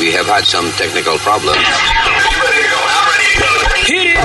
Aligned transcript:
We 0.00 0.12
have 0.12 0.24
had 0.24 0.46
some 0.46 0.64
technical 0.78 1.18
problems. 1.18 1.58
Hit 3.84 4.06
it! 4.06 4.16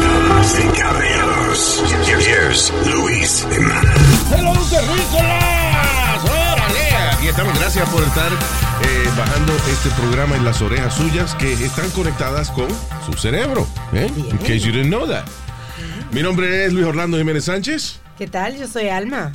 Damas 0.00 0.58
y 0.58 0.68
caballeros, 0.80 1.82
here's 2.08 2.72
Luis 2.86 3.46
Jiménez. 3.50 4.32
¡Hello, 4.34 4.54
terrícolas! 4.70 6.24
¡Órale! 6.24 6.96
Aquí 7.12 7.28
estamos. 7.28 7.58
Gracias 7.58 7.86
por 7.90 8.02
estar 8.04 8.30
bajando 9.16 9.52
este 9.70 9.90
programa 9.90 10.36
en 10.36 10.44
las 10.44 10.62
orejas 10.62 10.94
suyas 10.94 11.34
que 11.34 11.52
están 11.52 11.90
conectadas 11.90 12.50
con 12.50 12.68
su 13.04 13.12
cerebro. 13.14 13.66
¿eh? 13.92 14.10
In 14.16 14.38
case 14.38 14.60
you 14.60 14.72
didn't 14.72 14.88
know 14.88 15.06
that. 15.06 15.24
Mi 16.12 16.22
nombre 16.22 16.64
es 16.64 16.72
Luis 16.72 16.86
Orlando 16.86 17.18
Jiménez 17.18 17.44
Sánchez. 17.44 18.00
¿Qué 18.18 18.26
tal? 18.26 18.56
Yo 18.58 18.66
soy 18.66 18.88
Alma. 18.88 19.32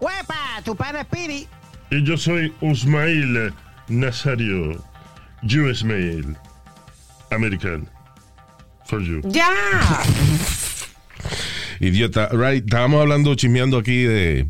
¡Huepa! 0.00 0.62
Tu 0.64 0.72
es 0.72 1.06
Piri. 1.06 1.48
Y 1.90 2.04
yo 2.04 2.16
soy 2.16 2.52
Usmail 2.60 3.52
Nazario. 3.88 4.82
US 5.42 5.84
Mail. 5.84 6.36
American. 7.30 7.88
For 8.86 9.00
you. 9.00 9.20
¡Ya! 9.24 9.50
Idiota. 11.80 12.28
Right. 12.32 12.64
Estábamos 12.64 13.00
hablando, 13.00 13.34
chismeando 13.34 13.78
aquí 13.78 14.04
de. 14.04 14.48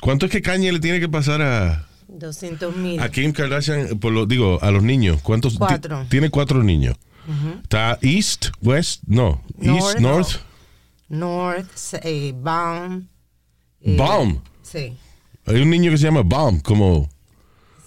¿Cuánto 0.00 0.26
es 0.26 0.32
que 0.32 0.42
Kanye 0.42 0.72
le 0.72 0.80
tiene 0.80 0.98
que 0.98 1.08
pasar 1.08 1.42
a, 1.42 1.86
200 2.18 2.76
mil. 2.76 3.00
a 3.00 3.08
Kim 3.10 3.32
Kardashian? 3.32 3.98
Por 3.98 4.12
lo, 4.12 4.26
digo, 4.26 4.58
a 4.62 4.70
los 4.70 4.82
niños. 4.82 5.20
¿Cuántos? 5.22 5.56
Cuatro. 5.58 6.02
ti- 6.02 6.08
Tiene 6.10 6.30
cuatro 6.30 6.62
niños. 6.62 6.96
Está 7.62 7.98
East, 8.02 8.46
West, 8.62 9.02
no. 9.06 9.40
East, 9.60 9.98
North. 10.00 10.00
North. 10.00 10.30
North, 11.08 11.94
eh, 12.02 12.32
Baum. 12.36 13.06
eh, 13.80 13.96
Baum. 13.96 14.40
Sí, 14.62 14.96
Hay 15.46 15.60
un 15.60 15.70
niño 15.70 15.90
que 15.90 15.98
se 15.98 16.04
llama 16.04 16.22
Baum, 16.24 16.60
como, 16.60 17.08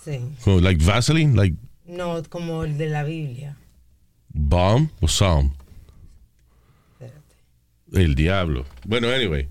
sí. 0.03 0.19
como 0.43 0.59
like 0.59 0.83
Vaseline, 0.85 1.35
like 1.35 1.55
No, 1.85 2.21
como 2.29 2.63
el 2.63 2.77
de 2.77 2.89
la 2.89 3.03
Biblia. 3.03 3.57
Baum 4.29 4.89
o 5.01 5.07
Psalm. 5.07 5.51
Espérate. 6.93 7.35
El 7.93 8.15
diablo. 8.15 8.65
Bueno, 8.85 9.07
anyway. 9.09 9.47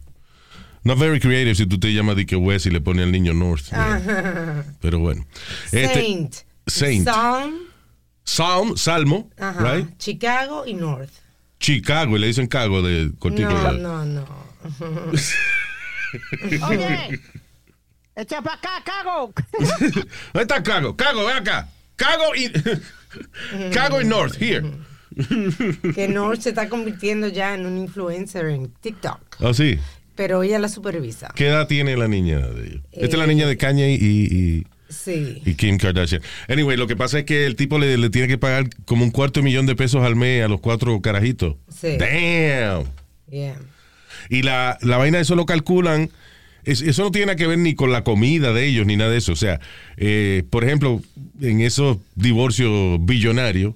Not 0.85 0.99
very 0.99 1.19
creative 1.19 1.55
si 1.55 1.67
tú 1.67 1.79
te 1.79 1.93
llamas 1.93 2.17
Dick 2.17 2.35
West 2.37 2.67
y 2.67 2.71
le 2.71 2.81
pones 2.81 3.05
al 3.05 3.13
niño 3.13 3.33
North. 3.33 3.71
Pero 4.81 4.99
bueno. 4.99 5.25
Este, 5.73 5.95
Saint. 5.95 6.35
Saint. 6.67 7.09
Psalm, 7.09 7.55
Psalm, 8.25 8.77
Salmo, 8.77 9.31
ajá, 9.39 9.77
right? 9.77 9.99
Chicago 9.99 10.65
y 10.67 10.75
North. 10.75 11.11
Chicago, 11.59 12.17
y 12.17 12.21
le 12.21 12.27
dicen 12.27 12.47
cago 12.47 12.83
de 12.83 13.13
cortico. 13.19 13.51
No, 13.51 13.73
no, 13.73 14.05
no. 14.05 14.45
Oye, 16.69 17.21
echa 18.15 18.43
para 18.43 18.57
acá, 18.57 18.83
cago. 18.85 19.33
¿Dónde 20.33 20.43
está 20.43 20.63
Cago? 20.63 20.97
Cago, 20.97 21.27
ven 21.27 21.37
acá. 21.37 21.69
Cago 21.97 22.35
y. 22.35 22.51
Cago 23.73 24.01
y 24.01 24.05
North, 24.05 24.41
here. 24.41 24.65
Que 25.95 26.09
North 26.09 26.41
se 26.41 26.51
está 26.51 26.69
convirtiendo 26.69 27.29
ya 27.29 27.55
en 27.55 27.67
un 27.67 27.79
influencer 27.79 28.47
en 28.47 28.69
TikTok. 28.69 29.21
Oh, 29.41 29.55
sí. 29.55 29.79
Pero 30.15 30.43
ella 30.43 30.59
la 30.59 30.69
supervisa. 30.69 31.33
¿Qué 31.35 31.47
edad 31.49 31.67
tiene 31.67 31.97
la 31.97 32.09
niña 32.09 32.39
de 32.39 32.67
ellos? 32.67 32.83
Esta 32.93 33.17
es 33.17 33.19
la 33.19 33.27
niña 33.27 33.47
de 33.47 33.57
Kanye 33.57 33.93
y, 33.93 33.97
y, 34.05 34.67
Sí. 34.89 35.43
y 35.45 35.55
Kim 35.55 35.77
Kardashian. 35.77 36.23
Anyway, 36.49 36.77
lo 36.77 36.87
que 36.87 36.95
pasa 36.95 37.19
es 37.19 37.25
que 37.25 37.47
el 37.47 37.57
tipo 37.57 37.79
le, 37.79 37.97
le 37.99 38.11
tiene 38.11 38.29
que 38.29 38.39
pagar 38.39 38.69
como 38.85 39.03
un 39.05 39.11
cuarto 39.11 39.41
de 39.41 39.45
millón 39.45 39.67
de 39.67 39.75
pesos 39.75 40.03
al 40.05 40.15
mes 40.15 40.45
a 40.45 40.49
los 40.49 40.61
cuatro 40.61 41.01
carajitos. 41.01 41.57
Sí. 41.69 41.97
Damn. 41.99 42.85
Yeah. 43.29 43.57
Y 44.31 44.43
la, 44.43 44.79
la 44.83 44.97
vaina, 44.97 45.19
eso 45.19 45.35
lo 45.35 45.47
calculan. 45.47 46.11
es- 46.65 46.81
eso 46.83 47.03
no 47.03 47.11
tiene 47.11 47.27
nada 47.27 47.37
que 47.37 47.47
ver 47.49 47.59
ni 47.59 47.75
con 47.75 47.91
la 47.91 48.05
comida 48.05 48.53
de 48.53 48.67
ellos 48.67 48.87
ni 48.87 48.97
nada 48.97 49.11
de 49.11 49.19
eso. 49.19 49.33
O 49.33 49.37
sea, 49.37 49.59
eh, 49.97 50.45
por 50.49 50.63
ejemplo, 50.65 51.03
en 51.41 51.61
esos 51.61 51.99
divorcios 52.15 52.99
billonarios, 53.05 53.75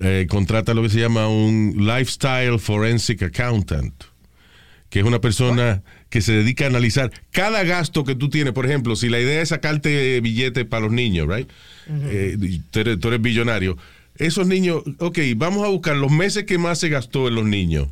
eh, 0.00 0.26
contrata 0.28 0.74
lo 0.74 0.82
que 0.82 0.90
se 0.90 1.00
llama 1.00 1.28
un 1.28 1.74
Lifestyle 1.78 2.58
Forensic 2.58 3.22
Accountant, 3.22 3.94
que 4.90 5.00
es 5.00 5.04
una 5.04 5.20
persona 5.20 5.82
que 6.08 6.20
se 6.20 6.32
dedica 6.32 6.64
a 6.64 6.68
analizar 6.68 7.10
cada 7.30 7.62
gasto 7.64 8.04
que 8.04 8.14
tú 8.14 8.30
tienes. 8.30 8.54
Por 8.54 8.66
ejemplo, 8.66 8.96
si 8.96 9.08
la 9.08 9.20
idea 9.20 9.42
es 9.42 9.50
sacarte 9.50 10.20
billetes 10.20 10.64
para 10.64 10.84
los 10.84 10.92
niños, 10.92 11.28
right? 11.28 11.48
Eh, 11.88 12.36
y 12.40 12.58
tú, 12.58 12.80
eres, 12.80 12.98
tú 12.98 13.08
eres 13.08 13.20
billonario. 13.20 13.76
Esos 14.16 14.46
niños, 14.46 14.82
ok, 14.98 15.18
vamos 15.36 15.64
a 15.64 15.68
buscar 15.68 15.96
los 15.96 16.10
meses 16.10 16.44
que 16.44 16.58
más 16.58 16.78
se 16.78 16.88
gastó 16.88 17.28
en 17.28 17.34
los 17.34 17.44
niños. 17.44 17.88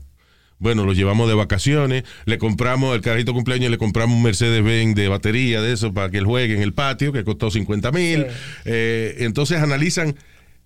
Bueno, 0.59 0.87
los 0.87 0.97
llevamos 0.97 1.29
de 1.29 1.35
vacaciones, 1.35 2.05
le 2.25 2.39
compramos, 2.39 2.95
el 2.97 3.03
carajito 3.03 3.35
cumpleaños, 3.35 3.71
le 3.71 3.77
compramos 3.77 4.17
un 4.17 4.23
Mercedes-Benz 4.23 4.95
de 4.95 5.09
batería 5.09 5.61
de 5.61 5.75
eso 5.75 5.93
para 5.93 6.11
que 6.11 6.17
él 6.17 6.25
juegue 6.25 6.55
en 6.55 6.63
el 6.63 6.73
patio, 6.73 7.13
que 7.13 7.25
costó 7.25 7.51
50 7.51 7.93
mil. 7.93 8.25
Sí. 8.25 8.37
Eh, 8.65 9.17
entonces 9.19 9.59
analizan 9.59 10.17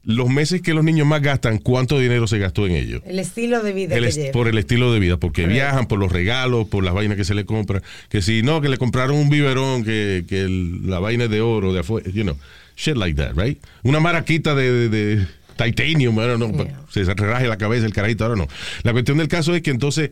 los 0.03 0.29
meses 0.31 0.63
que 0.63 0.73
los 0.75 0.83
niños 0.85 1.07
más 1.07 1.21
gastan, 1.21 1.59
cuánto 1.59 1.99
dinero 1.99 2.27
se 2.27 2.39
gastó 2.39 2.67
en 2.67 2.73
ellos. 2.73 3.03
El 3.05 3.19
estilo 3.19 3.63
de 3.63 3.73
vida 3.73 3.97
El 3.97 4.05
que 4.07 4.13
lleva. 4.13 4.33
por 4.33 4.49
el 4.49 4.57
estilo 4.59 4.93
de 4.93 4.99
vida, 5.01 5.19
porque 5.19 5.43
Correcto. 5.43 5.55
viajan, 5.63 5.87
por 5.87 5.99
los 5.99 6.11
regalos, 6.11 6.67
por 6.69 6.83
las 6.85 6.95
vainas 6.95 7.17
que 7.19 7.25
se 7.25 7.35
le 7.35 7.45
compran. 7.45 7.83
Que 8.09 8.23
si 8.23 8.43
no, 8.43 8.61
que 8.63 8.69
le 8.71 8.79
compraron 8.79 9.17
un 9.17 9.29
biberón, 9.29 9.85
que, 9.85 10.25
que 10.29 10.41
el- 10.43 10.89
la 10.89 10.99
vaina 11.01 11.25
es 11.25 11.31
de 11.31 11.41
oro, 11.43 11.73
de 11.75 11.81
afuera, 11.81 12.11
you 12.11 12.23
know, 12.23 12.37
shit 12.77 12.97
like 12.97 13.15
that, 13.23 13.37
right? 13.37 13.59
Una 13.83 14.01
maraquita 14.01 14.55
de, 14.55 14.89
de- 14.89 14.89
de 15.17 15.27
titanium, 15.57 16.17
Yeah. 16.17 16.39
pa- 16.39 16.67
se 16.91 17.05
raje 17.05 17.47
la 17.47 17.59
cabeza 17.59 17.85
el 17.85 17.93
carajito, 17.93 18.25
ahora 18.25 18.37
no. 18.37 18.49
La 18.83 18.93
cuestión 18.93 19.19
del 19.19 19.29
caso 19.29 19.55
es 19.55 19.61
que 19.61 19.71
entonces 19.71 20.11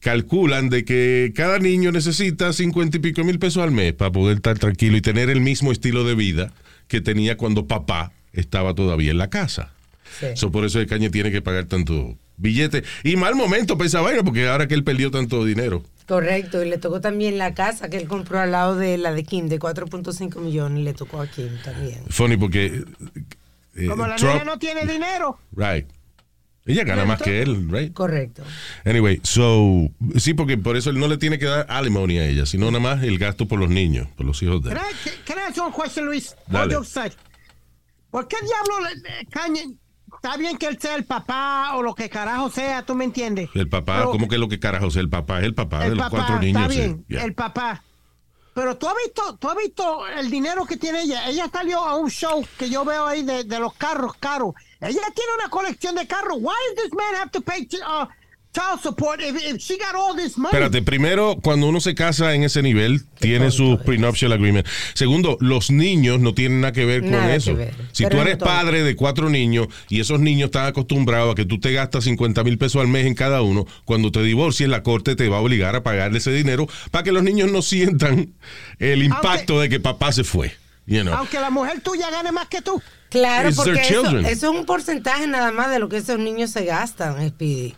calculan 0.00 0.68
de 0.68 0.84
que 0.84 1.32
cada 1.34 1.58
niño 1.58 1.90
necesita 1.90 2.52
cincuenta 2.52 2.98
y 2.98 3.00
pico 3.00 3.24
mil 3.24 3.38
pesos 3.38 3.62
al 3.62 3.70
mes 3.70 3.94
para 3.94 4.12
poder 4.12 4.36
estar 4.36 4.58
tranquilo 4.58 4.96
y 4.96 5.00
tener 5.00 5.30
el 5.30 5.40
mismo 5.40 5.72
estilo 5.72 6.04
de 6.04 6.14
vida 6.14 6.52
que 6.88 7.00
tenía 7.00 7.36
cuando 7.36 7.66
papá 7.66 8.12
estaba 8.34 8.74
todavía 8.74 9.10
en 9.10 9.18
la 9.18 9.30
casa. 9.30 9.72
Sí. 10.20 10.26
So, 10.34 10.50
por 10.52 10.64
eso 10.64 10.78
el 10.80 10.86
cañe 10.86 11.10
tiene 11.10 11.30
que 11.32 11.42
pagar 11.42 11.64
tanto 11.64 12.16
billete. 12.36 12.84
Y 13.02 13.16
mal 13.16 13.34
momento 13.34 13.76
para 13.78 13.86
esa 13.88 14.00
vaina, 14.00 14.22
porque 14.22 14.48
ahora 14.48 14.68
que 14.68 14.74
él 14.74 14.84
perdió 14.84 15.10
tanto 15.10 15.44
dinero. 15.44 15.82
Correcto, 16.06 16.62
y 16.62 16.68
le 16.68 16.76
tocó 16.78 17.00
también 17.00 17.38
la 17.38 17.54
casa 17.54 17.88
que 17.88 17.96
él 17.96 18.06
compró 18.06 18.38
al 18.38 18.52
lado 18.52 18.76
de 18.76 18.98
la 18.98 19.12
de 19.12 19.24
Kim 19.24 19.48
de 19.48 19.58
4.5 19.58 20.38
millones, 20.40 20.84
le 20.84 20.92
tocó 20.92 21.20
a 21.20 21.26
Kim 21.26 21.48
también. 21.64 22.00
Funny 22.10 22.36
porque. 22.36 22.84
eh, 23.74 23.86
Como 23.88 24.06
la 24.06 24.16
Trump- 24.16 24.34
niña 24.34 24.44
no 24.44 24.58
tiene 24.58 24.84
dinero. 24.86 25.38
Right. 25.56 25.86
Ella 26.66 26.84
gana 26.84 27.04
más 27.04 27.20
que 27.20 27.42
él, 27.42 27.68
right? 27.70 27.92
Correcto. 27.92 28.42
Anyway, 28.86 29.20
so. 29.22 29.90
Sí, 30.16 30.32
porque 30.32 30.56
por 30.56 30.76
eso 30.78 30.88
él 30.90 30.98
no 30.98 31.08
le 31.08 31.18
tiene 31.18 31.38
que 31.38 31.44
dar 31.46 31.66
alimony 31.68 32.18
a 32.18 32.26
ella, 32.26 32.46
sino 32.46 32.66
nada 32.70 32.80
más 32.80 33.02
el 33.02 33.18
gasto 33.18 33.46
por 33.46 33.58
los 33.58 33.68
niños, 33.68 34.08
por 34.16 34.24
los 34.24 34.42
hijos 34.42 34.62
de 34.62 34.70
él. 34.70 34.76
Can 34.78 34.86
I, 34.86 35.10
can 35.26 35.38
I 35.38 35.40
ask 35.48 35.56
you 35.56 35.62
a 35.64 35.72
question, 35.74 36.06
Luis? 36.06 36.34
Dale. 36.46 36.74
¿Por 38.14 38.28
qué 38.28 38.36
diablo 38.46 38.78
le- 38.88 38.94
le- 39.00 39.26
Kanye? 39.26 39.76
Está 40.14 40.36
bien 40.36 40.56
que 40.56 40.66
él 40.68 40.78
sea 40.80 40.94
el 40.94 41.04
papá 41.04 41.72
o 41.74 41.82
lo 41.82 41.96
que 41.96 42.08
carajo 42.08 42.48
sea, 42.48 42.86
tú 42.86 42.94
me 42.94 43.02
entiendes. 43.04 43.50
El 43.54 43.68
papá, 43.68 43.96
Pero 43.96 44.10
¿cómo 44.12 44.28
que 44.28 44.38
lo 44.38 44.46
que 44.48 44.60
carajo 44.60 44.86
es 44.86 44.94
el 44.94 45.10
papá? 45.10 45.40
Es 45.40 45.46
el 45.46 45.54
papá 45.56 45.80
de 45.80 45.96
los 45.96 46.08
cuatro 46.08 46.38
niños. 46.38 46.62
está 46.62 46.68
bien, 46.72 47.04
Yeah. 47.08 47.24
el 47.24 47.34
papá. 47.34 47.82
Pero 48.54 48.76
tú 48.78 48.86
has 48.88 48.94
visto, 49.04 49.36
tú 49.36 49.48
has 49.48 49.56
visto 49.56 50.06
el 50.06 50.30
dinero 50.30 50.64
que 50.64 50.76
tiene 50.76 51.02
ella. 51.02 51.28
Ella 51.28 51.50
salió 51.52 51.80
a 51.80 51.96
un 51.96 52.08
show 52.08 52.46
que 52.56 52.70
yo 52.70 52.84
veo 52.84 53.04
ahí 53.04 53.24
de, 53.24 53.42
de 53.42 53.58
los 53.58 53.74
carros 53.74 54.14
caros. 54.20 54.54
Ella 54.80 55.02
tiene 55.12 55.32
una 55.40 55.48
colección 55.50 55.96
de 55.96 56.06
carros. 56.06 56.36
Why 56.40 56.54
does 56.76 56.84
this 56.84 56.94
man 56.94 57.16
have 57.20 57.30
to 57.32 57.40
pay 57.40 57.68
uh, 57.84 58.06
child 58.54 58.80
support 58.80 59.20
if, 59.20 59.34
if 59.44 59.58
she 59.60 59.76
got 59.76 59.94
all 59.94 60.14
this 60.14 60.38
money? 60.38 60.50
Espérate, 60.56 60.82
primero, 60.82 61.36
cuando 61.42 61.66
uno 61.66 61.80
se 61.80 61.94
casa 61.94 62.34
en 62.34 62.44
ese 62.44 62.62
nivel, 62.62 63.02
tiene 63.18 63.50
su 63.50 63.78
prenuptial 63.84 64.32
agreement. 64.32 64.66
Segundo, 64.94 65.36
los 65.40 65.70
niños 65.70 66.20
no 66.20 66.32
tienen 66.34 66.60
nada 66.60 66.72
que 66.72 66.84
ver 66.84 67.02
con 67.02 67.10
Nada 67.10 67.34
eso. 67.34 67.54
ver. 67.54 67.74
Si 67.92 68.04
Pero 68.04 68.16
tú 68.16 68.22
es 68.22 68.26
eres 68.28 68.38
padre 68.38 68.82
de 68.84 68.96
cuatro 68.96 69.28
niños 69.28 69.66
y 69.88 70.00
esos 70.00 70.20
niños 70.20 70.46
están 70.46 70.66
acostumbrados 70.66 71.32
a 71.32 71.34
que 71.34 71.44
tú 71.44 71.58
te 71.58 71.72
gastas 71.72 72.04
50 72.04 72.44
mil 72.44 72.56
pesos 72.56 72.80
al 72.80 72.88
mes 72.88 73.06
en 73.06 73.14
cada 73.14 73.42
uno, 73.42 73.66
cuando 73.84 74.12
te 74.12 74.22
divorcies, 74.22 74.68
la 74.68 74.82
corte 74.82 75.16
te 75.16 75.28
va 75.28 75.38
a 75.38 75.40
obligar 75.40 75.74
a 75.76 75.82
pagarle 75.82 76.18
ese 76.18 76.32
dinero 76.32 76.66
para 76.90 77.02
que 77.02 77.12
los 77.12 77.22
niños 77.22 77.50
no 77.50 77.60
sientan 77.62 78.34
el 78.78 79.02
impacto 79.02 79.60
de 79.60 79.68
que 79.68 79.80
papá 79.80 80.12
se 80.12 80.24
fue. 80.24 80.52
You 80.86 81.00
know. 81.00 81.14
Aunque 81.14 81.40
la 81.40 81.48
mujer 81.50 81.80
tuya 81.80 82.10
gane 82.10 82.30
más 82.30 82.46
que 82.48 82.60
tú. 82.60 82.80
Claro, 83.08 83.48
It's 83.48 83.56
porque 83.56 83.80
eso, 83.80 84.18
eso 84.18 84.28
es 84.28 84.42
un 84.44 84.66
porcentaje 84.66 85.26
nada 85.26 85.50
más 85.50 85.70
de 85.70 85.78
lo 85.78 85.88
que 85.88 85.96
esos 85.98 86.18
niños 86.18 86.50
se 86.50 86.64
gastan, 86.64 87.26
Speedy. 87.28 87.74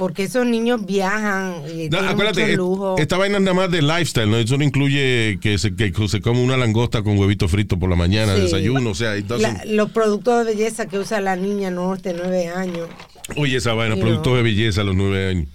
Porque 0.00 0.24
esos 0.24 0.46
niños 0.46 0.84
viajan 0.86 1.56
y 1.68 1.84
No, 1.84 1.98
tienen 1.98 2.04
acuérdate, 2.08 2.56
lujo. 2.56 2.96
esta 2.98 3.18
vaina 3.18 3.36
es 3.36 3.42
nada 3.42 3.54
más 3.54 3.70
de 3.70 3.82
lifestyle, 3.82 4.30
¿no? 4.30 4.38
Eso 4.38 4.56
no 4.56 4.64
incluye 4.64 5.38
que 5.40 5.58
se, 5.58 5.76
que 5.76 5.92
se 6.08 6.20
come 6.22 6.42
una 6.42 6.56
langosta 6.56 7.02
con 7.02 7.18
huevito 7.18 7.46
frito 7.48 7.78
por 7.78 7.90
la 7.90 7.96
mañana, 7.96 8.34
Sí. 8.34 8.40
desayuno, 8.42 8.90
o 8.90 8.94
sea, 8.94 9.14
La- 9.38 9.62
los 9.66 9.90
productos 9.92 10.38
de 10.46 10.52
belleza 10.54 10.86
que 10.86 10.98
usa 10.98 11.20
la 11.20 11.36
niña 11.36 11.70
norte, 11.70 12.14
nueve 12.16 12.48
años. 12.48 12.88
Oye, 13.36 13.58
esa 13.58 13.74
vaina, 13.74 13.94
productos 13.96 14.34
de 14.36 14.42
belleza 14.42 14.80
a 14.80 14.84
los 14.84 14.96
nueve 14.96 15.28
años. 15.28 15.48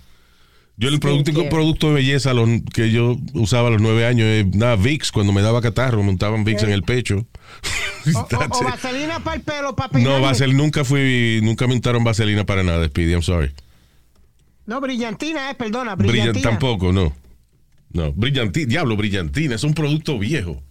Yo 0.77 0.89
el 0.89 0.99
producto, 0.99 1.47
producto 1.49 1.87
de 1.87 1.93
belleza 1.95 2.33
los, 2.33 2.47
que 2.73 2.91
yo 2.91 3.15
usaba 3.33 3.69
a 3.69 3.71
los 3.71 3.81
nueve 3.81 4.05
años 4.05 4.27
es 4.27 4.45
nada, 4.55 4.75
Vicks, 4.75 5.11
cuando 5.11 5.31
me 5.33 5.41
daba 5.41 5.61
catarro, 5.61 6.03
montaban 6.03 6.43
Vicks 6.43 6.63
en 6.63 6.69
el 6.71 6.83
pecho. 6.83 7.25
O, 8.13 8.63
vaselina 8.63 9.19
para 9.23 9.37
el 9.37 9.41
pelo, 9.41 9.75
para 9.75 9.87
No, 9.87 9.93
peinarme. 9.93 10.21
vasel, 10.21 10.55
nunca 10.55 10.83
fui, 10.85 11.39
nunca 11.41 11.65
me 11.65 11.73
untaron 11.73 12.03
vaselina 12.03 12.43
para 12.45 12.61
nada, 12.61 12.85
Speedy, 12.85 13.13
I'm 13.13 13.23
sorry. 13.23 13.49
No, 14.65 14.81
brillantina, 14.81 15.53
perdona, 15.57 15.95
Brillant, 15.95 16.17
brillantina. 16.31 16.49
tampoco, 16.49 16.91
no. 16.91 17.15
No, 17.91 18.11
brillantina, 18.13 18.67
diablo, 18.67 18.97
brillantina, 18.97 19.55
es 19.55 19.63
un 19.63 19.73
producto 19.73 20.17
viejo. 20.19 20.61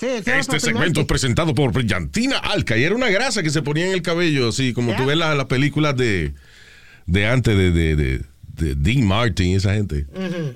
Sí, 0.00 0.06
Este 0.26 0.58
segmento 0.58 1.00
es 1.00 1.06
presentado 1.06 1.54
por 1.54 1.72
Brillantina 1.72 2.38
Alca 2.38 2.76
y 2.76 2.82
era 2.82 2.94
una 2.96 3.08
grasa 3.10 3.42
que 3.44 3.50
se 3.50 3.62
ponía 3.62 3.86
en 3.86 3.92
el 3.92 4.02
cabello, 4.02 4.48
así 4.48 4.72
como 4.72 4.94
tú 4.96 5.06
ves 5.06 5.16
las 5.16 5.36
las 5.36 5.46
películas 5.46 5.96
de, 5.96 6.34
de 7.06 7.26
antes 7.28 7.56
de, 7.56 7.70
de, 7.70 7.94
de, 7.96 8.20
de 8.48 8.74
Dean 8.74 9.06
Martin 9.06 9.46
y 9.50 9.54
esa 9.54 9.72
gente, 9.74 10.06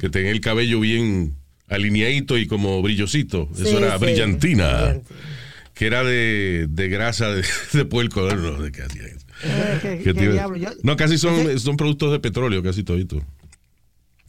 que 0.01 0.11
tenía 0.11 0.33
el 0.33 0.41
cabello 0.41 0.81
bien 0.81 1.37
alineadito 1.69 2.37
y 2.37 2.47
como 2.49 2.83
brillosito. 2.83 3.49
Sí, 3.55 3.63
Eso 3.63 3.79
era 3.79 3.97
sí, 3.99 4.05
Brillantina, 4.05 4.69
Brillantina. 4.83 5.17
que 5.75 5.87
era 5.87 6.03
de, 6.03 6.67
de 6.69 6.89
grasa 6.89 7.31
de, 7.31 7.45
de 7.73 7.85
puerco. 7.85 8.23
No, 8.35 8.61
¿de 8.61 8.73
qué 8.73 8.83
hacía 8.83 9.05
eso? 9.07 9.25
Eh, 9.45 9.79
¿Qué, 9.83 9.89
¿Qué 9.99 10.05
qué 10.05 10.15
te 10.15 10.25
iba- 10.25 10.33
diablo? 10.35 10.57
Yo- 10.57 10.71
no, 10.83 10.97
casi 10.97 11.19
son, 11.19 11.59
son 11.59 11.77
productos 11.77 12.13
de 12.13 12.21
petróleo, 12.21 12.63
casi 12.63 12.83
todito. 12.85 13.23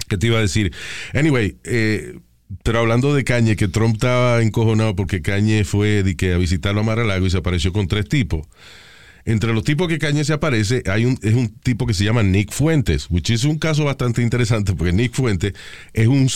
¿Qué 0.08 0.18
te 0.18 0.28
iba 0.28 0.38
a 0.38 0.42
decir? 0.42 0.74
Anyway, 1.14 1.58
eh, 1.64 2.18
pero 2.64 2.80
hablando 2.80 3.14
de 3.14 3.24
Cañe, 3.24 3.56
que 3.56 3.68
Trump 3.68 3.96
estaba 3.96 4.42
encojonado 4.42 4.96
porque 4.96 5.22
Cañe 5.22 5.64
fue 5.66 6.02
de 6.04 6.16
que 6.16 6.34
a 6.34 6.38
visitarlo 6.38 6.82
a 6.82 6.84
Mar-a-Lago 6.84 7.26
y 7.26 7.30
se 7.30 7.38
apareció 7.38 7.72
con 7.74 7.88
tres 7.88 8.10
tipos. 8.10 8.48
Entre 9.26 9.54
los 9.54 9.64
tipos 9.64 9.88
que 9.88 10.00
Cañe 10.00 10.24
se 10.24 10.34
aparece, 10.34 10.82
hay 10.88 11.06
un, 11.06 11.20
es 11.22 11.34
un 11.36 11.50
tipo 11.60 11.86
que 11.86 11.94
se 11.94 12.04
llama 12.06 12.24
Nick 12.24 12.52
Fuentes, 12.52 13.08
which 13.12 13.30
es 13.30 13.44
un 13.44 13.60
caso 13.60 13.84
bastante 13.86 14.24
interesante 14.24 14.74
porque 14.74 14.94
Nick 14.94 15.14
Fuentes 15.14 15.54
es 15.94 16.08
un 16.08 16.28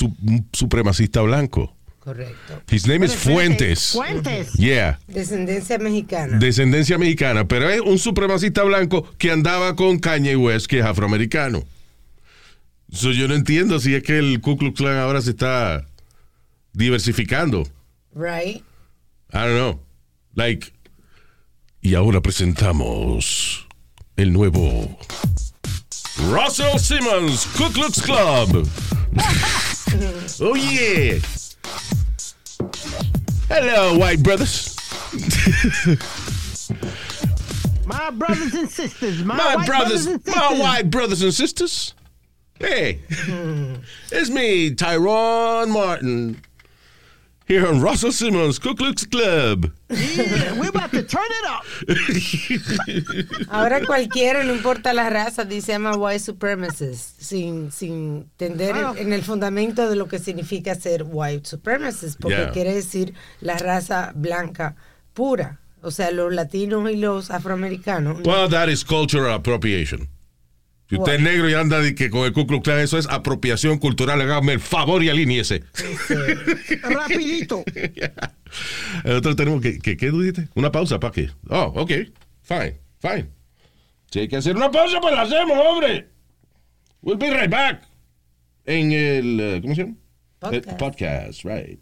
supremacista 0.52 1.22
blanco. 1.22 1.76
Correcto. 2.04 2.62
His 2.70 2.86
name 2.86 3.06
is 3.06 3.16
Fuentes. 3.16 3.94
Fuentes. 3.94 4.52
Yeah. 4.56 5.00
Descendencia 5.08 5.78
mexicana. 5.80 6.38
Descendencia 6.38 6.98
mexicana, 6.98 7.48
pero 7.48 7.70
es 7.70 7.80
un 7.80 7.98
supremacista 7.98 8.62
blanco 8.64 9.08
que 9.18 9.32
andaba 9.32 9.74
con 9.78 10.00
Kanye 10.00 10.36
West, 10.36 10.68
que 10.68 10.80
es 10.80 10.86
afroamericano. 10.86 11.64
So, 12.92 13.12
yo 13.12 13.30
no 13.30 13.36
entiendo 13.36 13.80
si 13.80 13.96
es 13.96 14.04
que 14.04 14.18
el 14.20 14.42
Ku 14.42 14.58
Klux 14.58 14.78
Klan 14.78 14.98
ahora 14.98 15.22
se 15.22 15.30
está 15.30 15.86
diversificando. 16.74 17.64
right? 18.14 18.62
I 19.32 19.38
don't 19.46 19.56
know. 19.56 19.80
Like. 20.36 20.74
Y 21.82 21.96
ahora 21.96 22.20
presentamos 22.22 23.66
el 24.18 24.34
nuevo 24.34 24.98
Russell 26.30 26.78
Simmons 26.80 27.46
Ku 27.58 27.72
Klux 27.72 28.02
Club. 28.02 28.68
oh 30.42 30.56
yeah. 30.56 31.20
Hello, 33.50 33.98
white 33.98 34.24
brothers. 34.24 34.76
My 37.86 38.10
brothers 38.12 38.54
and 38.54 38.70
sisters. 38.70 39.24
My, 39.24 39.36
my 39.36 39.56
white 39.58 39.68
brothers, 39.68 40.06
and 40.06 40.24
sisters. 40.24 40.42
my 40.42 40.60
white 40.60 40.90
brothers 40.90 41.22
and 41.22 41.34
sisters. 41.34 41.94
Hey, 42.60 43.02
it's 44.12 44.30
me, 44.30 44.74
Tyrone 44.74 45.70
Martin, 45.72 46.42
here 47.48 47.68
on 47.68 47.82
Russell 47.82 48.12
Simmons 48.12 48.60
Klux 48.60 49.06
Club. 49.06 49.72
Yeah, 49.90 50.58
we're 50.60 50.70
about 50.70 50.92
to 50.92 51.04
turn 51.04 51.28
it 51.30 51.46
up. 51.48 51.64
Ahora 53.50 53.86
cualquiera, 53.86 54.44
no 54.44 54.54
importa 54.54 54.94
la 54.94 55.10
raza, 55.10 55.44
dice 55.46 55.74
I'm 55.74 55.86
a 55.86 55.96
white 55.98 56.20
supremacist, 56.20 57.22
sin, 57.22 57.72
sin 57.72 58.30
entender 58.40 58.74
Bueno. 58.74 58.96
en 58.98 59.14
el 59.14 59.24
fundamento 59.24 59.90
de 59.90 59.96
lo 59.96 60.08
que 60.08 60.20
significa 60.20 60.76
ser 60.76 61.04
white 61.06 61.46
supremacist, 61.48 62.20
porque 62.20 62.38
Yeah. 62.38 62.52
quiere 62.52 62.74
decir 62.74 63.14
la 63.42 63.58
raza 63.58 64.12
blanca 64.16 64.76
pura. 65.14 65.60
O 65.82 65.92
sea, 65.92 66.12
los 66.12 66.32
latinos 66.34 66.90
y 66.90 66.96
los 66.96 67.30
afroamericanos. 67.30 68.22
Well, 68.26 68.48
that 68.50 68.70
is 68.70 68.86
cultural 68.86 69.34
appropriation. 69.34 70.08
Si 70.96 71.00
usted 71.00 71.14
es 71.16 71.22
negro 71.22 71.50
y 71.50 71.54
anda 71.54 71.80
de 71.80 71.96
que 71.96 72.10
con 72.10 72.26
el 72.26 72.34
Ku 72.34 72.46
Klux 72.46 72.64
Klan, 72.64 72.80
eso 72.80 72.98
es 72.98 73.08
apropiación 73.10 73.80
cultural. 73.80 74.22
Hágame 74.22 74.54
el 74.54 74.60
favor 74.60 75.02
y 75.04 75.10
alíñese. 75.10 75.64
Rapidito. 76.84 77.64
Nosotros 79.04 79.36
tenemos 79.36 79.62
que, 79.62 79.80
que- 79.80 79.98
¿qué 79.98 80.12
dijiste? 80.12 80.50
Una 80.56 80.72
pausa, 80.72 81.00
¿para 81.00 81.12
qué? 81.14 81.30
Oh, 81.50 81.74
ok. 81.76 81.92
Fine, 82.44 82.80
fine. 83.00 83.30
Si 84.12 84.20
hay 84.20 84.28
que 84.28 84.38
hacer 84.38 84.56
una 84.56 84.70
pausa, 84.70 85.00
pues 85.02 85.14
la 85.16 85.22
hacemos, 85.24 85.58
hombre. 85.58 86.08
We'll 87.02 87.18
be 87.18 87.30
right 87.32 87.50
back. 87.50 87.82
En 88.66 88.92
el, 88.92 89.40
eh, 89.40 89.60
¿cómo 89.62 89.76
se 89.76 89.82
llama? 89.82 89.96
Podcast. 90.40 90.68
El 90.70 90.78
podcast, 90.78 91.44
right. 91.46 91.80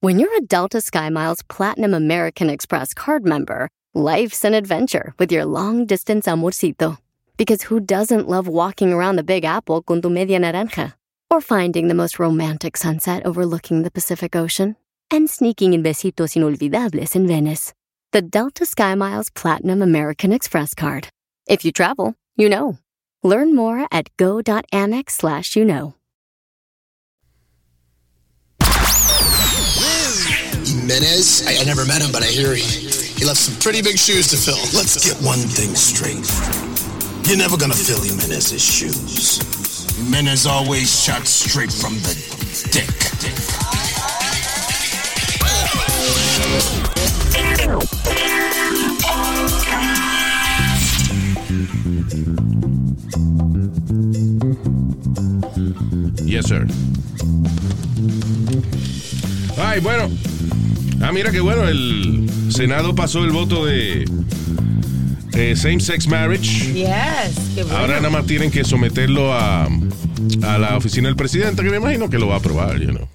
When 0.00 0.18
you're 0.18 0.34
a 0.36 0.40
Delta 0.40 0.78
SkyMiles 0.80 1.42
Platinum 1.48 1.94
American 1.94 2.48
Express 2.50 2.92
card 2.94 3.24
member, 3.24 3.68
life's 3.94 4.44
an 4.44 4.54
adventure 4.54 5.14
with 5.18 5.30
your 5.32 5.44
long 5.44 5.86
distance 5.86 6.26
amorcito. 6.26 6.98
Because 7.36 7.62
who 7.62 7.80
doesn't 7.80 8.28
love 8.28 8.46
walking 8.46 8.92
around 8.92 9.16
the 9.16 9.24
Big 9.24 9.44
Apple 9.44 9.82
con 9.82 10.00
tu 10.00 10.08
media 10.08 10.38
naranja? 10.38 10.94
Or 11.30 11.40
finding 11.40 11.88
the 11.88 11.94
most 11.94 12.18
romantic 12.18 12.76
sunset 12.76 13.26
overlooking 13.26 13.82
the 13.82 13.90
Pacific 13.90 14.36
Ocean? 14.36 14.76
And 15.10 15.28
sneaking 15.28 15.74
in 15.74 15.82
besitos 15.82 16.36
inolvidables 16.36 17.16
in 17.16 17.26
Venice. 17.26 17.72
The 18.12 18.22
Delta 18.22 18.64
SkyMiles 18.64 19.34
Platinum 19.34 19.82
American 19.82 20.32
Express 20.32 20.74
card. 20.74 21.08
If 21.48 21.64
you 21.64 21.72
travel, 21.72 22.14
you 22.36 22.48
know. 22.48 22.78
Learn 23.24 23.56
more 23.56 23.88
at 23.90 24.16
go.amex 24.16 25.10
slash 25.10 25.56
you 25.56 25.64
know. 25.64 25.94
Jimenez? 30.64 31.46
I, 31.48 31.60
I 31.60 31.64
never 31.64 31.84
met 31.84 32.02
him, 32.02 32.12
but 32.12 32.22
I 32.22 32.26
hear 32.26 32.54
he, 32.54 32.62
he 32.62 33.24
left 33.24 33.38
some 33.38 33.58
pretty 33.58 33.82
big 33.82 33.98
shoes 33.98 34.28
to 34.28 34.36
fill. 34.36 34.60
Let's 34.78 35.02
get 35.02 35.16
one 35.24 35.38
thing 35.38 35.74
straight. 35.74 36.73
You're 37.26 37.38
never 37.38 37.56
gonna 37.56 37.74
fill 37.74 38.02
Jimenez's 38.02 38.62
shoes. 38.62 39.38
Jimenez 39.96 40.46
always 40.46 40.88
shot 41.04 41.26
straight 41.26 41.72
from 41.72 41.94
the 42.00 42.14
dick. 42.70 43.04
Yes, 56.24 56.46
sir. 56.46 56.66
Ay, 59.56 59.80
bueno. 59.80 60.10
Ah, 61.00 61.12
mira 61.12 61.30
que 61.30 61.40
bueno, 61.40 61.68
el 61.68 62.28
Senado 62.50 62.94
pasó 62.94 63.24
el 63.24 63.30
voto 63.30 63.64
de 63.64 64.04
eh, 65.36 65.56
same-sex 65.56 66.06
marriage. 66.06 66.72
Yes, 66.72 67.36
qué 67.54 67.62
bueno. 67.62 67.78
Ahora 67.78 67.96
nada 67.96 68.10
más 68.10 68.26
tienen 68.26 68.50
que 68.50 68.64
someterlo 68.64 69.32
a, 69.32 69.64
a 70.42 70.58
la 70.58 70.76
oficina 70.76 71.08
del 71.08 71.16
presidente, 71.16 71.62
que 71.62 71.70
me 71.70 71.76
imagino 71.76 72.08
que 72.08 72.18
lo 72.18 72.28
va 72.28 72.34
a 72.34 72.38
aprobar, 72.38 72.78
you 72.78 72.90
know. 72.90 73.08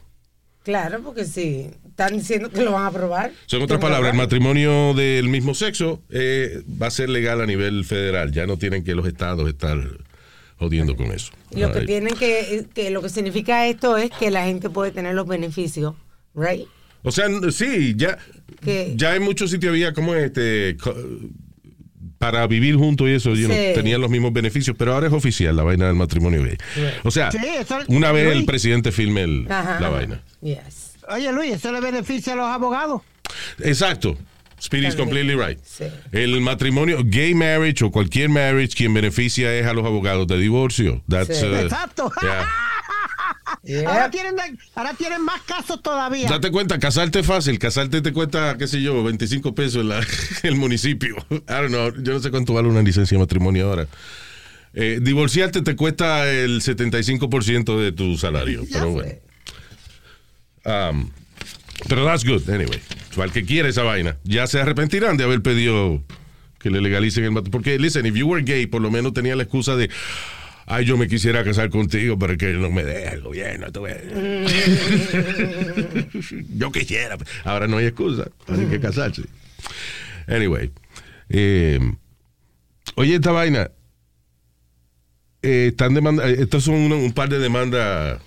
Claro, 0.63 1.01
porque 1.03 1.25
sí. 1.25 1.67
Están 1.85 2.17
diciendo 2.17 2.49
que 2.49 2.63
lo 2.63 2.71
van 2.71 2.83
a 2.83 2.87
aprobar. 2.87 3.33
Son 3.45 3.61
otras 3.61 3.81
palabras, 3.81 4.13
el 4.13 4.17
matrimonio 4.17 4.93
del 4.93 5.27
mismo 5.27 5.53
sexo 5.53 6.01
eh, 6.09 6.61
va 6.81 6.87
a 6.87 6.91
ser 6.91 7.09
legal 7.09 7.41
a 7.41 7.45
nivel 7.45 7.83
federal. 7.83 8.31
Ya 8.31 8.47
no 8.47 8.55
tienen 8.55 8.85
que 8.85 8.95
los 8.95 9.05
estados 9.05 9.49
estar 9.49 9.77
jodiendo 10.57 10.95
con 10.95 11.11
eso. 11.11 11.33
Lo 11.51 11.73
que 11.73 11.81
tienen 11.81 12.15
que, 12.15 12.65
que 12.73 12.89
lo 12.89 13.01
que 13.01 13.09
significa 13.09 13.67
esto 13.67 13.97
es 13.97 14.11
que 14.11 14.31
la 14.31 14.45
gente 14.45 14.69
puede 14.69 14.91
tener 14.91 15.13
los 15.13 15.27
beneficios, 15.27 15.93
right? 16.33 16.67
O 17.03 17.11
sea, 17.11 17.27
sí, 17.51 17.95
ya, 17.97 18.17
ya 18.95 19.15
en 19.15 19.23
muchos 19.23 19.51
sitios 19.51 19.71
había 19.71 19.93
como 19.93 20.15
este 20.15 20.77
para 22.19 22.45
vivir 22.47 22.75
juntos 22.75 23.07
y 23.09 23.13
eso, 23.13 23.35
Sí. 23.35 23.47
tenían 23.73 23.99
los 24.01 24.11
mismos 24.11 24.31
beneficios, 24.33 24.75
pero 24.77 24.93
ahora 24.93 25.07
es 25.07 25.13
oficial 25.13 25.55
la 25.55 25.63
vaina 25.63 25.87
del 25.87 25.95
matrimonio 25.95 26.43
gay. 26.43 26.57
O 27.03 27.09
sea, 27.11 27.31
Sí, 27.31 27.37
eso- 27.57 27.79
una 27.87 28.11
vez 28.11 28.31
el 28.35 28.45
presidente 28.45 28.91
filme 28.91 29.23
el- 29.23 29.45
la 29.45 29.89
vaina. 29.89 30.21
Yes. 30.41 30.97
Oye, 31.09 31.31
Luis, 31.31 31.53
eso 31.53 31.71
le 31.71 31.79
beneficia 31.79 32.33
a 32.33 32.35
los 32.35 32.45
abogados. 32.47 33.01
Exacto. 33.63 34.17
Speedy 34.61 34.87
is 34.87 34.95
completely 34.95 35.35
right. 35.35 35.57
Sí. 35.63 35.85
El 36.11 36.41
matrimonio, 36.41 36.99
gay 37.05 37.33
marriage 37.33 37.83
o 37.85 37.91
cualquier 37.91 38.27
marriage, 38.27 38.75
quien 38.75 38.93
beneficia 38.93 39.53
es 39.55 39.65
a 39.65 39.71
los 39.73 39.85
abogados 39.85 40.27
de 40.27 40.37
divorcio. 40.37 41.01
That's, 41.07 41.39
Sí. 41.39 41.45
uh, 41.45 41.55
Exacto. 41.55 42.11
yeah. 42.21 42.45
Ahora, 43.87 44.09
tienen, 44.11 44.35
ahora 44.75 44.93
tienen 44.93 45.23
más 45.23 45.41
casos 45.41 45.81
todavía. 45.81 46.29
Date 46.29 46.51
cuenta, 46.51 46.79
casarte 46.79 47.19
es 47.19 47.25
fácil. 47.25 47.57
Casarte 47.59 48.01
te 48.01 48.13
cuesta, 48.13 48.57
qué 48.57 48.67
sé 48.67 48.81
yo, 48.81 49.03
25 49.03 49.53
pesos 49.55 49.81
en 49.81 49.89
la- 49.89 50.05
el 50.43 50.55
municipio. 50.55 51.15
I 51.29 51.41
don't 51.47 51.67
know. 51.69 51.91
Yo 52.03 52.13
no 52.13 52.19
sé 52.19 52.31
cuánto 52.31 52.53
vale 52.53 52.67
una 52.67 52.81
licencia 52.81 53.15
de 53.15 53.19
matrimonio 53.19 53.69
ahora. 53.69 53.87
Eh, 54.73 54.99
divorciarte 55.01 55.61
te 55.63 55.75
cuesta 55.75 56.29
el 56.29 56.61
75% 56.61 57.79
de 57.79 57.91
tu 57.91 58.17
salario. 58.17 58.63
pero 58.71 58.91
bueno. 58.91 59.11
Um, 60.65 61.09
pero 61.87 62.05
that's 62.05 62.23
good, 62.25 62.47
anyway. 62.49 62.79
Al 63.17 63.31
que 63.31 63.43
quiera 63.45 63.67
esa 63.69 63.83
vaina, 63.83 64.17
ya 64.23 64.47
se 64.47 64.59
arrepentirán 64.59 65.17
de 65.17 65.23
haber 65.23 65.41
pedido 65.41 66.01
que 66.59 66.69
le 66.69 66.81
legalicen 66.81 67.23
el 67.23 67.31
matrimonio. 67.31 67.51
Porque, 67.51 67.79
listen, 67.79 68.05
if 68.05 68.13
you 68.15 68.27
were 68.27 68.43
gay, 68.43 68.65
por 68.67 68.81
lo 68.81 68.91
menos 68.91 69.13
tenía 69.13 69.35
la 69.35 69.43
excusa 69.43 69.75
de. 69.75 69.89
Ay, 70.71 70.85
yo 70.85 70.97
me 70.97 71.07
quisiera 71.07 71.43
casar 71.43 71.71
contigo, 71.71 72.19
pero 72.19 72.37
que 72.37 72.53
no 72.53 72.69
me 72.69 72.83
deja 72.83 73.13
el 73.13 73.21
gobierno. 73.21 73.71
tú 73.71 73.81
ves. 73.81 73.97
yo 76.55 76.71
quisiera. 76.71 77.17
Ahora 77.43 77.65
no 77.67 77.77
hay 77.77 77.87
excusa. 77.87 78.27
Hay 78.47 78.67
que 78.67 78.79
casarse. 78.79 79.23
Anyway. 80.27 80.71
eh, 81.29 81.79
oye, 82.95 83.15
esta 83.15 83.31
vaina. 83.31 83.71
eh, 85.41 85.67
están 85.69 85.95
demanda 85.95 86.29
estos 86.29 86.65
son 86.65 86.75
un, 86.75 86.91
un 86.93 87.13
par 87.13 87.29
de 87.29 87.39
demandas 87.39 88.19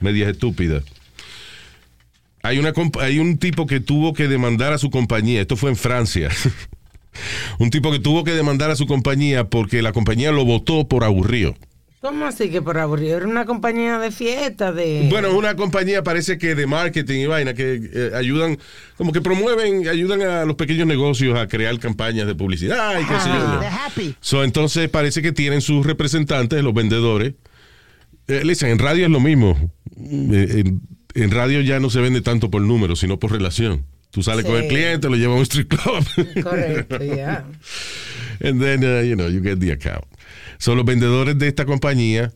medias 0.00 0.28
estúpidas. 0.30 0.82
Hay, 2.42 2.58
una, 2.58 2.72
hay 3.00 3.20
un 3.20 3.38
tipo 3.38 3.66
que 3.66 3.78
tuvo 3.78 4.12
que 4.12 4.26
demandar 4.26 4.72
a 4.72 4.78
su 4.78 4.90
compañía. 4.90 5.40
Esto 5.40 5.56
fue 5.56 5.70
en 5.70 5.76
Francia. 5.76 6.30
un 7.60 7.70
tipo 7.70 7.92
que 7.92 8.00
tuvo 8.00 8.24
que 8.24 8.32
demandar 8.32 8.72
a 8.72 8.76
su 8.76 8.88
compañía 8.88 9.44
porque 9.44 9.82
la 9.82 9.92
compañía 9.92 10.32
lo 10.32 10.44
votó 10.44 10.88
por 10.88 11.04
aburrido. 11.04 11.54
¿Cómo 12.00 12.26
así 12.26 12.50
que 12.50 12.62
por 12.62 12.78
aburrido? 12.78 13.16
Era 13.16 13.26
una 13.26 13.46
compañía 13.46 13.98
de 13.98 14.10
fiesta, 14.12 14.70
de... 14.70 15.06
Bueno, 15.10 15.28
es 15.28 15.34
una 15.34 15.56
compañía 15.56 16.02
parece 16.02 16.38
que 16.38 16.54
de 16.54 16.66
marketing 16.66 17.20
y 17.20 17.26
vaina 17.26 17.54
que 17.54 17.80
eh, 17.92 18.10
ayudan, 18.14 18.58
como 18.96 19.12
que 19.12 19.20
promueven, 19.20 19.88
ayudan 19.88 20.22
a 20.22 20.44
los 20.44 20.56
pequeños 20.56 20.86
negocios 20.86 21.36
a 21.38 21.48
crear 21.48 21.76
campañas 21.78 22.26
de 22.26 22.34
publicidad 22.34 23.00
y 23.00 23.04
qué 23.04 23.20
sé 23.20 23.28
yo. 23.28 23.34
Ah, 23.62 23.86
happy. 23.86 24.14
So, 24.20 24.44
entonces 24.44 24.88
parece 24.90 25.22
que 25.22 25.32
tienen 25.32 25.60
sus 25.62 25.84
representantes, 25.86 26.62
los 26.62 26.74
vendedores. 26.74 27.34
Eh, 28.28 28.42
listen, 28.44 28.68
en 28.70 28.78
radio 28.78 29.06
es 29.06 29.10
lo 29.10 29.20
mismo. 29.20 29.56
Eh, 29.98 30.62
en, 30.64 30.80
en 31.14 31.30
radio 31.30 31.60
ya 31.62 31.80
no 31.80 31.90
se 31.90 32.00
vende 32.00 32.20
tanto 32.20 32.50
por 32.50 32.60
número, 32.62 32.94
sino 32.94 33.18
por 33.18 33.32
relación. 33.32 33.84
Tú 34.10 34.22
sales 34.22 34.44
Sí. 34.44 34.50
con 34.52 34.60
el 34.62 34.68
cliente, 34.68 35.08
lo 35.08 35.16
llevas 35.16 35.36
a 35.36 35.38
un 35.38 35.42
strip 35.42 35.68
club. 35.74 36.42
Correcto, 36.44 37.02
ya. 37.02 37.44
And 38.40 38.60
then, 38.60 38.82
uh, 38.84 39.02
you 39.02 39.14
know, 39.16 39.28
you 39.28 39.40
get 39.42 39.58
the 39.60 39.72
account. 39.72 40.04
So, 40.58 40.74
los 40.74 40.84
vendedores 40.84 41.38
de 41.38 41.48
esta 41.48 41.64
compañía 41.64 42.32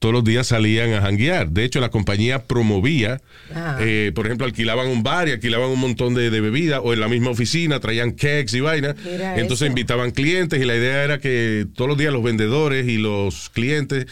todos 0.00 0.14
los 0.14 0.22
días 0.22 0.46
salían 0.46 0.92
a 0.94 1.00
janguear. 1.00 1.50
De 1.50 1.64
hecho, 1.64 1.80
la 1.80 1.88
compañía 1.90 2.44
promovía, 2.44 3.20
Ah. 3.52 3.78
eh, 3.80 4.12
por 4.14 4.26
ejemplo, 4.26 4.46
alquilaban 4.46 4.86
un 4.86 5.02
bar 5.02 5.26
y 5.26 5.32
alquilaban 5.32 5.70
un 5.70 5.80
montón 5.80 6.14
de, 6.14 6.30
de 6.30 6.40
bebida 6.40 6.80
o 6.80 6.92
en 6.92 7.00
la 7.00 7.08
misma 7.08 7.30
oficina 7.30 7.80
traían 7.80 8.12
cakes 8.12 8.56
y 8.56 8.60
vaina. 8.60 8.94
Mira 9.04 9.32
Entonces 9.40 9.62
eso. 9.62 9.66
invitaban 9.66 10.12
clientes 10.12 10.60
y 10.62 10.64
la 10.64 10.76
idea 10.76 11.02
era 11.02 11.18
que 11.18 11.66
todos 11.74 11.88
los 11.88 11.98
días 11.98 12.12
los 12.12 12.22
vendedores 12.22 12.86
y 12.86 12.98
los 12.98 13.50
clientes 13.50 14.06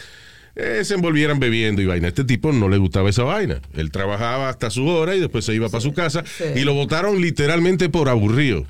eh, 0.57 0.81
se 0.83 0.95
envolvieran 0.95 1.39
bebiendo 1.39 1.81
y 1.81 1.85
vaina. 1.85 2.09
Este 2.09 2.25
tipo 2.25 2.51
no 2.51 2.67
le 2.67 2.77
gustaba 2.77 3.09
esa 3.09 3.23
vaina. 3.23 3.61
Él 3.73 3.89
trabajaba 3.91 4.49
hasta 4.49 4.69
su 4.69 4.87
hora 4.87 5.15
y 5.15 5.21
después 5.21 5.45
se 5.45 5.53
iba 5.53 5.69
para 5.69 5.79
su 5.79 5.93
casa 5.93 6.23
sí. 6.25 6.43
y 6.57 6.61
lo 6.65 6.73
votaron 6.73 7.21
literalmente 7.21 7.87
por 7.87 8.09
aburrido. 8.09 8.65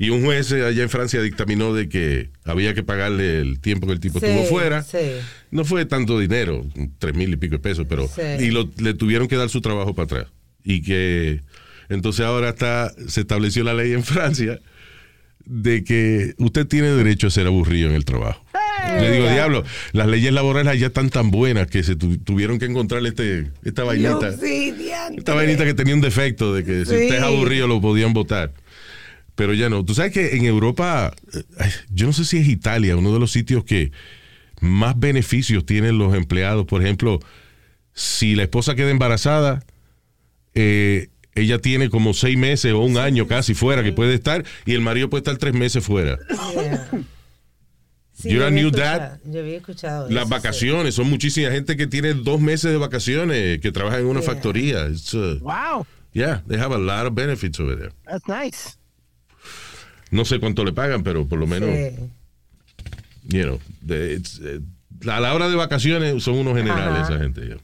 Y 0.00 0.10
un 0.10 0.24
juez 0.24 0.52
eh, 0.52 0.64
allá 0.64 0.82
en 0.84 0.90
Francia 0.90 1.20
dictaminó 1.20 1.74
de 1.74 1.88
que 1.88 2.30
había 2.44 2.72
que 2.72 2.84
pagarle 2.84 3.40
el 3.40 3.58
tiempo 3.60 3.86
que 3.88 3.94
el 3.94 4.00
tipo 4.00 4.20
Sí, 4.20 4.26
estuvo 4.26 4.44
fuera. 4.46 4.82
sí. 4.84 4.98
No 5.50 5.64
fue 5.64 5.84
tanto 5.86 6.18
dinero, 6.20 6.64
tres 6.98 7.14
mil 7.14 7.32
y 7.32 7.36
pico 7.36 7.56
de 7.56 7.58
pesos, 7.58 7.86
pero 7.88 8.06
Sí. 8.06 8.22
y 8.44 8.50
lo- 8.50 8.70
le 8.78 8.94
tuvieron 8.94 9.26
que 9.28 9.36
dar 9.36 9.48
su 9.48 9.60
trabajo 9.60 9.94
para 9.94 10.04
atrás. 10.04 10.26
Y 10.62 10.82
que 10.82 11.40
entonces 11.88 12.24
ahora 12.24 12.50
está, 12.50 12.92
se 13.08 13.20
estableció 13.22 13.64
la 13.64 13.74
ley 13.74 13.92
en 13.92 14.04
Francia 14.04 14.60
de 15.44 15.82
que 15.82 16.34
usted 16.38 16.66
tiene 16.66 16.88
derecho 16.90 17.26
a 17.26 17.30
ser 17.30 17.46
aburrido 17.46 17.88
en 17.88 17.94
el 17.96 18.04
trabajo. 18.04 18.44
Le 19.00 19.10
digo, 19.10 19.28
diablo, 19.28 19.64
las 19.92 20.06
leyes 20.06 20.32
laborales 20.32 20.78
ya 20.78 20.86
están 20.88 21.10
tan 21.10 21.30
buenas 21.30 21.66
que 21.66 21.82
se 21.82 21.96
tu- 21.96 22.18
tuvieron 22.18 22.58
que 22.58 22.66
encontrarle 22.66 23.08
este, 23.08 23.50
esta 23.64 23.82
vainita. 23.84 24.32
sí. 24.36 24.74
Esta 25.16 25.34
vainita 25.34 25.64
que 25.64 25.74
tenía 25.74 25.94
un 25.94 26.00
defecto 26.00 26.54
de 26.54 26.62
que 26.64 26.72
si 26.84 26.92
usted 26.92 27.14
es 27.16 27.22
aburrido 27.22 27.66
lo 27.66 27.80
podían 27.80 28.12
votar. 28.12 28.52
Pero 29.38 29.54
ya 29.54 29.68
no. 29.68 29.84
Tú 29.84 29.94
sabes 29.94 30.12
que 30.12 30.34
en 30.36 30.44
Europa, 30.46 31.14
eh, 31.32 31.44
yo 31.90 32.06
no 32.08 32.12
sé 32.12 32.24
si 32.24 32.38
es 32.38 32.48
Italia, 32.48 32.96
uno 32.96 33.12
de 33.12 33.20
los 33.20 33.30
sitios 33.30 33.62
que 33.62 33.92
más 34.60 34.98
beneficios 34.98 35.64
tienen 35.64 35.96
los 35.96 36.12
empleados. 36.16 36.66
Por 36.66 36.82
ejemplo, 36.82 37.20
si 37.94 38.34
la 38.34 38.42
esposa 38.42 38.74
queda 38.74 38.90
embarazada, 38.90 39.64
eh, 40.54 41.10
ella 41.36 41.60
tiene 41.60 41.88
como 41.88 42.14
seis 42.14 42.36
meses 42.36 42.72
o 42.72 42.80
un 42.80 42.98
año 42.98 43.28
casi 43.28 43.54
fuera 43.54 43.84
que 43.84 43.92
puede 43.92 44.14
estar 44.14 44.44
y 44.66 44.72
el 44.74 44.80
marido 44.80 45.08
puede 45.08 45.20
estar 45.20 45.36
tres 45.36 45.54
meses 45.54 45.84
fuera. 45.84 46.18
Yeah. 46.54 46.88
Sí, 48.20 48.30
You're 48.30 48.38
yo 48.40 48.44
a 48.44 48.48
había 48.48 48.60
new 48.62 48.70
escuchado- 48.70 48.98
dad. 48.98 49.20
Yo 49.26 49.38
había 49.40 49.56
escuchado 49.58 50.10
Las 50.10 50.22
eso, 50.24 50.30
vacaciones, 50.30 50.94
son 50.96 51.08
muchísima 51.08 51.52
gente 51.52 51.76
que 51.76 51.86
tiene 51.86 52.14
dos 52.14 52.40
meses 52.40 52.72
de 52.72 52.76
vacaciones, 52.76 53.60
que 53.60 53.70
trabaja 53.70 54.00
en 54.00 54.06
una 54.06 54.18
Yeah. 54.20 54.28
factoría. 54.32 54.88
It's, 54.88 55.14
uh, 55.14 55.38
Wow, 55.40 55.86
yeah, 56.12 56.42
they 56.48 56.58
have 56.58 56.74
a 56.74 56.78
lot 56.78 57.06
of 57.06 57.14
benefits 57.14 57.60
over 57.60 57.76
there. 57.78 57.92
that's 58.04 58.26
nice. 58.26 58.76
No 60.10 60.24
sé 60.24 60.38
cuánto 60.40 60.64
le 60.64 60.72
pagan, 60.72 61.02
pero 61.02 61.26
por 61.26 61.38
lo 61.38 61.46
menos, 61.46 61.70
Sí. 61.70 61.96
you 63.36 63.42
know, 63.42 63.58
de- 63.82 64.14
it's, 64.14 64.40
eh, 64.42 64.60
a 65.10 65.20
la 65.20 65.34
hora 65.34 65.48
de 65.48 65.56
vacaciones 65.56 66.22
son 66.22 66.36
unos 66.38 66.56
generales 66.56 67.00
Ajá. 67.02 67.14
esa 67.14 67.18
gente. 67.22 67.56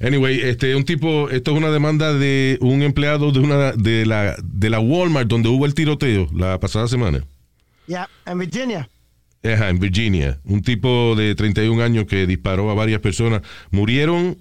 Anyway, 0.00 0.40
este 0.40 0.74
un 0.74 0.84
tipo, 0.84 1.30
esto 1.30 1.52
es 1.52 1.56
una 1.56 1.70
demanda 1.70 2.12
de 2.12 2.58
un 2.60 2.82
empleado 2.82 3.30
de 3.32 3.38
una 3.38 3.72
de 3.72 4.04
la 4.04 4.36
de 4.42 4.68
la 4.70 4.80
Walmart 4.80 5.28
donde 5.28 5.48
hubo 5.48 5.66
el 5.66 5.74
tiroteo 5.74 6.28
la 6.34 6.58
pasada 6.60 6.88
semana. 6.88 7.24
Yeah, 7.86 8.08
en 8.26 8.38
Virginia. 8.38 8.88
Ajá, 9.44 9.68
en 9.68 9.78
Virginia. 9.78 10.40
Un 10.44 10.62
tipo 10.62 11.14
de 11.16 11.34
31 11.34 11.80
años 11.82 12.06
que 12.06 12.26
disparó 12.26 12.70
a 12.70 12.74
varias 12.74 13.00
personas. 13.00 13.42
Murieron 13.70 14.36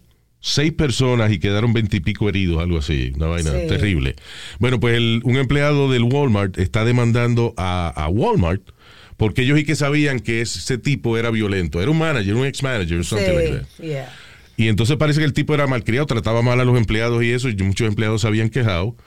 seis 0.46 0.74
personas 0.74 1.32
y 1.32 1.40
quedaron 1.40 1.72
veintipico 1.72 2.28
heridos, 2.28 2.62
algo 2.62 2.78
así. 2.80 3.14
Una 3.16 3.28
vaina 3.28 3.52
Sí. 3.52 3.68
terrible. 3.68 4.16
Bueno, 4.60 4.78
pues 4.82 4.98
el- 4.98 5.22
un 5.24 5.38
empleado 5.38 5.90
del 5.90 6.04
Walmart 6.04 6.58
está 6.60 6.84
demandando 6.84 7.54
a, 7.56 7.88
a 7.96 8.10
Walmart 8.10 8.62
porque 9.16 9.44
ellos 9.44 9.58
y 9.58 9.64
que 9.64 9.76
sabían 9.78 10.20
que 10.20 10.42
ese 10.42 10.78
tipo 10.78 11.18
era 11.18 11.30
violento. 11.32 11.82
Era 11.82 11.92
un 11.92 11.98
manager, 11.98 12.36
un 12.36 12.46
ex-manager, 12.46 13.06
something 13.06 13.32
like 13.34 13.52
that. 13.52 13.64
Sí, 13.78 13.84
yeah. 13.84 14.14
Y 14.58 14.68
entonces 14.68 14.98
parece 14.98 15.20
que 15.20 15.26
el 15.26 15.32
tipo 15.34 15.54
era 15.54 15.66
malcriado, 15.66 16.06
trataba 16.08 16.42
mal 16.42 16.60
a 16.60 16.66
los 16.66 16.78
empleados 16.78 17.24
y 17.24 17.32
eso, 17.32 17.48
y 17.48 17.56
muchos 17.56 17.88
empleados 17.88 18.20
se 18.22 18.28
habían 18.28 18.50
quejado 18.50 18.98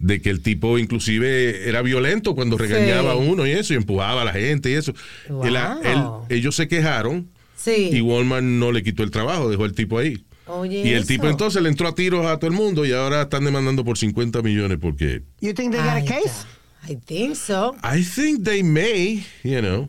de 0.00 0.20
que 0.20 0.30
el 0.30 0.42
tipo 0.42 0.80
inclusive 0.80 1.68
era 1.68 1.80
violento 1.82 2.34
cuando 2.34 2.58
regañaba 2.58 3.12
a 3.12 3.14
uno 3.14 3.46
y 3.46 3.52
eso, 3.52 3.72
y 3.72 3.76
empujaba 3.76 4.22
a 4.22 4.24
la 4.24 4.32
gente 4.32 4.70
y 4.70 4.74
eso. 4.74 4.92
Wow. 5.28 5.44
Él- 5.44 5.56
él- 5.84 6.38
ellos 6.38 6.56
se 6.56 6.66
quejaron 6.66 7.28
Sí. 7.54 7.90
y 7.92 8.00
Walmart 8.00 8.42
no 8.42 8.72
le 8.72 8.82
quitó 8.82 9.04
el 9.04 9.12
trabajo, 9.12 9.48
dejó 9.48 9.62
al 9.64 9.74
tipo 9.74 9.96
ahí. 10.00 10.24
Oye, 10.46 10.80
Y 10.84 10.90
el 10.92 10.98
eso. 11.00 11.06
tipo 11.08 11.28
entonces 11.28 11.62
le 11.62 11.68
entró 11.68 11.86
a 11.88 11.94
tiros 11.94 12.26
a 12.26 12.36
todo 12.38 12.50
el 12.50 12.56
mundo 12.56 12.84
y 12.84 12.92
ahora 12.92 13.22
están 13.22 13.44
demandando 13.44 13.84
por 13.84 13.96
50 13.96 14.42
millones 14.42 14.78
porque... 14.80 15.22
You 15.40 15.54
think 15.54 15.72
they 15.72 15.80
got 15.80 15.96
a 15.98 16.04
case? 16.04 16.46
I 16.88 16.96
think 16.96 17.36
so. 17.36 17.76
I 17.84 18.02
think 18.02 18.42
they 18.44 18.62
may, 18.62 19.24
you 19.44 19.60
know. 19.60 19.88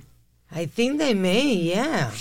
I 0.55 0.67
think 0.67 0.99
they 0.99 1.15
may, 1.15 1.63
yeah. 1.63 2.11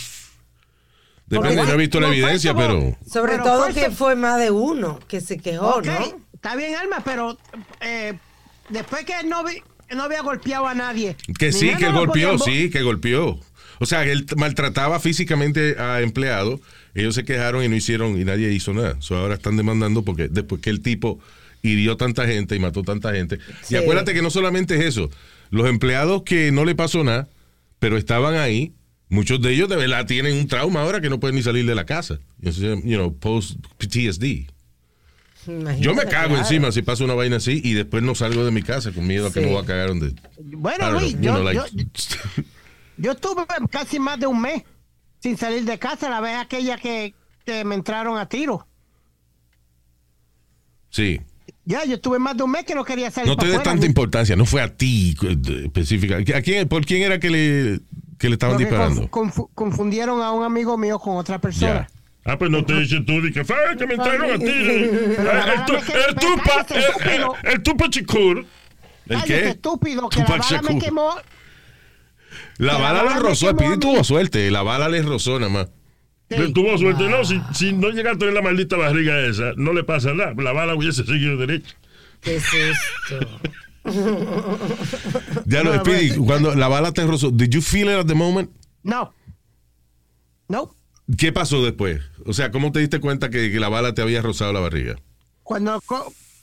Depende, 1.27 1.57
Porque- 1.57 1.67
no 1.69 1.75
he 1.75 1.77
visto 1.77 2.01
la 2.01 2.09
evidencia, 2.09 2.55
pero... 2.55 2.97
Sobre 3.11 3.33
Pero 3.33 3.45
todo 3.45 3.73
que 3.75 3.91
fue 3.91 4.17
más 4.17 4.39
de 4.39 4.51
uno 4.51 4.99
que 5.09 5.21
se 5.21 5.39
quejó, 5.39 5.81
¿no? 5.83 5.93
está 6.35 6.57
bien, 6.57 6.75
Alma, 6.75 7.03
pero 7.05 7.39
eh, 7.81 8.15
después 8.69 9.05
que 9.05 9.15
no, 9.27 9.45
vi- 9.45 9.63
no 9.95 10.03
había 10.05 10.23
golpeado 10.23 10.67
a 10.67 10.75
nadie. 10.75 11.17
Que 11.39 11.53
sí, 11.53 11.75
que 11.77 11.87
lo 11.91 11.93
golpeó, 12.07 12.39
sí, 12.39 12.69
que 12.71 12.83
golpeó. 12.83 13.39
O 13.79 13.87
sea, 13.87 14.05
que 14.05 14.13
él 14.13 14.27
maltrataba 14.37 15.01
físicamente 15.01 15.77
a 15.79 16.01
empleados. 16.01 16.61
Ellos 16.95 17.15
se 17.15 17.25
quejaron 17.25 17.65
y 17.65 17.69
no 17.69 17.77
hicieron, 17.77 18.21
y 18.21 18.25
nadie 18.25 18.53
hizo 18.53 18.73
nada. 18.75 18.97
So, 19.01 19.17
ahora 19.17 19.35
están 19.35 19.57
demandando 19.57 20.03
porque 20.03 20.29
después 20.29 20.61
que 20.61 20.71
el 20.71 20.81
tipo 20.81 21.19
hirió 21.63 21.97
tanta 21.97 22.27
gente 22.27 22.55
y 22.57 22.59
mató 22.59 22.83
tanta 22.83 23.13
gente. 23.13 23.39
Sí. 23.63 23.75
Y 23.75 23.79
acuérdate 23.79 24.13
que 24.15 24.21
no 24.23 24.31
solamente 24.31 24.75
es 24.77 24.85
eso. 24.85 25.11
Los 25.51 25.69
empleados 25.69 26.23
que 26.23 26.51
no 26.53 26.65
le 26.65 26.75
pasó 26.75 27.03
nada, 27.05 27.29
pero 27.79 27.97
estaban 27.97 28.35
ahí, 28.35 28.73
muchos 29.09 29.41
de 29.41 29.53
ellos 29.53 29.69
de 29.69 29.77
verdad 29.77 30.07
tienen 30.07 30.37
un 30.37 30.49
trauma 30.49 30.83
ahora 30.83 31.01
que 31.01 31.09
no 31.11 31.21
pueden 31.21 31.37
ni 31.37 31.43
salir 31.43 31.65
de 31.67 31.75
la 31.75 31.85
casa. 31.87 32.19
You 32.41 32.77
know, 32.97 33.17
post 33.17 33.57
PTSD. 33.79 34.49
Imagínate, 35.47 35.81
Yo 35.81 35.95
me 35.95 36.03
cago 36.05 36.29
claro. 36.29 36.37
encima 36.39 36.71
si 36.71 36.83
pasa 36.83 37.03
una 37.05 37.15
vaina 37.15 37.37
así 37.37 37.61
y 37.65 37.73
después 37.75 38.03
no 38.03 38.15
salgo 38.15 38.45
de 38.45 38.53
mi 38.53 38.63
casa 38.63 38.93
con 38.93 39.07
miedo 39.07 39.27
a 39.27 39.33
que 39.33 39.41
me 39.41 39.47
voy 39.49 39.63
a 39.63 39.67
cagar 39.67 39.89
donde. 39.89 40.15
Bueno, 40.41 40.91
Luis, 40.93 41.15
know, 41.15 41.23
yo, 41.23 41.33
know, 41.35 41.43
like- 41.45 41.61
yo, 41.75 42.43
yo 42.99 43.13
estuve 43.13 43.43
casi 43.71 43.99
más 43.99 44.21
de 44.21 44.27
un 44.29 44.41
mes 44.41 44.63
sin 45.23 45.37
salir 45.37 45.65
de 45.65 45.79
casa 45.79 46.11
la 46.11 46.21
vez 46.21 46.37
aquella 46.37 46.77
que, 46.77 47.15
que 47.47 47.65
me 47.65 47.75
entraron 47.75 48.19
a 48.19 48.29
tiro. 48.29 48.67
sí. 50.91 51.21
Ya, 51.65 51.85
yo 51.85 51.95
estuve 51.95 52.19
más 52.19 52.37
de 52.37 52.43
un 52.43 52.51
mes 52.51 52.65
que 52.65 52.75
no 52.75 52.85
quería 52.85 53.09
salir 53.13 53.29
No 53.31 53.37
te 53.37 53.47
afuera, 53.47 53.63
tanta 53.63 53.87
importancia, 53.87 54.35
no 54.35 54.45
fue 54.47 54.63
a 54.63 54.75
ti 54.77 55.15
eh, 55.23 55.37
específica. 55.67 56.17
¿A 56.37 56.43
quién, 56.43 56.69
¿Por 56.69 56.85
quién 56.85 57.03
era 57.03 57.21
que 57.21 57.31
le, 57.31 57.79
que 58.19 58.29
le 58.29 58.33
estaban 58.35 58.57
porque 58.57 58.65
disparando? 58.65 59.03
confu- 59.09 59.33
confu- 59.33 59.51
confundieron 59.55 60.21
a 60.23 60.33
un 60.33 60.43
amigo 60.43 60.77
mío 60.77 60.99
con 60.99 61.17
otra 61.19 61.41
persona. 61.41 61.89
Ah, 62.25 62.37
pues 62.37 62.51
no 62.51 62.65
te 62.65 62.81
dices 62.81 63.01
tú, 63.07 63.21
di 63.23 63.33
que 63.33 63.45
fue 63.45 63.57
que 63.79 63.87
me 63.87 63.95
entraron 63.95 64.33
a 64.33 64.39
ti. 64.39 64.45
El, 64.47 65.25
la 65.25 65.55
el, 65.55 65.61
el 65.61 66.15
tupa, 66.17 66.67
el, 66.71 67.11
el, 67.11 67.53
el 67.53 67.63
tupa 67.63 67.89
chicur. 67.91 68.39
¿El 68.39 68.47
Cállate, 69.21 69.27
qué? 69.29 69.49
estúpido, 69.51 70.09
que 70.09 70.19
la 70.19 70.25
bala 70.37 70.63
me 70.63 70.79
quemó. 70.81 71.15
La 72.59 72.77
bala 72.77 73.03
bala 73.03 73.17
le 73.17 73.23
rozó, 73.23 73.49
el 73.51 73.55
a 73.55 73.59
Pidi 73.59 73.79
tuvo 73.79 74.05
suerte, 74.05 74.51
la 74.51 74.63
bala 74.63 74.89
le 74.89 75.03
rozó 75.03 75.39
nada 75.39 75.51
más. 75.53 75.69
Pero 76.29 76.51
Tuvo 76.53 76.79
suerte, 76.79 77.09
no. 77.11 77.25
Si, 77.25 77.39
si 77.53 77.73
no 77.75 77.91
llegaste 77.91 78.27
en 78.27 78.35
la 78.35 78.41
maldita 78.41 78.77
barriga 78.77 79.21
esa, 79.27 79.53
no 79.57 79.75
le 79.75 79.85
pasa 79.85 80.15
nada. 80.15 80.33
La 80.39 80.53
bala 80.53 80.75
hubiese 80.75 81.05
seguido 81.05 81.37
derecho. 81.37 81.75
¿Qué 82.23 82.37
es 82.37 82.45
esto? 82.55 83.29
Ya 85.47 85.63
no, 85.65 85.75
No, 85.75 85.81
Speedy, 85.81 86.11
pero- 86.11 86.25
cuando 86.25 86.55
la 86.55 86.69
bala 86.69 86.93
te 86.93 87.05
rozó, 87.07 87.31
did 87.31 87.49
you 87.51 87.61
feel 87.61 87.89
it 87.89 87.95
at 87.97 88.07
the 88.07 88.15
moment? 88.15 88.51
No, 88.83 89.13
No. 90.49 90.75
¿Qué 91.19 91.33
pasó 91.33 91.63
después? 91.65 92.01
O 92.25 92.33
sea, 92.33 92.51
¿cómo 92.53 92.71
te 92.73 92.79
diste 92.79 93.01
cuenta 93.01 93.29
que, 93.29 93.51
que 93.51 93.59
la 93.61 93.69
bala 93.69 93.93
te 93.93 94.03
había 94.03 94.23
rozado 94.23 94.53
la 94.53 94.61
barriga? 94.61 94.97
Cuando, 95.43 95.83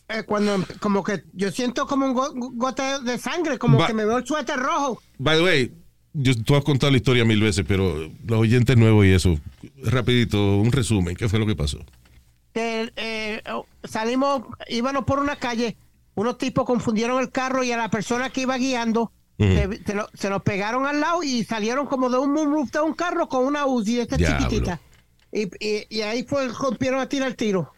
eh, 0.10 0.24
cuando 0.26 0.64
como 0.82 1.04
que 1.04 1.24
yo 1.34 1.50
siento 1.52 1.88
como 1.88 2.06
un 2.08 2.14
go- 2.14 2.34
gote 2.36 2.84
de 3.04 3.18
sangre, 3.18 3.58
como 3.58 3.84
que 3.88 3.94
me 3.94 4.06
veo 4.06 4.18
el 4.18 4.26
suéter 4.28 4.58
rojo. 4.60 5.02
By 5.18 5.38
the 5.38 5.44
way, 5.44 5.72
yo, 6.22 6.34
tú 6.44 6.56
has 6.56 6.64
contado 6.64 6.92
la 6.92 6.98
historia 6.98 7.26
mil 7.26 7.42
veces, 7.42 7.66
pero 7.68 8.10
los 8.28 8.40
oyentes 8.40 8.76
nuevos 8.78 9.06
y 9.06 9.12
eso, 9.12 9.40
rapidito, 9.84 10.58
un 10.58 10.72
resumen, 10.72 11.16
¿qué 11.16 11.28
fue 11.30 11.40
lo 11.40 11.46
que 11.46 11.56
pasó? 11.56 11.80
que 12.54 12.92
eh, 12.96 13.42
oh, 13.54 13.66
salimos, 13.84 14.42
íbamos 14.68 15.06
por 15.06 15.20
una 15.20 15.36
calle, 15.36 15.78
unos 16.16 16.38
tipos 16.40 16.66
confundieron 16.66 17.22
el 17.22 17.30
carro 17.30 17.64
y 17.64 17.72
a 17.72 17.78
la 17.78 17.90
persona 17.90 18.30
que 18.32 18.42
iba 18.42 18.58
guiando 18.58 19.12
se, 19.38 19.80
se 19.86 19.94
lo- 19.94 20.10
se 20.14 20.40
pegaron 20.42 20.86
al 20.86 21.00
lado 21.00 21.24
y 21.24 21.44
salieron 21.46 21.86
como 21.86 22.10
de 22.10 22.18
un 22.18 22.34
moonroof 22.34 22.72
de 22.72 22.82
un 22.82 22.94
carro 22.94 23.30
con 23.30 23.46
una 23.46 23.66
Uzi 23.68 23.96
de 23.98 24.02
esta 24.02 24.18
Diablo. 24.18 24.38
chiquitita. 24.50 24.82
Y, 25.32 25.44
y- 25.66 25.86
y 25.90 26.02
ahí 26.02 26.24
fue, 26.24 26.50
rompieron 26.50 27.00
a 27.00 27.08
tirar 27.08 27.30
el 27.30 27.36
tiro. 27.38 27.72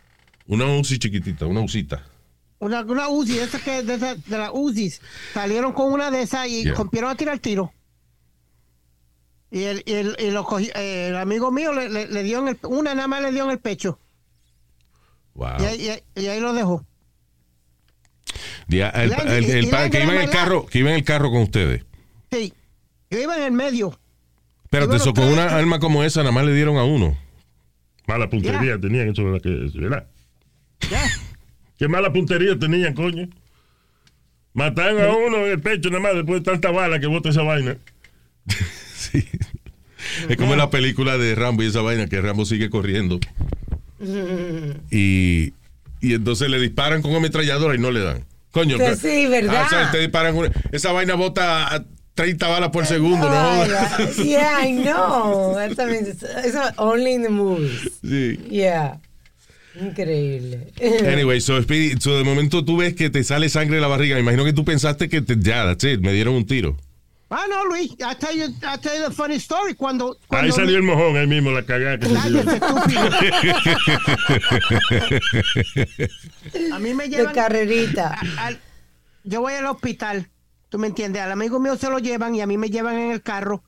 Una 0.48 0.66
UCI 0.66 0.98
chiquitita, 0.98 1.46
una 1.46 1.60
usita. 1.62 2.04
Una, 2.60 2.82
una 2.82 3.10
Uzi, 3.10 3.38
esa 3.40 3.60
que 3.60 3.84
de, 3.84 3.94
esa- 3.96 4.16
de 4.16 4.38
las 4.40 4.50
Uzis, 4.54 5.02
salieron 5.34 5.74
con 5.74 5.92
una 5.94 6.10
de 6.10 6.22
esas 6.24 6.48
y 6.48 6.64
Yeah. 6.64 6.74
rompieron 6.74 7.12
a 7.12 7.16
tirar 7.16 7.36
el 7.36 7.42
tiro. 7.42 7.72
Y 9.52 9.64
el, 9.64 9.84
y 9.86 9.92
el, 9.94 10.16
y 10.18 10.32
lo 10.32 10.46
cogi- 10.46 10.72
eh, 10.76 11.08
el 11.10 11.18
amigo 11.18 11.52
mío 11.52 11.74
le, 11.74 11.90
le- 11.90 12.08
le 12.08 12.24
dio 12.24 12.40
en 12.40 12.48
el, 12.50 12.58
una 12.64 12.96
nada 12.96 13.08
más 13.10 13.22
le 13.22 13.32
dio 13.34 13.44
en 13.44 13.52
el 13.52 13.60
pecho. 13.60 14.00
Wow. 15.34 15.60
Y, 15.60 15.64
ahí, 15.66 16.04
y 16.16 16.26
ahí- 16.28 16.40
lo 16.40 16.54
dejó. 16.54 16.86
Ya, 18.68 18.90
el, 18.90 19.10
Y- 19.10 19.14
el- 19.14 19.66
el 19.66 19.90
que 19.92 20.04
iba 20.04 20.16
en 20.16 20.22
el 20.22 20.30
carro, 20.30 20.66
que 20.66 20.80
iba 20.80 20.90
en 20.90 20.96
el 20.96 21.04
carro 21.04 21.30
con 21.32 21.42
ustedes. 21.42 21.84
Sí. 22.32 22.54
Yo 23.10 23.20
iba 23.20 23.36
en 23.36 23.44
el 23.44 23.52
medio. 23.52 24.00
Pero 24.70 24.88
bueno, 24.88 25.02
eso, 25.04 25.14
con 25.14 25.26
una 25.26 25.48
arma 25.58 25.80
como 25.80 26.02
esa, 26.06 26.22
nada 26.22 26.32
más 26.32 26.46
le 26.46 26.54
dieron 26.54 26.78
a 26.78 26.86
uno. 26.86 27.18
Mala 28.08 28.30
puntería 28.30 28.76
Ya. 28.76 28.80
tenían, 28.80 29.10
eso 29.10 29.24
¿verdad? 29.26 30.08
Ya. 30.90 31.04
Qué 31.78 31.88
mala 31.90 32.14
puntería 32.14 32.58
tenían, 32.58 32.94
coño. 32.94 33.28
Mataron 34.54 35.02
a 35.02 35.14
uno 35.14 35.38
en 35.46 35.52
el 35.52 35.62
pecho 35.62 35.90
nada 35.90 36.02
más 36.02 36.14
después 36.16 36.42
de 36.42 36.52
tanta 36.52 36.72
bala 36.72 37.00
que 37.02 37.08
bota 37.08 37.30
esa 37.30 37.42
vaina. 37.42 37.78
Sí. 39.12 39.26
Es 40.30 40.36
como 40.38 40.54
en 40.54 40.58
la 40.60 40.70
película 40.70 41.18
de 41.18 41.36
Rambo 41.36 41.62
y 41.64 41.68
esa 41.68 41.82
vaina 41.82 42.08
que 42.08 42.20
Rambo 42.22 42.44
sigue 42.46 42.70
corriendo. 42.70 43.20
Y, 44.90 45.54
y 46.02 46.14
entonces 46.14 46.50
le 46.50 46.60
disparan 46.60 47.02
con 47.02 47.16
ametralladora 47.16 47.76
y 47.76 47.78
no 47.80 47.92
le 47.92 48.00
dan. 48.02 48.26
Coño, 48.52 48.78
Que 48.78 48.96
sí, 48.96 49.28
¿verdad? 49.28 49.56
Ah, 49.62 49.66
o 49.66 49.70
sea, 49.70 49.92
te 49.92 50.00
disparan 50.00 50.36
una- 50.36 50.52
esa 50.72 50.92
vaina 50.92 51.14
bota 51.16 51.74
a 51.74 51.86
30 52.16 52.48
balas 52.48 52.70
por 52.72 52.86
segundo, 52.86 53.30
¿no? 53.30 53.66
Yeah, 54.24 54.68
I 54.68 54.74
know. 54.82 55.54
That 55.56 55.76
también 55.76 56.06
es- 56.06 56.24
Eso 56.46 56.62
only 56.78 57.14
in 57.14 57.24
the 57.24 57.30
movies. 57.30 57.92
Sí. 58.04 58.38
Yeah. 58.50 59.00
Increíble. 59.80 60.68
Anyway, 61.08 61.40
so, 61.40 61.62
Speedy, 61.62 61.96
so 62.02 62.18
de 62.18 62.26
momento 62.26 62.66
tú 62.66 62.76
ves 62.78 62.94
que 62.94 63.10
te 63.10 63.24
sale 63.24 63.48
sangre 63.48 63.76
de 63.76 63.82
la 63.82 63.88
barriga. 63.88 64.16
Me 64.16 64.22
imagino 64.22 64.44
que 64.44 64.52
tú 64.52 64.66
pensaste 64.66 65.08
que 65.08 65.22
te, 65.22 65.36
ya, 65.40 65.64
that's 65.64 65.86
it, 65.86 66.02
me 66.02 66.12
dieron 66.12 66.34
un 66.36 66.46
tiro. 66.46 66.76
Ah, 67.34 67.46
no, 67.50 67.64
Luis. 67.66 67.92
I 68.06 68.14
tell 68.16 68.36
you, 68.36 68.48
I 68.62 68.76
tell 68.78 68.94
you 68.94 69.08
the 69.08 69.12
funny 69.16 69.36
story. 69.40 69.74
Cuando, 69.74 70.18
Ahí 70.32 70.52
salió 70.52 70.76
el 70.76 70.84
mojón, 70.84 71.16
ahí 71.16 71.28
mismo, 71.28 71.50
la 71.52 71.64
cagada 71.64 71.98
que 71.98 72.08
se. 72.08 72.16
A 76.74 76.80
mí 76.80 76.94
me 76.94 77.08
De 77.08 77.18
llevan. 77.18 77.34
carrerita. 77.34 78.16
a- 78.38 78.48
al- 78.48 78.60
yo 79.24 79.40
voy 79.42 79.54
al 79.54 79.66
hospital. 79.68 80.30
¿Tú 80.70 80.78
me 80.80 80.88
entiendes? 80.88 81.22
Al 81.22 81.32
amigo 81.32 81.60
mío 81.60 81.78
se 81.78 81.90
lo 81.90 82.00
llevan 82.00 82.34
y 82.36 82.42
a 82.42 82.48
mí 82.48 82.58
me 82.58 82.70
llevan 82.70 82.98
en 82.98 83.12
el 83.12 83.22
carro 83.22 83.64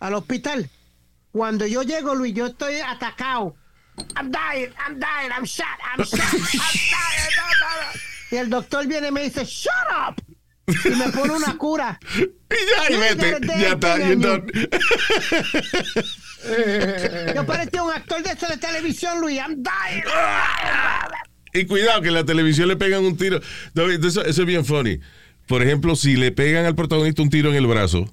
al 0.00 0.14
hospital. 0.14 0.68
Cuando 1.32 1.66
yo 1.66 1.82
llego, 1.82 2.14
Luis, 2.14 2.34
yo 2.34 2.46
estoy 2.46 2.76
atacado. 2.80 3.54
I'm 4.16 4.30
dying, 4.30 4.70
I'm 4.86 4.98
dying, 4.98 5.30
I'm 5.36 5.44
shot, 5.44 5.66
I'm 5.96 6.04
shot, 6.04 6.20
I'm 6.20 6.40
dying. 6.40 7.36
no, 7.36 7.42
no, 7.42 7.82
no. 7.82 7.88
Y 8.32 8.36
el 8.36 8.48
doctor 8.50 8.86
viene 8.86 9.08
y 9.08 9.12
me 9.12 9.22
dice, 9.24 9.44
shut 9.44 9.72
up. 10.08 10.14
Y 10.84 10.90
me 10.90 11.08
pone 11.10 11.32
una 11.34 11.56
cura. 11.56 11.98
Y 12.50 12.54
ya, 12.68 12.90
y 12.90 12.96
vete, 12.98 13.38
ya 13.60 13.74
está. 13.74 13.96
Yo 17.34 17.46
parecía 17.46 17.84
un 17.84 17.92
actor 17.92 18.20
de, 18.24 18.32
ese 18.32 18.48
de 18.48 18.56
televisión, 18.56 19.20
Luis. 19.20 19.38
I'm 19.38 19.62
dying. 19.62 20.02
Y 21.52 21.66
cuidado, 21.66 22.00
que 22.00 22.08
en 22.08 22.14
la 22.14 22.24
televisión 22.24 22.66
le 22.66 22.74
pegan 22.76 23.04
un 23.04 23.16
tiro. 23.16 23.38
Eso, 23.38 24.24
eso 24.24 24.42
es 24.42 24.46
bien 24.46 24.64
funny. 24.64 24.98
Por 25.46 25.62
ejemplo, 25.62 25.94
si 25.94 26.16
le 26.16 26.32
pegan 26.32 26.64
al 26.64 26.74
protagonista 26.74 27.22
un 27.22 27.30
tiro 27.30 27.50
en 27.50 27.56
el 27.56 27.66
brazo, 27.66 28.12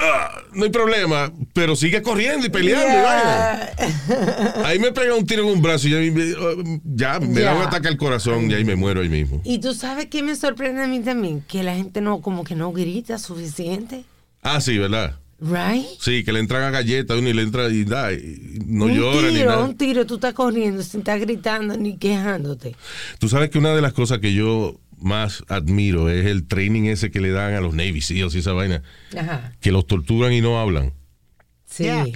"Ah, 0.00 0.30
no 0.54 0.64
hay 0.64 0.70
problema, 0.70 1.32
pero 1.52 1.76
sigue 1.76 2.00
corriendo 2.02 2.46
y 2.46 2.50
peleando. 2.50 2.86
y. 2.86 2.90
Yeah. 2.92 4.62
Ahí 4.64 4.78
me 4.78 4.92
pega 4.92 5.14
un 5.14 5.26
tiro 5.26 5.42
en 5.42 5.48
un 5.50 5.62
brazo 5.62 5.88
y 5.88 5.90
ya, 5.90 5.98
me- 5.98 6.80
ya 6.84 7.20
me 7.20 7.40
da 7.42 7.54
un 7.54 7.60
Ya. 7.62 7.66
ataque 7.68 7.88
al 7.88 7.96
corazón 7.96 8.50
y 8.50 8.54
ahí 8.54 8.64
me 8.64 8.74
muero 8.76 9.02
ahí 9.02 9.08
mismo. 9.08 9.40
Y 9.44 9.58
tú 9.58 9.74
sabes 9.74 10.06
qué 10.06 10.22
me 10.22 10.34
sorprende 10.34 10.82
a 10.82 10.86
mí 10.86 11.00
también, 11.00 11.42
que 11.46 11.62
la 11.62 11.74
gente 11.74 12.00
no, 12.00 12.20
como 12.22 12.42
que 12.44 12.54
no 12.54 12.72
grita 12.72 13.18
suficiente. 13.18 14.04
Ah, 14.42 14.60
sí, 14.60 14.78
¿verdad? 14.78 15.18
Right? 15.38 15.84
Sí, 16.00 16.24
que 16.24 16.32
le 16.32 16.40
entran 16.40 16.62
a 16.62 16.70
galletas 16.70 17.18
uno 17.18 17.28
y 17.28 17.34
le 17.34 17.42
entra 17.42 17.68
y 17.68 17.84
da, 17.84 18.10
y 18.10 18.58
no 18.64 18.86
un 18.86 18.94
llora 18.94 19.28
ni 19.28 19.34
tiro, 19.34 19.50
nada. 19.50 19.64
un 19.64 19.76
tiro, 19.76 20.06
tú 20.06 20.14
estás 20.14 20.32
corriendo 20.32 20.82
sin 20.82 21.00
estar 21.00 21.20
gritando 21.20 21.76
ni 21.76 21.98
quejándote. 21.98 22.74
Tú 23.18 23.28
sabes 23.28 23.50
que 23.50 23.58
una 23.58 23.74
de 23.74 23.82
las 23.82 23.92
cosas 23.92 24.20
que 24.20 24.32
yo 24.32 24.80
más 24.98 25.44
admiro 25.48 26.08
es 26.08 26.26
el 26.26 26.46
training 26.46 26.84
ese 26.84 27.10
que 27.10 27.20
le 27.20 27.30
dan 27.30 27.54
a 27.54 27.60
los 27.60 27.74
Navy 27.74 28.00
SEALs 28.00 28.34
y 28.34 28.38
esa 28.38 28.52
vaina, 28.52 28.82
Ajá. 29.16 29.52
que 29.60 29.72
los 29.72 29.86
torturan 29.86 30.32
y 30.32 30.40
no 30.40 30.60
hablan. 30.60 30.92
Sí. 31.66 31.84
Yeah. 31.84 32.06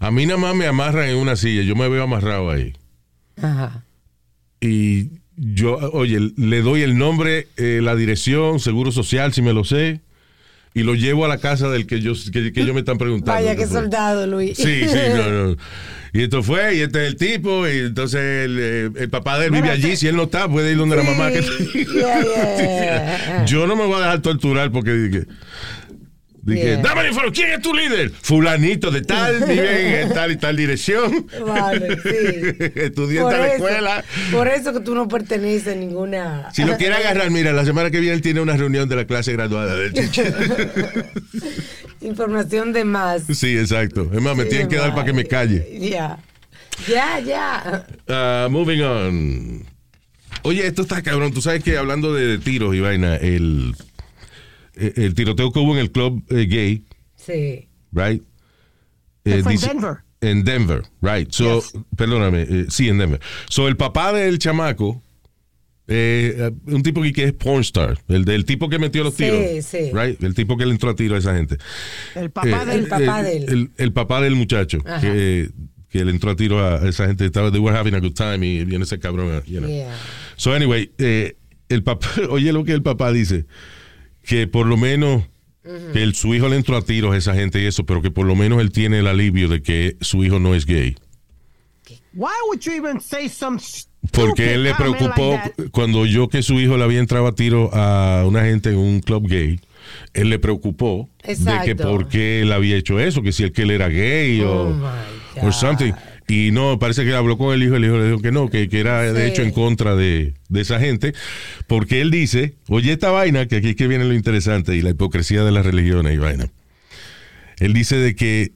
A 0.00 0.10
mí 0.10 0.26
nada 0.26 0.38
más 0.38 0.54
me 0.54 0.66
amarran 0.66 1.08
en 1.08 1.16
una 1.16 1.36
silla, 1.36 1.62
yo 1.62 1.76
me 1.76 1.88
veo 1.88 2.02
amarrado 2.02 2.50
ahí. 2.50 2.72
Ajá. 3.40 3.84
Y 4.60 5.10
yo, 5.36 5.76
oye, 5.92 6.32
le 6.36 6.62
doy 6.62 6.82
el 6.82 6.96
nombre, 6.96 7.48
eh, 7.56 7.80
la 7.82 7.96
dirección, 7.96 8.60
seguro 8.60 8.92
social, 8.92 9.32
si 9.32 9.42
me 9.42 9.52
lo 9.52 9.64
sé, 9.64 10.00
y 10.74 10.82
lo 10.82 10.94
llevo 10.94 11.24
a 11.24 11.28
la 11.28 11.38
casa 11.38 11.70
del 11.70 11.86
que 11.86 12.00
yo 12.00 12.12
que, 12.32 12.52
que 12.52 12.60
ellos 12.60 12.74
me 12.74 12.80
están 12.80 12.98
preguntando. 12.98 13.32
Vaya 13.32 13.54
que 13.54 13.66
fue. 13.66 13.80
soldado, 13.80 14.26
Luis. 14.26 14.56
Sí, 14.56 14.82
sí, 14.88 14.98
no, 15.16 15.30
no. 15.30 15.56
Y 16.14 16.22
esto 16.22 16.44
fue, 16.44 16.76
y 16.76 16.80
este 16.80 17.02
es 17.02 17.08
el 17.08 17.16
tipo, 17.16 17.66
y 17.66 17.78
entonces 17.78 18.20
el, 18.20 18.56
eh, 18.60 18.90
el 19.00 19.10
papá 19.10 19.36
de 19.36 19.46
él 19.46 19.50
vive 19.50 19.68
allí, 19.68 19.96
si 19.96 20.06
él 20.06 20.14
no 20.14 20.22
está, 20.24 20.48
puede 20.48 20.70
ir 20.70 20.78
donde 20.78 20.94
la 20.94 21.02
mamá. 21.02 21.32
Que... 21.32 21.42
Yeah. 21.94 23.44
Yo 23.46 23.66
no 23.66 23.74
me 23.74 23.84
voy 23.84 23.96
a 23.96 23.98
dejar 23.98 24.22
torturar 24.22 24.70
porque 24.70 25.26
dije, 26.44 26.64
Yeah. 26.64 26.76
dame 26.82 27.02
la 27.02 27.08
información, 27.08 27.34
¿quién 27.34 27.50
es 27.56 27.62
tu 27.62 27.74
líder? 27.74 28.10
Fulanito 28.10 28.90
de 28.90 29.02
tal, 29.02 29.44
vive 29.48 30.02
en 30.02 30.12
tal 30.12 30.32
y 30.32 30.36
tal 30.36 30.56
dirección. 30.56 31.26
Vale, 31.46 31.96
sí. 32.02 32.70
Estudiante 32.74 33.34
de 33.34 33.40
la 33.40 33.54
escuela. 33.54 34.04
Por 34.30 34.48
eso 34.48 34.72
que 34.72 34.80
tú 34.80 34.94
no 34.94 35.08
perteneces 35.08 35.74
a 35.74 35.76
ninguna. 35.76 36.48
Si 36.52 36.64
lo 36.64 36.76
quiere 36.76 36.94
agarrar, 36.96 37.30
mira, 37.30 37.52
la 37.52 37.64
semana 37.64 37.90
que 37.90 38.00
viene 38.00 38.14
él 38.14 38.22
tiene 38.22 38.40
una 38.40 38.56
reunión 38.56 38.88
de 38.88 38.96
la 38.96 39.06
clase 39.06 39.32
graduada 39.32 39.74
del. 39.76 39.92
Información 42.00 42.72
de 42.72 42.84
más. 42.84 43.22
Sí, 43.32 43.56
exacto. 43.58 44.10
Es 44.12 44.20
más, 44.20 44.36
me 44.36 44.44
tienen 44.44 44.68
que 44.68 44.76
dar 44.76 44.94
para 44.94 45.06
que 45.06 45.12
me 45.12 45.24
calle. 45.24 45.66
Ya. 45.80 46.18
Ya, 46.88 47.20
ya. 47.20 47.86
Ah, 48.08 48.48
moving 48.50 48.82
on. 48.82 49.64
Oye, 50.42 50.66
esto 50.66 50.82
está 50.82 51.02
cabrón. 51.02 51.32
Tú 51.32 51.40
sabes 51.40 51.62
que 51.62 51.78
hablando 51.78 52.12
de 52.12 52.38
tiros 52.38 52.74
y 52.74 52.80
vaina, 52.80 53.16
el, 53.16 53.74
el, 54.76 54.92
el 54.96 55.14
tiroteo 55.14 55.52
que 55.52 55.58
hubo 55.58 55.72
en 55.74 55.78
el 55.80 55.90
club 55.90 56.22
eh, 56.30 56.46
gay, 56.46 56.84
Sí. 57.16 57.68
right? 57.92 58.22
Eh, 59.24 59.42
fue 59.42 59.54
en 59.54 59.60
Denver. 59.60 59.96
En 60.20 60.44
Denver, 60.44 60.82
right. 61.02 61.30
So, 61.32 61.60
Yes. 61.60 61.72
perdóname, 61.96 62.42
eh, 62.48 62.66
sí, 62.68 62.88
en 62.88 62.98
Denver. 62.98 63.20
So, 63.48 63.68
el 63.68 63.76
papá 63.76 64.12
del 64.12 64.38
chamaco, 64.38 65.02
eh, 65.86 66.50
un 66.66 66.82
tipo 66.82 67.02
que 67.02 67.12
que 67.12 67.24
es 67.24 67.32
pornstar, 67.34 67.98
el 68.08 68.24
del 68.24 68.44
tipo 68.46 68.68
que 68.70 68.78
metió 68.78 69.04
los 69.04 69.14
Sí, 69.14 69.24
tiros, 69.24 69.64
sí. 69.66 69.90
right? 69.92 70.22
El 70.22 70.34
tipo 70.34 70.56
que 70.56 70.64
le 70.64 70.72
entró 70.72 70.90
a 70.90 70.94
tiro 70.96 71.14
a 71.14 71.18
esa 71.18 71.34
gente. 71.36 71.58
El 72.14 72.30
papá 72.30 72.62
Eh, 72.62 72.66
del 72.66 72.80
El 72.80 72.88
papá 72.88 73.20
eh, 73.20 73.24
de 73.24 73.36
él. 73.36 73.44
El, 73.48 73.70
el 73.76 73.92
papá 73.92 74.20
del 74.22 74.34
muchacho 74.34 74.78
Ajá. 74.86 75.00
que, 75.02 75.50
que 75.90 76.04
le 76.04 76.10
entró 76.10 76.30
a 76.30 76.36
tiro 76.36 76.64
a 76.64 76.88
esa 76.88 77.06
gente. 77.06 77.26
Estaba, 77.26 77.50
they 77.50 77.60
were 77.60 77.76
having 77.76 77.94
a 77.94 78.00
good 78.00 78.14
time 78.14 78.46
y 78.46 78.64
viene 78.64 78.84
ese 78.84 78.98
cabrón. 78.98 79.42
you 79.46 79.58
know. 79.60 79.68
Yeah. 79.68 79.94
So, 80.36 80.54
anyway, 80.54 80.90
eh, 80.98 81.36
el 81.68 81.82
papá, 81.82 82.08
oye 82.30 82.50
lo 82.52 82.64
que 82.64 82.72
el 82.72 82.82
papá 82.82 83.12
dice, 83.12 83.44
que 84.24 84.46
por 84.46 84.66
lo 84.66 84.76
menos 84.76 85.22
que 85.92 86.02
el, 86.02 86.14
su 86.14 86.34
hijo 86.34 86.48
le 86.48 86.56
entró 86.56 86.76
a 86.76 86.82
tiros 86.82 87.14
a 87.14 87.16
esa 87.16 87.34
gente 87.34 87.60
y 87.62 87.66
eso, 87.66 87.84
pero 87.86 88.02
que 88.02 88.10
por 88.10 88.26
lo 88.26 88.34
menos 88.36 88.60
él 88.60 88.70
tiene 88.70 88.98
el 88.98 89.06
alivio 89.06 89.48
de 89.48 89.62
que 89.62 89.96
su 90.00 90.22
hijo 90.24 90.38
no 90.38 90.54
es 90.54 90.66
gay. 90.66 90.96
Why 92.14 92.30
would 92.48 92.60
you 92.60 92.72
even 92.72 93.00
say 93.00 93.28
some 93.28 93.58
Porque 94.12 94.54
él 94.54 94.62
le 94.62 94.74
preocupó 94.74 95.32
like 95.32 95.50
that? 95.56 95.70
cuando 95.72 96.00
oyó 96.00 96.28
que 96.28 96.42
su 96.42 96.60
hijo 96.60 96.76
le 96.76 96.84
había 96.84 97.00
entrado 97.00 97.26
a 97.26 97.34
tiro 97.34 97.70
a 97.74 98.24
una 98.26 98.44
gente 98.44 98.70
en 98.70 98.76
un 98.76 99.00
club 99.00 99.26
gay. 99.26 99.58
Él 100.12 100.30
le 100.30 100.38
preocupó 100.38 101.08
de 101.24 101.60
que 101.64 101.74
por 101.76 102.08
qué 102.08 102.42
él 102.42 102.52
había 102.52 102.76
hecho 102.76 103.00
eso, 103.00 103.22
que 103.22 103.32
si 103.32 103.42
él 103.42 103.52
que 103.52 103.62
él 103.62 103.70
era 103.70 103.88
gay 103.88 104.40
Oh 104.42 104.46
o, 104.50 104.68
or 105.38 105.42
God. 105.46 105.52
something. 105.52 105.92
Y 106.26 106.50
no, 106.52 106.78
parece 106.78 107.04
que 107.04 107.14
habló 107.14 107.36
con 107.36 107.52
el 107.54 107.62
hijo, 107.62 107.76
el 107.76 107.84
hijo 107.84 107.98
le 107.98 108.06
dijo 108.06 108.20
que 108.20 108.32
no, 108.32 108.48
que, 108.48 108.68
que 108.68 108.80
era 108.80 109.12
de 109.12 109.28
hecho 109.28 109.42
en 109.42 109.50
contra 109.50 109.94
de, 109.94 110.34
de 110.48 110.60
esa 110.60 110.80
gente, 110.80 111.12
porque 111.66 112.00
él 112.00 112.10
dice, 112.10 112.54
oye 112.68 112.92
esta 112.92 113.10
vaina, 113.10 113.46
que 113.46 113.56
aquí 113.56 113.70
es 113.70 113.76
que 113.76 113.88
viene 113.88 114.04
lo 114.04 114.14
interesante 114.14 114.74
y 114.74 114.80
la 114.80 114.90
hipocresía 114.90 115.44
de 115.44 115.52
las 115.52 115.66
religiones 115.66 116.14
y 116.14 116.16
vaina. 116.16 116.50
Él 117.58 117.74
dice 117.74 117.96
de 117.96 118.16
que 118.16 118.52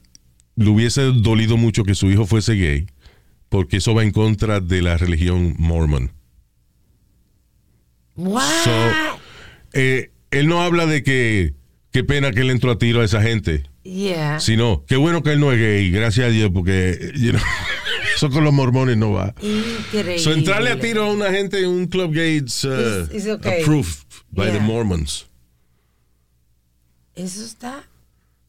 le 0.55 0.69
hubiese 0.69 1.03
dolido 1.03 1.57
mucho 1.57 1.83
que 1.83 1.95
su 1.95 2.09
hijo 2.09 2.25
fuese 2.25 2.55
gay, 2.55 2.87
porque 3.49 3.77
eso 3.77 3.93
va 3.93 4.03
en 4.03 4.11
contra 4.11 4.59
de 4.59 4.81
la 4.81 4.97
religión 4.97 5.55
mormon. 5.57 6.11
What? 8.15 8.63
So, 8.63 9.19
eh, 9.73 10.11
él 10.31 10.47
no 10.47 10.61
habla 10.61 10.85
de 10.85 11.03
que 11.03 11.53
qué 11.91 12.03
pena 12.03 12.31
que 12.31 12.41
él 12.41 12.49
entró 12.49 12.71
a 12.71 12.77
tiro 12.77 13.01
a 13.01 13.05
esa 13.05 13.21
gente, 13.21 13.63
yeah. 13.89 14.39
sino 14.39 14.83
qué 14.87 14.95
bueno 14.95 15.23
que 15.23 15.31
él 15.33 15.39
no 15.39 15.51
es 15.51 15.59
gay, 15.59 15.91
gracias 15.91 16.27
a 16.27 16.29
Dios, 16.29 16.51
porque 16.53 17.11
you 17.15 17.31
know, 17.31 17.41
eso 18.15 18.29
con 18.29 18.43
los 18.43 18.53
mormones 18.53 18.97
no 18.97 19.11
va. 19.11 19.33
Increíble. 19.41 20.19
So, 20.19 20.31
entrarle 20.31 20.71
a 20.71 20.79
tiro 20.79 21.03
a 21.03 21.11
una 21.11 21.31
gente 21.31 21.59
en 21.59 21.69
un 21.69 21.87
club 21.87 22.13
gay 22.13 22.37
it's, 22.37 22.63
uh, 22.63 23.07
okay. 23.11 23.61
approved 23.61 24.05
by 24.31 24.51
the. 24.51 24.59
Mormons. 24.59 25.25
Eso 27.15 27.43
está 27.43 27.83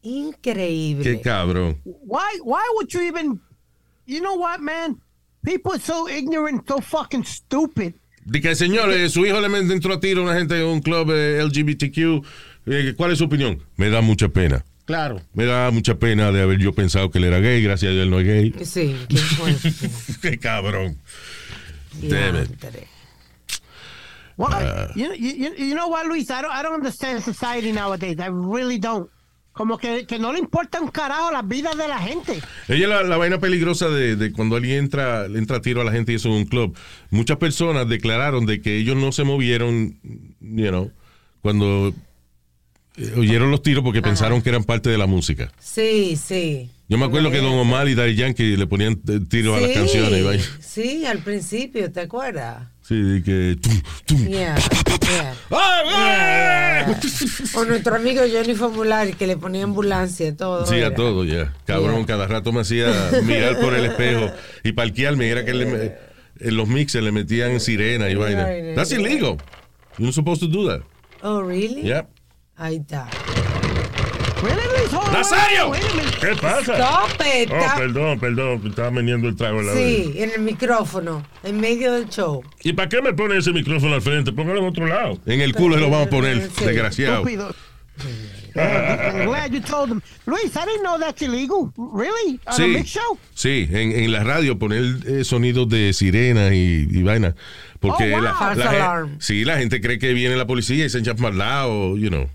increíble. 0.01 1.03
Qué 1.03 1.21
cabrón. 1.21 1.77
Why? 1.83 2.39
Why 2.43 2.63
would 2.75 2.93
you 2.93 3.01
even? 3.01 3.39
You 4.05 4.21
know 4.21 4.35
what, 4.35 4.59
man? 4.59 5.01
People 5.43 5.73
are 5.73 5.79
so 5.79 6.07
ignorant, 6.07 6.67
so 6.67 6.79
fucking 6.79 7.23
stupid. 7.23 7.93
Que, 8.31 8.55
señor, 8.55 8.91
eh, 8.91 9.09
su 9.09 9.25
hijo 9.25 9.41
le 9.41 9.47
entró 9.47 9.93
a 9.93 9.99
tiro 9.99 10.21
a 10.21 10.25
una 10.25 10.35
gente 10.35 10.59
en 10.59 10.65
un 10.65 10.81
club 10.81 11.11
eh, 11.11 11.43
LGBTQ. 11.43 12.23
eh, 12.67 12.93
¿Cuál 12.95 13.11
es 13.11 13.17
su 13.17 13.25
opinión? 13.25 13.63
Me 13.77 13.89
da 13.89 14.01
mucha 14.01 14.29
pena. 14.29 14.63
Claro. 14.91 15.21
Me 15.33 15.45
da 15.45 15.71
mucha 15.71 15.95
pena 15.95 16.33
de 16.33 16.41
haber 16.41 16.59
yo 16.59 16.73
pensado 16.73 17.09
que 17.09 17.17
él 17.19 17.23
era 17.23 17.39
gay. 17.39 17.63
Gracias 17.63 17.91
a 17.91 17.93
Dios 17.93 18.03
él 18.03 18.09
no 18.09 18.19
es 18.19 18.27
gay. 18.27 18.53
Sí, 18.65 18.93
qué 19.07 19.17
fuerte. 19.17 19.71
Qué 20.21 20.37
cabrón. 20.37 20.97
Damn 21.93 22.43
it. 22.43 22.49
Diantre. 22.49 22.87
What? 24.35 24.51
Uh, 24.51 24.87
you, 24.95 25.13
you, 25.13 25.31
you, 25.31 25.55
you 25.55 25.75
know 25.75 25.87
what, 25.87 26.05
Luis? 26.07 26.29
I 26.29 26.41
don't, 26.41 26.51
I 26.51 26.61
don't 26.61 26.73
understand 26.73 27.23
society 27.23 27.71
nowadays. 27.71 28.19
I 28.19 28.27
really 28.27 28.79
don't. 28.79 29.09
Como 29.53 29.77
que, 29.77 30.05
que 30.05 30.19
no 30.19 30.33
le 30.33 30.39
importa 30.39 30.81
un 30.81 30.89
carajo 30.89 31.31
las 31.31 31.47
vidas 31.47 31.77
de 31.77 31.87
la 31.87 31.99
gente. 31.99 32.41
Ella 32.67 32.83
es 32.83 32.89
la, 32.89 33.03
la 33.03 33.15
vaina 33.15 33.39
peligrosa 33.39 33.87
de, 33.87 34.17
de 34.17 34.33
cuando 34.33 34.57
alguien 34.57 34.79
entra, 34.79 35.29
le 35.29 35.39
entra 35.39 35.57
a 35.57 35.61
tiro 35.61 35.79
a 35.79 35.83
la 35.85 35.93
gente 35.93 36.11
y 36.11 36.15
eso 36.15 36.27
en 36.27 36.35
un 36.35 36.45
club. 36.45 36.77
Muchas 37.11 37.37
personas 37.37 37.87
declararon 37.87 38.45
de 38.45 38.59
que 38.61 38.77
ellos 38.77 38.97
no 38.97 39.13
se 39.13 39.23
movieron, 39.23 39.97
you 40.41 40.67
know, 40.67 40.91
cuando 41.41 41.93
oyeron 43.17 43.51
los 43.51 43.61
tiros 43.61 43.83
porque 43.83 44.01
pensaron 44.01 44.41
que 44.41 44.49
eran 44.49 44.63
parte 44.63 44.89
de 44.89 44.97
la 44.97 45.07
música. 45.07 45.51
Sí, 45.59 46.15
sí. 46.17 46.69
Yo 46.87 46.97
me 46.97 47.05
acuerdo 47.05 47.31
que 47.31 47.37
Don 47.37 47.53
Omar 47.53 47.87
y 47.87 47.95
Daddy 47.95 48.15
Yankee 48.15 48.57
le 48.57 48.67
ponían 48.67 48.99
eh, 49.07 49.19
tiros 49.29 49.57
a 49.57 49.61
las 49.61 49.71
canciones. 49.71 50.19
y 50.19 50.23
vaina. 50.23 50.43
Sí, 50.59 51.05
al 51.05 51.19
principio, 51.19 51.89
¿te 51.91 52.01
acuerdas? 52.01 52.67
Sí, 52.81 52.95
de 53.01 53.23
que... 53.23 53.57
tum, 53.61 53.81
tum. 54.05 54.27
Yeah, 54.27 54.55
yeah. 54.57 55.33
¡Ay, 55.49 55.87
Yeah. 56.85 56.99
O 57.55 57.65
nuestro 57.65 57.95
amigo 57.95 58.21
Johnny 58.31 58.55
Formulari 58.55 59.13
que 59.13 59.27
le 59.27 59.37
ponía 59.37 59.63
ambulancia 59.63 60.35
todo. 60.35 60.65
Sí, 60.65 60.81
a 60.81 60.93
todo, 60.93 61.23
ya. 61.23 61.53
Cabrón, 61.65 62.03
cada 62.05 62.27
rato 62.27 62.51
me 62.51 62.61
hacía 62.61 62.87
mirar 63.23 63.59
por 63.59 63.73
el 63.73 63.85
espejo 63.85 64.29
y 64.63 64.71
parquearme. 64.73 65.29
Era 65.29 65.45
que 65.45 65.53
le 65.53 65.97
en 66.39 66.57
los 66.57 66.67
mixers 66.67 67.03
le 67.03 67.11
metían 67.11 67.59
sirena 67.59 68.09
y 68.09 68.15
vaina. 68.15 68.47
That's 68.75 68.91
illegal. 68.91 69.37
You're 69.97 70.07
not 70.07 70.13
supposed 70.13 70.41
to 70.41 70.47
do 70.47 70.67
that. 70.67 70.81
Oh, 71.21 71.41
really? 71.41 71.83
Yeah. 71.83 72.07
Ahí 72.61 72.75
está. 72.75 73.07
¡Nazario! 75.11 75.73
a. 75.73 75.79
¿Qué 76.19 76.35
pasa? 76.39 76.73
Stop 76.77 77.21
it. 77.25 77.49
Oh, 77.51 77.55
Está- 77.57 77.75
perdón, 77.75 78.19
perdón. 78.19 78.61
Estaba 78.67 78.89
vendiendo 78.91 79.27
el 79.29 79.35
trago 79.35 79.61
a 79.61 79.63
la 79.63 79.73
vez. 79.73 80.05
Sí, 80.05 80.13
en 80.21 80.29
el 80.31 80.41
micrófono, 80.41 81.23
en 81.43 81.59
medio 81.59 81.91
del 81.93 82.07
show. 82.09 82.43
¿Y 82.63 82.73
para 82.73 82.87
qué 82.87 83.01
me 83.01 83.13
pone 83.13 83.37
ese 83.37 83.51
micrófono 83.51 83.95
al 83.95 84.01
frente? 84.03 84.31
Póngalo 84.31 84.59
en 84.59 84.65
otro 84.67 84.85
lado. 84.85 85.17
En 85.25 85.41
el 85.41 85.55
culo 85.55 85.75
se 85.75 85.81
lo 85.81 85.89
vamos 85.89 86.05
a 86.05 86.09
poner, 86.11 86.49
Sí. 86.55 86.65
desgraciado. 86.65 87.15
Estúpido. 87.27 87.55
I'm 88.55 89.27
glad 89.27 89.51
you 89.51 89.61
told 89.61 89.89
them. 89.89 90.01
Luis, 90.27 90.55
I 90.55 90.65
didn't 90.65 90.81
know 90.83 90.99
that's 90.99 91.21
illegal. 91.21 91.71
Really? 91.77 92.39
On 92.45 92.53
a 92.53 92.55
Sí, 92.55 92.63
mix 92.67 92.89
show? 92.89 93.17
sí, 93.33 93.67
en, 93.71 93.91
en 93.91 94.11
la 94.11 94.23
radio 94.23 94.59
poner 94.59 94.83
eh, 95.07 95.23
sonidos 95.23 95.67
de 95.69 95.93
sirena 95.93 96.53
y, 96.53 96.87
y 96.91 97.01
vaina. 97.01 97.33
Porque 97.79 98.13
Oh, 98.13 98.17
wow. 98.17 98.21
la, 98.23 98.55
la 98.55 98.69
alarm. 98.69 99.15
sí, 99.19 99.45
la 99.45 99.57
gente 99.57 99.81
cree 99.81 99.97
que 99.97 100.13
viene 100.13 100.35
la 100.35 100.45
policía 100.45 100.85
y 100.85 100.89
se 100.89 100.99
enchan 100.99 101.15
para 101.17 101.33
lado, 101.35 101.97
you 101.97 102.09
know. 102.09 102.27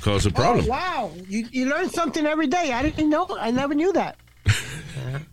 Cause 0.00 0.26
a 0.28 0.30
problem. 0.32 0.64
Oh, 0.66 0.68
wow. 0.70 1.12
You, 1.28 1.46
you 1.52 1.66
learn 1.66 1.88
something 1.90 2.24
every 2.26 2.48
day. 2.48 2.72
I 2.72 2.82
didn't 2.82 3.08
know. 3.10 3.26
I 3.40 3.50
never 3.52 3.74
knew 3.74 3.92
that. 3.92 4.16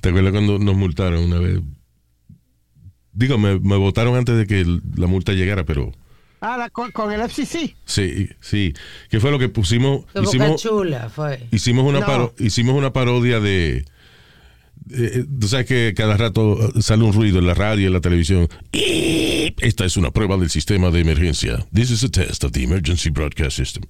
¿Te 0.00 0.08
acuerdas 0.10 0.32
cuando 0.32 0.58
nos 0.58 0.76
multaron 0.76 1.24
una 1.24 1.38
vez? 1.38 1.60
Digo, 3.12 3.36
me, 3.38 3.58
me 3.58 3.76
votaron 3.76 4.16
antes 4.16 4.36
de 4.36 4.46
que 4.46 4.64
la 4.96 5.06
multa 5.06 5.32
llegara, 5.32 5.64
pero 5.64 5.92
Ah, 6.40 6.56
la- 6.56 6.70
con, 6.70 6.92
con 6.92 7.10
el 7.12 7.20
FCC. 7.20 7.74
sí, 7.84 8.28
sí. 8.40 8.72
¿Qué 9.10 9.18
fue 9.18 9.32
lo 9.32 9.40
que 9.40 9.48
pusimos? 9.48 10.04
Hicimos, 10.14 10.62
chula 10.62 11.08
fue. 11.08 11.48
hicimos, 11.50 11.84
una 11.84 11.98
No. 12.00 12.06
paro- 12.06 12.34
hicimos 12.38 12.76
una 12.76 12.92
parodia 12.92 13.40
de... 13.40 13.84
eh, 14.90 15.24
Tú 15.40 15.48
sabes 15.48 15.66
que 15.66 15.94
cada 15.96 16.16
rato 16.16 16.58
eh, 16.76 16.82
sale 16.82 17.04
un 17.04 17.12
ruido 17.12 17.38
en 17.38 17.46
la 17.46 17.54
radio 17.54 17.84
y 17.84 17.86
en 17.86 17.92
la 17.92 18.00
televisión. 18.00 18.48
Esta 19.60 19.84
es 19.84 19.96
una 19.96 20.10
prueba 20.10 20.36
del 20.36 20.50
sistema 20.50 20.90
de 20.90 21.00
emergencia. 21.00 21.66
This 21.72 21.90
is 21.90 22.04
a 22.04 22.08
test 22.08 22.44
of 22.44 22.52
the 22.52 22.62
emergency 22.62 23.10
broadcast 23.10 23.56
system. 23.56 23.84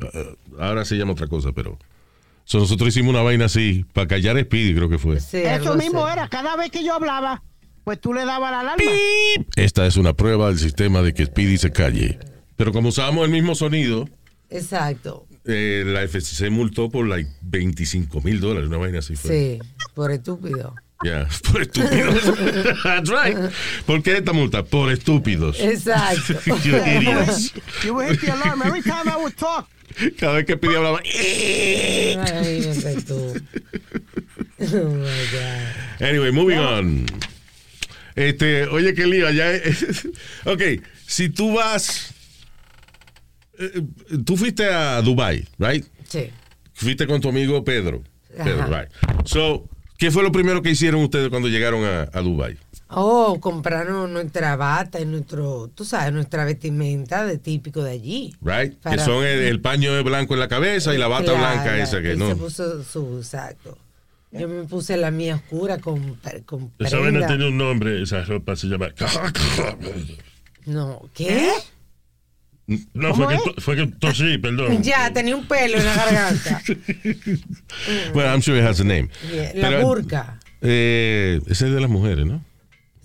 Uh, 0.00 0.60
ahora 0.60 0.84
se 0.84 0.96
llama 0.96 1.12
otra 1.12 1.26
cosa, 1.26 1.52
pero... 1.52 1.78
So, 2.44 2.58
nosotros 2.58 2.88
hicimos 2.88 3.10
una 3.10 3.22
vaina 3.22 3.44
así, 3.44 3.84
para 3.92 4.08
callar 4.08 4.36
a 4.36 4.40
Speedy, 4.42 4.74
creo 4.74 4.88
que 4.88 4.98
fue. 4.98 5.20
Sí, 5.20 5.38
Eso 5.38 5.76
mismo 5.76 6.04
así. 6.04 6.14
era. 6.18 6.28
Cada 6.28 6.56
vez 6.56 6.70
que 6.72 6.82
yo 6.84 6.92
hablaba, 6.94 7.42
pues 7.84 8.00
tú 8.00 8.12
le 8.12 8.24
dabas 8.24 8.50
la 8.50 8.60
alarma. 8.60 8.82
Esta 9.54 9.86
es 9.86 9.96
una 9.96 10.12
prueba 10.14 10.48
del 10.48 10.58
sistema 10.58 11.02
de 11.02 11.14
que 11.14 11.26
Speedy 11.26 11.56
se 11.58 11.70
calle. 11.70 12.18
Pero 12.56 12.72
como 12.72 12.88
usábamos 12.88 13.24
el 13.26 13.30
mismo 13.30 13.54
sonido, 13.54 14.08
Exacto. 14.50 15.26
Eh, 15.44 15.82
la 15.86 16.02
FCC 16.06 16.50
multó 16.50 16.90
por 16.90 17.06
like 17.06 17.28
25 17.42 18.20
mil 18.20 18.40
dólares, 18.40 18.68
una 18.68 18.78
vaina 18.78 19.00
así. 19.00 19.16
Fue. 19.16 19.30
Sí, 19.30 19.68
por 19.94 20.10
estúpido. 20.10 20.74
Ya, 21.04 21.28
por 21.50 21.62
estúpidos. 21.62 22.22
That's 22.84 23.10
right. 23.10 23.36
¿Por 23.86 24.02
qué 24.02 24.18
esta 24.18 24.32
multa? 24.32 24.62
Por 24.64 24.92
estúpidos. 24.92 25.58
Exacto. 25.60 26.34
You 26.64 26.76
idiots. 26.76 27.52
You 27.84 27.94
would 27.94 28.10
hit 28.10 28.20
the 28.20 28.32
alarm 28.32 28.62
every 28.62 28.82
time 28.82 29.08
I 29.08 29.16
would 29.16 29.36
talk. 29.36 29.68
Cada 30.18 30.34
vez 30.34 30.46
que 30.46 30.56
Speedy 30.56 30.76
hablaba. 30.76 31.00
Ay, 31.04 32.64
no 32.66 32.74
sé 32.74 33.02
tú. 33.02 33.34
Oh 34.64 34.64
my 34.64 35.26
God. 35.32 36.00
Anyway, 36.00 36.30
moving 36.30 36.58
on. 36.58 37.06
Este, 38.14 38.66
oye, 38.66 38.94
qué 38.94 39.06
lío, 39.06 39.26
allá. 39.26 39.54
ok, 40.44 40.62
si 41.04 41.30
tú 41.30 41.54
vas. 41.54 42.14
Eh, 43.58 43.82
Tú 44.24 44.36
fuiste 44.36 44.66
a 44.68 45.00
Dubai, 45.02 45.46
right? 45.58 45.84
Sí. 46.08 46.30
Fuiste 46.74 47.06
con 47.06 47.20
tu 47.20 47.28
amigo 47.28 47.62
Pedro. 47.64 48.02
Pedro, 48.36 48.62
Ajá. 48.62 48.82
right. 48.82 48.90
So, 49.26 49.68
¿qué 49.98 50.10
fue 50.10 50.22
lo 50.22 50.32
primero 50.32 50.62
que 50.62 50.70
hicieron 50.70 51.02
ustedes 51.02 51.28
cuando 51.28 51.48
llegaron 51.48 51.84
a, 51.84 52.08
a 52.12 52.20
Dubai? 52.22 52.56
Oh, 52.94 53.38
compraron 53.40 54.12
nuestra 54.12 54.54
bata 54.56 55.00
y 55.00 55.06
nuestro, 55.06 55.68
tú 55.74 55.84
sabes, 55.84 56.12
nuestra 56.12 56.44
vestimenta 56.44 57.24
de 57.24 57.38
típico 57.38 57.82
de 57.82 57.92
allí. 57.92 58.34
Right? 58.42 58.74
Para- 58.80 58.96
que 58.96 59.02
son 59.02 59.24
el, 59.24 59.40
el 59.40 59.60
paño 59.60 60.02
blanco 60.04 60.34
en 60.34 60.40
la 60.40 60.48
cabeza 60.48 60.94
y 60.94 60.98
la 60.98 61.08
bata 61.08 61.24
Claro, 61.32 61.38
blanca 61.38 61.78
esa 61.78 62.02
que 62.02 62.12
él 62.12 62.18
no. 62.18 62.28
Se 62.28 62.36
puso 62.36 62.82
su 62.84 63.18
exacto. 63.18 63.78
Yo 64.30 64.48
me 64.48 64.64
puse 64.64 64.96
la 64.96 65.10
mía 65.10 65.36
oscura 65.36 65.76
con, 65.78 66.18
con 66.46 66.72
Esa 66.78 66.98
vaina 66.98 67.26
tiene 67.26 67.48
un 67.48 67.58
nombre, 67.58 68.02
esa 68.02 68.24
ropa 68.24 68.56
se 68.56 68.66
llama. 68.66 68.88
No, 70.64 71.02
¿qué? 71.14 71.50
No, 72.94 73.14
fue 73.14 73.26
¿Cómo 73.26 73.54
que, 73.54 73.60
fue 73.60 73.76
que 73.76 73.86
tosí, 73.86 74.38
perdón. 74.38 74.82
Ya, 74.82 75.12
tenía 75.12 75.36
un 75.36 75.46
pelo 75.46 75.78
en 75.78 75.84
la 75.84 75.94
garganta. 75.94 76.62
Well, 78.14 78.26
I'm 78.26 78.40
sure 78.42 78.58
it 78.58 78.64
has 78.64 78.80
a 78.80 78.84
name. 78.84 79.08
Yeah, 79.30 79.52
La 79.54 79.68
Pero, 79.70 79.82
burka. 79.86 80.38
Eh, 80.60 81.40
ese 81.48 81.66
es 81.68 81.72
de 81.74 81.80
las 81.80 81.90
mujeres, 81.90 82.24
¿no? 82.26 82.44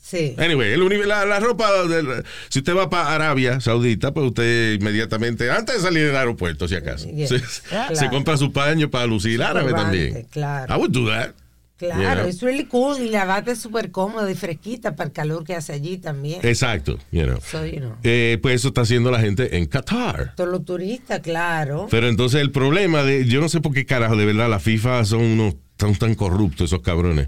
Sí. 0.02 0.36
Anyway, 0.38 0.72
el 0.72 1.08
la, 1.08 1.26
la 1.26 1.40
ropa, 1.42 1.84
del- 1.86 2.24
si 2.48 2.60
usted 2.60 2.74
va 2.76 2.90
para 2.90 3.14
Arabia 3.14 3.60
Saudita, 3.60 4.14
pues 4.14 4.28
usted 4.28 4.80
inmediatamente, 4.80 5.52
antes 5.52 5.76
de 5.76 5.82
salir 5.82 6.06
del 6.06 6.16
aeropuerto, 6.16 6.66
si 6.68 6.76
acaso, 6.76 7.10
Yeah. 7.10 7.28
se, 7.28 7.42
Claro. 7.68 7.96
se 7.96 8.08
compra 8.10 8.38
su 8.38 8.54
paño 8.54 8.90
para 8.90 9.06
lucir 9.06 9.44
árabe 9.44 9.74
también. 9.74 10.26
claro. 10.32 10.74
I 10.74 10.78
would 10.78 10.92
do 10.92 11.10
that. 11.10 11.34
Claro, 11.78 12.26
es 12.26 12.42
really 12.42 12.66
cool 12.66 13.00
y 13.00 13.10
la 13.10 13.26
bata 13.26 13.52
es 13.52 13.60
súper 13.60 13.92
cómoda 13.92 14.30
y 14.32 14.36
fresquita 14.36 14.96
para 14.96 15.08
el 15.08 15.13
calor 15.13 15.44
que 15.44 15.54
hace 15.56 15.74
allí 15.74 15.98
también. 15.98 16.40
Exacto, 16.44 16.98
you 17.12 17.24
know. 17.24 17.40
So, 17.40 17.66
you 17.66 17.78
know. 17.78 17.96
Eh, 18.04 18.40
pues 18.42 18.56
eso 18.56 18.70
está 18.70 18.82
haciendo 18.82 19.12
la 19.12 19.20
gente 19.20 19.58
en 19.58 19.66
Qatar. 19.68 20.34
Todos 20.36 20.50
los 20.50 20.66
turistas, 20.66 21.20
claro. 21.20 21.88
Pero 21.92 22.08
entonces 22.08 22.42
el 22.42 22.52
problema 22.52 23.04
de, 23.04 23.26
yo 23.26 23.42
no 23.42 23.48
sé 23.50 23.62
por 23.62 23.74
qué 23.74 23.86
carajo, 23.86 24.16
de 24.16 24.26
verdad, 24.26 24.50
la 24.50 24.60
FIFA 24.60 25.06
son 25.06 25.22
unos 25.22 25.56
tan, 25.76 25.94
tan 25.96 26.16
corruptos 26.16 26.66
esos 26.72 26.82
cabrones. 26.82 27.28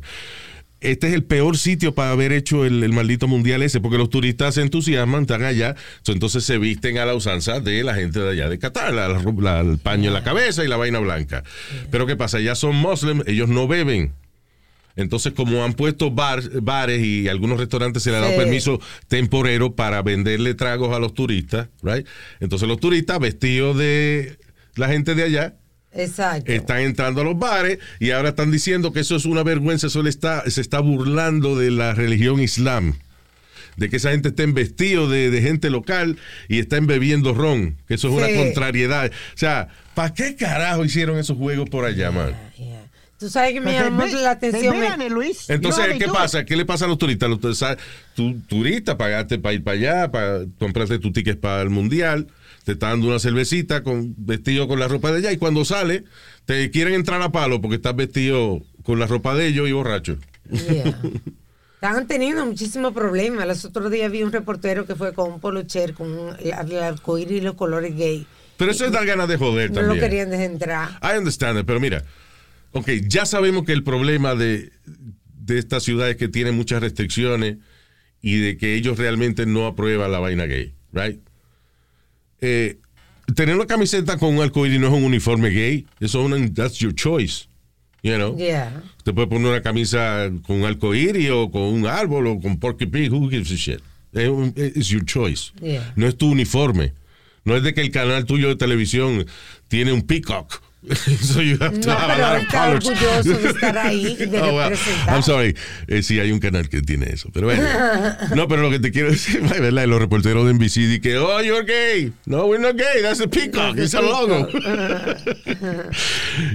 Este 0.81 1.07
es 1.09 1.13
el 1.13 1.25
peor 1.25 1.57
sitio 1.57 1.93
para 1.93 2.11
haber 2.11 2.31
hecho 2.31 2.65
el, 2.65 2.81
el 2.83 2.93
maldito 2.93 3.27
mundial 3.27 3.61
ese, 3.63 3.81
porque 3.81 3.97
los 3.97 4.09
turistas 4.09 4.55
se 4.55 4.61
entusiasman, 4.61 5.23
están 5.23 5.43
allá, 5.43 5.75
entonces 6.07 6.45
se 6.45 6.57
visten 6.57 6.97
a 6.99 7.05
la 7.05 7.15
usanza 7.15 7.59
de 7.59 7.83
la 7.83 7.95
gente 7.95 8.19
de 8.21 8.29
allá 8.31 8.47
de 8.49 8.57
Qatar, 8.59 8.93
la- 8.93 9.09
la- 9.09 9.21
la- 9.37 9.59
el 9.59 9.77
paño 9.77 10.07
en 10.07 10.13
la 10.13 10.23
cabeza 10.23 10.63
y 10.63 10.69
la 10.69 10.77
vaina 10.77 10.99
blanca. 10.99 11.43
Pero 11.91 12.07
¿qué 12.07 12.15
pasa? 12.15 12.39
Ya 12.39 12.55
son 12.55 12.77
muslims, 12.77 13.25
ellos 13.27 13.49
no 13.49 13.67
beben. 13.67 14.13
Entonces, 15.01 15.33
como 15.33 15.63
han 15.63 15.73
puesto 15.73 16.11
bar- 16.11 16.61
bares 16.61 17.01
y 17.03 17.27
algunos 17.27 17.59
restaurantes 17.59 18.03
se 18.03 18.11
le 18.11 18.17
ha 18.17 18.19
dado 18.19 18.33
Sí. 18.33 18.37
permiso 18.37 18.79
temporero 19.07 19.75
para 19.75 20.01
venderle 20.01 20.53
tragos 20.53 20.95
a 20.95 20.99
los 20.99 21.13
turistas, 21.13 21.67
right? 21.81 22.05
Entonces 22.39 22.67
los 22.67 22.79
turistas 22.79 23.19
vestidos 23.19 23.77
de 23.77 24.37
la 24.75 24.87
gente 24.89 25.15
de 25.15 25.23
allá 25.23 25.55
Exacto. 25.93 26.51
están 26.51 26.81
entrando 26.81 27.21
a 27.21 27.23
los 27.23 27.37
bares 27.37 27.79
y 27.99 28.11
ahora 28.11 28.29
están 28.29 28.51
diciendo 28.51 28.93
que 28.93 28.99
eso 28.99 29.15
es 29.15 29.25
una 29.25 29.43
vergüenza, 29.43 29.87
eso 29.87 30.03
le 30.03 30.09
está, 30.09 30.43
se 30.49 30.61
está 30.61 30.79
burlando 30.79 31.57
de 31.57 31.71
la 31.71 31.93
religión 31.93 32.39
islam. 32.41 32.95
De 33.77 33.89
que 33.89 33.95
esa 33.95 34.11
gente 34.11 34.29
estén 34.29 34.53
vestidos 34.53 35.09
de, 35.09 35.29
de 35.31 35.41
gente 35.41 35.69
local 35.69 36.17
y 36.49 36.59
estén 36.59 36.85
bebiendo 36.85 37.33
ron, 37.33 37.77
que 37.87 37.93
eso 37.93 38.09
es 38.09 38.13
Sí. 38.13 38.19
una 38.33 38.43
contrariedad. 38.43 39.09
O 39.09 39.37
sea, 39.37 39.69
¿para 39.95 40.13
qué 40.13 40.35
carajo 40.35 40.83
hicieron 40.83 41.17
esos 41.17 41.37
juegos 41.37 41.69
por 41.69 41.85
allá, 41.85 42.11
man? 42.11 42.33
Yeah. 42.57 42.78
Tú 43.19 43.29
sabes 43.29 43.53
que 43.53 43.59
me 43.61 43.73
llamó 43.73 44.05
la 44.05 44.31
atención. 44.31 44.77
Luis. 45.09 45.49
Entonces, 45.49 45.85
¿qué 45.97 46.07
pasa? 46.07 46.45
¿Qué 46.45 46.55
le 46.55 46.65
pasa 46.65 46.85
a 46.85 46.87
los 46.87 46.97
turistas? 46.97 47.29
Los 47.29 47.41
turistas, 47.41 47.77
tu 48.15 48.39
turista 48.41 48.97
pagaste 48.97 49.39
para 49.39 49.53
ir 49.53 49.63
para 49.63 49.77
allá, 49.77 50.11
para 50.11 50.45
comprarte 50.57 50.99
tu 50.99 51.11
ticket 51.11 51.39
para 51.39 51.61
el 51.61 51.69
mundial, 51.69 52.27
te 52.63 52.71
está 52.73 52.89
dando 52.89 53.07
una 53.07 53.19
cervecita 53.19 53.83
con 53.83 54.13
vestido 54.17 54.67
con 54.67 54.79
la 54.79 54.87
ropa 54.87 55.11
de 55.11 55.17
allá 55.17 55.31
y 55.33 55.37
cuando 55.37 55.65
sale 55.65 56.05
te 56.45 56.71
quieren 56.71 56.93
entrar 56.93 57.21
a 57.21 57.31
palo 57.31 57.59
porque 57.61 57.75
estás 57.75 57.95
vestido 57.95 58.61
con 58.83 58.99
la 58.99 59.05
ropa 59.05 59.35
de 59.35 59.47
ellos 59.47 59.67
y 59.67 59.71
borracho. 59.73 60.17
Yeah. 60.49 60.97
Estaban 61.75 62.07
teniendo 62.07 62.45
muchísimos 62.45 62.93
problemas. 62.93 63.47
Los 63.47 63.63
otros 63.65 63.89
días 63.91 64.11
vi 64.11 64.23
un 64.23 64.31
reportero 64.33 64.85
que 64.85 64.95
fue 64.95 65.13
con 65.13 65.31
un 65.33 65.39
polocher 65.39 65.93
con 65.93 66.11
un, 66.11 66.35
el, 66.39 66.53
el 66.71 66.79
arcoíris 66.83 67.37
y 67.37 67.41
los 67.41 67.55
colores 67.55 67.95
gay. 67.95 68.25
Pero 68.57 68.71
eso 68.71 68.85
es 68.85 68.91
dar 68.91 69.05
ganas 69.05 69.29
de 69.29 69.37
joder 69.37 69.71
No 69.71 69.81
lo 69.81 69.87
también. 69.89 70.05
querían 70.05 70.29
dejar 70.29 70.45
entrar. 70.45 70.89
I 71.01 71.17
understand 71.17 71.59
it, 71.59 71.65
pero 71.65 71.79
mira, 71.79 72.03
ok, 72.71 72.89
ya 73.07 73.25
sabemos 73.25 73.65
que 73.65 73.73
el 73.73 73.83
problema 73.83 74.35
de, 74.35 74.71
de 74.85 75.59
esta 75.59 75.79
ciudad 75.79 76.09
es 76.09 76.15
que 76.17 76.27
tiene 76.27 76.51
muchas 76.51 76.81
restricciones 76.81 77.57
y 78.21 78.37
de 78.37 78.57
que 78.57 78.75
ellos 78.75 78.97
realmente 78.97 79.45
no 79.45 79.65
aprueban 79.65 80.11
la 80.11 80.19
vaina 80.19 80.45
gay, 80.45 80.73
right? 80.91 81.19
Eh, 82.41 82.77
tener 83.35 83.55
una 83.55 83.65
camiseta 83.65 84.17
con 84.17 84.35
un 84.35 84.41
arcoíris 84.41 84.79
no 84.79 84.87
es 84.87 84.93
un 84.93 85.03
uniforme 85.03 85.49
gay, 85.49 85.85
eso 85.99 86.19
es 86.19 86.25
una, 86.25 86.53
that's 86.53 86.79
your 86.79 86.93
choice, 86.93 87.47
you 88.03 88.15
know? 88.15 88.37
Yeah. 88.37 88.83
Te 89.03 89.13
puedes 89.13 89.29
poner 89.29 89.47
una 89.47 89.61
camisa 89.61 90.29
con 90.45 90.57
un 90.57 90.65
arcoíris 90.65 91.29
o 91.31 91.49
con 91.51 91.61
un 91.61 91.85
árbol 91.85 92.27
o 92.27 92.39
con 92.39 92.57
porky 92.59 92.85
pig, 92.85 93.11
who 93.11 93.29
gives 93.29 93.51
a 93.51 93.55
shit? 93.55 93.81
It's 94.11 94.89
your 94.89 95.05
choice. 95.05 95.51
Yeah. 95.61 95.93
No 95.95 96.07
es 96.07 96.17
tu 96.17 96.31
uniforme. 96.31 96.93
No 97.45 97.55
es 97.55 97.63
de 97.63 97.73
que 97.73 97.81
el 97.81 97.91
canal 97.91 98.25
tuyo 98.25 98.47
de 98.47 98.55
televisión 98.55 99.25
tiene 99.67 99.93
un 99.93 100.01
peacock. 100.01 100.61
So 101.21 101.41
you 101.41 101.57
have 101.59 101.77
to 101.81 101.87
No, 101.89 101.93
have 101.93 102.09
a 102.09 102.15
pero 102.15 102.27
lot 102.27 102.37
of 102.37 102.43
está 102.43 102.69
orgulloso 102.69 103.37
de 103.37 103.49
estar 103.49 103.77
ahí 103.77 104.15
y 104.17 104.25
de 104.25 104.39
Oh, 104.41 104.55
well, 104.55 104.69
representar. 104.69 105.13
I'm 105.13 105.21
sorry. 105.23 105.55
Eh, 105.87 106.01
sí, 106.03 106.19
hay 106.19 106.31
un 106.31 106.39
canal 106.39 106.69
que 106.69 106.81
tiene 106.81 107.07
eso. 107.11 107.29
Pero 107.33 107.47
bueno. 107.47 107.61
no, 108.35 108.47
pero 108.47 108.61
lo 108.61 108.69
que 108.69 108.79
te 108.79 108.91
quiero 108.91 109.09
decir, 109.11 109.41
¿verdad? 109.59 109.85
Los 109.87 109.99
reporteros 109.99 110.45
de 110.45 110.53
NBC 110.53 110.75
di 110.87 110.99
que, 111.01 111.17
oh, 111.17 111.41
you're 111.41 111.65
gay. 111.65 112.13
No, 112.25 112.45
we're 112.45 112.61
not 112.61 112.77
gay. 112.77 113.01
That's 113.01 113.19
a 113.19 113.27
peacock. 113.27 113.77
It's 113.77 113.93
a 113.93 114.01
logo. 114.01 114.47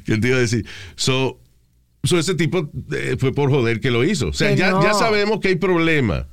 ¿Qué 0.05 0.19
te 0.19 0.29
iba 0.29 0.37
a 0.39 0.41
decir? 0.41 0.65
So, 0.97 1.39
so 2.03 2.19
ese 2.19 2.35
tipo 2.35 2.71
eh, 2.93 3.17
fue 3.19 3.33
por 3.33 3.51
joder 3.51 3.81
que 3.81 3.91
lo 3.91 4.05
hizo. 4.05 4.29
O 4.29 4.33
sea, 4.33 4.55
ya, 4.55 4.71
no. 4.71 4.83
ya 4.83 4.95
sabemos 4.95 5.41
que 5.41 5.49
hay 5.49 5.57
problema. 5.57 6.27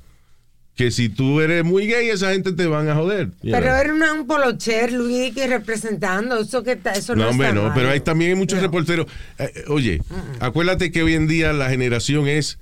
Que 0.75 0.89
si 0.89 1.09
tú 1.09 1.41
eres 1.41 1.63
muy 1.65 1.85
gay, 1.85 2.09
esa 2.09 2.31
gente 2.31 2.53
te 2.53 2.65
van 2.65 2.87
a 2.89 2.95
joder. 2.95 3.29
Pero 3.41 3.59
know. 3.59 3.75
era 3.75 3.93
una- 3.93 4.13
un 4.13 4.25
polocher, 4.25 4.91
Luis, 4.93 5.33
que 5.33 5.45
representando. 5.47 6.39
Eso 6.39 6.63
que 6.63 6.71
está- 6.73 6.93
eso 6.93 7.13
no, 7.15 7.23
No, 7.25 7.29
hombre, 7.31 7.47
está 7.49 7.59
no, 7.59 7.67
mal. 7.67 7.73
pero 7.75 7.89
hay 7.89 7.99
también 7.99 8.31
hay 8.31 8.37
muchos 8.37 8.57
No. 8.57 8.63
reporteros. 8.65 9.05
Eh, 9.37 9.51
eh, 9.53 9.63
oye, 9.67 10.01
acuérdate 10.39 10.91
que 10.91 11.03
hoy 11.03 11.13
en 11.13 11.27
día 11.27 11.51
la 11.53 11.69
generación 11.69 12.27
es 12.27 12.57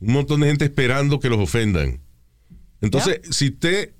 un 0.00 0.14
montón 0.14 0.40
de 0.40 0.48
gente 0.48 0.64
esperando 0.64 1.20
que 1.20 1.28
los 1.28 1.38
ofendan. 1.38 2.00
Entonces, 2.80 3.20
si 3.30 3.48
usted 3.50 3.92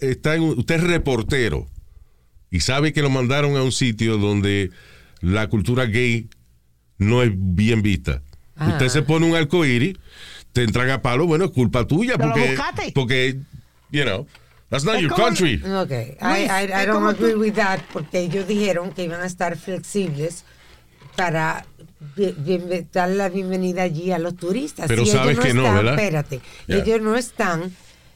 está 0.00 0.34
en 0.36 0.42
un- 0.42 0.58
usted 0.58 0.76
es 0.76 0.82
reportero 0.84 1.66
y 2.50 2.60
sabe 2.60 2.92
que 2.92 3.02
lo 3.02 3.10
mandaron 3.10 3.56
a 3.56 3.62
un 3.62 3.72
sitio 3.72 4.18
donde 4.18 4.70
la 5.20 5.48
cultura 5.48 5.86
gay 5.86 6.28
no 6.98 7.22
es 7.22 7.30
bien 7.34 7.80
vista, 7.82 8.22
usted 8.68 8.88
se 8.88 9.02
pone 9.02 9.26
un 9.26 9.34
arcoíris, 9.34 9.96
te 10.52 10.62
entran 10.64 10.90
a 10.90 11.00
palo, 11.02 11.26
bueno, 11.26 11.44
es 11.46 11.50
culpa 11.52 11.86
tuya 11.86 12.18
porque, 12.18 12.56
porque, 12.94 13.38
you 13.90 14.02
know, 14.02 14.26
that's 14.68 14.84
not 14.84 14.96
Es 14.96 15.02
your 15.02 15.10
como- 15.12 15.24
country. 15.24 15.62
Ok, 15.64 15.90
I, 15.90 16.44
I, 16.82 16.86
don't 16.86 17.06
agree 17.06 17.32
tú- 17.34 17.38
with 17.40 17.54
that 17.54 17.80
porque 17.92 18.20
ellos 18.20 18.46
dijeron 18.46 18.92
que 18.92 19.04
iban 19.04 19.20
a 19.20 19.26
estar 19.26 19.56
flexibles 19.56 20.44
para 21.16 21.64
bi- 22.16 22.34
bien- 22.38 22.88
dar 22.92 23.10
la 23.10 23.28
bienvenida 23.28 23.82
allí 23.82 24.10
a 24.12 24.18
los 24.18 24.36
turistas. 24.36 24.86
Pero 24.88 25.04
Si 25.04 25.12
sabes 25.12 25.32
ellos 25.32 25.44
que 25.44 25.54
no, 25.54 25.62
están- 25.62 25.76
¿verdad? 25.76 25.94
Espérate, 25.94 26.40
ellos 26.68 27.00
no 27.00 27.16
están 27.16 27.72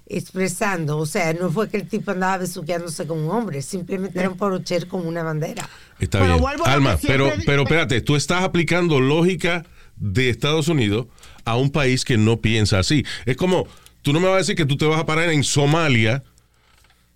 expresando, 0.07 0.99
o 0.99 1.07
sea, 1.07 1.33
no 1.33 1.51
fue 1.51 1.68
que 1.68 1.79
el 1.79 1.88
tipo 1.88 2.11
andaba 2.11 2.38
besuqueándose 2.38 3.07
con 3.07 3.18
un 3.20 3.31
hombre, 3.31 3.62
simplemente 3.62 4.18
era 4.18 4.29
un 4.29 4.37
porocher 4.37 4.87
con 4.87 5.07
una 5.07 5.23
bandera. 5.23 5.68
Está 5.99 6.20
Pero 6.20 6.38
bien. 6.38 6.51
Alma, 6.66 6.99
pero, 7.01 7.33
pero 7.47 7.62
espérate, 7.62 8.01
tú 8.03 8.14
estás 8.14 8.42
aplicando 8.44 9.01
lógica 9.01 9.64
de 9.97 10.29
Estados 10.29 10.68
Unidos 10.68 11.07
a 11.44 11.57
un 11.57 11.70
país 11.70 12.04
que 12.04 12.16
no 12.16 12.40
piensa 12.40 12.78
así. 12.78 13.04
Es 13.26 13.37
como, 13.37 13.66
tú 14.02 14.12
no 14.12 14.20
me 14.20 14.26
vas 14.26 14.35
a 14.35 14.38
decir 14.38 14.57
que 14.57 14.66
tú 14.66 14.76
te 14.76 14.87
vas 14.87 15.00
a 15.00 15.07
parar 15.07 15.30
en 15.30 15.44
Somalia 15.44 16.22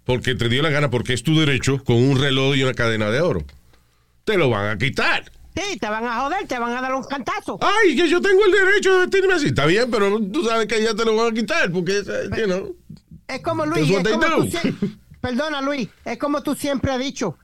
porque 0.04 0.34
te 0.34 0.48
dio 0.48 0.62
la 0.62 0.70
gana, 0.70 0.90
porque 0.90 1.12
es 1.12 1.22
tu 1.22 1.38
derecho, 1.38 1.82
con 1.84 1.96
un 1.96 2.18
reloj 2.18 2.56
y 2.56 2.62
una 2.62 2.74
cadena 2.74 3.10
de 3.10 3.20
oro. 3.20 3.44
Te 4.24 4.36
lo 4.38 4.48
van 4.50 4.70
a 4.70 4.78
quitar. 4.78 5.30
Sí, 5.54 5.76
te 5.78 5.88
van 5.88 6.04
a 6.06 6.20
joder, 6.20 6.46
te 6.46 6.58
van 6.58 6.76
a 6.76 6.80
dar 6.80 6.94
un 6.94 7.02
cantazo. 7.02 7.58
Ay, 7.60 7.96
que 7.96 8.08
yo 8.08 8.20
tengo 8.20 8.44
el 8.46 8.52
derecho 8.52 8.92
de 8.94 9.00
vestirme 9.00 9.34
así. 9.34 9.46
Está 9.48 9.66
bien, 9.66 9.90
pero 9.90 10.18
tú 10.32 10.44
sabes 10.44 10.66
que 10.66 10.82
ya 10.82 10.94
te 10.94 11.04
lo 11.04 11.16
van 11.16 11.32
a 11.32 11.34
quitar 11.34 11.70
porque, 11.72 11.98
eh, 11.98 12.30
you 12.38 12.44
know. 12.44 12.76
Es 13.26 13.40
como 13.42 13.66
Luis, 13.66 13.90
es 13.90 14.08
como 14.08 14.48
tú 14.48 14.48
perdona 15.20 15.60
Luis, 15.60 15.88
es 16.04 16.16
como 16.16 16.42
tú 16.42 16.54
siempre 16.54 16.92
has 16.92 16.98
dicho. 17.00 17.36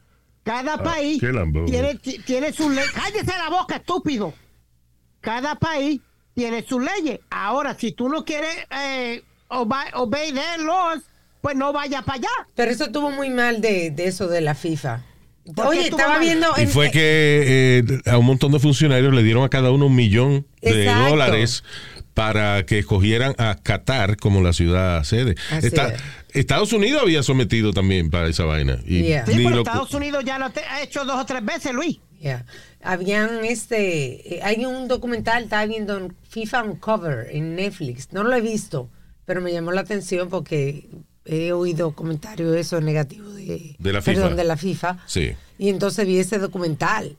Cada 0.44 0.82
país 0.82 1.20
qué 1.20 1.32
lambón. 1.32 1.66
tiene, 1.66 1.96
ti- 1.96 2.18
tiene 2.24 2.52
sus 2.52 2.70
leyes. 2.72 2.90
Cállese 2.92 3.32
la 3.36 3.48
boca, 3.50 3.76
estúpido. 3.76 4.32
Cada 5.20 5.54
país 5.56 6.00
tiene 6.34 6.64
sus 6.66 6.82
leyes. 6.82 7.20
Ahora, 7.30 7.74
si 7.78 7.92
tú 7.92 8.08
no 8.08 8.24
quieres 8.24 8.50
eh, 8.70 9.22
obe- 9.48 9.90
laws, 10.58 11.02
pues 11.40 11.56
no 11.56 11.72
vaya 11.72 12.02
para 12.02 12.18
allá. 12.18 12.48
Pero 12.54 12.70
eso 12.70 12.84
estuvo 12.84 13.10
muy 13.10 13.30
mal 13.30 13.60
de, 13.60 13.90
de 13.90 14.06
eso 14.06 14.28
de 14.28 14.40
la 14.40 14.54
FIFA. 14.54 15.02
¿Por 15.54 15.54
qué 15.56 15.78
Oye, 15.78 15.88
estaba 15.88 16.14
mal? 16.14 16.20
viendo... 16.20 16.48
Y 16.56 16.66
fue 16.66 16.90
que 16.90 17.84
eh, 17.86 18.10
a 18.10 18.16
un 18.16 18.24
montón 18.24 18.50
de 18.52 18.58
funcionarios 18.58 19.12
le 19.12 19.22
dieron 19.22 19.44
a 19.44 19.50
cada 19.50 19.70
uno 19.70 19.86
un 19.86 19.94
millón 19.94 20.46
de 20.62 20.84
Exacto. 20.84 21.10
dólares 21.10 21.64
para 22.14 22.64
que 22.64 22.78
escogieran 22.78 23.34
a 23.38 23.56
Qatar 23.62 24.16
como 24.16 24.40
la 24.40 24.52
ciudad 24.54 25.02
sede. 25.04 25.34
Así 25.50 25.66
Está- 25.66 25.88
es. 25.88 26.00
Estados 26.32 26.72
Unidos 26.72 27.02
había 27.02 27.22
sometido 27.22 27.72
también 27.72 28.10
para 28.10 28.28
esa 28.28 28.44
vaina. 28.44 28.78
Y 28.86 29.02
Yeah. 29.02 29.26
Sí, 29.26 29.32
pero 29.36 29.50
lo- 29.50 29.58
Estados 29.58 29.92
Unidos 29.92 30.24
ya 30.24 30.38
lo 30.38 30.46
ha 30.46 30.82
hecho 30.82 31.04
dos 31.04 31.20
o 31.20 31.26
tres 31.26 31.44
veces, 31.44 31.72
Luis. 31.74 31.98
Yeah. 32.20 32.46
Habían 32.84 33.44
este, 33.44 34.36
eh, 34.36 34.40
hay 34.42 34.64
un 34.66 34.88
documental, 34.88 35.44
estaba 35.44 35.64
viendo 35.66 35.96
en 35.96 36.14
FIFA 36.28 36.64
Uncover 36.64 37.28
en 37.30 37.56
Netflix. 37.56 38.12
No 38.12 38.22
lo 38.24 38.34
he 38.34 38.40
visto, 38.40 38.90
pero 39.24 39.40
me 39.40 39.52
llamó 39.52 39.72
la 39.72 39.80
atención 39.80 40.28
porque 40.28 40.88
he 41.24 41.52
oído 41.52 41.92
comentarios 41.92 42.52
de 42.52 42.60
eso 42.60 42.80
negativo 42.82 43.28
de, 43.30 43.76
De 43.78 43.92
la 43.92 44.02
perdón, 44.02 44.24
FIFA. 44.24 44.36
de 44.36 44.44
la 44.44 44.56
FIFA. 44.58 44.98
Sí, 45.06 45.32
Y 45.58 45.70
entonces 45.70 46.06
vi 46.06 46.18
ese 46.18 46.38
documental, 46.38 47.16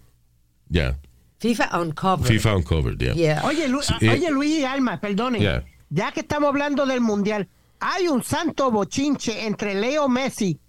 ya. 0.69 0.97
FIFA 1.39 1.79
Uncover. 1.81 2.27
FIFA 2.31 2.55
Uncovered, 2.57 2.97
yeah. 2.99 3.13
Yeah. 3.13 3.45
Oye, 3.45 3.67
Lu- 3.67 3.81
Sí, 3.81 3.93
ah, 3.93 3.97
eh. 4.01 4.09
oye, 4.11 4.31
Luis 4.31 4.59
y 4.59 4.63
Alma, 4.65 4.99
perdonen. 5.01 5.41
Yeah. 5.41 5.65
Ya 5.89 6.11
que 6.11 6.21
estamos 6.21 6.49
hablando 6.49 6.85
del 6.85 7.01
mundial, 7.01 7.47
hay 7.79 8.07
un 8.07 8.23
santo 8.23 8.71
bochinche 8.71 9.45
entre 9.45 9.75
Leo 9.75 10.07
Messi, 10.07 10.59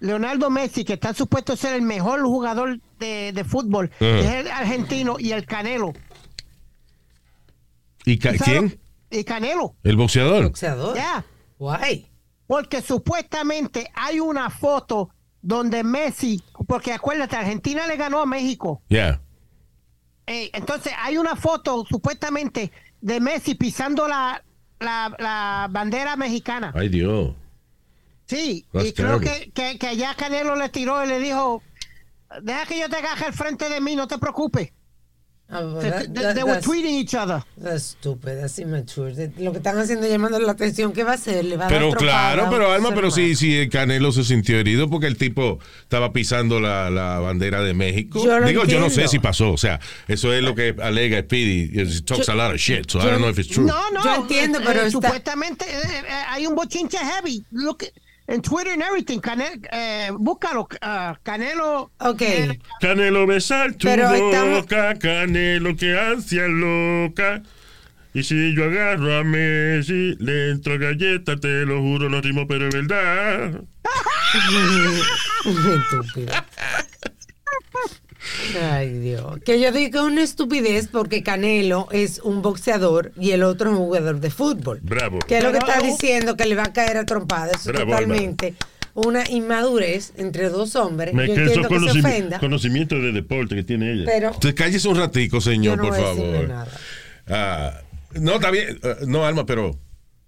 Leonardo 0.00 0.50
Messi, 0.50 0.84
que 0.84 0.94
está 0.94 1.14
supuesto 1.14 1.52
a 1.52 1.56
ser 1.56 1.74
el 1.74 1.82
mejor 1.82 2.22
jugador 2.22 2.78
de, 3.02 3.32
de 3.32 3.44
fútbol, 3.44 3.90
es 4.00 4.26
el 4.26 4.48
argentino, 4.48 5.16
y 5.18 5.32
el 5.32 5.44
Canelo. 5.44 5.92
¿Y 8.04 8.18
ca- 8.18 8.32
quién? 8.32 8.80
Y 9.10 9.24
Canelo. 9.24 9.76
El 9.82 9.96
boxeador. 9.96 10.44
Boxeador. 10.44 10.96
Ya. 10.96 11.24
Guay. 11.58 12.08
Porque 12.46 12.82
supuestamente 12.82 13.90
hay 13.94 14.20
una 14.20 14.50
foto 14.50 15.10
donde 15.40 15.82
Messi, 15.84 16.42
porque 16.66 16.92
acuérdate, 16.92 17.36
Argentina 17.36 17.86
le 17.86 17.96
ganó 17.96 18.20
a 18.20 18.26
México. 18.26 18.82
Ya. 18.88 19.20
Eh, 20.26 20.50
entonces 20.52 20.92
hay 20.98 21.16
una 21.18 21.36
foto 21.36 21.84
supuestamente 21.88 22.70
de 23.00 23.20
Messi 23.20 23.54
pisando 23.54 24.06
la, 24.08 24.42
la, 24.80 25.14
la 25.18 25.68
bandera 25.70 26.16
mexicana. 26.16 26.72
Ay, 26.74 26.88
Dios. 26.88 27.34
Sí, 28.26 28.64
That's 28.72 28.86
y 28.88 28.92
creo 28.92 29.20
que, 29.20 29.50
que, 29.52 29.78
que 29.78 29.86
allá 29.88 30.14
Canelo 30.14 30.54
le 30.56 30.68
tiró 30.68 31.04
y 31.04 31.08
le 31.08 31.18
dijo, 31.18 31.62
deja 32.42 32.66
que 32.66 32.78
yo 32.78 32.88
te 32.88 32.96
agarre 32.96 33.26
al 33.26 33.32
frente 33.32 33.68
de 33.68 33.80
mí, 33.80 33.96
no 33.96 34.06
te 34.06 34.18
preocupes. 34.18 34.70
They, 35.48 35.58
that- 35.90 36.06
they- 36.14 36.22
that- 36.22 36.34
they 36.34 36.44
were 36.44 36.62
tweeting 36.62 36.94
each 36.98 37.14
other. 37.14 37.42
that's 37.62 37.82
stupid, 38.00 38.40
that's 38.40 38.58
immature. 38.58 39.10
Lo 39.36 39.52
que 39.52 39.58
están 39.58 39.76
haciendo 39.78 40.06
es 40.06 40.12
llamando 40.12 40.38
la 40.40 40.52
atención, 40.52 40.94
¿qué 40.94 41.04
va 41.04 41.10
a 41.10 41.14
hacer? 41.16 41.44
¿Le 41.44 41.58
va 41.58 41.66
a 41.66 41.68
dar 41.68 41.78
Pero 41.78 41.90
tropada 41.90 42.32
claro, 42.32 42.46
a 42.46 42.50
pero 42.50 42.72
Alma, 42.72 42.94
pero 42.94 43.10
sí, 43.10 43.36
sí, 43.36 43.58
el 43.58 43.68
Canelo 43.68 44.12
se 44.12 44.24
sintió 44.24 44.56
herido 44.58 44.88
porque 44.88 45.08
el 45.08 45.18
tipo 45.18 45.58
estaba 45.82 46.10
pisando 46.14 46.58
la, 46.58 46.88
la 46.88 47.18
bandera 47.18 47.60
de 47.60 47.74
México. 47.74 48.24
Yo 48.24 48.38
lo 48.40 48.46
Digo, 48.48 48.64
yo 48.64 48.78
no 48.80 48.86
sé 48.86 49.02
entiendo. 49.02 49.10
si 49.10 49.18
pasó, 49.18 49.52
o 49.52 49.58
sea, 49.58 49.78
eso 50.08 50.32
es 50.32 50.42
lo 50.42 50.54
que 50.54 50.74
alega 50.80 51.20
Speedy. 51.20 51.78
He 51.78 52.00
talks 52.00 52.28
Yo- 52.28 52.32
a 52.32 52.36
lot 52.36 52.54
of 52.54 52.56
shit, 52.58 52.88
so 52.90 52.98
I 52.98 53.02
yo- 53.02 53.08
don't 53.10 53.18
know 53.20 53.28
if 53.30 53.38
it's 53.38 53.48
true. 53.50 53.66
No, 53.66 53.90
no. 53.90 54.02
Yo 54.02 54.14
entiendo, 54.22 54.58
pero 54.64 54.80
eh, 54.80 54.86
está- 54.86 54.90
supuestamente 54.92 55.66
eh, 55.66 55.80
eh, 55.84 56.12
hay 56.30 56.46
un 56.46 56.54
bochinche 56.54 56.96
heavy. 56.96 57.44
Look, 57.50 57.84
en 58.32 58.40
Twitter 58.42 58.72
and 58.72 58.82
everything. 58.82 59.20
Cane- 59.20 59.60
eh, 59.70 60.10
búscalo, 60.18 60.66
ah, 60.80 61.16
Canelo. 61.22 61.90
Ok. 62.00 62.22
eh, 62.22 62.58
Canelo 62.80 63.26
besar 63.26 63.72
tu 63.74 63.86
Pero 63.88 64.10
estamos- 64.12 64.62
boca, 64.62 64.98
Canelo 64.98 65.76
que 65.76 65.98
ansia 65.98 66.48
loca. 66.48 67.42
Y 68.14 68.22
si 68.24 68.54
yo 68.54 68.64
agarro 68.64 69.16
a 69.18 69.24
Messi, 69.24 70.16
le 70.18 70.50
entro 70.50 70.78
galleta, 70.78 71.36
te 71.36 71.64
lo 71.64 71.80
juro, 71.80 72.10
no 72.10 72.20
rimo, 72.20 72.46
pero 72.46 72.68
es 72.68 72.74
verdad. 72.74 73.62
Ay, 78.60 78.98
Dios. 78.98 79.40
Que 79.44 79.60
yo 79.60 79.72
digo 79.72 79.90
que 79.90 79.98
es 79.98 80.04
una 80.04 80.22
estupidez 80.22 80.88
porque 80.88 81.22
Canelo 81.22 81.88
es 81.90 82.20
un 82.20 82.42
boxeador 82.42 83.12
y 83.18 83.30
el 83.32 83.42
otro 83.42 83.70
es 83.70 83.76
un 83.76 83.84
jugador 83.84 84.20
de 84.20 84.30
fútbol. 84.30 84.80
Bravo. 84.82 85.18
Que 85.20 85.38
es 85.38 85.44
lo 85.44 85.52
que 85.52 85.58
está 85.58 85.80
diciendo 85.80 86.36
que 86.36 86.46
le 86.46 86.54
va 86.54 86.64
a 86.64 86.72
caer 86.72 86.96
a 86.98 87.04
trompada. 87.06 87.50
Eso 87.52 87.58
es 87.70 87.76
Bravo, 87.76 87.90
totalmente 87.90 88.54
una 88.94 89.28
inmadurez 89.28 90.12
entre 90.16 90.48
dos 90.50 90.76
hombres. 90.76 91.14
Me 91.14 91.26
yo 91.26 91.34
entiendo 91.34 91.68
que 91.68 91.80
se 91.80 91.98
ofenda, 92.00 92.38
conocimiento 92.38 92.96
de 92.96 93.12
deporte 93.12 93.54
que 93.54 93.62
tiene 93.64 93.92
ella. 93.92 94.04
pero 94.06 94.30
Usted 94.32 94.54
cállese 94.54 94.88
un 94.88 94.96
ratico, 94.96 95.36
yo 95.36 95.40
señor, 95.40 95.78
no 95.78 95.84
por 95.84 95.92
voy 95.96 96.04
a 96.04 96.08
decirle 96.08 96.32
favor. 96.32 96.48
nada. 96.48 96.68
Ah, 97.28 97.80
no, 98.14 98.34
está 98.34 98.50
bien. 98.50 98.78
Ah, 98.82 98.96
no, 99.06 99.24
Alma, 99.24 99.46
pero. 99.46 99.78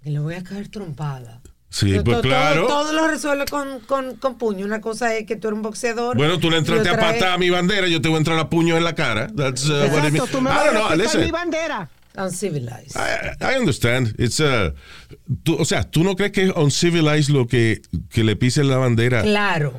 Le 0.02 0.18
voy 0.18 0.34
a 0.34 0.42
caer 0.42 0.68
trompada. 0.68 1.40
Sí, 1.74 1.90
Todo- 1.94 2.04
pues 2.04 2.14
todo- 2.18 2.22
claro. 2.22 2.66
Todo, 2.68 2.92
lo 2.92 3.08
resuelve 3.08 3.46
con, 3.46 3.80
con, 3.80 4.14
con 4.14 4.38
puño. 4.38 4.64
Una 4.64 4.80
cosa 4.80 5.12
es 5.16 5.26
que 5.26 5.34
tú 5.34 5.48
eres 5.48 5.56
un 5.56 5.62
boxeador. 5.62 6.16
Bueno, 6.16 6.38
tú 6.38 6.48
le 6.48 6.54
y 6.56 6.58
entraste 6.60 6.88
a 6.88 6.92
es 6.92 6.98
patar 6.98 7.32
a 7.32 7.38
mi 7.38 7.50
bandera, 7.50 7.88
yo 7.88 8.00
te 8.00 8.06
voy 8.08 8.14
a 8.14 8.18
entrar 8.18 8.38
a 8.38 8.48
puño 8.48 8.76
en 8.76 8.84
la 8.84 8.94
cara. 8.94 9.26
That's 9.34 9.68
uh, 9.68 9.72
what 9.72 9.86
I 9.86 9.90
mean. 9.90 10.04
Exacto, 10.14 10.26
tú 10.30 10.40
me 10.40 10.50
I 10.50 10.54
vas 10.54 10.66
a 10.68 10.70
know, 10.70 11.24
mi 11.24 11.30
bandera. 11.32 11.90
Uncivilized. 12.16 12.94
I, 12.94 13.54
I 13.54 13.58
understand. 13.58 14.14
It's 14.20 14.38
uh, 14.38 14.72
tú- 15.42 15.56
o 15.58 15.64
sea, 15.64 15.82
¿tú 15.82 16.04
no 16.04 16.14
crees 16.14 16.30
que 16.30 16.44
es 16.44 16.52
uncivilized 16.54 17.30
lo 17.34 17.48
que, 17.48 17.82
que 18.08 18.22
le 18.22 18.36
pisen 18.36 18.68
la 18.68 18.76
bandera 18.76 19.22
Claro. 19.22 19.74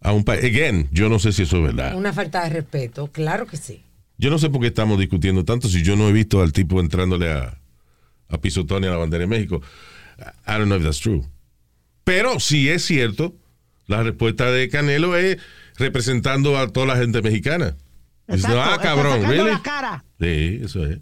a 0.00 0.10
un 0.10 0.24
país? 0.24 0.42
Again, 0.42 0.88
yo 0.90 1.08
no 1.08 1.20
sé 1.20 1.30
si 1.32 1.42
eso 1.42 1.58
es 1.58 1.62
verdad. 1.62 1.94
Una 1.94 2.12
falta 2.12 2.42
de 2.42 2.50
respeto. 2.50 3.06
Claro 3.12 3.46
que 3.46 3.56
sí. 3.56 3.84
Yo 4.18 4.30
no 4.30 4.38
sé 4.38 4.50
por 4.50 4.60
qué 4.62 4.66
estamos 4.66 4.98
discutiendo 4.98 5.44
tanto 5.44 5.68
si 5.68 5.84
yo 5.84 5.94
no 5.94 6.08
he 6.08 6.12
visto 6.12 6.42
al 6.42 6.52
tipo 6.52 6.80
entrándole 6.80 7.30
a, 7.30 7.56
a 8.30 8.38
pisotones 8.38 8.88
a 8.88 8.94
la 8.94 8.98
bandera 8.98 9.20
de 9.20 9.28
México. 9.28 9.62
I 10.44 10.52
don't 10.58 10.64
know 10.64 10.76
if 10.78 10.82
that's 10.82 10.98
true. 10.98 11.22
Pero 12.06 12.38
si 12.38 12.68
es 12.68 12.84
cierto, 12.84 13.34
la 13.88 14.04
respuesta 14.04 14.48
de 14.52 14.68
Canelo 14.68 15.16
es 15.16 15.38
representando 15.76 16.56
a 16.56 16.68
toda 16.68 16.86
la 16.86 16.96
gente 16.96 17.20
mexicana. 17.20 17.74
Exacto, 18.28 18.62
ah, 18.62 18.70
está 18.74 18.82
cabrón, 18.82 19.20
sacando 19.22 19.28
really? 19.32 19.50
la 19.50 19.60
cara. 19.62 20.04
Sí, 20.20 20.60
eso 20.62 20.86
es. 20.86 20.98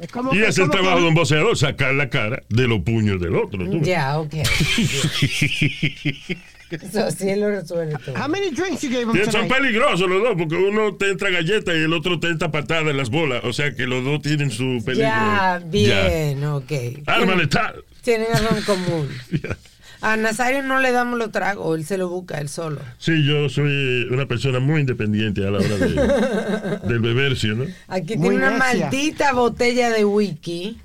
Es 0.00 0.10
como 0.10 0.34
Y 0.34 0.38
que- 0.38 0.48
es 0.48 0.58
el 0.58 0.64
como 0.64 0.72
trabajo 0.72 0.96
que- 0.96 1.02
de 1.02 1.08
un 1.10 1.14
boxeador, 1.14 1.56
sacar 1.56 1.94
la 1.94 2.10
cara 2.10 2.42
de 2.48 2.66
los 2.66 2.80
puños 2.80 3.20
del 3.20 3.36
otro. 3.36 3.70
tú. 3.70 3.80
Ya, 3.82 4.18
ok. 4.18 4.34
Eso 6.70 7.10
sí 7.10 7.34
lo 7.34 7.50
resuelve 7.50 7.96
todo. 8.04 8.14
How 8.14 8.28
many 8.28 8.50
drinks 8.50 8.82
you 8.82 8.90
gave 8.90 9.02
him 9.02 9.10
Y 9.16 9.24
son 9.24 9.32
tonight? 9.48 9.52
peligrosos 9.54 10.08
los 10.08 10.22
dos, 10.22 10.34
porque 10.38 10.54
uno 10.54 10.94
te 10.94 11.10
entra 11.10 11.28
galleta 11.30 11.74
y 11.74 11.78
el 11.78 11.92
otro 11.92 12.20
te 12.20 12.28
entra 12.28 12.52
patada 12.52 12.90
en 12.90 12.96
las 12.96 13.10
bolas. 13.10 13.42
O 13.44 13.52
sea 13.52 13.74
que 13.74 13.86
los 13.88 14.04
dos 14.04 14.22
tienen 14.22 14.52
su 14.52 14.80
peligro. 14.84 15.08
Ya, 15.08 15.60
bien, 15.66 16.44
ok. 16.44 16.72
Arma 17.06 17.34
letal. 17.34 17.84
Tienen 18.02 18.28
algo 18.34 18.56
en 18.56 18.62
común. 18.64 19.08
A 20.02 20.16
Nazario 20.16 20.62
no 20.62 20.80
le 20.80 20.92
damos 20.92 21.18
los 21.18 21.30
tragos, 21.30 21.78
él 21.78 21.84
se 21.84 21.98
lo 21.98 22.08
busca 22.08 22.40
él 22.40 22.48
solo. 22.48 22.80
Sí, 22.96 23.22
yo 23.26 23.50
soy 23.50 24.06
una 24.10 24.24
persona 24.26 24.58
muy 24.58 24.80
independiente 24.80 25.46
a 25.46 25.50
la 25.50 25.58
hora 25.58 25.76
de, 25.76 26.78
del 26.88 27.00
bebercio, 27.00 27.54
¿no? 27.54 27.66
Aquí 27.86 28.16
Muy 28.16 28.30
tiene 28.30 28.46
una 28.46 28.50
necia. 28.58 28.86
maldita 28.86 29.32
botella 29.34 29.90
de 29.90 30.06
whisky. 30.06 30.78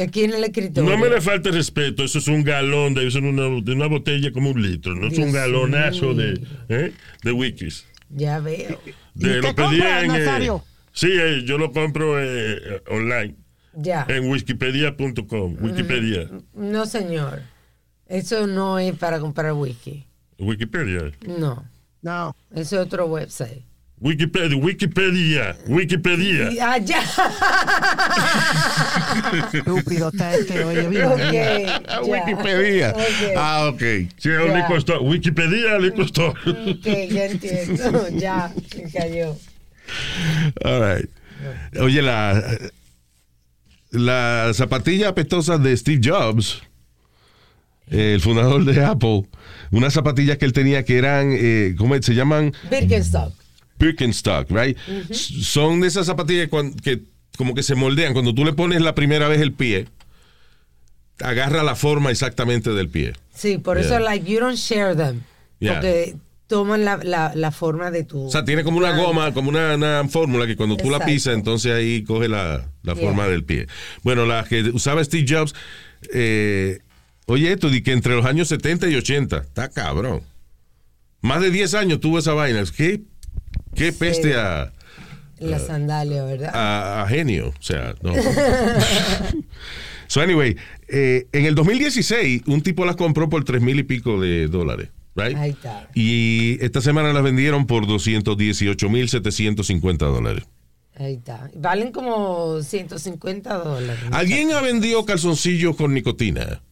Aquí 0.00 0.22
en 0.22 0.34
el 0.34 0.44
escritorio. 0.44 0.88
No 0.88 0.96
me 0.96 1.08
le 1.10 1.20
falte 1.20 1.50
respeto, 1.50 2.04
eso 2.04 2.20
es 2.20 2.28
un 2.28 2.44
galón, 2.44 2.94
de, 2.94 3.04
eso 3.08 3.18
es 3.18 3.24
una, 3.24 3.42
de 3.60 3.72
una 3.72 3.86
botella 3.86 4.30
como 4.30 4.50
un 4.50 4.62
litro, 4.62 4.94
no 4.94 5.08
es 5.08 5.18
un 5.18 5.24
Dios 5.24 5.34
galonazo 5.34 6.14
mío. 6.14 6.14
de, 6.14 6.40
¿eh? 6.68 6.92
de 7.24 7.32
wikis. 7.32 7.84
Ya 8.10 8.38
veo. 8.38 8.80
¿Y 8.86 9.24
De, 9.24 9.40
qué 9.40 9.48
lo 9.48 9.54
pedí 9.56 9.80
en, 9.80 9.82
eh, 10.14 10.18
Nazario? 10.20 10.64
sí, 10.92 11.08
eh, 11.10 11.42
yo 11.44 11.58
lo 11.58 11.72
compro 11.72 12.14
eh, 12.22 12.80
online 12.90 13.34
Ya. 13.74 14.04
en 14.08 14.30
wikipedia.com. 14.30 15.56
Wikipedia. 15.60 16.28
No, 16.54 16.86
señor. 16.86 17.42
Eso 18.06 18.46
no 18.46 18.78
es 18.78 18.96
para 18.96 19.20
comprar 19.20 19.52
whisky. 19.52 20.06
Wikipedia. 20.38 21.12
No. 21.26 21.64
No. 22.02 22.34
Eso 22.50 22.80
es 22.80 22.86
otro 22.86 23.06
website. 23.06 23.62
Wikipedia, 24.00 24.56
Wikipedia, 24.56 25.56
Wikipedia. 25.68 26.48
Ah, 26.62 26.78
ya. 26.78 27.02
Estúpido 29.52 30.08
está 30.08 30.34
este, 30.34 30.64
oye, 30.64 30.88
bien. 30.88 31.06
Wikipedia. 32.08 32.92
Ok. 32.92 33.36
Ah, 33.36 33.68
ok. 33.68 33.82
Sí, 34.16 34.30
liquor 34.30 34.78
store. 34.78 35.00
Wikipedia, 35.00 35.78
liquor 35.78 36.06
store. 36.06 36.32
Ok, 36.46 36.86
ya 37.10 37.26
entiendo. 37.26 38.08
ya, 38.14 38.50
se 38.70 38.90
cayó. 38.90 39.36
All 40.64 40.80
right. 40.80 41.10
Oye, 41.78 42.00
la, 42.00 42.42
la 43.90 44.50
zapatilla 44.54 45.08
apestosa 45.08 45.58
de 45.58 45.76
Steve 45.76 46.00
Jobs, 46.02 46.62
el 47.88 48.20
fundador 48.20 48.64
de 48.64 48.84
Apple, 48.84 49.24
unas 49.72 49.92
zapatillas 49.92 50.38
que 50.38 50.44
él 50.44 50.52
tenía 50.52 50.84
que 50.84 50.96
eran, 50.98 51.30
eh, 51.32 51.74
¿cómo 51.76 51.94
es? 51.94 52.06
se 52.06 52.14
llaman? 52.14 52.52
Birkenstock. 52.70 53.32
Birkenstock, 53.78 54.50
right? 54.50 54.76
Son 55.12 55.80
de 55.80 55.88
esas 55.88 56.06
zapatillas 56.06 56.48
que 56.82 57.02
como 57.36 57.54
que 57.54 57.62
se 57.62 57.74
moldean. 57.74 58.12
Cuando 58.12 58.34
tú 58.34 58.44
le 58.44 58.52
pones 58.52 58.82
la 58.82 58.94
primera 58.94 59.26
vez 59.26 59.40
el 59.40 59.52
pie, 59.52 59.86
agarra 61.20 61.62
la 61.62 61.74
forma 61.74 62.10
exactamente 62.10 62.70
del 62.70 62.88
pie. 62.88 63.14
Sí, 63.34 63.58
por 63.58 63.78
Yeah. 63.78 63.86
eso, 63.86 63.98
like, 63.98 64.30
you 64.30 64.38
don't 64.40 64.56
share 64.58 64.94
them. 64.94 65.22
Yeah. 65.58 65.74
Porque 65.74 66.16
toman 66.50 66.84
la, 66.84 66.98
la, 67.02 67.32
la 67.34 67.50
forma 67.52 67.90
de 67.90 68.04
tu. 68.04 68.26
O 68.26 68.30
sea, 68.30 68.44
tiene 68.44 68.62
como 68.64 68.76
una 68.76 68.94
goma, 68.94 69.32
como 69.32 69.48
una, 69.48 69.74
una 69.76 70.06
fórmula 70.10 70.46
que 70.46 70.56
cuando 70.56 70.76
tú 70.76 70.90
la 70.90 70.98
pisas, 71.02 71.32
entonces 71.34 71.72
ahí 71.72 72.02
coge 72.04 72.28
la, 72.28 72.68
la 72.82 72.94
Yeah. 72.94 73.06
forma 73.06 73.26
del 73.28 73.44
pie. 73.44 73.68
Bueno, 74.02 74.26
la 74.26 74.44
que 74.44 74.62
usaba 74.64 75.02
Steve 75.02 75.24
Jobs, 75.26 75.54
eh, 76.12 76.80
oye 77.26 77.52
esto, 77.52 77.70
di 77.70 77.82
que 77.82 77.92
entre 77.92 78.14
los 78.16 78.26
años 78.26 78.48
70 78.48 78.88
y 78.88 78.96
80, 78.96 79.38
está 79.38 79.68
cabrón. 79.70 80.22
Más 81.22 81.40
de 81.40 81.50
10 81.50 81.72
años 81.74 82.00
tuvo 82.00 82.18
esa 82.18 82.34
vaina. 82.34 82.62
Qué, 82.76 83.02
qué 83.74 83.92
peste 83.92 84.34
a, 84.36 84.72
La 85.38 85.58
sandalia, 85.58 86.24
¿verdad? 86.24 86.50
a- 86.54 87.02
a 87.02 87.08
genio. 87.08 87.54
O 87.58 87.62
sea, 87.62 87.94
no. 88.02 88.12
so, 90.08 90.20
anyway, 90.20 90.56
eh, 90.88 91.26
en 91.32 91.46
el 91.46 91.54
2016, 91.54 92.42
un 92.46 92.62
tipo 92.62 92.84
las 92.84 92.96
compró 92.96 93.28
por 93.28 93.44
3 93.44 93.62
mil 93.62 93.78
y 93.78 93.82
pico 93.84 94.20
de 94.20 94.48
dólares. 94.48 94.88
Right? 95.16 95.36
Ahí 95.36 95.50
está. 95.50 95.88
Y 95.94 96.58
esta 96.64 96.80
semana 96.80 97.12
las 97.12 97.22
vendieron 97.22 97.66
por 97.66 97.86
218 97.86 98.88
mil 98.88 99.08
750 99.08 100.06
dólares. 100.06 100.44
Ahí 100.96 101.14
está. 101.14 101.50
Valen 101.56 101.92
como 101.92 102.60
150 102.62 103.54
dólares. 103.58 104.00
¿Alguien 104.12 104.52
ha 104.52 104.60
vendido 104.60 105.04
calzoncillos 105.04 105.74
con 105.76 105.94
nicotina? 105.94 106.62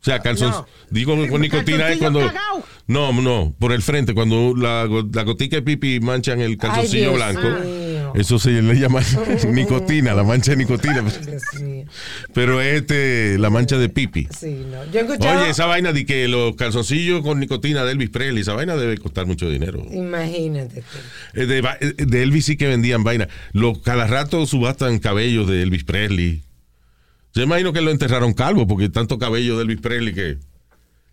O 0.00 0.04
sea, 0.04 0.18
calzon, 0.18 0.50
No. 0.50 0.66
digo 0.90 1.14
con 1.28 1.40
nicotina 1.40 1.88
es 1.90 1.98
¿Calzoncillo 1.98 1.98
cuando... 2.00 2.20
cagao? 2.26 2.64
No, 2.88 3.12
no, 3.22 3.54
por 3.60 3.72
el 3.72 3.82
frente, 3.82 4.14
cuando 4.14 4.52
la, 4.56 4.88
la 5.12 5.22
gotica 5.22 5.56
de 5.56 5.62
pipi 5.62 6.00
manchan 6.00 6.40
el 6.40 6.58
calzoncillo 6.58 7.12
blanco. 7.12 7.40
Eso 8.14 8.38
se 8.38 8.62
le 8.62 8.74
llama 8.74 9.00
nicotina, 9.48 10.14
la 10.14 10.24
mancha 10.24 10.52
de 10.52 10.58
nicotina. 10.58 11.04
Pero 12.34 12.60
este, 12.60 13.38
la 13.38 13.50
mancha 13.50 13.78
de 13.78 13.88
pipi. 13.88 14.28
Sí, 14.36 14.64
no. 14.70 14.84
Yo 14.90 15.00
he 15.00 15.02
escuchado. 15.02 15.40
Oye, 15.40 15.50
esa 15.50 15.66
vaina 15.66 15.92
de 15.92 16.04
que 16.06 16.28
los 16.28 16.56
calzoncillos 16.56 17.22
con 17.22 17.40
nicotina 17.40 17.84
de 17.84 17.92
Elvis 17.92 18.10
Presley, 18.10 18.42
esa 18.42 18.54
vaina 18.54 18.76
debe 18.76 18.98
costar 18.98 19.26
mucho 19.26 19.48
dinero. 19.48 19.84
Imagínate. 19.90 20.82
Eh, 21.34 21.46
De, 21.46 21.58
eh, 21.58 21.94
de 21.96 22.22
Elvis 22.22 22.46
sí 22.46 22.56
que 22.56 22.66
vendían 22.66 23.04
vaina. 23.04 23.28
Los, 23.52 23.78
cada 23.78 24.06
rato 24.06 24.46
subastan 24.46 24.98
cabellos 24.98 25.48
de 25.48 25.62
Elvis 25.62 25.84
Presley. 25.84 26.42
Yo 27.34 27.42
imagino 27.42 27.72
que 27.72 27.80
lo 27.80 27.90
enterraron 27.90 28.34
calvo 28.34 28.66
porque 28.66 28.88
tanto 28.90 29.18
cabello 29.18 29.56
de 29.56 29.62
Elvis 29.62 29.80
Presley 29.80 30.12
que, 30.12 30.36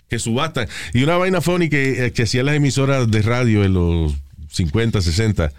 que 0.09 0.19
subastan. 0.19 0.67
Y 0.93 1.03
una 1.03 1.17
vaina 1.17 1.39
funny 1.39 1.69
que, 1.69 2.05
eh, 2.05 2.11
que 2.11 2.23
hacían 2.23 2.45
las 2.45 2.55
emisoras 2.55 3.09
de 3.09 3.21
radio 3.21 3.63
en 3.63 3.73
los 3.73 4.15
50, 4.51 5.01
60 5.01 5.51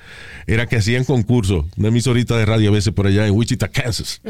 era 0.46 0.66
que 0.66 0.76
hacían 0.76 1.04
concursos. 1.04 1.64
Una 1.76 1.88
emisorita 1.88 2.36
de 2.36 2.44
radio 2.46 2.70
a 2.70 2.72
veces 2.72 2.92
por 2.92 3.06
allá 3.06 3.26
en 3.26 3.34
Wichita, 3.34 3.68
Kansas. 3.68 4.20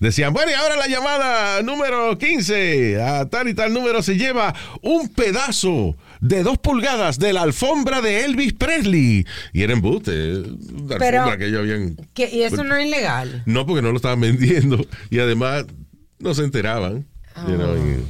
Decían, 0.00 0.32
bueno, 0.32 0.50
y 0.50 0.54
ahora 0.54 0.74
la 0.76 0.88
llamada 0.88 1.62
número 1.62 2.18
15, 2.18 3.00
a 3.00 3.26
tal 3.26 3.48
y 3.48 3.54
tal 3.54 3.72
número 3.72 4.02
se 4.02 4.16
lleva 4.16 4.52
un 4.80 5.08
pedazo 5.08 5.96
de 6.20 6.42
dos 6.42 6.58
pulgadas 6.58 7.20
de 7.20 7.32
la 7.32 7.42
alfombra 7.42 8.00
de 8.00 8.24
Elvis 8.24 8.52
Presley. 8.54 9.24
Y 9.52 9.62
era 9.62 9.72
embuste, 9.74 10.42
la 10.88 10.98
Pero- 10.98 11.18
alfombra 11.22 11.38
que 11.38 11.46
ellos 11.46 11.60
habían... 11.60 11.96
Que- 12.14 12.30
y 12.32 12.42
eso 12.42 12.64
no 12.64 12.74
es 12.76 12.86
ilegal. 12.86 13.44
No, 13.46 13.64
porque 13.64 13.80
no 13.82 13.90
lo 13.90 13.96
estaban 13.96 14.20
vendiendo. 14.20 14.84
Y 15.10 15.20
además 15.20 15.66
no 16.18 16.34
se 16.34 16.42
enteraban. 16.42 17.06
you 17.48 17.54
know, 17.54 17.76
y- 17.76 18.04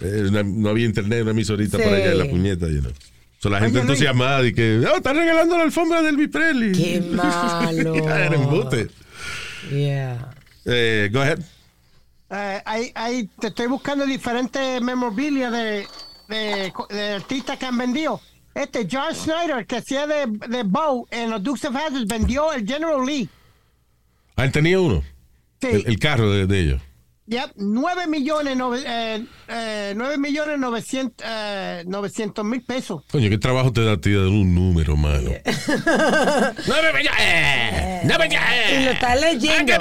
eh, 0.00 0.30
no 0.44 0.68
había 0.70 0.86
internet, 0.86 1.20
una 1.22 1.30
emisorita 1.32 1.76
Sí. 1.76 1.82
por 1.84 1.92
allá 1.92 2.12
en 2.12 2.18
la 2.18 2.24
puñeta. 2.26 2.66
You 2.68 2.80
know. 2.80 2.92
So, 3.38 3.50
la 3.50 3.60
gente 3.60 3.78
Oye, 3.78 3.84
no, 3.86 3.92
y- 3.92 3.92
entusiasmada 3.92 4.46
y 4.46 4.54
que, 4.54 4.84
oh, 4.90 4.96
están 4.96 5.16
regalando 5.16 5.56
la 5.58 5.64
alfombra 5.64 6.02
de 6.02 6.08
Elvis 6.08 6.28
Presley. 6.30 6.72
Qué 6.72 7.00
malo. 7.12 7.94
era 7.94 8.34
embuste. 8.34 8.88
Yeah. 9.70 10.30
Eh, 10.64 11.10
go 11.12 11.20
ahead. 11.20 11.40
Eh, 12.30 12.62
hay, 12.64 12.92
hay, 12.94 13.28
te 13.38 13.48
estoy 13.48 13.66
buscando 13.66 14.04
diferentes 14.06 14.80
memorabilia 14.80 15.50
de, 15.50 15.86
de, 16.28 16.72
de 16.90 17.12
artistas 17.14 17.58
que 17.58 17.66
han 17.66 17.76
vendido. 17.78 18.20
Este 18.54 18.88
John 18.90 19.14
Snyder, 19.14 19.66
que 19.66 19.76
hacía 19.76 20.06
de, 20.06 20.26
de 20.48 20.62
Bow 20.62 21.06
en 21.10 21.30
los 21.30 21.42
Dukes 21.42 21.64
of 21.68 21.76
Hazzard, 21.76 22.06
vendió 22.06 22.52
el 22.52 22.66
General 22.66 23.04
Lee. 23.04 23.28
Ah, 24.34 24.44
él 24.44 24.52
tenía 24.52 24.80
uno. 24.80 25.02
Sí. 25.60 25.68
El, 25.68 25.84
el 25.86 25.98
carro 25.98 26.30
de, 26.30 26.46
de 26.46 26.60
ellos. 26.60 26.82
Yep, 27.28 27.54
9 27.56 28.06
millones, 28.06 28.56
nove- 28.56 28.84
eh, 28.86 29.24
eh, 29.48 29.94
9 29.96 30.16
millones 30.16 30.58
900, 30.60 31.26
eh, 31.28 31.82
900 31.86 32.44
mil 32.44 32.62
pesos. 32.62 33.02
Coño, 33.10 33.28
qué 33.28 33.38
trabajo 33.38 33.72
te 33.72 33.82
da 33.84 33.92
a 33.94 33.96
ti 34.00 34.10
de 34.10 34.18
un 34.28 34.54
número, 34.54 34.96
mano. 34.96 35.30
¡Nueve 36.66 36.92
millones! 36.96 38.04
¡Nueve 38.04 38.28
Y 38.80 38.84
lo 38.84 38.90
está 38.92 39.16
leyendo. 39.16 39.72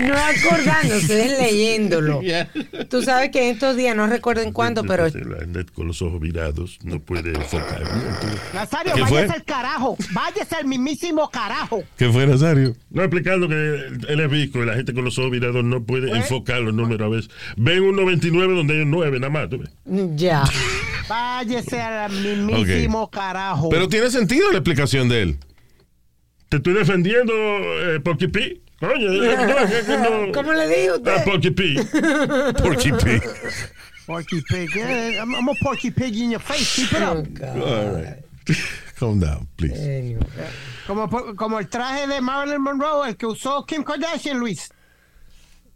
No 0.00 0.14
acordándose, 0.14 1.24
es 1.26 1.38
leyéndolo. 1.40 2.20
Tú 2.90 3.02
sabes 3.02 3.30
que 3.30 3.48
en 3.48 3.54
estos 3.54 3.76
días, 3.76 3.96
no 3.96 4.06
recuerdo 4.06 4.42
en 4.42 4.52
cuándo, 4.52 4.84
pero 4.84 5.06
La 5.08 5.46
net 5.46 5.68
con 5.72 5.86
los 5.86 6.02
ojos 6.02 6.20
virados 6.20 6.78
no 6.82 7.00
puede 7.00 7.30
enfocar. 7.30 7.82
Nazario, 8.52 8.94
¿Qué 8.94 9.00
váyase 9.02 9.26
fue? 9.26 9.34
al 9.34 9.44
carajo. 9.44 9.96
Váyase 10.12 10.56
al 10.56 10.66
mismísimo 10.66 11.30
carajo. 11.30 11.82
¿Qué 11.96 12.10
fue, 12.10 12.26
Nazario? 12.26 12.74
No 12.90 13.02
explicando 13.02 13.48
que 13.48 13.54
él 14.08 14.20
es 14.20 14.30
visco 14.30 14.62
y 14.62 14.66
la 14.66 14.74
gente 14.74 14.92
con 14.92 15.04
los 15.04 15.18
ojos 15.18 15.30
virados 15.30 15.64
no 15.64 15.82
puede 15.84 16.08
Pues- 16.08 16.20
enfocar 16.20 16.65
los 16.66 16.74
números 16.74 17.06
a 17.06 17.08
veces. 17.08 17.30
Ven 17.56 17.82
un 17.82 17.96
99 17.96 18.54
donde 18.54 18.74
hay 18.74 18.80
un 18.82 18.90
9 18.90 19.18
nada 19.20 19.30
más. 19.30 19.48
¿tú 19.48 19.58
ves? 19.58 19.70
ya. 20.16 20.44
Váyase 21.08 21.80
al 21.80 22.10
mismísimo 22.12 23.08
carajo. 23.10 23.68
Pero 23.68 23.88
tiene 23.88 24.10
sentido 24.10 24.50
la 24.50 24.58
explicación 24.58 25.08
de 25.08 25.22
él. 25.22 25.38
Te 26.48 26.58
estoy 26.58 26.74
defendiendo, 26.74 27.32
eh, 27.34 28.00
Porky 28.00 28.28
P. 28.28 28.60
Coño, 28.78 29.08
no, 29.10 30.26
no- 30.26 30.32
¿Cómo 30.34 30.52
le 30.52 30.68
digo 30.68 30.94
a 30.94 30.96
Ah, 30.96 31.16
usted? 31.16 31.24
Porky 31.30 31.50
P. 31.50 31.74
Porky 32.62 32.92
Pig. 32.92 33.22
Porky 34.06 34.42
Pig. 34.42 34.76
eh, 34.76 35.16
I'm, 35.18 35.34
I'm 35.34 35.48
a 35.48 35.54
Porky 35.62 35.90
Pig 35.90 36.14
in 36.16 36.30
your 36.32 36.40
face. 36.40 36.76
Keep 36.76 36.92
it 36.92 37.02
Oh, 37.02 37.12
up. 37.12 37.26
All 37.42 38.02
right. 38.02 38.22
Calm 38.98 39.18
down, 39.18 39.48
please. 39.56 40.16
Como, 40.86 41.08
como 41.36 41.58
el 41.58 41.68
traje 41.68 42.06
de 42.06 42.20
Marilyn 42.20 42.62
Monroe, 42.62 43.08
el 43.08 43.16
que 43.16 43.26
usó 43.26 43.64
Kim 43.66 43.82
Kardashian, 43.82 44.38
Luis. 44.38 44.70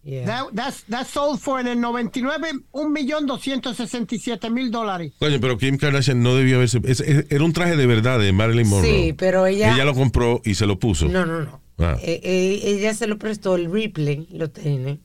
Yeah. 0.02 0.24
That, 0.24 0.44
that's, 0.54 0.84
that 0.88 1.06
sold 1.06 1.40
for 1.40 1.60
en 1.60 1.66
el 1.68 1.78
99, 1.80 2.52
1.267.000 2.72 4.70
dólares. 4.70 5.12
Coño, 5.18 5.38
pero 5.40 5.58
Kim 5.58 5.76
Kardashian 5.76 6.22
no 6.22 6.34
debía 6.34 6.56
haberse. 6.56 6.80
es- 6.84 7.00
es- 7.00 7.26
era 7.30 7.44
un 7.44 7.52
traje 7.52 7.76
de 7.76 7.86
verdad 7.86 8.18
de 8.18 8.32
Marilyn 8.32 8.68
Monroe. 8.68 8.90
Sí, 9.08 9.12
pero 9.12 9.46
ella- 9.46 9.74
Ella 9.74 9.84
lo 9.84 9.94
compró 9.94 10.40
y 10.44 10.54
se 10.54 10.66
lo 10.66 10.78
puso. 10.78 11.06
No, 11.08 11.26
no, 11.26 11.40
no. 11.42 11.60
Ah. 11.78 11.96
Eh, 12.02 12.20
eh, 12.22 12.60
ella 12.64 12.94
se 12.94 13.06
lo 13.06 13.18
prestó, 13.18 13.56
el 13.56 13.70
Ripley 13.70 14.26
lo 14.32 14.50
tiene. 14.50 15.00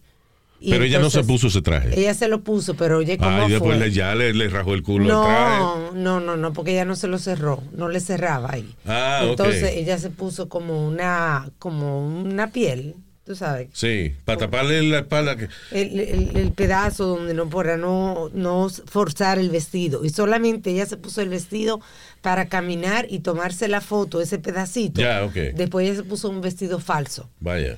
Y 0.59 0.71
pero 0.71 0.85
ella 0.85 0.99
no 0.99 1.09
se 1.09 1.19
entonces- 1.19 1.27
puso 1.43 1.47
ese 1.47 1.61
traje. 1.61 1.99
Ella 1.99 2.13
se 2.13 2.27
lo 2.29 2.41
puso, 2.43 2.75
pero 2.75 2.97
oye, 2.99 3.17
¿cómo 3.17 3.29
Ah, 3.29 3.45
y 3.47 3.51
después 3.51 3.77
fue? 3.77 3.87
le- 3.87 3.91
ya 3.93 4.15
le, 4.15 4.33
le 4.33 4.47
rajó 4.47 4.73
el 4.73 4.81
culo 4.83 5.21
al 5.21 5.27
traje. 5.27 5.59
No, 5.59 5.91
no, 5.91 6.19
no, 6.21 6.37
no, 6.37 6.53
porque 6.53 6.71
ella 6.71 6.85
no 6.85 6.95
se 6.95 7.07
lo 7.07 7.17
cerró, 7.19 7.61
no 7.73 7.89
le 7.89 7.99
cerraba 7.99 8.51
ahí. 8.53 8.73
Ah, 8.85 9.19
ok. 9.23 9.29
Entonces 9.31 9.71
ella 9.75 9.97
se 9.97 10.09
puso 10.09 10.47
como 10.49 10.87
una, 10.87 11.49
como 11.59 12.07
una 12.07 12.51
piel, 12.51 12.95
tú 13.25 13.35
sabes, 13.35 13.69
Sí, 13.73 14.13
para 14.23 14.37
taparle 14.39 14.83
la 14.83 14.99
espalda. 14.99 15.35
Que, 15.35 15.49
el, 15.71 15.99
el- 15.99 16.37
el 16.37 16.51
pedazo 16.51 17.07
donde 17.07 17.33
no 17.33 17.49
para 17.49 17.75
no, 17.77 18.29
no 18.33 18.69
forzar 18.85 19.39
el 19.39 19.49
vestido. 19.49 20.05
Y 20.05 20.09
solamente 20.09 20.69
ella 20.71 20.85
se 20.85 20.95
puso 20.97 21.21
el 21.21 21.29
vestido 21.29 21.81
para 22.21 22.47
caminar 22.47 23.07
y 23.09 23.19
tomarse 23.19 23.67
la 23.67 23.81
foto, 23.81 24.21
ese 24.21 24.37
pedacito. 24.39 25.01
Ya, 25.01 25.23
ok. 25.25 25.33
Después 25.55 25.87
ella 25.89 25.97
se 25.97 26.03
puso 26.03 26.29
un 26.29 26.41
vestido 26.41 26.79
falso. 26.79 27.29
vaya. 27.39 27.77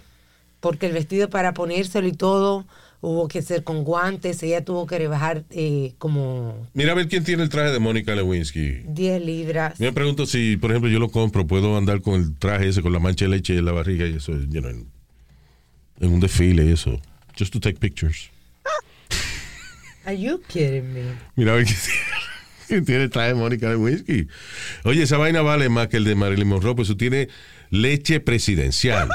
porque 0.59 0.87
el 0.87 0.93
vestido 0.93 1.29
para 1.29 1.53
ponérselo 1.53 2.07
y 2.07 2.13
todo 2.13 2.65
hubo 2.99 3.27
que 3.27 3.41
ser 3.43 3.63
con 3.63 3.83
guantes, 3.83 4.41
ella 4.41 4.65
tuvo 4.65 4.87
que 4.87 4.97
rebajar 4.97 5.43
eh, 5.51 5.93
como 5.99 6.67
Mira 6.73 6.93
a 6.93 6.95
ver 6.95 7.07
quién 7.07 7.23
tiene 7.23 7.43
el 7.43 7.49
traje 7.49 7.71
de 7.71 7.77
Mónica 7.79 8.15
Lewinsky. 8.15 8.81
10 8.87 9.21
libras. 9.21 9.79
Me 9.79 9.93
pregunto 9.93 10.25
si, 10.25 10.57
por 10.57 10.71
ejemplo, 10.71 10.89
yo 10.89 10.97
lo 10.99 11.09
compro, 11.09 11.45
puedo 11.45 11.77
andar 11.77 12.01
con 12.01 12.15
el 12.15 12.35
traje 12.37 12.69
ese, 12.69 12.81
con 12.81 12.91
la 12.91 12.99
mancha 12.99 13.25
de 13.25 13.29
leche 13.31 13.55
en 13.55 13.65
la 13.65 13.71
barriga 13.71 14.07
y 14.07 14.15
eso, 14.15 14.31
you 14.33 14.61
know, 14.61 14.71
en, 15.99 16.09
un 16.11 16.19
desfile 16.19 16.65
y 16.65 16.71
eso. 16.71 16.99
Just 17.37 17.53
to 17.53 17.59
take 17.59 17.79
pictures. 17.79 18.29
Are 20.05 20.17
you 20.17 20.41
kidding 20.47 20.93
me? 20.93 21.01
Mira 21.35 21.51
a 21.53 21.55
ver 21.55 21.65
quién 22.67 22.85
tiene 22.85 23.09
traje 23.09 23.29
de 23.29 23.35
Mónica 23.35 23.69
Lewinsky. 23.69 24.27
Oye, 24.85 25.03
esa 25.03 25.17
vaina 25.17 25.41
vale 25.41 25.69
más 25.69 25.87
que 25.89 25.97
el 25.97 26.05
de 26.05 26.15
Marilyn 26.15 26.47
Monroe, 26.47 26.75
pues 26.75 26.87
eso 26.87 26.97
tiene 26.97 27.27
leche 27.71 28.19
presidencial. 28.21 29.09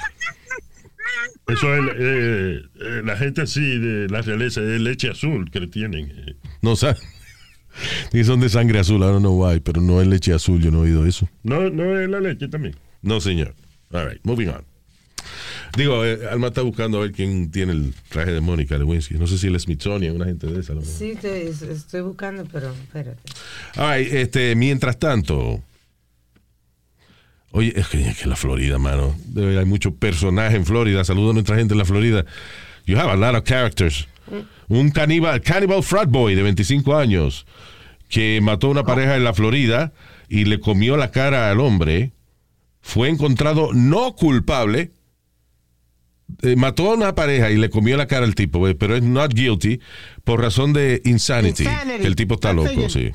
Eso 1.49 1.75
es 1.75 1.83
eh, 1.99 2.63
eh, 2.81 3.03
la 3.05 3.17
gente 3.17 3.41
así 3.43 3.79
de 3.79 4.09
la 4.09 4.23
realeza 4.23 4.61
es 4.61 4.81
leche 4.81 5.11
azul 5.11 5.51
que 5.51 5.61
le 5.61 5.67
tienen. 5.67 6.11
eh. 6.11 6.37
No 6.61 6.77
sabe. 6.77 6.99
Y 8.13 8.23
son 8.25 8.41
de 8.41 8.51
sangre 8.51 8.79
azul, 8.81 8.99
I 8.99 9.05
don't 9.05 9.21
know 9.21 9.33
why, 9.47 9.59
pero 9.61 9.81
no 9.81 10.03
es 10.03 10.07
leche 10.07 10.35
azul, 10.35 10.61
yo 10.61 10.71
no 10.71 10.81
he 10.85 10.89
oído 10.89 11.07
eso. 11.07 11.27
No, 11.43 11.71
no 11.71 11.99
es 11.99 12.07
la 12.07 12.21
leche 12.21 12.47
también. 12.49 12.77
No, 13.01 13.19
señor. 13.19 13.55
All 13.93 14.07
right, 14.11 14.21
moving 14.25 14.49
on. 14.49 14.63
Digo, 15.77 16.05
eh, 16.05 16.19
Alma 16.31 16.49
está 16.49 16.63
buscando 16.63 16.99
a 16.99 17.03
ver 17.03 17.13
quién 17.13 17.51
tiene 17.51 17.73
el 17.73 17.95
traje 18.09 18.33
de 18.33 18.41
Mónica 18.41 18.77
Lewinsky. 18.77 19.15
No 19.15 19.27
sé 19.27 19.39
si 19.39 19.47
el 19.47 19.59
Smithsonian, 19.59 20.15
una 20.15 20.27
gente 20.27 20.47
de 20.47 20.61
esa. 20.61 20.75
Sí, 20.83 21.15
te- 21.21 21.49
estoy 21.49 22.03
buscando, 22.03 22.45
pero 22.53 22.71
espérate. 22.73 23.19
Right, 23.77 24.13
este, 24.13 24.55
mientras 24.55 24.99
tanto. 24.99 25.63
Oye, 27.53 27.73
es 27.77 27.87
que, 27.89 28.01
es 28.09 28.19
que 28.19 28.29
la 28.29 28.37
Florida, 28.37 28.79
mano. 28.79 29.15
de 29.27 29.59
hay 29.59 29.65
mucho 29.65 29.95
personaje 29.95 30.57
en 30.57 30.65
Florida. 30.67 31.05
Saludo 31.05 31.31
a 31.31 31.35
nuestra 31.35 31.57
gente 31.57 31.75
en 31.75 31.79
la 31.79 31.85
Florida. 31.85 32.25
You 32.87 32.99
have 32.99 33.11
a 33.11 33.17
lot 33.17 33.35
of 33.37 33.45
characters. 33.45 34.09
Un 34.69 34.91
caníbal, 34.91 35.41
cannibal 35.43 35.83
frat 35.83 36.09
boy 36.09 36.35
de 36.35 36.43
25 36.43 36.97
años 36.97 37.45
que 38.09 38.41
mató 38.43 38.69
a 38.69 38.71
una 38.71 38.85
pareja 38.85 39.17
en 39.17 39.25
la 39.25 39.35
Florida 39.35 39.93
y 40.29 40.45
le 40.47 40.61
comió 40.61 40.97
la 40.97 41.11
cara 41.11 41.51
al 41.51 41.61
hombre. 41.61 42.13
Fue 42.81 43.09
encontrado 43.09 43.71
no 43.75 44.15
culpable. 44.17 44.91
Eh, 46.43 46.57
mató 46.57 46.91
a 46.91 46.95
una 46.95 47.15
pareja 47.15 47.51
y 47.51 47.57
le 47.57 47.71
comió 47.71 47.97
la 47.97 48.07
cara 48.07 48.25
al 48.25 48.35
tipo, 48.35 48.67
eh, 48.69 48.75
pero 48.75 48.97
es 48.97 49.03
not 49.03 49.35
guilty 49.35 49.81
por 50.25 50.41
razón 50.41 50.73
de 50.73 51.03
insanity. 51.05 51.65
Insanity. 51.65 52.01
Que 52.01 52.07
el 52.07 52.17
tipo 52.17 52.35
está 52.35 52.55
That's 52.55 52.75
loco, 52.75 52.89
sí. 52.89 53.13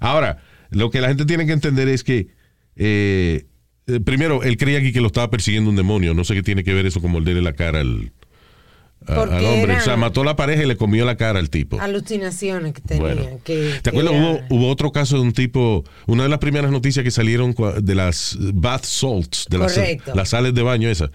Ahora, 0.00 0.38
lo 0.70 0.90
que 0.90 1.00
la 1.00 1.08
gente 1.08 1.24
tiene 1.24 1.46
que 1.46 1.52
entender 1.52 1.88
es 1.88 2.04
que, 2.04 2.28
eh, 2.76 3.46
eh, 3.86 4.00
primero, 4.00 4.42
él 4.42 4.56
creía 4.56 4.78
aquí 4.78 4.92
que 4.92 5.00
lo 5.00 5.08
estaba 5.08 5.30
persiguiendo 5.30 5.70
un 5.70 5.76
demonio. 5.76 6.14
No 6.14 6.24
sé 6.24 6.34
qué 6.34 6.42
tiene 6.42 6.64
que 6.64 6.74
ver 6.74 6.86
eso 6.86 7.00
con 7.00 7.10
morderle 7.10 7.42
la 7.42 7.52
cara 7.52 7.80
al, 7.80 8.12
a- 9.06 9.22
al 9.22 9.44
hombre. 9.44 9.76
O 9.76 9.80
sea, 9.80 9.96
mató 9.96 10.22
a 10.22 10.24
la 10.24 10.36
pareja 10.36 10.62
y 10.62 10.66
le 10.66 10.76
comió 10.76 11.04
la 11.04 11.16
cara 11.16 11.38
al 11.38 11.50
tipo. 11.50 11.80
Alucinaciones 11.80 12.72
que 12.72 12.80
tenía. 12.80 13.02
Bueno. 13.14 13.40
que, 13.44 13.74
¿Te 13.82 13.90
acuerdas? 13.90 14.14
Hubo, 14.14 14.40
hubo 14.50 14.68
otro 14.68 14.90
caso 14.92 15.16
de 15.16 15.22
un 15.22 15.32
tipo, 15.32 15.84
una 16.06 16.24
de 16.24 16.28
las 16.28 16.38
primeras 16.38 16.70
noticias 16.70 17.02
que 17.04 17.10
salieron 17.10 17.54
de 17.82 17.94
las 17.94 18.36
bath 18.40 18.84
salts, 18.84 19.46
de 19.48 19.58
las, 19.58 19.74
Correcto. 19.74 20.12
las 20.14 20.28
sales 20.30 20.54
de 20.54 20.62
baño 20.62 20.88
esas, 20.88 21.10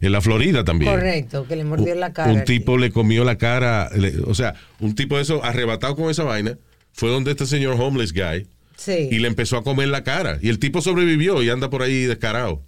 en 0.00 0.12
la 0.12 0.20
Florida 0.20 0.64
también. 0.64 0.92
Correcto, 0.92 1.46
que 1.46 1.56
le 1.56 1.64
mordió 1.64 1.92
Un- 1.94 2.00
la 2.00 2.12
cara. 2.12 2.32
Un 2.32 2.44
tipo 2.44 2.78
le 2.78 2.90
comió 2.90 3.24
la 3.24 3.36
cara, 3.36 3.90
le- 3.96 4.20
o 4.26 4.34
sea, 4.34 4.54
un 4.80 4.94
tipo 4.94 5.16
de 5.16 5.22
eso 5.22 5.44
arrebatado 5.44 5.96
con 5.96 6.10
esa 6.10 6.24
vaina, 6.24 6.56
fue 6.92 7.10
donde 7.10 7.32
este 7.32 7.46
señor 7.46 7.76
homeless 7.80 8.12
guy 8.12 8.46
Sí, 8.76 9.08
y 9.10 9.18
le 9.18 9.28
empezó 9.28 9.56
a 9.56 9.62
comer 9.62 9.88
la 9.88 10.02
cara. 10.02 10.38
Y 10.42 10.48
el 10.48 10.58
tipo 10.58 10.80
sobrevivió 10.80 11.42
y 11.42 11.50
anda 11.50 11.68
por 11.70 11.82
ahí 11.82 12.04
descarado. 12.04 12.62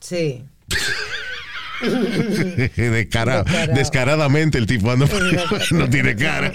sí. 0.00 0.44
descarado. 2.76 3.44
Descarado. 3.44 3.74
Descaradamente 3.74 4.58
el 4.58 4.66
tipo 4.66 4.90
anda 4.90 5.06
no 5.72 5.88
tiene 5.90 6.16
cara. 6.16 6.52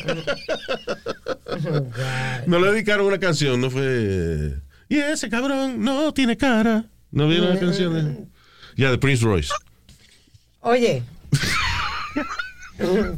No 2.48 2.60
le 2.60 2.72
dedicaron 2.72 3.06
una 3.06 3.20
canción, 3.20 3.62
no 3.62 3.70
fue. 3.70 4.54
Y 4.90 4.98
ese 4.98 5.30
cabrón 5.30 5.84
no 5.84 6.14
tiene 6.14 6.36
cara. 6.38 6.86
¿No 7.12 7.28
vieron 7.28 7.50
la 7.54 7.60
canción? 7.60 7.94
de- 7.94 8.26
Ya, 8.76 8.92
de 8.92 8.98
Prince 8.98 9.24
Royce. 9.24 9.52
Oye. 10.62 11.04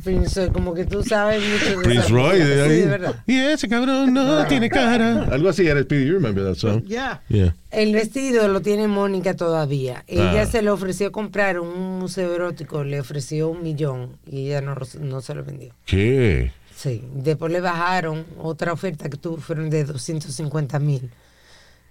Prince, 0.04 0.50
como 0.52 0.74
que 0.74 0.86
tú 0.86 1.04
sabes 1.04 1.42
mucho 1.42 1.78
de 1.78 1.84
Prince 1.84 2.12
música. 2.12 2.34
de 2.34 2.56
Sí, 2.56 2.60
ahí. 2.62 2.80
de 2.82 2.86
verdad. 2.88 3.16
Y 3.26 3.38
ese 3.38 3.68
cabrón 3.68 4.14
no 4.14 4.46
tiene 4.48 4.70
cara. 4.70 5.24
Algo 5.32 5.50
así 5.50 5.66
era 5.68 5.82
Speedy. 5.82 6.06
You 6.08 6.14
remember 6.16 6.44
that 6.44 6.56
song? 6.56 6.84
Yeah. 6.86 7.22
Yeah. 7.30 7.56
El 7.72 7.94
vestido 7.94 8.48
lo 8.48 8.62
tiene 8.62 8.88
Mónica 8.88 9.36
todavía. 9.36 10.04
Ella 10.08 10.42
Ah. 10.42 10.46
se 10.46 10.62
le 10.62 10.70
ofreció 10.70 11.12
comprar 11.12 11.60
un 11.60 12.00
museo 12.00 12.34
erótico, 12.36 12.84
le 12.84 13.00
ofreció 13.00 13.50
un 13.50 13.64
millón 13.64 14.18
y 14.30 14.48
ella 14.48 14.62
no, 14.62 14.76
no 15.00 15.22
se 15.22 15.36
lo 15.36 15.44
vendió. 15.44 15.74
¿Qué? 15.86 16.52
Sí, 16.76 17.02
después 17.14 17.52
le 17.54 17.62
bajaron 17.62 18.26
otra 18.38 18.74
oferta 18.74 19.10
que 19.10 19.16
tuvo, 19.18 19.38
fueron 19.38 19.70
de 19.70 19.86
250 19.86 20.78
mil. 20.80 21.10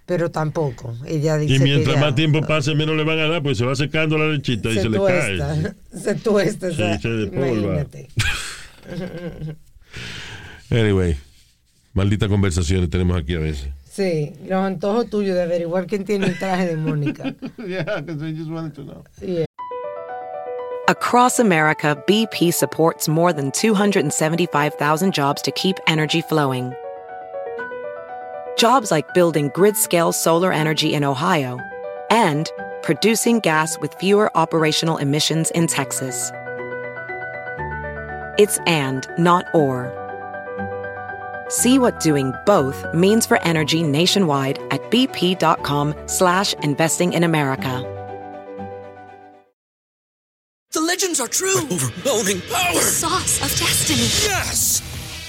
Pero 0.07 0.31
tampoco. 0.31 0.95
Ella 1.07 1.39
dice 1.39 1.55
Y 1.55 1.59
mientras 1.61 1.95
que 1.95 2.01
ya 2.01 2.07
más 2.07 2.15
tiempo 2.15 2.43
pase, 2.43 2.75
menos 2.75 2.97
le 2.97 3.05
van 3.05 3.19
a 3.19 3.29
dar, 3.29 3.43
pues 3.43 3.57
se 3.57 3.65
va 3.65 3.75
secando 3.75 4.19
la 4.19 4.27
lechita 4.27 4.69
y 4.69 4.75
se, 4.75 4.83
se, 4.83 4.89
le 4.91 4.99
tuesta, 4.99 5.39
cae. 5.39 5.75
se 6.01 6.15
tuesta. 6.17 6.71
Se 6.73 7.09
despolva. 7.09 7.47
imagínate. 7.51 8.09
Anyway, 10.71 11.17
malditas 11.93 12.29
conversaciones 12.29 12.91
tenemos 12.91 13.17
aquí 13.17 13.35
a 13.35 13.39
veces. 13.39 13.69
Sí, 13.89 14.33
los 14.49 14.59
antojos 14.59 15.09
tuyos 15.09 15.37
de 15.37 15.43
averiguar 15.43 15.87
quién 15.87 16.05
tiene 16.05 16.27
el 16.27 16.39
traje 16.39 16.67
de 16.67 16.77
Mónica. 16.77 17.33
yeah, 17.69 18.01
because 18.01 18.23
I 18.23 18.33
just 18.33 18.51
wanted 18.51 18.75
to 18.75 18.83
know. 18.83 19.05
Yeah. 19.21 19.45
Across 20.89 21.39
America, 21.39 21.97
BP 22.07 22.53
supports 22.53 23.09
more 23.09 23.33
than 23.33 23.53
275,000 23.53 25.15
jobs 25.15 25.41
to 25.43 25.53
keep 25.53 25.77
energy 25.87 26.23
flowing. 26.23 26.75
Jobs 28.57 28.91
like 28.91 29.13
building 29.15 29.51
grid 29.55 29.77
scale 29.77 30.13
solar 30.13 30.53
energy 30.53 30.95
in 30.95 31.05
Ohio 31.05 31.59
and 32.11 32.51
producing 32.83 33.41
gas 33.41 33.79
with 33.81 33.95
fewer 33.95 34.31
operational 34.37 34.97
emissions 34.99 35.51
in 35.51 35.67
Texas. 35.67 36.31
It's 38.39 38.59
and, 38.67 39.07
not 39.19 39.47
or. 39.55 39.93
See 41.49 41.79
what 41.79 42.01
doing 42.01 42.33
both 42.47 42.85
means 42.95 43.27
for 43.27 43.41
energy 43.43 43.83
nationwide 43.83 44.59
at 44.71 44.81
bp.com 44.91 45.95
slash 46.07 46.53
investing 46.55 47.13
in 47.13 47.25
America. 47.25 47.91
The 50.73 50.81
legends 50.81 51.21
are 51.21 51.29
true. 51.29 51.61
overwhelming 51.61 52.41
power! 52.51 52.75
The 52.75 52.81
Sauce 52.81 53.37
of 53.37 53.59
destiny. 53.59 54.09
Yes! 54.29 54.94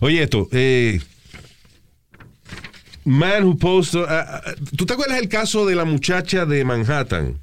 Oye, 0.00 0.22
esto. 0.22 0.48
Eh, 0.52 1.00
man 3.04 3.44
who 3.44 3.56
posted. 3.56 4.04
ah, 4.08 4.42
ah, 4.44 4.54
¿Tú 4.76 4.86
te 4.86 4.94
acuerdas 4.94 5.18
el 5.20 5.28
caso 5.28 5.66
de 5.66 5.74
la 5.74 5.84
muchacha 5.84 6.46
de 6.46 6.64
Manhattan? 6.64 7.40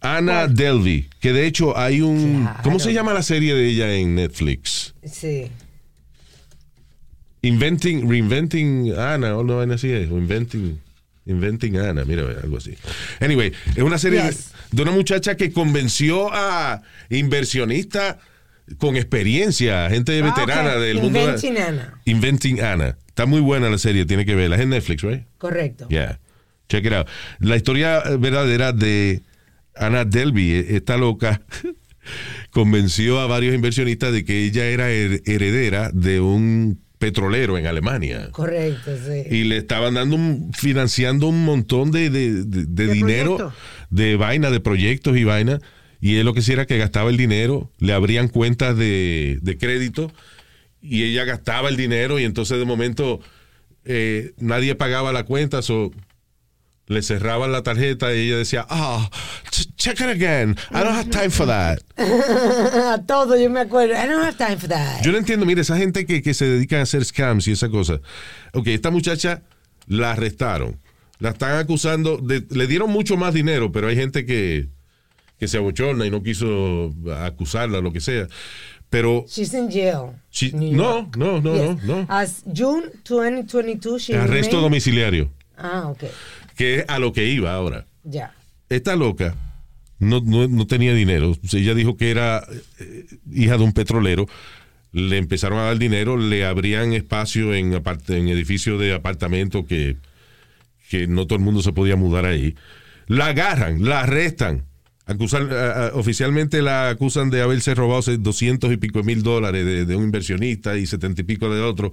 Anna 0.00 0.48
Delvey, 0.48 1.08
que 1.18 1.32
de 1.32 1.46
hecho 1.46 1.76
hay 1.78 2.02
un. 2.02 2.46
¿Cómo 2.62 2.78
se 2.78 2.92
llama 2.92 3.14
la 3.14 3.22
serie 3.22 3.54
de 3.54 3.66
ella 3.66 3.94
en 3.94 4.14
Netflix? 4.14 4.94
Sí. 5.02 5.50
Inventing, 7.40 8.08
Reinventing 8.08 8.94
Anna, 8.98 9.36
o 9.36 9.42
no 9.42 9.60
así 9.60 9.90
es, 9.90 10.10
Inventing, 10.10 10.80
Inventing 11.26 11.78
Anna, 11.78 12.04
mira, 12.04 12.22
algo 12.42 12.58
así. 12.58 12.74
Anyway, 13.20 13.52
es 13.74 13.82
una 13.82 13.98
serie 13.98 14.30
de 14.70 14.82
una 14.82 14.92
muchacha 14.92 15.36
que 15.36 15.52
convenció 15.52 16.30
a 16.32 16.82
inversionistas 17.10 18.16
con 18.78 18.96
experiencia, 18.96 19.88
gente 19.90 20.18
Ah, 20.20 20.24
veterana 20.34 20.76
del 20.76 21.00
mundo. 21.00 21.18
de- 21.18 21.24
Inventing 21.26 21.58
Anna. 21.58 22.00
Inventing 22.04 22.60
Anna. 22.62 22.96
Está 23.08 23.26
muy 23.26 23.40
buena 23.40 23.68
la 23.70 23.78
serie, 23.78 24.06
tiene 24.06 24.24
que 24.24 24.34
verla. 24.34 24.56
Es 24.56 24.62
en 24.62 24.70
Netflix, 24.70 25.02
right? 25.02 25.22
Correcto. 25.38 25.86
Yeah. 25.88 26.18
Check 26.68 26.84
it 26.86 26.92
out. 26.92 27.06
La 27.40 27.56
historia 27.56 27.98
eh, 28.00 28.16
verdadera 28.18 28.72
de 28.72 29.22
Anna 29.76 30.04
Delvey, 30.04 30.52
eh, 30.52 30.66
esta 30.76 30.96
loca, 30.96 31.42
convenció 32.50 33.20
a 33.20 33.26
varios 33.26 33.54
inversionistas 33.54 34.12
de 34.12 34.24
que 34.24 34.44
ella 34.44 34.66
era 34.66 34.90
her- 34.90 35.22
heredera 35.26 35.90
de 35.92 36.20
un 36.20 36.80
petrolero 36.98 37.58
en 37.58 37.66
Alemania. 37.66 38.28
Correcto, 38.32 38.92
sí. 38.96 39.22
Y 39.34 39.44
le 39.44 39.58
estaban 39.58 39.94
dando 39.94 40.16
un- 40.16 40.52
financiando 40.54 41.26
un 41.28 41.44
montón 41.44 41.90
de, 41.90 42.08
de- 42.10 42.44
de- 42.44 42.64
de 42.66 42.92
dinero, 42.92 43.52
de 43.90 44.16
vaina, 44.16 44.50
de 44.50 44.60
proyectos 44.60 45.16
y 45.16 45.24
vaina. 45.24 45.58
Y 46.04 46.16
él 46.18 46.26
lo 46.26 46.34
que 46.34 46.40
hacía 46.40 46.52
era 46.56 46.66
que 46.66 46.76
gastaba 46.76 47.08
el 47.08 47.16
dinero, 47.16 47.70
le 47.78 47.94
abrían 47.94 48.28
cuentas 48.28 48.76
de, 48.76 49.38
de 49.40 49.56
crédito 49.56 50.12
y 50.82 51.02
ella 51.04 51.24
gastaba 51.24 51.70
el 51.70 51.78
dinero 51.78 52.18
y 52.18 52.24
entonces 52.24 52.58
de 52.58 52.66
momento 52.66 53.20
eh, 53.86 54.32
nadie 54.36 54.74
pagaba 54.74 55.14
la 55.14 55.22
cuenta, 55.24 55.62
so 55.62 55.92
le 56.88 57.00
cerraban 57.00 57.52
la 57.52 57.62
tarjeta 57.62 58.14
y 58.14 58.26
ella 58.26 58.36
decía, 58.36 58.66
ah, 58.68 59.08
ch- 59.50 59.74
check 59.76 59.98
it 60.00 60.08
again, 60.08 60.54
I 60.72 60.80
don't 60.84 60.94
have 60.94 61.08
time 61.08 61.30
for 61.30 61.46
that. 61.46 61.78
A 61.96 63.02
todo, 63.06 63.40
yo 63.40 63.48
me 63.48 63.60
acuerdo. 63.60 63.94
I 63.94 64.06
don't 64.06 64.22
have 64.22 64.36
time 64.36 64.58
for 64.58 64.68
that. 64.68 65.00
Yo 65.02 65.10
no 65.10 65.16
entiendo, 65.16 65.46
mire, 65.46 65.62
esa 65.62 65.78
gente 65.78 66.04
que, 66.04 66.20
que 66.20 66.34
se 66.34 66.44
dedica 66.44 66.80
a 66.80 66.82
hacer 66.82 67.02
scams 67.02 67.48
y 67.48 67.52
esa 67.52 67.70
cosa. 67.70 68.02
Ok, 68.52 68.66
esta 68.66 68.90
muchacha 68.90 69.40
la 69.86 70.12
arrestaron. 70.12 70.78
La 71.18 71.30
están 71.30 71.56
acusando, 71.56 72.18
de, 72.18 72.44
le 72.50 72.66
dieron 72.66 72.90
mucho 72.90 73.16
más 73.16 73.32
dinero, 73.32 73.72
pero 73.72 73.88
hay 73.88 73.96
gente 73.96 74.26
que, 74.26 74.68
que 75.38 75.48
se 75.48 75.58
abochorna 75.58 76.06
y 76.06 76.10
no 76.10 76.22
quiso 76.22 76.94
acusarla, 77.20 77.80
lo 77.80 77.92
que 77.92 78.00
sea. 78.00 78.26
Pero 78.90 79.24
She's 79.28 79.52
in 79.54 79.70
jail. 79.70 80.10
she- 80.30 80.52
no, 80.52 81.10
no, 81.16 81.40
no, 81.40 81.54
Yes. 81.54 81.84
no, 81.84 81.96
no. 82.02 82.06
As 82.08 82.44
June 82.54 82.86
2022, 83.08 84.02
she 84.02 84.14
Arresto 84.16 84.56
remained- 84.56 84.62
domiciliario, 84.62 85.30
Ah, 85.56 85.88
ok. 85.88 86.04
que 86.56 86.76
es 86.76 86.84
a 86.88 86.98
lo 86.98 87.12
que 87.12 87.24
iba 87.26 87.52
ahora. 87.52 87.86
Ya. 88.04 88.32
Esta 88.68 88.94
loca 88.96 89.34
no, 89.98 90.20
no, 90.20 90.46
no 90.48 90.66
tenía 90.66 90.94
dinero. 90.94 91.30
O 91.32 91.56
ella 91.56 91.74
dijo 91.74 91.96
que 91.96 92.10
era 92.10 92.46
eh, 92.80 93.06
hija 93.32 93.56
de 93.56 93.64
un 93.64 93.72
petrolero. 93.72 94.26
Le 94.92 95.16
empezaron 95.18 95.58
a 95.58 95.62
dar 95.64 95.78
dinero, 95.78 96.16
le 96.16 96.44
abrían 96.44 96.92
espacio 96.92 97.52
en, 97.54 97.72
en 97.74 98.28
edificios 98.28 98.78
de 98.80 98.94
apartamento 98.94 99.66
que, 99.66 99.96
que 100.88 101.08
no 101.08 101.26
todo 101.26 101.36
el 101.38 101.44
mundo 101.44 101.62
se 101.62 101.72
podía 101.72 101.96
mudar 101.96 102.26
ahí. 102.26 102.54
La 103.08 103.26
agarran, 103.26 103.84
la 103.84 104.00
arrestan. 104.02 104.64
Acusan, 105.06 105.52
a- 105.52 105.86
a- 105.88 105.94
oficialmente 105.94 106.62
la 106.62 106.88
acusan 106.88 107.28
de 107.30 107.42
haberse 107.42 107.74
robado 107.74 108.00
se- 108.02 108.16
200 108.18 108.72
y 108.72 108.76
pico 108.78 109.02
mil 109.02 109.22
dólares 109.22 109.64
de, 109.66 109.84
de 109.84 109.96
un 109.96 110.04
inversionista 110.04 110.76
y 110.78 110.86
70 110.86 111.20
y 111.20 111.24
pico 111.24 111.52
de 111.54 111.60
otro. 111.60 111.90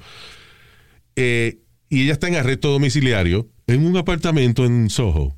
Eh, 1.16 1.59
y 1.89 2.03
ella 2.03 2.14
está 2.14 2.28
en 2.28 2.36
arresto 2.36 2.70
domiciliario 2.70 3.47
en 3.68 3.86
un 3.86 3.97
apartamento 3.97 4.66
en 4.66 4.89
Soho. 4.89 5.36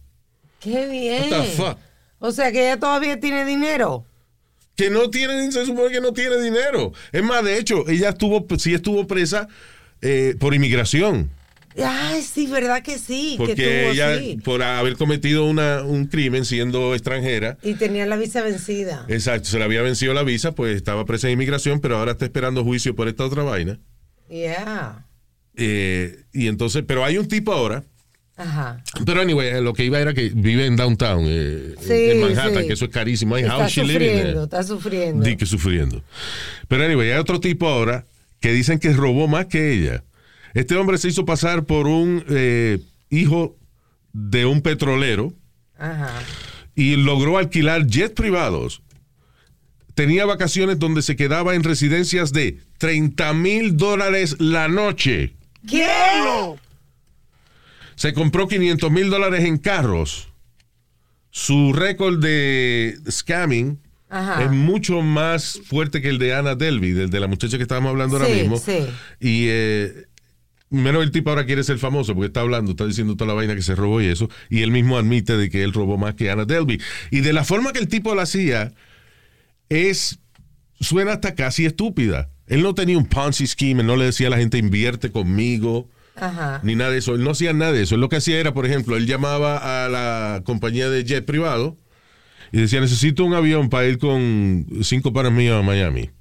Qué 0.59 0.87
bien. 0.87 1.23
What 1.31 1.41
the 1.41 1.47
fuck? 1.51 1.77
O 2.19 2.31
sea 2.31 2.51
que 2.51 2.61
ella 2.67 2.79
todavía 2.79 3.19
tiene 3.19 3.43
dinero. 3.45 4.05
que 4.75 4.89
no 4.89 5.09
tiene, 5.09 5.51
se 5.51 5.65
supone 5.65 5.91
que 5.91 6.01
no 6.01 6.13
tiene 6.13 6.39
dinero. 6.41 6.93
Es 7.11 7.23
más, 7.23 7.43
de 7.43 7.57
hecho, 7.59 7.87
ella 7.89 8.09
estuvo, 8.09 8.45
sí 8.57 8.73
estuvo 8.73 9.05
presa 9.07 9.47
eh, 10.01 10.35
por 10.39 10.53
inmigración. 10.55 11.29
Ay, 11.83 12.21
sí, 12.21 12.47
verdad 12.47 12.81
que 12.83 12.99
sí. 12.99 13.31
que 13.31 13.37
Porque 13.37 13.55
tuvo, 13.55 13.91
ella, 13.91 14.17
sí. 14.19 14.37
por 14.43 14.61
haber 14.63 14.95
cometido 14.97 15.45
una, 15.45 15.83
un 15.83 16.05
crimen 16.07 16.45
siendo 16.45 16.93
extranjera, 16.93 17.57
Y 17.63 17.73
tenía 17.75 18.05
la 18.05 18.15
visa 18.17 18.41
vencida. 18.41 19.05
exacto, 19.07 19.47
se 19.49 19.57
le 19.57 19.63
había 19.63 19.81
vencido 19.81 20.13
la 20.13 20.23
visa, 20.23 20.53
pues 20.53 20.75
estaba 20.75 21.05
presa 21.05 21.27
en 21.27 21.33
inmigración, 21.33 21.79
pero 21.79 21.97
ahora 21.97 22.11
está 22.13 22.25
esperando 22.25 22.63
juicio 22.63 22.95
por 22.95 23.07
esta 23.07 23.25
otra 23.25 23.43
vaina. 23.43 23.79
Yeah. 24.29 25.05
Eh, 25.55 26.23
y 26.33 26.47
entonces, 26.47 26.83
pero 26.87 27.05
hay 27.05 27.17
un 27.17 27.27
tipo 27.27 27.53
ahora. 27.53 27.83
Ajá. 28.35 28.83
Pero 29.05 29.21
anyway, 29.21 29.61
lo 29.61 29.73
que 29.73 29.85
iba 29.85 29.99
era 29.99 30.13
que 30.15 30.31
vive 30.33 30.65
en 30.65 30.75
downtown, 30.75 31.25
eh, 31.27 31.75
Sí, 31.79 31.93
en 31.93 32.21
Manhattan, 32.21 32.61
sí. 32.63 32.67
que 32.67 32.73
eso 32.73 32.85
es 32.85 32.91
carísimo. 32.91 33.35
Ay, 33.35 33.43
Está 33.43 33.69
sufriendo, 33.69 34.43
está 34.45 34.63
sufriendo. 34.63 35.23
Di 35.23 35.37
que 35.37 35.45
sufriendo. 35.45 36.03
Pero 36.67 36.83
anyway, 36.83 37.11
hay 37.11 37.19
otro 37.19 37.39
tipo 37.39 37.67
ahora 37.67 38.05
que 38.39 38.51
dicen 38.51 38.79
que 38.79 38.91
robó 38.93 39.27
más 39.27 39.45
que 39.45 39.73
ella. 39.73 40.03
Este 40.53 40.75
hombre 40.75 40.97
se 40.97 41.07
hizo 41.07 41.25
pasar 41.25 41.65
por 41.65 41.87
un 41.87 42.23
eh, 42.29 42.79
hijo 43.09 43.57
de 44.13 44.45
un 44.45 44.61
petrolero 44.61 45.33
Ajá. 45.77 46.11
y 46.75 46.95
logró 46.95 47.37
alquilar 47.37 47.87
jets 47.87 48.13
privados. 48.13 48.81
Tenía 49.95 50.25
vacaciones 50.25 50.79
donde 50.79 51.01
se 51.01 51.15
quedaba 51.15 51.55
en 51.55 51.63
residencias 51.63 52.33
de 52.33 52.59
30 52.79 53.33
mil 53.33 53.77
dólares 53.77 54.35
la 54.39 54.67
noche. 54.67 55.35
¿Qué? 55.67 55.87
Se 57.95 58.13
compró 58.13 58.47
500 58.47 58.91
mil 58.91 59.09
dólares 59.09 59.45
en 59.45 59.57
carros. 59.57 60.29
Su 61.29 61.73
récord 61.73 62.19
de 62.19 62.95
scamming 63.09 63.79
Ajá. 64.09 64.43
es 64.43 64.51
mucho 64.51 65.01
más 65.01 65.59
fuerte 65.65 66.01
que 66.01 66.09
el 66.09 66.19
de 66.19 66.33
Anna 66.35 66.55
Delvey, 66.55 66.91
del 66.91 67.09
de 67.09 67.19
la 67.19 67.27
muchacha 67.27 67.57
que 67.57 67.63
estábamos 67.63 67.89
hablando 67.91 68.17
ahora 68.17 68.29
mismo. 68.29 68.57
sí. 68.57 68.79
Y 69.19 69.45
eh, 69.49 70.05
menos 70.73 71.03
el 71.03 71.11
tipo 71.11 71.29
ahora 71.29 71.45
quiere 71.45 71.63
ser 71.63 71.77
famoso 71.77 72.13
porque 72.13 72.27
está 72.27 72.41
hablando, 72.41 72.71
está 72.71 72.85
diciendo 72.85 73.15
toda 73.15 73.29
la 73.29 73.33
vaina 73.33 73.55
que 73.55 73.61
se 73.61 73.75
robó 73.75 74.01
y 74.01 74.07
eso. 74.07 74.29
Y 74.49 74.61
él 74.61 74.71
mismo 74.71 74.97
admite 74.97 75.37
de 75.37 75.49
que 75.49 75.63
él 75.63 75.73
robó 75.73 75.97
más 75.97 76.15
que 76.15 76.29
Anna 76.29 76.45
Delvey. 76.45 76.79
Y 77.11 77.21
de 77.21 77.33
la 77.33 77.43
forma 77.43 77.71
que 77.71 77.79
el 77.79 77.87
tipo 77.87 78.13
lo 78.15 78.21
hacía, 78.21 78.73
es. 79.69 80.19
suena 80.79 81.13
hasta 81.13 81.35
casi 81.35 81.65
estúpida. 81.65 82.29
Él 82.47 82.61
no 82.61 82.75
tenía 82.75 82.97
un 82.97 83.05
Ponzi 83.05 83.47
scheme, 83.47 83.81
él 83.81 83.87
no 83.87 83.95
le 83.95 84.05
decía 84.05 84.27
a 84.27 84.29
la 84.31 84.37
gente 84.37 84.57
invierte 84.57 85.11
conmigo 85.11 85.89
Ajá. 86.15 86.59
ni 86.63 86.75
nada 86.75 86.91
de 86.91 86.97
eso. 86.97 87.15
Él 87.15 87.23
no 87.23 87.31
hacía 87.31 87.53
nada 87.53 87.71
de 87.71 87.83
eso. 87.83 87.95
Él 87.95 88.01
lo 88.01 88.09
que 88.09 88.17
hacía 88.17 88.39
era, 88.39 88.53
por 88.53 88.65
ejemplo, 88.65 88.97
él 88.97 89.07
llamaba 89.07 89.85
a 89.85 89.89
la 89.89 90.41
compañía 90.43 90.89
de 90.89 91.03
jet 91.03 91.25
privado 91.25 91.77
y 92.51 92.59
decía, 92.59 92.81
necesito 92.81 93.23
un 93.23 93.33
avión 93.33 93.69
para 93.69 93.87
ir 93.87 93.97
con 93.97 94.67
cinco 94.81 95.13
pares 95.13 95.31
míos 95.31 95.57
a 95.57 95.65
Miami. 95.65 96.11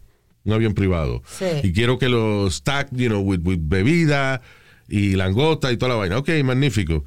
Un 0.45 0.53
avión 0.53 0.75
privado. 0.75 1.23
Sí. 1.27 1.45
Y 1.63 1.73
quiero 1.73 1.99
que 1.99 2.09
lo 2.09 2.51
stack, 2.51 2.89
you 2.93 3.09
know, 3.09 3.21
with, 3.21 3.41
with 3.45 3.61
bebida 3.63 4.43
y 4.89 5.13
langota 5.15 5.71
y 5.73 5.77
toda 5.77 5.91
la 5.91 5.95
vaina. 5.97 6.19
Ok, 6.19 6.31
magnífico. 6.45 7.05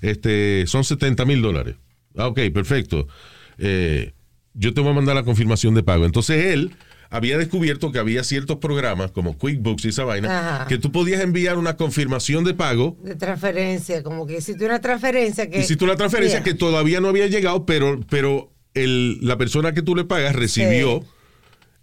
Este, 0.00 0.64
son 0.66 0.84
70 0.84 1.24
mil 1.24 1.42
dólares. 1.42 1.76
Ah, 2.16 2.28
ok, 2.28 2.38
perfecto. 2.54 3.08
Eh, 3.58 4.12
yo 4.54 4.72
te 4.72 4.80
voy 4.80 4.90
a 4.90 4.94
mandar 4.94 5.14
la 5.16 5.22
confirmación 5.24 5.74
de 5.74 5.82
pago. 5.82 6.04
Entonces 6.06 6.46
él 6.52 6.76
había 7.10 7.38
descubierto 7.38 7.92
que 7.92 7.98
había 7.98 8.24
ciertos 8.24 8.56
programas 8.58 9.10
como 9.10 9.36
QuickBooks 9.36 9.84
y 9.84 9.88
esa 9.88 10.04
vaina 10.04 10.56
Ajá. 10.56 10.66
que 10.66 10.78
tú 10.78 10.90
podías 10.92 11.20
enviar 11.22 11.56
una 11.56 11.76
confirmación 11.76 12.42
de 12.44 12.52
pago 12.54 12.96
De 13.02 13.14
transferencia, 13.14 14.02
como 14.02 14.26
que 14.26 14.38
hiciste 14.38 14.64
una 14.64 14.80
transferencia 14.80 15.48
que. 15.48 15.60
Hiciste 15.60 15.84
una 15.84 15.96
transferencia 15.96 16.38
Yeah. 16.38 16.44
que 16.44 16.54
todavía 16.54 17.00
no 17.00 17.08
había 17.08 17.26
llegado, 17.28 17.64
pero, 17.66 18.00
pero 18.10 18.52
el, 18.74 19.18
la 19.26 19.36
persona 19.38 19.72
que 19.72 19.82
tú 19.82 19.94
le 19.94 20.04
pagas 20.04 20.34
recibió 20.36 21.04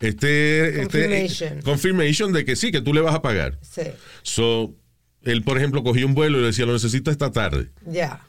este 0.07 0.73
Confirmation. 0.81 1.59
eh, 1.59 1.61
confirmation 1.63 2.33
de 2.33 2.45
que 2.45 2.55
sí, 2.55 2.71
que 2.71 2.81
tú 2.81 2.93
le 2.93 3.01
vas 3.01 3.15
a 3.15 3.21
pagar. 3.21 3.57
Sí, 3.61 3.81
So, 4.21 4.75
él, 5.23 5.43
por 5.43 5.57
ejemplo, 5.57 5.83
cogió 5.83 6.05
un 6.05 6.13
vuelo 6.13 6.37
y 6.37 6.41
le 6.41 6.47
decía, 6.47 6.65
lo 6.65 6.73
necesito 6.73 7.09
esta 7.11 7.31
tarde. 7.31 7.69
ya. 7.85 8.21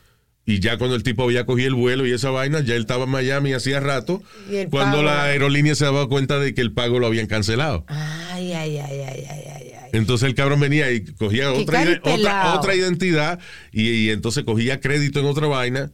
Y 0.47 0.61
ya 0.61 0.77
cuando 0.77 0.95
el 0.95 1.03
tipo 1.03 1.23
había 1.25 1.47
cogido 1.47 1.69
el 1.69 1.75
vuelo 1.75 2.07
y 2.07 2.13
esa 2.13 2.29
vaina, 2.29 2.61
ya 2.61 2.75
él 2.75 2.83
estaba 2.83 3.05
en 3.05 3.11
Miami 3.11 3.55
hacía 3.55 3.81
rato, 3.81 4.23
Y 4.51 4.57
el 4.57 4.69
cuando 4.69 4.99
pago- 4.99 5.07
la 5.09 5.23
aerolínea 5.25 5.75
se 5.75 5.87
daba 5.87 6.07
cuenta 6.07 6.39
de 6.39 6.53
que 6.53 6.61
el 6.61 6.71
pago 6.75 6.99
lo 6.99 7.07
habían 7.07 7.27
cancelado. 7.29 7.87
Ay, 7.89 8.53
ay, 8.53 8.77
ay, 8.77 9.01
ay, 9.01 9.25
ay, 9.31 9.45
ay. 9.55 9.73
Entonces 9.95 10.29
el 10.29 10.35
cabrón 10.35 10.61
venía 10.61 10.91
y 10.93 11.03
cogía 11.03 11.51
otra, 11.51 11.99
otra, 12.03 12.55
otra 12.57 12.75
identidad 12.75 13.39
y, 13.73 13.89
y 13.89 14.11
entonces 14.11 14.45
cogía 14.45 14.81
crédito 14.81 15.19
en 15.21 15.25
otra 15.27 15.47
vaina. 15.47 15.93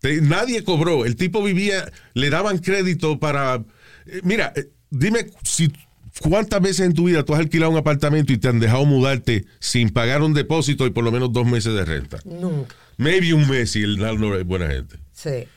Te- 0.00 0.20
nadie 0.20 0.64
cobró. 0.64 1.04
El 1.06 1.14
tipo 1.14 1.40
vivía, 1.40 1.88
le 2.14 2.28
daban 2.28 2.58
crédito 2.58 3.20
para... 3.20 3.62
eh, 4.06 4.20
mira, 4.24 4.52
eh, 4.56 4.68
dime 4.92 5.26
si 5.42 5.72
cuántas 6.20 6.60
veces 6.60 6.86
en 6.86 6.92
tu 6.94 7.04
vida 7.06 7.24
tú 7.24 7.34
has 7.34 7.40
alquilado 7.40 7.72
un 7.72 7.78
apartamento 7.78 8.32
y 8.32 8.38
te 8.38 8.48
han 8.48 8.60
dejado 8.60 8.84
mudarte 8.84 9.44
sin 9.58 9.88
pagar 9.90 10.22
un 10.22 10.34
depósito 10.34 10.86
y 10.86 10.90
por 10.90 11.02
lo 11.02 11.10
menos 11.10 11.32
dos 11.32 11.46
meses 11.46 11.74
de 11.74 11.84
renta. 11.84 12.18
Nunca. 12.24 12.74
Maybe 12.98 13.32
un 13.32 13.48
mes 13.48 13.74
y 13.74 13.82
el 13.82 13.96
landlord 13.96 14.40
es 14.40 14.46
buena 14.46 14.68
gente. 14.68 14.96
Sí. 15.12 15.48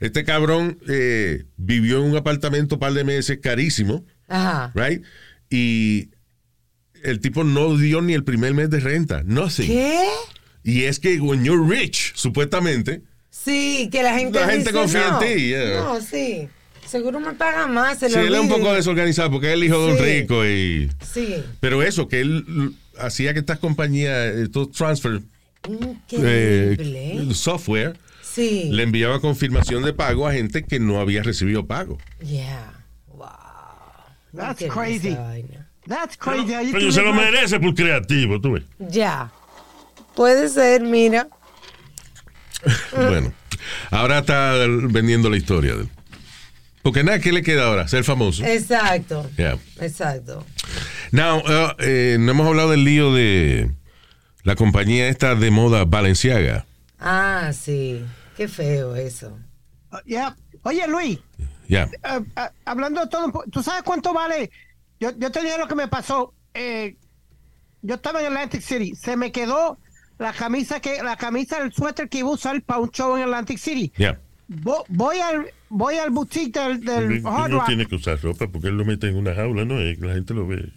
Este 0.00 0.24
cabrón 0.24 0.78
eh, 0.88 1.44
vivió 1.56 1.98
en 1.98 2.10
un 2.10 2.16
apartamento 2.16 2.76
un 2.76 2.80
par 2.80 2.92
de 2.94 3.04
meses 3.04 3.38
carísimo, 3.42 4.04
Ajá. 4.28 4.72
right? 4.74 5.02
Y 5.50 6.10
el 7.02 7.20
tipo 7.20 7.42
no 7.42 7.76
dio 7.76 8.00
ni 8.00 8.14
el 8.14 8.22
primer 8.24 8.54
mes 8.54 8.70
de 8.70 8.80
renta. 8.80 9.22
Nothing. 9.24 9.66
¿Qué? 9.66 10.04
Y 10.62 10.84
es 10.84 11.00
que 11.00 11.20
when 11.20 11.44
you're 11.44 11.66
rich, 11.68 12.12
supuestamente, 12.14 13.02
Sí, 13.30 13.88
que 13.90 14.02
la 14.04 14.16
gente. 14.16 14.38
La 14.38 14.46
gente 14.46 14.70
dice, 14.70 14.72
confía 14.72 15.08
en 15.08 15.18
ti, 15.18 15.42
yeah. 15.48 15.80
No, 15.80 16.00
sí. 16.00 16.48
Seguro 16.94 17.18
me 17.18 17.32
paga 17.32 17.66
más. 17.66 17.98
Se 17.98 18.08
sí, 18.08 18.16
él 18.16 18.32
es 18.32 18.40
un 18.40 18.48
poco 18.48 18.72
desorganizado 18.72 19.28
porque 19.28 19.48
es 19.48 19.54
el 19.54 19.64
hijo 19.64 19.84
de 19.84 19.92
un 19.94 19.98
rico 19.98 20.46
y... 20.46 20.88
Sí. 21.12 21.42
Pero 21.58 21.82
eso, 21.82 22.06
que 22.06 22.20
él 22.20 22.72
hacía 22.96 23.32
que 23.32 23.40
estas 23.40 23.58
compañías, 23.58 24.32
estos 24.36 24.70
transfer 24.70 25.20
Increíble. 25.68 27.16
eh, 27.16 27.34
software, 27.34 27.98
Sí. 28.22 28.68
le 28.70 28.84
enviaba 28.84 29.18
confirmación 29.20 29.82
de 29.82 29.92
pago 29.92 30.28
a 30.28 30.32
gente 30.32 30.62
que 30.62 30.78
no 30.78 31.00
había 31.00 31.24
recibido 31.24 31.66
pago. 31.66 31.98
Yeah. 32.24 32.72
Wow. 33.08 33.26
That's 34.32 34.64
crazy. 34.72 35.16
That's 35.88 36.16
crazy. 36.16 36.70
Tú 36.78 36.92
se 36.92 37.02
lo 37.02 37.12
merece 37.12 37.58
por 37.58 37.74
creativo, 37.74 38.40
tú 38.40 38.52
ves. 38.52 38.62
Ya. 38.78 39.32
Puede 40.14 40.48
ser, 40.48 40.82
mira. 40.82 41.26
Bueno, 42.96 43.32
ahora 43.90 44.20
está 44.20 44.54
vendiendo 44.88 45.28
la 45.28 45.36
historia. 45.36 45.74
de 45.74 45.80
él. 45.82 45.88
Porque 46.84 47.02
nada, 47.02 47.18
¿qué 47.18 47.32
le 47.32 47.42
queda 47.42 47.64
ahora? 47.64 47.88
Ser 47.88 48.04
famoso. 48.04 48.44
Exacto. 48.44 49.28
Yeah. 49.38 49.56
Exacto. 49.80 50.44
Now, 51.12 51.38
uh, 51.38 51.72
eh, 51.78 52.18
no 52.20 52.32
hemos 52.32 52.46
hablado 52.46 52.72
del 52.72 52.84
lío 52.84 53.14
de 53.14 53.70
la 54.42 54.54
compañía 54.54 55.08
esta 55.08 55.34
de 55.34 55.50
moda 55.50 55.86
Balenciaga. 55.86 56.66
Ah, 57.00 57.52
sí. 57.54 58.04
Qué 58.36 58.48
feo 58.48 58.94
eso. 58.96 59.38
Uh, 59.92 59.96
yeah. 60.04 60.36
Oye, 60.62 60.86
Luis, 60.86 61.18
Ya. 61.68 61.84
eh, 62.04 62.20
hablando 62.66 63.00
de 63.00 63.06
todo, 63.06 63.32
¿tú 63.50 63.62
sabes 63.62 63.82
cuánto 63.82 64.12
vale? 64.12 64.50
Yo, 65.00 65.10
yo 65.18 65.32
te 65.32 65.40
dije 65.40 65.56
lo 65.56 65.66
que 65.66 65.74
me 65.74 65.88
pasó. 65.88 66.34
Eh, 66.52 66.96
yo 67.80 67.94
estaba 67.94 68.20
en 68.20 68.26
Atlantic 68.26 68.60
City. 68.60 68.94
Se 68.94 69.16
me 69.16 69.32
quedó 69.32 69.78
la 70.18 70.34
camisa 70.34 70.80
que 70.80 71.02
la 71.02 71.16
camisa 71.16 71.60
del 71.60 71.72
suéter 71.72 72.10
que 72.10 72.18
iba 72.18 72.28
a 72.28 72.32
usar 72.32 72.60
para 72.62 72.80
un 72.80 72.90
show 72.90 73.16
en 73.16 73.22
Atlantic 73.22 73.56
City. 73.56 73.90
Ya. 73.96 74.20
Vo- 74.62 74.84
voy 74.88 75.18
al 75.18 75.46
voy 75.68 75.96
al 75.96 76.10
boutique 76.10 76.58
del, 76.58 76.80
del 76.80 77.22
no 77.22 77.64
tiene 77.66 77.86
que 77.86 77.96
usar 77.96 78.20
ropa 78.22 78.46
porque 78.48 78.68
él 78.68 78.76
lo 78.76 78.84
mete 78.84 79.08
en 79.08 79.16
una 79.16 79.34
jaula, 79.34 79.64
¿no? 79.64 79.80
Y 79.80 79.96
la 79.96 80.14
gente 80.14 80.34
lo 80.34 80.46
ve. 80.46 80.70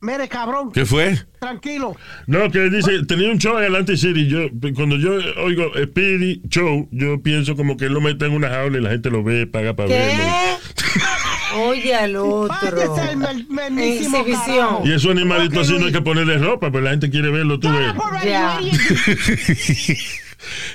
Mire, 0.00 0.28
cabrón. 0.28 0.70
¿Qué 0.70 0.86
fue? 0.86 1.18
Tranquilo. 1.40 1.96
No, 2.28 2.48
que 2.52 2.70
dice, 2.70 3.04
tenía 3.06 3.30
un 3.32 3.38
show 3.38 3.58
en 3.58 3.64
Atlantic 3.64 3.96
City. 3.96 4.28
Yo, 4.28 4.46
cuando 4.76 4.96
yo 4.96 5.14
oigo 5.42 5.72
Speedy 5.82 6.40
Show, 6.48 6.88
yo 6.92 7.20
pienso 7.20 7.56
como 7.56 7.76
que 7.76 7.86
él 7.86 7.94
lo 7.94 8.00
mete 8.00 8.26
en 8.26 8.32
una 8.32 8.48
jaula 8.48 8.78
y 8.78 8.80
la 8.80 8.90
gente 8.90 9.10
lo 9.10 9.24
ve, 9.24 9.48
paga 9.48 9.74
para 9.74 9.88
verlo. 9.88 10.22
¿Qué? 10.22 11.56
Oye 11.56 11.94
al 11.94 12.14
otro. 12.14 12.96
El 12.96 13.78
Exhibición. 13.78 14.86
Y 14.86 14.92
esos 14.92 15.10
animalitos 15.10 15.58
Ok, 15.58 15.64
así 15.64 15.78
no 15.80 15.86
hay 15.86 15.92
que 15.92 16.02
ponerle 16.02 16.38
ropa, 16.38 16.70
pero 16.70 16.84
la 16.84 16.90
gente 16.90 17.10
quiere 17.10 17.30
verlo, 17.30 17.58
tú 17.58 17.68
ves. 17.68 17.92
Ya. 18.24 18.60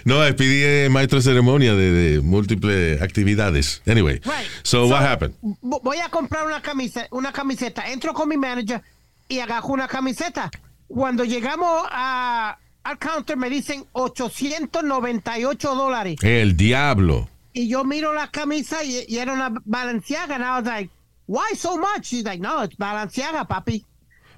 no, 0.05 0.23
es 0.23 0.89
maestro 0.89 1.19
de 1.19 1.23
ceremonia 1.23 1.73
de, 1.75 1.91
de 1.91 2.21
múltiples 2.21 3.01
actividades. 3.01 3.81
Anyway, 3.87 4.15
Right. 4.25 4.47
so, 4.63 4.87
what 4.87 5.01
happened? 5.03 5.35
Vo- 5.61 5.81
Voy 5.83 5.97
a 5.99 6.09
comprar 6.09 6.45
una 6.45 6.61
camiseta, 6.61 7.07
una 7.11 7.31
camiseta. 7.31 7.89
Entro 7.91 8.13
con 8.13 8.29
mi 8.29 8.37
manager 8.37 8.81
y 9.27 9.39
agarro 9.39 9.67
una 9.69 9.87
camiseta. 9.87 10.51
Cuando 10.87 11.23
llegamos 11.23 11.87
a, 11.89 12.57
al 12.83 12.97
counter 12.99 13.37
me 13.37 13.49
dicen 13.49 13.85
898 13.93 15.75
dólares. 15.75 16.15
El 16.21 16.55
diablo. 16.57 17.29
Y 17.53 17.67
yo 17.67 17.83
miro 17.83 18.13
la 18.13 18.29
camisa 18.31 18.83
y, 18.83 19.05
y 19.07 19.17
era 19.17 19.33
una 19.33 19.51
Balenciaga. 19.65 20.35
And 20.35 20.43
I 20.43 20.49
was 20.59 20.65
like, 20.65 20.89
why 21.27 21.55
so 21.55 21.77
much? 21.77 22.05
She's 22.05 22.23
like, 22.23 22.41
no, 22.41 22.63
it's 22.63 22.75
Balenciaga, 22.77 23.47
papi. 23.47 23.85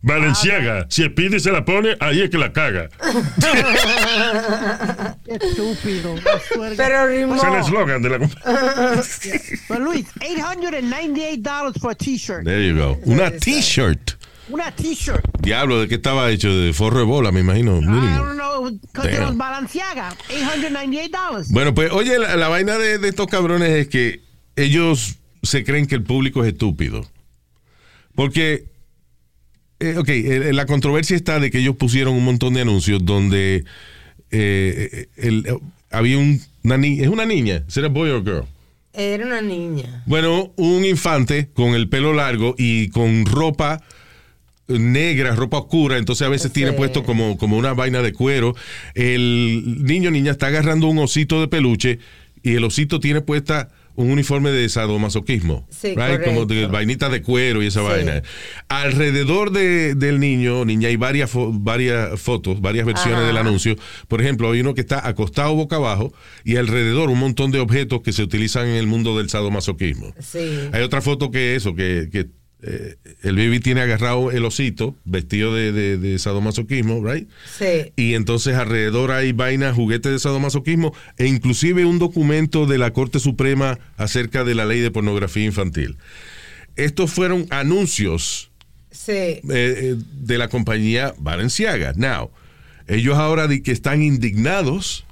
Valenciaga, 0.06 0.86
si 0.88 1.04
Speedy 1.04 1.40
se 1.40 1.52
la 1.52 1.66
pone, 1.66 1.98
ahí 2.00 2.22
es 2.22 2.30
que 2.30 2.38
la 2.38 2.54
caga. 2.54 2.90
Qué 5.26 5.34
estúpido. 5.34 6.16
I 6.16 6.76
Pero 6.78 7.08
rimó. 7.08 7.36
Es 7.36 7.44
el 7.44 7.56
eslogan 7.56 8.02
de 8.04 8.10
la 8.10 8.20
compañía. 8.20 8.96
But 9.68 9.80
Luis, 9.80 10.06
$898 10.20 11.80
for 11.80 11.92
a 11.92 11.96
t-shirt. 11.96 12.44
There 12.44 12.64
you 12.68 12.76
go. 12.78 13.00
Una 13.06 13.32
t-shirt. 13.32 14.12
Una 14.50 14.70
t-shirt. 14.72 15.26
Diablo, 15.42 15.80
¿de 15.82 15.88
qué 15.88 15.96
estaba 15.96 16.30
hecho? 16.30 16.56
De 16.56 16.72
forro 16.72 17.00
de 17.00 17.06
bola, 17.06 17.32
me 17.32 17.40
imagino. 17.40 17.78
I 17.78 17.82
Mínimo. 17.88 18.18
don't 18.18 18.36
know, 18.38 18.70
because 18.94 19.34
Balenciaga. 19.36 20.16
$898. 20.30 21.48
Bueno, 21.50 21.74
pues 21.74 21.92
oye, 21.92 22.20
la, 22.20 22.36
la 22.36 22.48
vaina 22.48 22.78
de, 22.78 23.00
de 23.00 23.10
estos 23.10 23.26
cabrones 23.26 23.72
es 23.72 23.88
que 23.88 24.22
ellos 24.56 25.16
se 25.42 25.64
creen 25.64 25.88
que 25.88 25.96
el 25.96 26.04
público 26.04 26.44
es 26.44 26.52
estúpido. 26.54 27.08
Porque, 28.14 28.66
eh, 29.80 29.96
ok, 29.98 30.10
eh, 30.10 30.54
la 30.54 30.66
controversia 30.66 31.16
está 31.16 31.40
de 31.40 31.52
que 31.52 31.60
ellos 31.60 31.76
pusieron 31.76 32.14
un 32.16 32.24
montón 32.26 32.54
de 32.54 32.62
anuncios 32.62 33.04
donde 33.06 33.64
eh, 34.32 35.08
el- 35.18 35.46
eh, 35.48 35.58
había 35.92 36.18
un, 36.18 36.42
una 36.64 36.78
niña, 36.78 37.04
es 37.04 37.10
una 37.10 37.26
niña, 37.26 37.64
¿será 37.68 37.88
boy 37.88 38.10
or 38.10 38.24
girl? 38.24 38.44
Era 38.94 39.26
una 39.26 39.42
niña. 39.42 40.04
Bueno, 40.06 40.52
un 40.56 40.86
infante 40.86 41.50
con 41.54 41.76
el 41.76 41.90
pelo 41.90 42.14
largo 42.14 42.56
y 42.58 42.90
con 42.90 43.26
ropa 43.26 43.82
negra, 44.68 45.36
ropa 45.36 45.60
oscura, 45.60 45.98
entonces 45.98 46.26
a 46.26 46.30
veces 46.30 46.52
tiene 46.52 46.72
puesto 46.74 47.04
como, 47.04 47.38
como 47.38 47.58
una 47.58 47.74
vaina 47.74 48.02
de 48.02 48.14
cuero. 48.14 48.56
El 48.96 49.84
niño 49.84 50.10
o 50.10 50.12
niña 50.12 50.32
está 50.32 50.48
agarrando 50.48 50.88
un 50.88 50.98
osito 51.00 51.40
de 51.40 51.48
peluche 51.48 52.00
y 52.42 52.54
el 52.56 52.64
osito 52.64 53.00
tiene 53.00 53.22
puesta 53.22 53.70
un 53.96 54.12
uniforme 54.12 54.52
de 54.52 54.68
sadomasoquismo. 54.70 55.68
Sí, 55.70 55.90
right? 55.96 56.24
Como 56.24 56.46
de 56.46 56.56
correcto. 56.56 56.72
vainita 56.72 57.10
de 57.10 57.22
cuero 57.22 57.64
y 57.64 57.68
esa 57.68 57.82
Sí. 57.82 57.88
vaina. 57.88 58.22
Alrededor 58.70 59.52
de- 59.52 59.96
del 59.96 60.20
niño 60.20 60.66
niña 60.66 60.90
hay 60.90 60.96
varias, 60.96 61.34
fo- 61.34 61.52
varias 61.54 62.20
fotos, 62.20 62.62
varias 62.62 62.86
versiones 62.86 63.20
Ajá. 63.20 63.28
del 63.28 63.38
anuncio. 63.38 63.76
Por 64.08 64.22
ejemplo, 64.22 64.52
hay 64.52 64.62
uno 64.62 64.74
que 64.74 64.82
está 64.82 65.08
acostado 65.08 65.54
boca 65.56 65.76
abajo 65.78 66.14
y 66.44 66.58
alrededor 66.58 67.10
un 67.10 67.20
montón 67.20 67.52
de 67.52 67.60
objetos 67.60 68.02
que 68.02 68.12
se 68.14 68.24
utilizan 68.24 68.68
en 68.68 68.76
el 68.76 68.88
mundo 68.88 69.18
del 69.18 69.30
sadomasoquismo. 69.30 70.14
Sí. 70.20 70.40
Hay 70.74 70.82
otra 70.84 71.02
foto 71.02 71.32
que 71.32 71.56
eso, 71.56 71.76
que, 71.76 72.10
que, 72.12 72.28
eh, 72.68 72.96
el 73.22 73.36
baby 73.36 73.60
tiene 73.60 73.82
agarrado 73.82 74.32
el 74.32 74.44
osito, 74.44 74.96
vestido 75.06 75.54
de, 75.54 75.72
de, 75.72 75.98
de 75.98 76.18
sadomasoquismo, 76.20 77.06
right? 77.06 77.30
Sí. 77.58 77.92
Y 77.96 78.16
entonces 78.16 78.56
alrededor 78.56 79.12
hay 79.12 79.32
vainas, 79.34 79.76
juguetes 79.76 80.12
de 80.12 80.20
sadomasoquismo 80.20 80.94
e 81.18 81.28
inclusive 81.28 81.86
un 81.86 82.00
documento 82.00 82.66
de 82.66 82.78
la 82.80 82.92
Corte 82.92 83.20
Suprema 83.20 83.78
acerca 83.98 84.44
de 84.44 84.56
la 84.56 84.66
ley 84.66 84.80
de 84.80 84.90
pornografía 84.92 85.46
infantil. 85.46 85.98
Estos 86.76 87.12
fueron 87.12 87.46
anuncios 87.52 88.50
Sí. 88.92 89.12
eh, 89.12 89.42
eh, 89.50 89.96
de 90.22 90.38
la 90.38 90.48
compañía 90.48 91.14
Balenciaga. 91.20 91.94
Now, 91.96 92.32
ellos 92.88 93.18
ahora 93.18 93.48
que 93.62 93.72
están 93.72 94.02
indignados, 94.02 95.06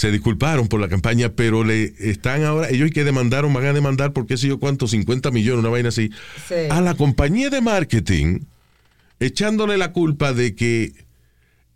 se 0.00 0.10
disculparon 0.10 0.66
por 0.66 0.80
la 0.80 0.88
campaña, 0.88 1.28
pero 1.28 1.62
le 1.62 1.92
están 2.00 2.42
ahora, 2.44 2.70
ellos 2.70 2.90
que 2.90 3.04
demandaron, 3.04 3.52
van 3.52 3.66
a 3.66 3.72
demandar 3.74 4.14
por 4.14 4.26
qué 4.26 4.38
sé 4.38 4.48
yo 4.48 4.58
cuánto, 4.58 4.88
50 4.88 5.30
millones, 5.30 5.60
una 5.60 5.68
vaina 5.68 5.90
así, 5.90 6.10
Sí. 6.48 6.54
a 6.70 6.80
la 6.80 6.94
compañía 6.94 7.50
de 7.50 7.60
marketing, 7.60 8.40
echándole 9.20 9.76
la 9.76 9.92
culpa 9.92 10.32
de 10.32 10.54
que 10.54 10.92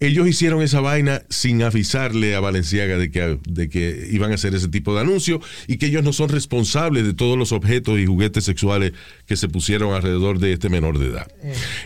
ellos 0.00 0.26
hicieron 0.26 0.62
esa 0.62 0.80
vaina 0.80 1.22
sin 1.28 1.62
avisarle 1.62 2.34
a 2.34 2.40
Valenciaga 2.40 2.96
de 2.98 3.10
que, 3.10 3.38
de 3.46 3.68
que 3.68 4.08
iban 4.10 4.32
a 4.32 4.34
hacer 4.34 4.54
ese 4.54 4.68
tipo 4.68 4.94
de 4.94 5.02
anuncio 5.02 5.40
y 5.66 5.76
que 5.76 5.86
ellos 5.86 6.02
no 6.02 6.12
son 6.12 6.30
responsables 6.30 7.04
de 7.04 7.12
todos 7.14 7.38
los 7.38 7.52
objetos 7.52 7.98
y 7.98 8.06
juguetes 8.06 8.44
sexuales 8.44 8.92
que 9.26 9.36
se 9.36 9.48
pusieron 9.48 9.94
alrededor 9.94 10.38
de 10.40 10.54
este 10.54 10.68
menor 10.68 10.98
de 10.98 11.06
edad. 11.08 11.30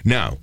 Now, 0.04 0.38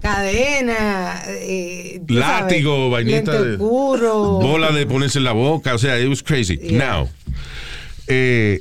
Cadena, 0.00 1.22
eh, 1.26 2.00
látigo, 2.08 2.90
sabes, 2.90 2.90
vainita 2.90 3.42
de 3.42 3.56
bola 3.56 4.72
de 4.72 4.86
ponerse 4.86 5.18
en 5.18 5.24
la 5.24 5.32
boca, 5.32 5.74
o 5.74 5.78
sea, 5.78 6.00
it 6.00 6.08
was 6.08 6.22
crazy. 6.22 6.56
Now, 6.72 7.08
eh, 8.06 8.60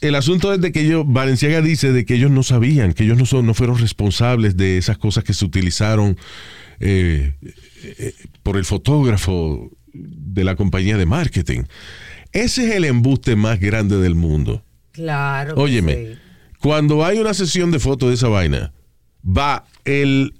el 0.00 0.14
asunto 0.14 0.52
es 0.52 0.60
de 0.60 0.70
que 0.70 0.82
ellos, 0.82 1.04
Valenciaga 1.06 1.60
dice 1.60 1.92
de 1.92 2.04
que 2.04 2.14
ellos 2.14 2.30
no 2.30 2.42
sabían, 2.42 2.92
que 2.92 3.04
ellos 3.04 3.18
no 3.18 3.26
son, 3.26 3.46
no 3.46 3.54
fueron 3.54 3.78
responsables 3.78 4.56
de 4.56 4.78
esas 4.78 4.96
cosas 4.96 5.24
que 5.24 5.34
se 5.34 5.44
utilizaron 5.44 6.16
eh, 6.78 7.34
eh, 7.82 8.14
por 8.44 8.56
el 8.56 8.64
fotógrafo 8.64 9.70
de 9.92 10.44
la 10.44 10.54
compañía 10.54 10.96
de 10.96 11.06
marketing. 11.06 11.62
Ese 12.32 12.68
es 12.68 12.74
el 12.76 12.84
embuste 12.84 13.34
más 13.34 13.58
grande 13.58 13.96
del 13.98 14.14
mundo. 14.14 14.62
Claro. 14.92 15.54
Óyeme, 15.56 15.94
sí. 15.94 16.18
cuando 16.60 17.04
hay 17.04 17.18
una 17.18 17.34
sesión 17.34 17.72
de 17.72 17.80
fotos 17.80 18.10
de 18.10 18.14
esa 18.14 18.28
vaina, 18.28 18.72
va 19.26 19.64
el, 19.84 20.34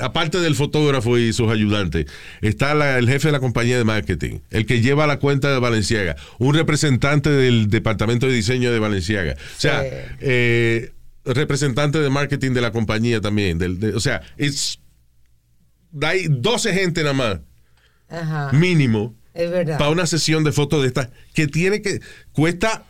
aparte 0.00 0.38
del 0.40 0.54
fotógrafo 0.54 1.18
y 1.18 1.32
sus 1.32 1.50
ayudantes, 1.50 2.06
está 2.42 2.74
la- 2.74 2.98
el 2.98 3.08
jefe 3.08 3.28
de 3.28 3.32
la 3.32 3.40
compañía 3.40 3.78
de 3.78 3.84
marketing, 3.84 4.40
el 4.50 4.66
que 4.66 4.80
lleva 4.80 5.06
la 5.06 5.18
cuenta 5.18 5.52
de 5.52 5.58
Valenciaga, 5.58 6.16
un 6.38 6.54
representante 6.54 7.30
del 7.30 7.68
departamento 7.70 8.26
de 8.26 8.34
diseño 8.34 8.72
de 8.72 8.78
Valenciaga, 8.78 9.34
o 9.34 9.60
sea, 9.60 9.82
Sí. 9.82 9.88
eh, 10.20 10.92
representante 11.24 11.98
de 11.98 12.10
marketing 12.10 12.52
de 12.52 12.60
la 12.60 12.72
compañía 12.72 13.20
también, 13.20 13.58
del- 13.58 13.80
de- 13.80 13.94
o 13.94 14.00
sea, 14.00 14.20
es, 14.36 14.78
hay 16.02 16.26
12 16.28 16.72
gente 16.74 17.02
nada 17.02 17.14
más, 17.14 17.38
Ajá. 18.08 18.52
mínimo, 18.52 19.14
Es 19.36 19.50
verdad. 19.50 19.78
para 19.78 19.90
una 19.90 20.06
sesión 20.06 20.44
de 20.44 20.52
fotos 20.52 20.82
de 20.82 20.88
estas 20.88 21.10
que 21.34 21.46
tiene 21.46 21.82
que 21.82 22.00
cuesta 22.32 22.84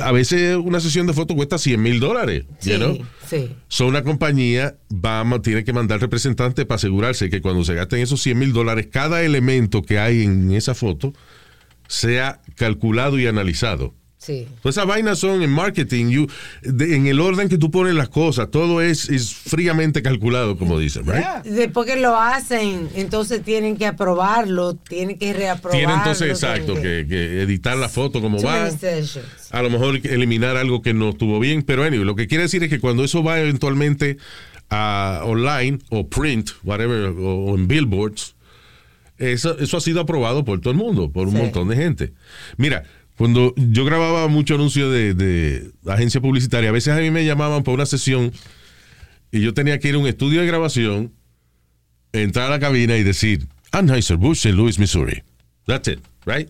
a 0.00 0.12
veces 0.12 0.56
una 0.56 0.80
sesión 0.80 1.06
de 1.06 1.12
fotos 1.12 1.36
cuesta 1.36 1.58
100 1.58 1.82
mil 1.82 2.00
dólares 2.00 2.44
Sí, 2.58 2.70
you 2.70 2.76
know? 2.76 2.98
sí. 3.28 3.54
So, 3.68 3.86
una 3.86 4.02
compañía 4.02 4.76
va 4.92 5.24
tiene 5.42 5.64
que 5.64 5.72
mandar 5.72 6.00
representantes 6.00 6.64
para 6.66 6.76
asegurarse 6.76 7.30
que 7.30 7.40
cuando 7.40 7.64
se 7.64 7.74
gasten 7.74 8.00
esos 8.00 8.22
100 8.22 8.38
mil 8.38 8.52
dólares 8.52 8.88
cada 8.90 9.22
elemento 9.22 9.82
que 9.82 9.98
hay 9.98 10.22
en 10.22 10.52
esa 10.52 10.74
foto 10.74 11.12
sea 11.88 12.40
calculado 12.56 13.18
y 13.18 13.26
analizado 13.26 13.94
Sí. 14.18 14.48
Todas 14.62 14.76
esas 14.78 14.86
vainas 14.86 15.18
son 15.18 15.42
en 15.42 15.50
marketing, 15.50 16.06
you- 16.08 16.26
de- 16.62 16.96
en 16.96 17.06
el 17.06 17.20
orden 17.20 17.48
que 17.48 17.58
tú 17.58 17.70
pones 17.70 17.94
las 17.94 18.08
cosas, 18.08 18.50
todo 18.50 18.80
es, 18.80 19.08
es 19.10 19.32
fríamente 19.34 20.02
calculado, 20.02 20.56
como 20.56 20.78
dicen, 20.78 21.04
right? 21.06 21.44
Después 21.44 21.86
que 21.86 21.96
lo 22.00 22.16
hacen, 22.16 22.88
entonces 22.96 23.42
tienen 23.44 23.76
que 23.76 23.86
aprobarlo, 23.86 24.74
tienen 24.74 25.18
que 25.18 25.32
reaprobarlo. 25.34 25.78
Tiene 25.78 25.92
entonces, 25.94 26.30
exacto, 26.30 26.72
tienen 26.72 27.06
que, 27.06 27.08
que 27.08 27.42
editar 27.42 27.76
la 27.76 27.88
foto 27.90 28.20
como 28.22 28.38
Too 28.38 28.46
va. 28.46 28.68
a 29.50 29.62
lo 29.62 29.70
mejor 29.70 30.00
eliminar 30.04 30.56
algo 30.56 30.80
que 30.82 30.94
no 30.94 31.10
estuvo 31.10 31.38
bien, 31.38 31.62
pero 31.62 31.84
anyway, 31.84 32.04
lo 32.04 32.16
que 32.16 32.26
quiere 32.26 32.44
decir 32.44 32.64
es 32.64 32.70
que 32.70 32.80
cuando 32.80 33.04
eso 33.04 33.22
va 33.22 33.38
eventualmente 33.38 34.16
a 34.70 35.20
online 35.24 35.78
o 35.90 36.08
print, 36.08 36.50
whatever, 36.64 37.10
o, 37.10 37.44
o 37.44 37.54
en 37.54 37.68
billboards, 37.68 38.34
eso, 39.18 39.58
eso 39.58 39.76
ha 39.76 39.80
sido 39.80 40.00
aprobado 40.00 40.44
por 40.44 40.60
todo 40.60 40.72
el 40.72 40.76
mundo, 40.78 41.10
por 41.10 41.26
un 41.28 41.34
Sí. 41.34 41.40
montón 41.40 41.68
de 41.68 41.76
gente. 41.76 42.12
Mira, 42.58 42.82
cuando 43.16 43.54
yo 43.56 43.84
grababa 43.84 44.28
mucho 44.28 44.54
anuncio 44.54 44.90
de, 44.90 45.14
de 45.14 45.70
agencia 45.86 46.20
publicitaria, 46.20 46.68
a 46.68 46.72
veces 46.72 46.94
a 46.94 47.00
mí 47.00 47.10
me 47.10 47.24
llamaban 47.24 47.62
para 47.62 47.74
una 47.74 47.86
sesión 47.86 48.32
y 49.32 49.40
yo 49.40 49.54
tenía 49.54 49.78
que 49.78 49.88
ir 49.88 49.94
a 49.94 49.98
un 49.98 50.06
estudio 50.06 50.40
de 50.40 50.46
grabación, 50.46 51.12
entrar 52.12 52.46
a 52.46 52.50
la 52.50 52.60
cabina 52.60 52.96
y 52.96 53.02
decir, 53.02 53.48
Anheuser-Busch 53.72 54.46
en 54.46 54.56
Louis, 54.56 54.78
Missouri. 54.78 55.22
That's 55.66 55.88
it, 55.88 56.00
right? 56.24 56.48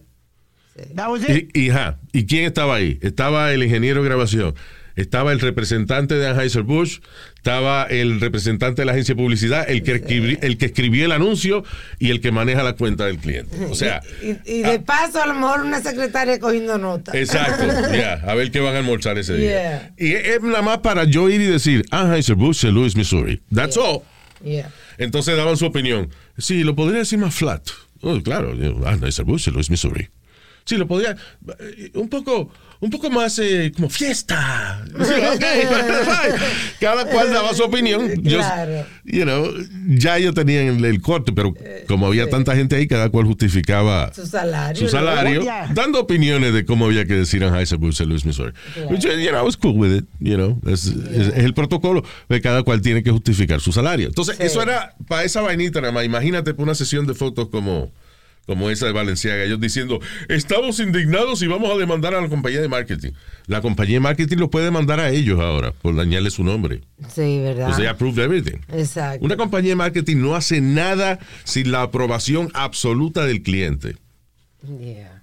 That 0.94 1.10
was 1.10 1.28
it. 1.28 1.50
Y, 1.54 1.66
y, 1.66 1.70
ajá, 1.70 1.98
¿y 2.12 2.26
quién 2.26 2.44
estaba 2.44 2.76
ahí? 2.76 2.98
Estaba 3.00 3.52
el 3.52 3.62
ingeniero 3.62 4.02
de 4.02 4.08
grabación, 4.08 4.54
estaba 4.94 5.32
el 5.32 5.40
representante 5.40 6.16
de 6.16 6.28
Anheuser-Busch, 6.28 7.00
estaba 7.46 7.84
el 7.84 8.20
representante 8.20 8.82
de 8.82 8.86
la 8.86 8.92
agencia 8.92 9.14
de 9.14 9.22
publicidad, 9.22 9.70
el 9.70 9.84
que, 9.84 10.02
escribí- 10.02 10.36
el 10.42 10.58
que 10.58 10.66
escribió 10.66 11.04
el 11.04 11.12
anuncio 11.12 11.62
y 12.00 12.10
el 12.10 12.20
que 12.20 12.32
maneja 12.32 12.64
la 12.64 12.72
cuenta 12.72 13.06
del 13.06 13.18
cliente. 13.18 13.66
O 13.66 13.74
sea, 13.76 14.00
Y, 14.20 14.30
y 14.52 14.62
de 14.62 14.80
paso, 14.80 15.22
a 15.22 15.26
lo 15.28 15.34
mejor 15.34 15.60
una 15.60 15.80
secretaria 15.80 16.40
cogiendo 16.40 16.76
nota. 16.76 17.16
exacto, 17.16 17.64
ya, 17.92 18.14
a 18.26 18.34
ver 18.34 18.50
qué 18.50 18.58
van 18.58 18.74
a 18.74 18.78
almorzar 18.78 19.16
ese 19.18 19.36
día. 19.36 19.92
Yeah. 19.96 20.08
Y 20.08 20.12
es 20.14 20.42
nada 20.42 20.62
más 20.62 20.78
para 20.78 21.04
yo 21.04 21.28
ir 21.30 21.40
y 21.40 21.44
decir 21.46 21.84
Anheuser-Busch 21.92 22.64
en 22.64 22.74
Louis, 22.74 22.96
Missouri. 22.96 23.40
That's 23.54 23.76
all. 23.76 24.00
Entonces 24.98 25.36
daban 25.36 25.56
su 25.56 25.66
opinión. 25.66 26.10
Sí, 26.38 26.64
lo 26.64 26.74
podría 26.74 26.98
decir 26.98 27.20
más 27.20 27.32
flat. 27.32 27.62
Oh, 28.00 28.20
claro, 28.24 28.54
Anheuser-Busch 28.54 29.46
en 29.46 29.54
Louis, 29.54 29.70
Missouri. 29.70 30.08
Sí, 30.64 30.76
lo 30.78 30.88
podría. 30.88 31.16
eh, 31.60 31.90
Un 31.94 32.08
poco, 32.08 32.50
un 32.80 32.90
poco 32.90 33.10
más 33.10 33.38
eh, 33.38 33.72
como 33.74 33.88
fiesta. 33.88 34.84
Cada 36.80 37.04
cual 37.06 37.32
daba 37.32 37.54
su 37.54 37.62
opinión. 37.64 38.10
Yo, 38.22 38.38
Claro. 38.38 38.84
you 39.04 39.22
know, 39.24 39.50
ya 39.88 40.18
yo 40.18 40.32
tenía 40.34 40.62
el, 40.68 40.84
el 40.84 41.00
corte, 41.00 41.32
pero 41.32 41.54
como 41.88 42.06
había 42.06 42.28
tanta 42.28 42.54
gente 42.54 42.76
ahí, 42.76 42.86
cada 42.86 43.08
cual 43.10 43.24
justificaba 43.26 44.12
Su 44.14 44.26
salario. 44.26 44.80
su 44.82 44.88
salario, 44.88 45.44
dando 45.74 46.00
opiniones 46.00 46.52
de 46.52 46.64
cómo 46.64 46.86
había 46.86 47.04
que 47.06 47.14
decir 47.14 47.42
en 47.42 48.08
Louis, 48.10 48.24
Missouri. 48.24 48.52
Which, 48.90 49.04
you 49.04 49.30
know, 49.30 49.40
I 49.40 49.44
was 49.44 49.56
cool 49.56 49.76
with 49.76 49.94
it, 49.96 50.04
you 50.20 50.36
know. 50.36 50.60
Es, 50.66 50.86
es- 50.86 51.28
es 51.28 51.44
el 51.44 51.54
protocolo 51.54 52.02
de 52.28 52.40
cada 52.40 52.62
cual 52.62 52.80
tiene 52.82 53.02
que 53.02 53.10
justificar 53.10 53.60
su 53.60 53.72
salario. 53.72 54.08
Entonces, 54.08 54.36
Sí. 54.36 54.42
eso 54.44 54.62
era 54.62 54.94
para 55.08 55.24
esa 55.24 55.40
vainita 55.40 55.80
nada 55.80 55.92
más. 55.92 56.04
Imagínate 56.04 56.52
por 56.54 56.64
una 56.64 56.74
sesión 56.74 57.06
de 57.06 57.14
fotos 57.14 57.48
como, 57.48 57.90
como 58.46 58.70
esa 58.70 58.86
de 58.86 58.92
Valenciaga, 58.92 59.42
ellos 59.42 59.60
diciendo, 59.60 60.00
estamos 60.28 60.78
indignados 60.80 61.42
y 61.42 61.48
vamos 61.48 61.70
a 61.70 61.76
demandar 61.76 62.14
a 62.14 62.20
la 62.20 62.28
compañía 62.28 62.60
de 62.60 62.68
marketing. 62.68 63.10
La 63.46 63.60
compañía 63.60 63.94
de 63.94 64.00
marketing 64.00 64.36
lo 64.36 64.50
puede 64.50 64.66
demandar 64.66 65.00
a 65.00 65.10
ellos 65.10 65.40
ahora 65.40 65.72
por 65.72 65.96
dañarle 65.96 66.30
su 66.30 66.44
nombre. 66.44 66.80
Sí, 67.12 67.40
¿verdad? 67.40 67.66
Because 67.66 67.76
they 67.82 67.88
approved 67.88 68.18
everything. 68.22 68.58
Exacto. 68.72 69.24
Una 69.24 69.36
compañía 69.36 69.70
de 69.70 69.76
marketing 69.76 70.18
no 70.18 70.36
hace 70.36 70.60
nada 70.60 71.18
sin 71.44 71.72
la 71.72 71.82
aprobación 71.82 72.50
absoluta 72.54 73.24
del 73.26 73.42
cliente. 73.42 73.96
Yeah. 74.80 75.22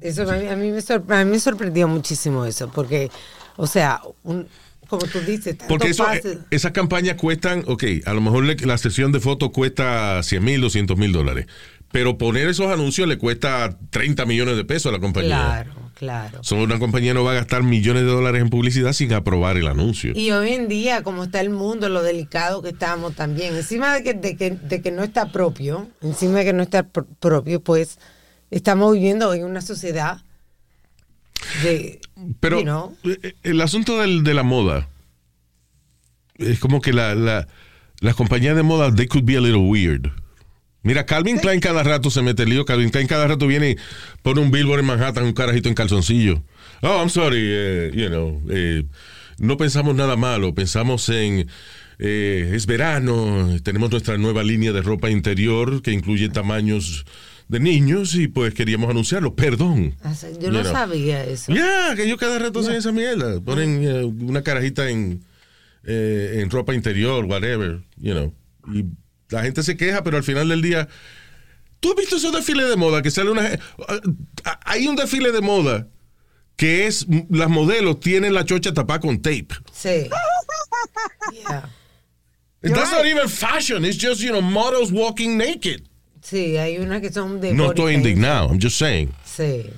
Eso 0.00 0.22
a 0.30 0.36
mí, 0.36 0.46
a 0.48 0.56
mí 0.56 0.70
me 0.70 0.78
sorpre- 0.80 1.20
a 1.20 1.24
mí 1.24 1.30
me 1.32 1.38
sorprendió 1.40 1.86
muchísimo 1.88 2.46
eso, 2.46 2.70
porque, 2.74 3.10
o 3.56 3.66
sea, 3.66 4.00
un- 4.22 4.46
como 4.88 5.02
tú 5.06 5.20
dices, 5.20 5.56
tanto 5.58 5.66
Porque 5.68 5.88
eso, 5.88 6.10
eh, 6.12 6.38
esas 6.50 6.72
campañas 6.72 7.16
cuestan, 7.16 7.62
ok, 7.66 7.84
a 8.06 8.12
lo 8.14 8.20
mejor 8.22 8.44
la 8.66 8.78
sesión 8.78 9.12
de 9.12 9.20
fotos 9.20 9.50
cuesta 9.50 10.22
100 10.22 10.42
mil, 10.42 10.60
200 10.60 10.96
mil 10.96 11.12
dólares. 11.12 11.46
Pero 11.92 12.16
poner 12.18 12.48
esos 12.48 12.66
anuncios 12.72 13.08
le 13.08 13.18
cuesta 13.18 13.76
30 13.90 14.24
millones 14.24 14.56
de 14.56 14.64
pesos 14.64 14.90
a 14.90 14.92
la 14.92 15.00
compañía. 15.00 15.36
Claro, 15.36 15.90
claro. 15.94 16.38
So, 16.44 16.54
una 16.56 16.78
compañía 16.78 17.14
no 17.14 17.24
va 17.24 17.32
a 17.32 17.34
gastar 17.34 17.64
millones 17.64 18.04
de 18.04 18.08
dólares 18.10 18.40
en 18.42 18.48
publicidad 18.48 18.92
sin 18.92 19.12
aprobar 19.12 19.56
el 19.56 19.66
anuncio. 19.66 20.12
Y 20.14 20.30
hoy 20.30 20.50
en 20.52 20.68
día, 20.68 21.02
como 21.02 21.24
está 21.24 21.40
el 21.40 21.50
mundo, 21.50 21.88
lo 21.88 22.02
delicado 22.04 22.62
que 22.62 22.68
estamos 22.68 23.16
también, 23.16 23.56
encima 23.56 23.92
de 23.94 24.04
que, 24.04 24.14
de 24.14 24.36
que, 24.36 24.50
de 24.52 24.80
que 24.82 24.92
no 24.92 25.02
está 25.02 25.32
propio, 25.32 25.88
encima 26.00 26.38
de 26.38 26.44
que 26.44 26.52
no 26.52 26.62
está 26.62 26.84
pr- 26.92 27.06
propio, 27.18 27.60
pues 27.60 27.98
estamos 28.52 28.94
viviendo 28.94 29.34
en 29.34 29.44
una 29.44 29.60
sociedad 29.60 30.22
de... 31.64 32.00
Pero 32.38 32.58
you 32.58 32.64
know, 32.64 32.96
eh, 33.04 33.34
el 33.42 33.60
asunto 33.62 33.98
del- 33.98 34.22
de 34.22 34.34
la 34.34 34.42
moda 34.44 34.88
es 36.36 36.60
como 36.60 36.80
que 36.80 36.92
la, 36.92 37.14
la- 37.14 37.48
las 38.00 38.14
compañías 38.14 38.54
de 38.56 38.62
moda, 38.62 38.94
they 38.94 39.06
could 39.08 39.24
be 39.24 39.36
a 39.36 39.40
little 39.40 39.62
weird. 39.68 40.10
Mira, 40.82 41.04
Calvin 41.06 41.38
Klein 41.38 41.60
cada 41.60 41.82
rato 41.82 42.10
se 42.10 42.22
mete 42.22 42.44
el 42.44 42.50
lío. 42.50 42.64
Calvin 42.64 42.90
Klein 42.90 43.06
cada 43.06 43.26
rato 43.26 43.46
viene 43.46 43.70
y 43.70 43.76
pone 44.22 44.40
un 44.40 44.50
billboard 44.50 44.80
en 44.80 44.86
Manhattan, 44.86 45.24
un 45.24 45.32
carajito 45.32 45.68
en 45.68 45.74
calzoncillo. 45.74 46.42
Oh, 46.82 46.98
I'm 47.00 47.10
sorry, 47.10 47.40
eh, 47.42 47.90
you 47.94 48.08
know, 48.08 48.42
eh, 48.50 48.84
no 49.38 49.56
pensamos 49.56 49.94
nada 49.94 50.16
malo, 50.16 50.54
pensamos 50.54 51.08
en... 51.10 51.46
eh, 52.00 52.52
es 52.54 52.64
verano, 52.66 53.56
tenemos 53.62 53.90
nuestra 53.90 54.16
nueva 54.16 54.42
línea 54.42 54.72
de 54.72 54.80
ropa 54.80 55.10
interior 55.10 55.82
que 55.82 55.92
incluye 55.92 56.30
tamaños 56.30 57.04
de 57.48 57.60
niños 57.60 58.14
y 58.14 58.28
pues 58.28 58.54
queríamos 58.54 58.88
anunciarlo. 58.88 59.34
Perdón. 59.34 59.94
sea, 60.14 60.30
yo 60.40 60.50
no 60.50 60.62
know. 60.62 60.72
sabía 60.72 61.24
eso. 61.24 61.52
Ya, 61.52 61.94
que 61.94 62.04
ellos 62.04 62.18
cada 62.18 62.38
rato 62.38 62.60
hacen 62.60 62.74
esa 62.74 62.90
mierda. 62.92 63.40
Ponen 63.40 63.84
eh, 63.84 64.04
una 64.04 64.42
carajita 64.42 64.88
en, 64.88 65.22
eh, 65.84 66.38
en 66.40 66.48
ropa 66.48 66.74
interior, 66.74 67.26
whatever, 67.26 67.80
you 67.96 68.12
know. 68.12 68.32
Y 68.72 68.84
la 69.30 69.42
gente 69.42 69.62
se 69.62 69.76
queja, 69.76 70.02
pero 70.02 70.16
al 70.16 70.22
final 70.24 70.48
del 70.48 70.62
día. 70.62 70.88
¿Tú 71.80 71.90
has 71.90 71.96
visto 71.96 72.16
esos 72.16 72.32
desfiles 72.32 72.68
de 72.68 72.76
moda 72.76 73.00
que 73.02 73.10
sale 73.10 73.30
una. 73.30 73.46
eh, 73.54 73.58
Hay 74.66 74.86
un 74.86 74.96
desfile 74.96 75.32
de 75.32 75.40
moda 75.40 75.86
que 76.56 76.86
es. 76.86 77.06
Las 77.30 77.48
modelos 77.48 78.00
tienen 78.00 78.34
la 78.34 78.44
chocha 78.44 78.74
tapada 78.74 79.00
con 79.00 79.20
tape. 79.22 79.48
Sí. 79.72 80.08
Yeah. 81.32 81.68
That's 82.62 82.92
not 82.92 83.06
even 83.06 83.28
fashion. 83.28 83.84
It's 83.84 83.96
just, 83.96 84.20
you 84.20 84.30
know, 84.30 84.42
models 84.42 84.92
walking 84.92 85.38
naked. 85.38 85.82
Sí, 86.22 86.58
hay 86.58 86.76
unas 86.78 87.00
que 87.00 87.10
son 87.10 87.40
de 87.40 87.54
No 87.54 87.70
estoy 87.72 87.94
indignado. 87.94 88.48
I'm 88.50 88.60
just 88.60 88.76
saying. 88.76 89.14
Sí. 89.24 89.70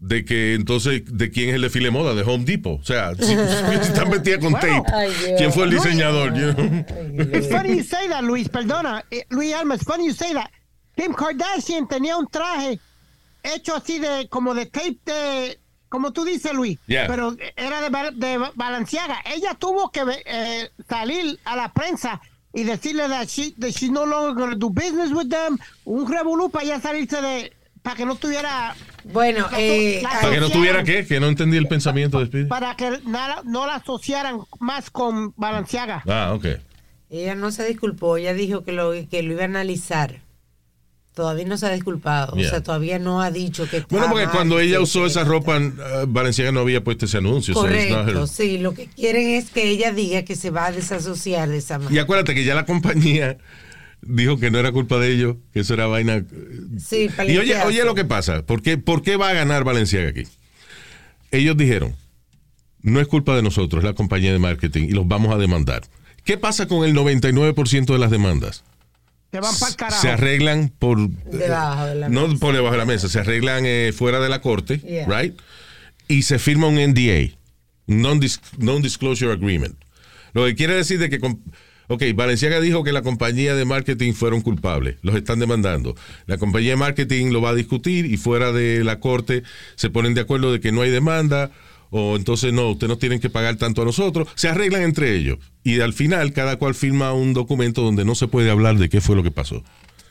De 0.00 0.24
que 0.24 0.54
entonces, 0.54 1.02
¿de 1.06 1.30
quién 1.30 1.50
es 1.50 1.54
el 1.56 1.62
desfile 1.62 1.86
de 1.86 1.90
moda? 1.90 2.14
De 2.14 2.22
Home 2.22 2.44
Depot. 2.44 2.80
O 2.80 2.84
sea, 2.84 3.14
si, 3.14 3.24
si 3.26 3.32
están 3.82 4.08
metidas 4.10 4.40
con 4.40 4.54
tape. 4.54 4.82
Ay. 4.92 5.12
¿Quién 5.38 5.52
fue 5.52 5.64
el 5.64 5.70
Luis. 5.70 5.82
diseñador? 5.82 6.34
You 6.34 6.52
know? 6.54 7.36
It's 7.38 7.48
funny 7.48 7.76
you 7.76 7.84
say 7.84 8.08
that, 8.08 8.22
Luis. 8.22 8.48
Perdona, 8.48 9.04
eh, 9.10 9.24
Luis 9.30 9.54
Alma. 9.54 9.74
It's 9.74 9.84
funny 9.84 10.06
you 10.06 10.14
say 10.14 10.32
that. 10.34 10.50
Kim 10.96 11.12
Kardashian 11.14 11.86
tenía 11.86 12.16
un 12.16 12.26
traje 12.26 12.78
hecho 13.42 13.74
así 13.76 13.98
de 13.98 14.26
como 14.28 14.54
de 14.54 14.66
tape 14.66 14.98
de 15.06 15.58
como 15.88 16.12
tú 16.12 16.24
dices, 16.24 16.52
Luis. 16.54 16.78
Yeah. 16.86 17.06
Pero 17.08 17.36
era 17.56 17.80
de, 17.82 17.88
Ba- 17.90 18.10
de 18.12 18.38
Balenciaga. 18.54 19.18
Ella 19.34 19.54
tuvo 19.58 19.90
que 19.90 20.02
eh, 20.24 20.70
salir 20.88 21.38
a 21.44 21.56
la 21.56 21.72
prensa 21.72 22.20
y 22.52 22.62
decirle 22.64 23.08
that 23.08 23.26
she 23.28 23.52
that 23.58 23.70
she's 23.70 23.90
no 23.90 24.04
longer 24.06 24.34
going 24.34 24.50
to 24.50 24.56
do 24.56 24.70
business 24.70 25.10
with 25.12 25.28
them. 25.30 25.58
Un 25.84 26.06
revolú 26.10 26.48
para 26.50 26.64
ya 26.64 26.80
salirse 26.80 27.20
de 27.20 27.52
para 27.82 27.96
que 27.96 28.04
no 28.06 28.14
tuviera 28.16 28.74
Bueno, 29.04 29.46
eh, 29.56 30.00
La- 30.02 30.10
Para 30.20 30.30
que 30.34 30.40
no 30.40 30.50
tuviera 30.50 30.84
qué, 30.84 31.06
que 31.06 31.18
no 31.20 31.28
entendí 31.28 31.56
el 31.56 31.66
pensamiento 31.68 32.18
de 32.20 32.26
Speedy. 32.26 32.46
para 32.46 32.76
que 32.76 33.00
nada, 33.06 33.42
no 33.44 33.66
la 33.66 33.76
asociaran 33.76 34.40
más 34.58 34.90
con 34.90 35.32
Balenciaga. 35.36 36.02
Ah, 36.06 36.32
ok. 36.34 36.46
ella 37.08 37.34
no 37.34 37.50
se 37.50 37.66
disculpó, 37.66 38.16
ella 38.18 38.34
dijo 38.34 38.62
que 38.62 38.72
lo, 38.72 38.92
que 39.10 39.22
lo 39.22 39.32
iba 39.32 39.42
a 39.42 39.46
analizar. 39.46 40.20
Todavía 41.14 41.44
no 41.44 41.58
se 41.58 41.66
ha 41.66 41.70
disculpado, 41.70 42.36
Yeah. 42.36 42.46
o 42.46 42.50
sea, 42.50 42.62
todavía 42.62 42.98
no 43.00 43.20
ha 43.20 43.30
dicho 43.32 43.68
que 43.68 43.84
Bueno, 43.90 44.08
porque 44.10 44.28
cuando 44.28 44.60
ella 44.60 44.80
usó 44.80 45.06
esa 45.06 45.24
ropa, 45.24 45.58
uh, 45.58 46.06
Valenciaga 46.06 46.52
no 46.52 46.60
había 46.60 46.84
puesto 46.84 47.06
ese 47.06 47.18
anuncio. 47.18 47.52
so 47.52 47.62
Correcto, 47.62 48.26
sí, 48.28 48.58
lo 48.58 48.74
que 48.74 48.86
quieren 48.86 49.28
es 49.30 49.50
que 49.50 49.68
ella 49.70 49.90
diga 49.92 50.22
que 50.22 50.36
se 50.36 50.50
va 50.50 50.66
a 50.66 50.72
desasociar 50.72 51.48
de 51.48 51.56
esa 51.58 51.76
Y 51.76 51.78
manera. 51.80 52.02
acuérdate 52.02 52.34
que 52.34 52.44
ya 52.44 52.54
la 52.54 52.64
compañía 52.64 53.38
dijo 54.02 54.38
que 54.38 54.50
no 54.50 54.58
era 54.58 54.72
culpa 54.72 54.98
de 54.98 55.12
ellos, 55.12 55.36
que 55.52 55.60
eso 55.60 55.74
era 55.74 55.86
vaina. 55.86 56.16
eh, 56.16 56.24
Sí, 56.78 57.08
Y 57.28 57.36
oye, 57.38 57.56
oye 57.64 57.84
lo 57.84 57.94
que 57.94 58.04
pasa. 58.04 58.44
¿Por 58.44 58.62
qué, 58.62 58.78
¿Por 58.78 59.02
qué 59.02 59.16
va 59.16 59.28
a 59.30 59.32
ganar 59.34 59.64
Valenciaga 59.64 60.08
aquí? 60.10 60.22
Ellos 61.30 61.56
dijeron, 61.56 61.94
no 62.82 63.00
es 63.00 63.06
culpa 63.06 63.36
de 63.36 63.42
nosotros, 63.42 63.82
es 63.82 63.88
la 63.88 63.94
compañía 63.94 64.32
de 64.32 64.38
marketing 64.38 64.84
y 64.88 64.92
los 64.92 65.06
vamos 65.06 65.32
a 65.34 65.38
demandar. 65.38 65.82
¿Qué 66.24 66.36
pasa 66.36 66.66
con 66.66 66.84
el 66.84 66.94
99% 66.94 67.86
de 67.92 67.98
las 67.98 68.10
demandas? 68.10 68.64
Se 69.30 69.38
van 69.40 69.54
para 69.58 69.70
el 69.70 69.76
carajo. 69.76 70.02
Se 70.02 70.08
arreglan 70.10 70.72
por... 70.76 71.08
Debajo 71.08 71.86
de 71.86 71.94
la 71.94 72.08
no 72.08 72.26
mesa. 72.26 72.40
por 72.40 72.54
debajo 72.54 72.72
de 72.72 72.78
la 72.78 72.84
mesa, 72.84 73.08
se 73.08 73.20
arreglan 73.20 73.62
eh, 73.64 73.92
fuera 73.96 74.18
de 74.20 74.28
la 74.28 74.40
corte, 74.40 74.78
Yeah. 74.80 75.06
right? 75.06 75.38
Y 76.08 76.22
se 76.22 76.38
firma 76.40 76.66
un 76.66 76.74
NDA, 76.74 77.36
Non-Dis- 77.86 78.40
Non-Disclosure 78.58 79.32
Agreement. 79.32 79.76
Lo 80.32 80.44
que 80.46 80.56
quiere 80.56 80.74
decir 80.74 80.98
de 80.98 81.08
que, 81.10 81.20
com- 81.20 81.38
ok, 81.90 82.04
Valenciaga 82.14 82.60
dijo 82.60 82.84
que 82.84 82.92
la 82.92 83.02
compañía 83.02 83.56
de 83.56 83.64
marketing 83.64 84.12
fueron 84.12 84.42
culpables, 84.42 84.96
los 85.02 85.16
están 85.16 85.40
demandando. 85.40 85.96
La 86.26 86.38
compañía 86.38 86.70
de 86.70 86.76
marketing 86.76 87.32
lo 87.32 87.40
va 87.40 87.50
a 87.50 87.54
discutir 87.54 88.06
y 88.06 88.16
fuera 88.16 88.52
de 88.52 88.84
la 88.84 89.00
corte 89.00 89.42
se 89.74 89.90
ponen 89.90 90.14
de 90.14 90.20
acuerdo 90.20 90.52
de 90.52 90.60
que 90.60 90.70
no 90.70 90.82
hay 90.82 90.90
demanda 90.90 91.50
o 91.90 92.14
entonces 92.14 92.52
no, 92.52 92.70
ustedes 92.70 92.88
no 92.88 92.98
tienen 92.98 93.18
que 93.18 93.28
pagar 93.28 93.56
tanto 93.56 93.82
a 93.82 93.84
nosotros. 93.84 94.28
Se 94.36 94.48
arreglan 94.48 94.82
entre 94.82 95.16
ellos 95.16 95.38
y 95.64 95.80
al 95.80 95.92
final 95.92 96.32
cada 96.32 96.56
cual 96.56 96.76
firma 96.76 97.12
un 97.12 97.34
documento 97.34 97.82
donde 97.82 98.04
no 98.04 98.14
se 98.14 98.28
puede 98.28 98.52
hablar 98.52 98.76
de 98.76 98.88
qué 98.88 99.00
fue 99.00 99.16
lo 99.16 99.24
que 99.24 99.32
pasó. 99.32 99.64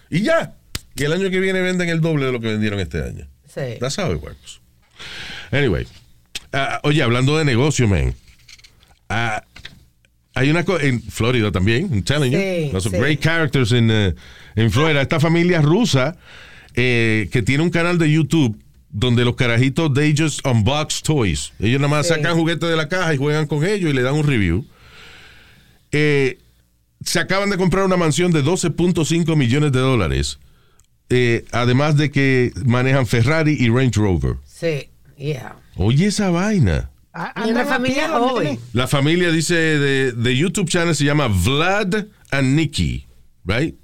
Y 0.10 0.24
ya. 0.24 0.56
Y 0.96 1.04
el 1.06 1.14
año 1.14 1.30
que 1.30 1.40
viene 1.40 1.62
venden 1.62 1.88
el 1.88 2.02
doble 2.02 2.26
de 2.26 2.34
lo 2.34 2.42
que 2.42 2.48
vendieron 2.48 2.82
este 2.82 3.02
año. 3.02 3.26
Sí. 3.48 3.78
That's 3.80 3.98
how 3.98 4.14
it 4.14 4.22
works. 4.22 4.60
Anyway. 5.52 5.88
ah, 6.52 6.82
oye, 6.84 7.02
hablando 7.02 7.38
de 7.38 7.46
negocio, 7.46 7.88
man. 7.88 8.14
ah, 9.08 9.46
hay 10.36 10.50
una 10.50 10.64
cosa 10.64 10.84
en 10.86 11.02
Florida 11.02 11.52
también, 11.52 11.90
I'm 11.92 12.04
telling 12.04 12.32
you. 12.32 12.40
Sí, 12.40 12.90
sí. 12.90 12.90
great 12.98 13.20
characters 13.20 13.72
in, 13.72 13.90
uh, 13.90 14.14
en 14.56 14.72
Florida. 14.72 15.02
Esta 15.02 15.20
familia 15.20 15.62
rusa 15.62 16.16
eh, 16.76 17.28
que 17.32 17.42
tiene 17.42 17.64
un 17.64 17.70
canal 17.70 17.98
de 17.98 18.12
YouTube 18.12 18.58
donde 18.92 19.24
los 19.26 19.36
carajitos, 19.36 19.94
they 19.94 20.16
just 20.18 20.46
unbox 20.46 21.02
toys. 21.04 21.52
Ellos 21.60 21.80
nada 21.82 21.90
más 21.92 22.08
Sí. 22.08 22.14
sacan 22.14 22.36
juguetes 22.36 22.70
de 22.70 22.76
la 22.76 22.88
caja 22.90 23.14
y 23.14 23.18
juegan 23.18 23.48
con 23.48 23.66
ellos 23.66 23.90
y 23.92 23.94
le 23.94 24.02
dan 24.02 24.16
un 24.16 24.26
review. 24.26 24.66
Eh, 25.92 26.38
se 27.04 27.20
acaban 27.20 27.50
de 27.50 27.58
comprar 27.58 27.86
una 27.86 27.98
mansión 27.98 28.32
de 28.32 28.44
12.5 28.44 29.36
millones 29.36 29.72
de 29.72 29.80
dólares. 29.80 30.40
Eh, 31.10 31.46
además 31.52 31.98
de 31.98 32.12
que 32.12 32.52
manejan 32.66 33.08
Ferrari 33.08 33.58
y 33.60 33.70
Range 33.70 34.00
Rover. 34.00 34.36
Sí, 34.46 34.90
yeah. 35.18 35.56
Oye 35.76 36.08
esa 36.08 36.30
vaina. 36.30 36.92
A- 37.14 37.34
Y 37.38 37.50
una 37.52 37.62
andan 37.62 37.68
a 37.68 37.70
familia 37.70 38.10
joven. 38.10 38.60
La 38.74 38.88
familia 38.88 39.32
dice 39.32 39.56
de, 39.56 40.12
de 40.12 40.38
YouTube 40.38 40.70
channel 40.70 40.96
se 40.96 41.04
llama 41.06 41.28
Vlad 41.28 42.06
and 42.32 42.56
Nikki, 42.56 43.06
right? 43.46 43.76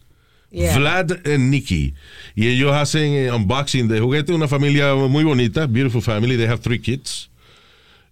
Yeah. 0.51 0.78
Vlad 0.78 1.11
and 1.28 1.49
Nikki. 1.49 1.93
Y 2.36 2.47
ellos 2.47 2.71
hacen 2.73 3.13
eh, 3.13 3.32
unboxing 3.32 3.88
de 3.88 3.99
juguetes, 3.99 4.34
una 4.34 4.47
familia 4.47 4.93
muy 4.95 5.23
bonita, 5.23 5.65
beautiful 5.67 6.01
family, 6.01 6.38
they 6.38 6.45
have 6.47 6.59
three 6.61 6.80
kids. 6.80 7.30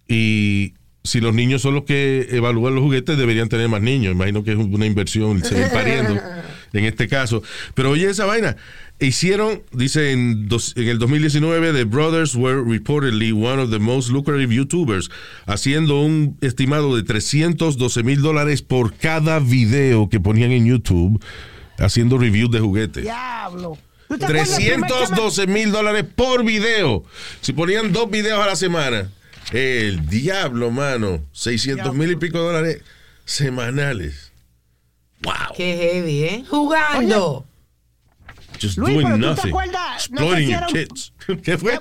Y 0.08 0.74
si 1.04 1.20
los 1.20 1.34
niños 1.34 1.62
son 1.62 1.74
los 1.74 1.84
que 1.84 2.26
evalúan 2.30 2.74
los 2.74 2.82
juguetes, 2.84 3.16
deberían 3.16 3.48
tener 3.48 3.68
más 3.68 3.80
niños. 3.80 4.12
Imagino 4.14 4.42
que 4.44 4.52
es 4.52 4.58
una 4.58 4.84
inversión 4.86 5.42
seguir 5.44 5.68
pariendo 5.72 6.20
en 6.74 6.84
este 6.84 7.08
caso. 7.08 7.42
Pero 7.74 7.90
oye 7.90 8.08
esa 8.10 8.26
vaina. 8.26 8.56
Hicieron, 9.00 9.62
dice 9.72 10.12
en, 10.12 10.48
dos- 10.48 10.72
en 10.76 10.86
el 10.86 10.98
2019, 11.00 11.72
The 11.72 11.84
Brothers 11.84 12.36
were 12.36 12.62
reportedly 12.62 13.32
one 13.32 13.60
of 13.60 13.70
the 13.70 13.80
most 13.80 14.08
lucrative 14.10 14.54
YouTubers, 14.54 15.10
haciendo 15.46 16.00
un 16.00 16.36
estimado 16.40 16.94
de 16.94 17.02
312 17.02 18.02
mil 18.04 18.22
dólares 18.22 18.62
por 18.62 18.94
cada 18.94 19.40
video 19.40 20.08
que 20.08 20.20
ponían 20.20 20.52
en 20.52 20.66
YouTube, 20.66 21.20
haciendo 21.78 22.18
reviews 22.18 22.52
de 22.52 22.60
juguetes. 22.60 23.02
Diablo. 23.02 23.76
¿Tú 24.06 24.16
te 24.18 24.26
acuerdas 24.26 24.50
el 24.58 24.64
primer 24.64 24.90
312 24.90 25.46
mil 25.48 25.72
dólares 25.72 26.04
por 26.14 26.44
video. 26.44 27.04
Si 27.40 27.52
ponían 27.52 27.92
dos 27.92 28.08
videos 28.10 28.38
a 28.40 28.46
la 28.46 28.54
semana, 28.54 29.10
el 29.50 30.06
diablo, 30.06 30.70
mano. 30.70 31.20
600 31.32 31.92
mil 31.94 32.12
y 32.12 32.16
pico 32.16 32.38
de 32.38 32.44
dólares 32.44 32.82
semanales. 33.24 34.30
Wow. 35.22 35.54
Qué 35.56 35.76
heavy, 35.76 36.24
¿eh? 36.24 36.44
Jugando. 36.48 37.46
Just 38.60 38.78
Luis, 38.78 38.94
doing 38.94 39.06
pero 39.06 39.16
¿tú 39.16 39.20
te 39.22 39.26
nothing. 39.28 39.48
acuerdas? 39.50 40.10
No 40.10 40.20
Exploiting 40.22 40.50
your 40.50 40.66
kids. 40.66 41.12
¿Qué 41.42 41.58
fue? 41.58 41.80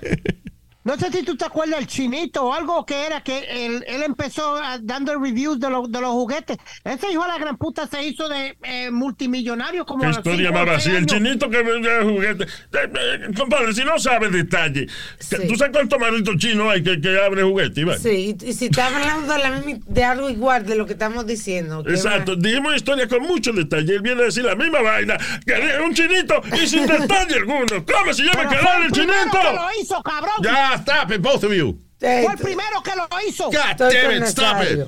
No 0.84 0.97
sé 0.97 1.11
si 1.11 1.23
tú 1.23 1.38
te 1.38 1.45
acuerdas 1.45 1.79
del 1.79 1.88
chinito 1.88 2.43
o 2.45 2.53
algo 2.53 2.86
que 2.86 3.05
era 3.05 3.21
que 3.21 3.39
él, 3.65 3.84
él 3.88 4.03
empezó 4.03 4.55
ah, 4.57 4.77
dando 4.81 5.17
reviews 5.17 5.59
de, 5.59 5.69
los 5.69 5.91
de 5.91 6.01
los 6.01 6.11
juguetes. 6.11 6.57
Ese 6.84 7.11
hijo 7.11 7.21
de 7.23 7.27
la 7.29 7.38
gran 7.38 7.57
puta 7.57 7.88
se 7.88 8.03
hizo 8.03 8.27
de 8.27 8.57
eh, 8.63 8.91
multimillonario 8.91 9.86
como 9.86 10.03
¿Qué 10.03 10.09
historia 10.09 10.51
más 10.51 10.65
vacía? 10.65 10.97
El 10.97 11.05
chinito 11.05 11.49
que 11.49 11.63
vendía 11.63 12.01
juguetes. 12.03 12.51
Eh, 12.73 12.77
eh, 12.99 13.31
Compadre, 13.38 13.73
si 13.73 13.84
no 13.84 13.97
sabes 13.97 14.31
detalle, 14.31 14.88
Sí. 15.19 15.38
¿tú 15.47 15.55
sabes 15.55 15.71
cuántos 15.73 15.99
malditos 15.99 16.36
chinos 16.38 16.67
hay 16.71 16.84
que, 16.84 16.99
que 16.99 17.19
abre 17.21 17.43
juguetes? 17.43 17.77
Iván? 17.77 17.99
Sí, 17.99 18.36
y, 18.41 18.49
y 18.49 18.53
si 18.53 18.65
está 18.65 18.88
hablando 18.88 19.34
de, 19.34 19.39
la 19.39 19.51
misma- 19.51 19.84
de 19.88 20.03
algo 20.03 20.29
igual 20.29 20.65
de 20.65 20.75
lo 20.75 20.86
que 20.86 20.93
estamos 20.93 21.25
diciendo. 21.25 21.84
¿qué 21.84 21.91
Exacto, 21.91 22.36
dijimos 22.36 22.75
historia 22.75 23.07
con 23.07 23.21
mucho 23.23 23.53
detalle. 23.53 23.95
Él 23.95 24.01
viene 24.01 24.21
a 24.23 24.25
decir 24.25 24.43
la 24.43 24.55
misma 24.55 24.81
vaina, 24.81 25.17
que 25.45 25.53
un 25.84 25.93
chinito 25.93 26.41
y 26.61 26.67
sin 26.67 26.86
detalle 26.88 27.36
alguno. 27.36 27.86
¿Cómo 27.86 28.13
se 28.13 28.23
llama 28.23 28.49
Pero 28.49 28.61
el 28.61 28.77
el 28.79 28.86
el 28.88 28.91
chinito? 28.91 29.39
que 29.41 29.55
lo 29.55 29.81
hizo, 29.81 30.01
cabrón. 30.03 30.34
Ya, 30.41 30.72
stop 30.82 31.11
it, 31.11 31.21
both 31.21 31.43
of 31.43 31.53
you. 31.53 31.80
Fue 31.99 32.26
el 32.26 32.38
primero 32.38 32.82
que 32.84 32.91
lo 32.95 33.07
hizo. 33.28 33.45
God 33.45 33.55
Estoy 33.55 33.93
damn 33.93 34.24
it, 34.24 34.28
stop 34.28 34.61
it. 34.63 34.88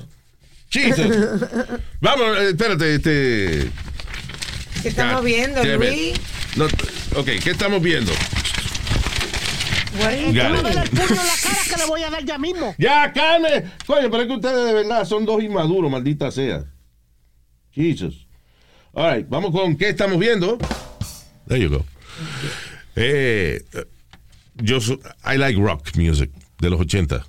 Jesus. 0.68 1.40
Vamos, 2.00 2.38
eh, 2.38 2.48
espérate, 2.50 2.94
este. 2.94 3.70
¿Qué 4.82 4.88
estamos 4.88 5.22
God 5.22 5.24
viendo. 5.24 5.64
Luis? 5.64 6.20
No, 6.56 6.64
ok, 6.64 7.26
¿qué 7.42 7.50
estamos 7.50 7.80
viendo? 7.82 8.12
No 9.98 10.02
da 10.02 10.12
el 10.12 10.24
puño 10.24 10.42
en 10.62 10.74
la 10.74 10.84
cara 11.42 11.58
que 11.68 11.76
le 11.76 11.86
voy 11.86 12.02
a 12.02 12.10
dar 12.10 12.24
ya 12.24 12.38
mismo. 12.38 12.74
Ya, 12.78 13.12
calme. 13.12 13.64
Coño, 13.86 14.10
pero 14.10 14.22
es 14.22 14.28
que 14.28 14.34
ustedes 14.34 14.66
de 14.66 14.74
verdad 14.74 15.04
son 15.04 15.24
dos 15.24 15.42
inmaduros, 15.42 15.90
maldita 15.90 16.30
sea. 16.30 16.64
Jesus. 17.72 18.26
All 18.92 19.14
right, 19.14 19.28
vamos 19.28 19.52
con 19.52 19.76
qué 19.76 19.90
estamos 19.90 20.18
viendo. 20.18 20.58
There 21.48 21.60
you 21.60 21.68
go. 21.68 21.84
Eh, 22.96 23.62
yo 24.62 24.78
I 25.24 25.36
like 25.38 25.58
rock 25.60 25.94
music 25.96 26.30
de 26.58 26.70
los 26.70 26.80
80. 26.80 27.24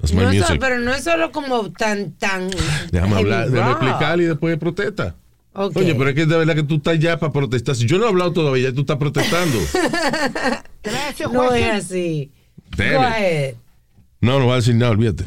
That's 0.00 0.12
my 0.12 0.22
No, 0.22 0.28
music. 0.32 0.58
pero 0.60 0.78
no 0.78 0.92
es 0.94 1.02
solo 1.04 1.32
como 1.32 1.72
tan, 1.72 2.12
tan. 2.12 2.50
Déjame 2.92 3.16
hablar, 3.16 3.50
déjame 3.50 3.72
explicar 3.72 4.20
y 4.20 4.24
después 4.24 4.56
protesta. 4.58 5.16
Oye, 5.54 5.94
pero 5.96 6.10
es 6.10 6.14
que 6.14 6.24
de 6.26 6.36
verdad 6.36 6.54
que 6.54 6.62
tú 6.62 6.76
estás 6.76 6.98
ya 7.00 7.18
para 7.18 7.32
protestar. 7.32 7.74
Si 7.74 7.84
yo 7.86 7.98
no 7.98 8.04
he 8.04 8.08
hablado 8.08 8.32
todavía, 8.32 8.68
ya 8.68 8.74
tú 8.74 8.82
estás 8.82 8.96
protestando. 8.96 9.58
Gracias, 10.84 11.32
No 11.32 11.52
es 11.52 11.84
así. 11.86 12.30
No, 14.20 14.38
no 14.38 14.44
voy 14.44 14.52
a 14.52 14.56
decir 14.56 14.74
nada, 14.74 14.92
olvídate. 14.92 15.24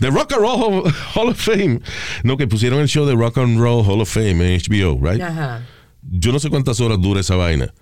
The 0.00 0.10
Rock 0.10 0.32
and 0.34 0.42
Roll 0.42 0.60
Hall- 0.84 0.94
Hall 1.14 1.28
of 1.30 1.38
Fame. 1.40 1.80
No, 2.24 2.36
que 2.36 2.46
pusieron 2.46 2.80
el 2.80 2.88
show 2.88 3.06
de 3.06 3.14
Rock 3.14 3.38
and 3.38 3.58
Roll 3.58 3.84
Hall 3.84 4.00
of 4.00 4.08
Fame 4.08 4.54
en 4.54 4.60
HBO, 4.60 4.98
right? 5.02 5.20
Ajá. 5.20 5.66
Yo 6.02 6.30
no 6.32 6.38
sé 6.38 6.50
cuántas 6.50 6.78
horas 6.80 7.00
dura 7.00 7.20
esa 7.20 7.36
vaina. 7.36 7.72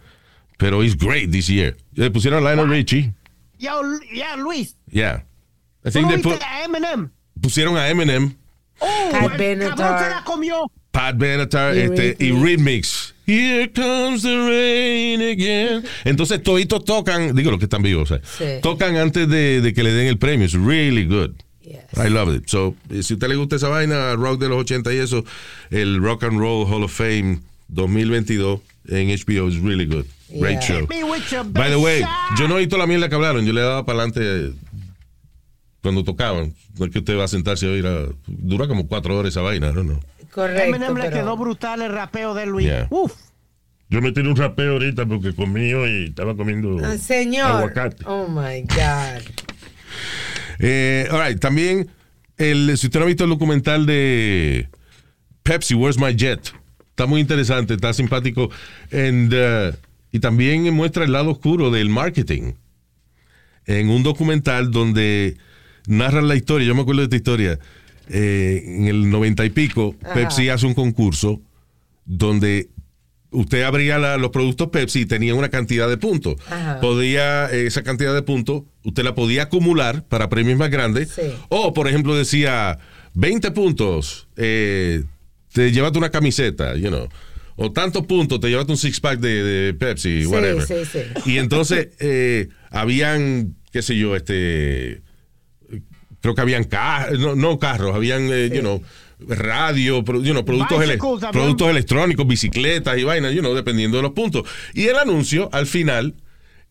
Pero 0.60 0.82
it's 0.82 0.94
great 0.94 1.30
this 1.32 1.48
year. 1.48 1.74
Le 1.96 2.10
pusieron 2.10 2.46
a 2.46 2.50
Lionel 2.54 2.68
Richie. 2.68 3.12
Ya, 3.58 3.72
ya, 4.12 4.36
Luis. 4.36 4.76
Yeah. 4.90 5.22
I 5.84 5.88
¿Tú 5.90 5.92
think 5.92 6.08
they 6.08 6.18
put- 6.22 6.40
a 6.42 6.64
Eminem? 6.64 7.10
pusieron 7.40 7.76
a 7.76 7.88
Eminem, 7.88 8.34
Oh, 8.78 9.08
Pat 9.10 9.36
Benatar. 9.38 10.04
se 10.04 10.10
la 10.10 10.22
comió. 10.24 10.70
Pat 10.92 11.16
Benatar 11.16 11.74
Y 11.74 11.80
este, 11.80 12.16
y. 12.18 12.32
Rhythmix. 12.32 13.14
Here 13.26 13.68
comes 13.72 14.22
the 14.22 14.36
rain 14.36 15.20
again. 15.22 15.84
Entonces, 16.04 16.42
toditos 16.42 16.84
tocan, 16.84 17.34
digo 17.34 17.50
los 17.50 17.58
que 17.58 17.66
están 17.66 17.82
vivos, 17.82 18.12
tocan 18.62 18.96
antes 18.96 19.28
de, 19.28 19.60
de 19.60 19.72
que 19.72 19.82
le 19.82 19.92
den 19.92 20.08
el 20.08 20.18
premio. 20.18 20.44
It's 20.44 20.54
really 20.54 21.04
good. 21.04 21.34
I 21.96 22.08
love 22.08 22.28
it. 22.34 22.48
So, 22.48 22.74
eh, 22.90 23.02
si 23.02 23.14
a 23.14 23.16
usted 23.16 23.28
le 23.28 23.36
gusta 23.36 23.56
esa 23.56 23.68
vaina, 23.68 24.14
rock 24.16 24.40
de 24.40 24.48
los 24.48 24.58
80 24.58 24.92
y 24.92 24.96
eso, 24.98 25.24
el 25.70 26.00
Rock 26.02 26.24
and 26.24 26.38
Roll 26.38 26.66
Hall 26.66 26.82
of 26.82 26.92
Fame 26.92 27.40
2022 27.68 28.60
en 28.88 29.08
HBO 29.10 29.48
is 29.48 29.58
really 29.58 29.86
good. 29.86 30.06
Great 30.32 30.60
Yeah. 30.60 30.86
show. 30.86 30.86
With 31.10 31.30
your 31.32 31.44
By 31.44 31.70
the 31.70 31.76
way, 31.78 32.00
shot. 32.00 32.38
yo 32.38 32.48
no 32.48 32.56
he 32.56 32.60
visto 32.60 32.76
la 32.78 32.86
mierda 32.86 33.08
que 33.08 33.14
hablaron. 33.14 33.44
Yo 33.44 33.52
le 33.52 33.60
daba 33.62 33.84
para 33.84 33.98
adelante 34.02 34.52
cuando 35.82 36.04
tocaban. 36.04 36.54
No 36.78 36.84
es 36.86 36.90
que 36.92 36.98
usted 37.00 37.18
va 37.18 37.24
a 37.24 37.28
sentarse 37.28 37.66
a 37.66 37.70
oír. 37.70 37.86
a- 37.86 38.06
dura 38.26 38.68
como 38.68 38.86
cuatro 38.86 39.16
horas 39.18 39.30
esa 39.32 39.40
vaina, 39.42 39.72
no, 39.72 39.82
no. 39.82 40.00
Correcto. 40.32 40.62
Eminem 40.64 40.94
le 40.94 41.02
pero- 41.04 41.16
quedó 41.16 41.36
brutal 41.36 41.82
el 41.82 41.92
rapeo 41.92 42.34
de 42.34 42.46
Luis. 42.46 42.66
Yeah. 42.66 42.86
Uf. 42.90 43.12
Yo 43.88 44.00
me 44.00 44.12
tiré 44.12 44.28
un 44.28 44.36
rapeo 44.36 44.74
ahorita 44.74 45.04
porque 45.06 45.34
comí 45.34 45.70
y 45.72 46.04
estaba 46.06 46.36
comiendo 46.36 46.78
Ah, 46.84 46.96
señor. 46.96 47.50
aguacate. 47.50 48.04
Oh 48.06 48.28
my 48.28 48.60
God. 48.62 49.22
Eh, 50.60 51.08
all 51.10 51.20
right, 51.26 51.40
también, 51.40 51.90
el, 52.36 52.76
si 52.78 52.86
usted 52.86 53.00
no 53.00 53.04
ha 53.06 53.08
visto 53.08 53.24
el 53.24 53.30
documental 53.30 53.86
de 53.86 54.68
Pepsi, 55.42 55.74
Where's 55.74 55.98
My 55.98 56.14
Jet? 56.14 56.52
Está 56.90 57.06
muy 57.06 57.20
interesante, 57.20 57.74
está 57.74 57.92
simpático. 57.92 58.50
And, 58.92 59.32
uh, 59.32 59.72
y 60.12 60.20
también 60.20 60.72
muestra 60.74 61.04
el 61.04 61.12
lado 61.12 61.30
oscuro 61.30 61.70
del 61.70 61.88
marketing. 61.88 62.52
En 63.66 63.90
un 63.90 64.02
documental 64.02 64.70
donde 64.70 65.36
narran 65.86 66.28
la 66.28 66.36
historia, 66.36 66.66
yo 66.66 66.74
me 66.74 66.82
acuerdo 66.82 67.00
de 67.00 67.04
esta 67.04 67.16
historia, 67.16 67.58
eh, 68.08 68.62
en 68.66 68.88
el 68.88 69.10
noventa 69.10 69.44
y 69.44 69.50
pico, 69.50 69.94
Ajá. 70.02 70.14
Pepsi 70.14 70.48
hace 70.48 70.66
un 70.66 70.74
concurso 70.74 71.40
donde 72.04 72.68
usted 73.30 73.62
abría 73.62 73.98
la- 73.98 74.16
los 74.16 74.30
productos 74.30 74.68
Pepsi 74.70 75.00
y 75.02 75.06
tenía 75.06 75.34
una 75.36 75.48
cantidad 75.50 75.88
de 75.88 75.96
puntos. 75.96 76.34
Ajá. 76.48 76.80
Podía, 76.80 77.46
eh, 77.52 77.66
esa 77.66 77.82
cantidad 77.84 78.12
de 78.12 78.22
puntos, 78.22 78.62
usted 78.82 79.04
la 79.04 79.14
podía 79.14 79.44
acumular 79.44 80.04
para 80.08 80.28
premios 80.28 80.58
más 80.58 80.70
grandes. 80.70 81.20
O, 81.48 81.72
por 81.72 81.86
ejemplo, 81.86 82.16
decía 82.16 82.78
20 83.14 83.52
puntos, 83.52 84.26
eh, 84.36 85.04
te 85.52 85.70
llevaste 85.70 85.98
una 85.98 86.10
camiseta, 86.10 86.74
you 86.76 86.88
know. 86.88 87.08
O 87.62 87.70
tantos 87.72 88.06
puntos, 88.06 88.40
te 88.40 88.48
llevaste 88.48 88.72
un 88.72 88.78
six-pack 88.78 89.20
de, 89.20 89.42
de 89.42 89.74
Pepsi, 89.74 90.22
Sí, 90.22 90.26
whatever. 90.26 90.66
sí, 90.66 90.74
sí. 90.90 91.00
Y 91.30 91.36
entonces 91.36 91.88
eh, 92.00 92.48
habían, 92.70 93.54
qué 93.70 93.82
sé 93.82 93.96
yo, 93.98 94.16
este, 94.16 95.02
creo 96.22 96.34
que 96.34 96.40
habían 96.40 96.64
carros, 96.64 97.18
no, 97.18 97.34
no 97.34 97.58
carros, 97.58 97.94
habían, 97.94 98.28
eh, 98.32 98.50
you 98.52 98.60
know, 98.60 98.82
radio, 99.28 100.02
you 100.02 100.32
know, 100.32 100.42
productos, 100.44 100.82
ele- 100.82 100.94
Bicycles 100.94 101.20
también. 101.20 101.32
productos 101.32 101.68
electrónicos, 101.68 102.26
bicicletas 102.26 102.96
y 102.98 103.04
vainas, 103.04 103.34
you 103.34 103.40
know, 103.40 103.54
dependiendo 103.54 103.98
de 103.98 104.04
los 104.04 104.12
puntos. 104.12 104.48
Y 104.72 104.86
el 104.86 104.96
anuncio, 104.96 105.50
al 105.52 105.66
final, 105.66 106.14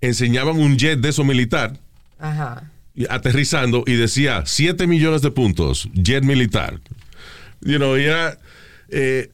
enseñaban 0.02 0.58
un 0.58 0.76
jet 0.78 1.00
de 1.00 1.10
eso 1.10 1.24
militar 1.24 1.78
Ajá. 2.18 2.72
aterrizando 3.10 3.84
y 3.86 3.94
decía 3.94 4.44
7 4.46 4.88
millones 4.88 5.22
de 5.22 5.30
puntos, 5.30 5.88
jet 5.94 6.24
militar. 6.24 6.80
You 7.62 7.78
know, 7.78 7.96
y 7.98 8.04
era 8.06 8.40
eh, 8.90 9.30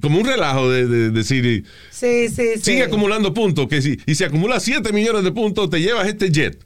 como 0.00 0.18
un 0.18 0.26
relajo 0.26 0.70
de, 0.70 0.86
de 0.86 1.10
decir, 1.10 1.64
Sí, 1.90 2.28
sí, 2.28 2.42
sí. 2.56 2.60
sigue 2.60 2.82
acumulando 2.84 3.32
puntos, 3.32 3.68
que 3.68 3.80
si, 3.82 3.98
y 4.06 4.14
si 4.14 4.24
acumula 4.24 4.58
7 4.60 4.92
millones 4.92 5.22
de 5.24 5.32
puntos, 5.32 5.70
te 5.70 5.80
llevas 5.80 6.06
este 6.08 6.30
jet. 6.30 6.64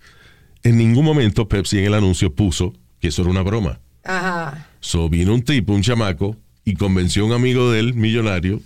En 0.63 0.77
ningún 0.79 1.05
momento 1.05 1.49
Pepsi 1.49 1.79
en 1.79 1.85
el 1.85 1.95
anuncio 1.95 2.35
puso 2.35 2.75
que 3.01 3.09
eso 3.09 3.23
era 3.23 3.31
una 3.31 3.43
broma. 3.43 3.81
Ajá. 4.05 4.67
So 4.81 5.09
vino 5.09 5.35
un 5.35 5.43
tipo, 5.43 5.73
un 5.73 5.83
chamaco, 5.83 6.37
y 6.65 6.75
convenció 6.75 7.23
a 7.23 7.27
un 7.27 7.33
amigo 7.33 7.71
de 7.71 7.81
él, 7.81 7.95
millonario, 7.95 8.61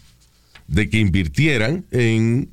de 0.68 0.88
que 0.88 0.98
invirtieran 0.98 1.84
en 1.90 2.48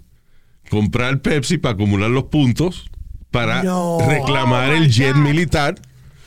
comprar 0.69 1.21
Pepsi 1.21 1.57
para 1.57 1.73
acumular 1.73 2.09
los 2.09 2.25
puntos 2.25 2.89
para 3.31 3.63
No. 3.63 3.97
reclamar 4.07 4.71
Oh, 4.71 4.75
el 4.75 4.89
jet 4.89 5.13
God. 5.15 5.21
militar. 5.21 5.75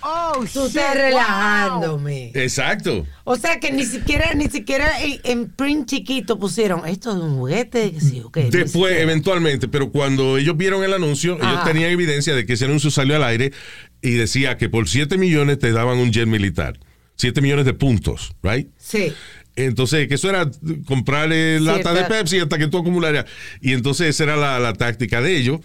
Oh, 0.03 0.45
Tú 0.53 0.67
shit, 0.67 0.77
estás 0.77 0.95
wow. 0.95 0.95
relajándome. 0.95 2.33
Exacto. 2.35 3.07
O 3.25 3.37
sea 3.37 3.61
que 3.61 3.73
ni 3.73 3.85
siquiera, 3.85 4.35
ni 4.35 4.49
siquiera 4.49 4.91
en, 5.25 5.51
print 5.51 5.89
chiquito 5.89 6.39
pusieron 6.39 6.87
esto 6.87 7.11
es 7.11 7.17
un 7.17 7.37
juguete, 7.37 7.95
sí, 8.01 8.21
ok. 8.25 8.37
ni 8.39 8.51
Después, 8.51 8.99
eventualmente, 9.01 9.69
pero 9.69 9.91
cuando 9.91 10.39
ellos 10.39 10.57
vieron 10.57 10.83
el 10.83 10.93
anuncio, 10.93 11.37
ellos 11.37 11.47
Ajá. 11.47 11.65
tenían 11.65 11.91
evidencia 11.91 12.35
de 12.35 12.45
que 12.45 12.55
ese 12.55 12.65
anuncio 12.65 12.91
salió 12.91 13.17
al 13.17 13.25
aire 13.25 13.53
y 14.01 14.13
decía 14.13 14.57
que 14.59 14.69
por 14.69 14.89
7 14.89 15.17
millones 15.19 15.59
te 15.59 15.73
daban 15.73 15.99
un 15.99 16.11
jet 16.11 16.27
militar. 16.27 16.79
7 17.17 17.41
millones 17.41 17.65
de 17.65 17.75
puntos, 17.75 18.33
right? 18.43 18.69
Sí. 18.79 19.13
Entonces, 19.55 20.09
que 20.09 20.15
eso 20.15 20.31
era 20.31 20.51
comprarle 20.87 21.61
lata 21.61 21.93
de 21.93 22.05
Pepsi 22.05 22.41
hasta 22.41 22.59
que 22.59 22.69
tú 22.69 22.79
acumularas. 22.79 23.27
Y 23.61 23.73
entonces 23.75 24.09
esa 24.09 24.25
era 24.25 24.37
la, 24.37 24.59
la 24.59 24.73
táctica 24.73 25.21
de 25.21 25.37
ellos. 25.37 25.61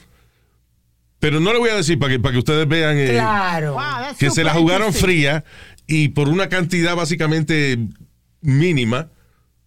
Pero 1.20 1.40
no 1.40 1.52
le 1.52 1.60
voy 1.60 1.70
a 1.70 1.76
decir 1.76 1.98
para 1.98 2.14
que, 2.14 2.20
para 2.20 2.34
que 2.34 2.40
ustedes 2.40 2.68
vean 2.68 2.98
eh, 2.98 3.10
Claro. 3.14 3.78
que 4.20 4.30
se 4.30 4.44
la 4.44 4.54
jugaron 4.54 4.94
fría 4.94 5.44
y 5.88 6.10
por 6.10 6.30
una 6.30 6.48
cantidad 6.50 6.96
básicamente 6.96 7.78
mínima 8.42 9.10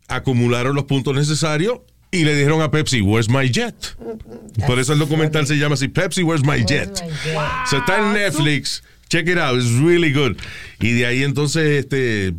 acumularon 0.08 0.74
los 0.74 0.84
puntos 0.84 1.14
necesarios 1.14 1.80
y 2.12 2.24
le 2.24 2.34
dijeron 2.34 2.60
a 2.60 2.70
Pepsi, 2.70 3.00
Where's 3.02 3.28
my 3.28 3.48
jet? 3.50 3.74
Por 4.66 4.78
eso 4.80 4.92
el 4.92 4.98
documental 4.98 5.46
se 5.46 5.56
llama 5.58 5.74
así, 5.74 5.88
Pepsi, 5.88 6.22
Where's 6.22 6.44
my 6.44 6.64
jet? 6.64 6.96
So, 7.68 7.78
está 7.78 7.98
en 7.98 8.12
Netflix. 8.14 8.82
Check 9.08 9.28
it 9.28 9.38
out. 9.38 9.56
It's 9.56 9.72
really 9.80 10.12
good. 10.12 10.36
Y 10.80 10.92
de 10.92 11.06
ahí 11.06 11.22
entonces 11.24 11.84
este 11.84 12.32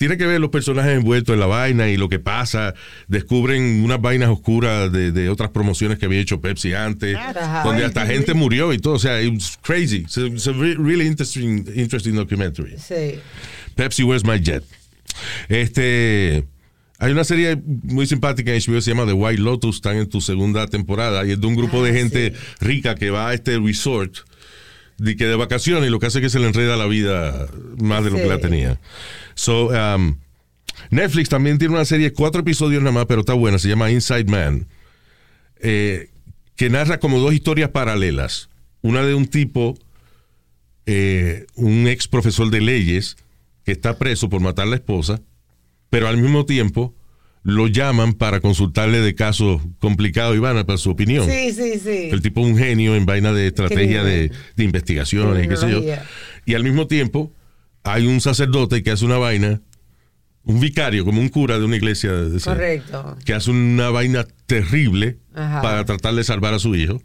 tiene 0.00 0.16
que 0.16 0.24
ver 0.26 0.40
los 0.40 0.48
personajes 0.48 0.96
envueltos 0.96 1.34
en 1.34 1.40
la 1.40 1.46
vaina 1.46 1.90
y 1.90 1.98
lo 1.98 2.08
que 2.08 2.18
pasa. 2.18 2.72
Descubren 3.06 3.84
unas 3.84 4.00
vainas 4.00 4.30
oscuras 4.30 4.90
de, 4.90 5.12
de 5.12 5.28
otras 5.28 5.50
promociones 5.50 5.98
que 5.98 6.06
había 6.06 6.20
hecho 6.20 6.40
Pepsi 6.40 6.72
antes, 6.72 7.18
donde 7.64 7.84
hasta 7.84 8.06
gente 8.06 8.32
murió 8.32 8.72
y 8.72 8.78
todo. 8.78 8.94
O 8.94 8.98
sea, 8.98 9.20
it's 9.20 9.58
crazy. 9.60 9.98
It's 9.98 10.16
a, 10.16 10.26
it's 10.26 10.46
a 10.46 10.52
re- 10.52 10.76
really 10.76 11.06
interesting, 11.06 11.66
interesting 11.74 12.14
documentary. 12.14 12.76
Sí. 12.78 13.18
Pepsi, 13.74 14.02
Where's 14.02 14.24
My 14.24 14.40
Jet? 14.40 14.64
Este. 15.50 16.46
Hay 16.98 17.12
una 17.12 17.24
serie 17.24 17.58
muy 17.66 18.06
simpática 18.06 18.54
en 18.54 18.62
HBO, 18.62 18.80
se 18.80 18.92
llama 18.92 19.04
The 19.04 19.12
White 19.12 19.42
Lotus, 19.42 19.76
están 19.76 19.98
en 19.98 20.08
tu 20.08 20.22
segunda 20.22 20.66
temporada, 20.66 21.26
y 21.26 21.32
es 21.32 21.40
de 21.42 21.46
un 21.46 21.56
grupo 21.56 21.84
de 21.84 21.92
gente 21.92 22.32
rica 22.58 22.94
que 22.94 23.10
va 23.10 23.28
a 23.28 23.34
este 23.34 23.58
resort 23.58 24.16
de, 25.00 25.16
que 25.16 25.26
de 25.26 25.34
vacaciones 25.34 25.88
y 25.88 25.90
lo 25.90 25.98
que 25.98 26.06
hace 26.06 26.18
es 26.18 26.22
que 26.22 26.30
se 26.30 26.38
le 26.38 26.46
enreda 26.46 26.76
la 26.76 26.86
vida 26.86 27.48
más 27.78 28.04
de 28.04 28.10
lo 28.10 28.16
que 28.16 28.26
la 28.26 28.38
tenía. 28.38 28.78
So, 29.34 29.68
um, 29.68 30.18
Netflix 30.90 31.30
también 31.30 31.58
tiene 31.58 31.74
una 31.74 31.84
serie, 31.86 32.12
cuatro 32.12 32.42
episodios 32.42 32.82
nada 32.82 32.92
más, 32.92 33.06
pero 33.06 33.20
está 33.20 33.32
buena, 33.32 33.58
se 33.58 33.68
llama 33.68 33.90
Inside 33.90 34.26
Man, 34.26 34.66
eh, 35.60 36.10
que 36.54 36.68
narra 36.68 37.00
como 37.00 37.18
dos 37.18 37.32
historias 37.32 37.70
paralelas. 37.70 38.50
Una 38.82 39.02
de 39.02 39.14
un 39.14 39.26
tipo, 39.26 39.78
eh, 40.86 41.46
un 41.54 41.86
ex 41.86 42.06
profesor 42.06 42.50
de 42.50 42.60
leyes, 42.60 43.16
que 43.64 43.72
está 43.72 43.98
preso 43.98 44.28
por 44.28 44.40
matar 44.40 44.66
a 44.66 44.70
la 44.70 44.76
esposa, 44.76 45.20
pero 45.88 46.08
al 46.08 46.18
mismo 46.18 46.44
tiempo 46.44 46.94
lo 47.42 47.66
llaman 47.68 48.12
para 48.12 48.40
consultarle 48.40 49.00
de 49.00 49.14
casos 49.14 49.62
complicados, 49.78 50.36
Ivana, 50.36 50.64
para 50.66 50.76
su 50.76 50.90
opinión. 50.90 51.28
Sí, 51.28 51.52
sí, 51.52 51.78
sí. 51.78 52.08
El 52.12 52.20
tipo 52.20 52.40
es 52.42 52.46
un 52.46 52.58
genio 52.58 52.94
en 52.94 53.06
vaina 53.06 53.32
de 53.32 53.46
estrategia 53.46 54.04
de, 54.04 54.30
de 54.56 54.64
investigaciones 54.64 55.44
y 55.44 55.48
qué 55.48 55.56
sé 55.56 55.70
yo. 55.70 55.80
Y 56.44 56.54
al 56.54 56.64
mismo 56.64 56.86
tiempo 56.86 57.32
hay 57.82 58.06
un 58.06 58.20
sacerdote 58.20 58.82
que 58.82 58.90
hace 58.90 59.04
una 59.04 59.16
vaina, 59.16 59.60
un 60.44 60.60
vicario, 60.60 61.04
como 61.04 61.20
un 61.20 61.28
cura 61.28 61.58
de 61.58 61.64
una 61.64 61.76
iglesia, 61.76 62.12
de 62.12 62.40
Correcto. 62.40 63.16
que 63.24 63.32
hace 63.32 63.50
una 63.50 63.90
vaina 63.90 64.26
terrible 64.46 65.18
Ajá. 65.34 65.62
para 65.62 65.84
tratar 65.84 66.14
de 66.14 66.24
salvar 66.24 66.52
a 66.54 66.58
su 66.58 66.74
hijo. 66.74 67.00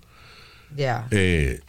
Ya. 0.75 1.07
Eh, 1.11 1.61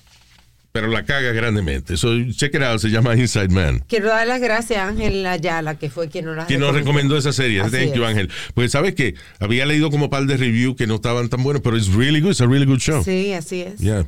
pero 0.77 0.89
la 0.89 1.07
caga 1.07 1.33
grandemente. 1.33 1.95
Eso, 1.95 2.11
check 2.33 2.55
it 2.55 2.61
out, 2.61 2.79
se 2.79 2.91
llama 2.91 3.17
Inside 3.17 3.49
Man. 3.49 3.83
Quiero 3.89 4.09
dar 4.09 4.27
las 4.27 4.43
gracias 4.43 4.79
a 4.79 4.89
Ángel 4.89 5.25
Ayala, 5.25 5.79
que 5.79 5.89
fue 5.89 6.11
quien 6.11 6.27
nos 6.27 6.37
la 6.37 6.45
¿Quién 6.45 6.61
nos 6.61 6.75
recomendó 6.75 7.17
esa 7.17 7.33
serie? 7.33 7.63
Así 7.63 7.71
Thank 7.71 7.95
you. 7.95 8.05
Ángel. 8.05 8.29
Pues 8.53 8.73
sabes 8.73 8.95
que 8.95 9.15
había 9.41 9.65
leído 9.65 9.91
como 9.91 10.11
par 10.11 10.27
de 10.27 10.37
reviews 10.37 10.77
que 10.77 10.87
no 10.87 10.97
estaban 10.97 11.31
tan 11.31 11.43
buenos, 11.43 11.63
pero 11.63 11.79
es 11.79 11.95
really 11.95 12.21
good, 12.21 12.33
it's 12.33 12.43
a 12.43 12.47
really 12.47 12.67
good 12.67 12.77
show. 12.79 13.03
Sí, 13.03 13.33
así 13.33 13.63
es. 13.63 13.79
Yeah. 13.79 14.07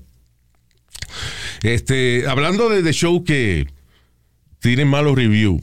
Este, 1.63 2.27
hablando 2.29 2.69
de, 2.69 2.83
de 2.83 2.93
show 2.93 3.25
que 3.25 3.67
tienen 4.59 4.89
malos 4.89 5.17
reviews, 5.17 5.63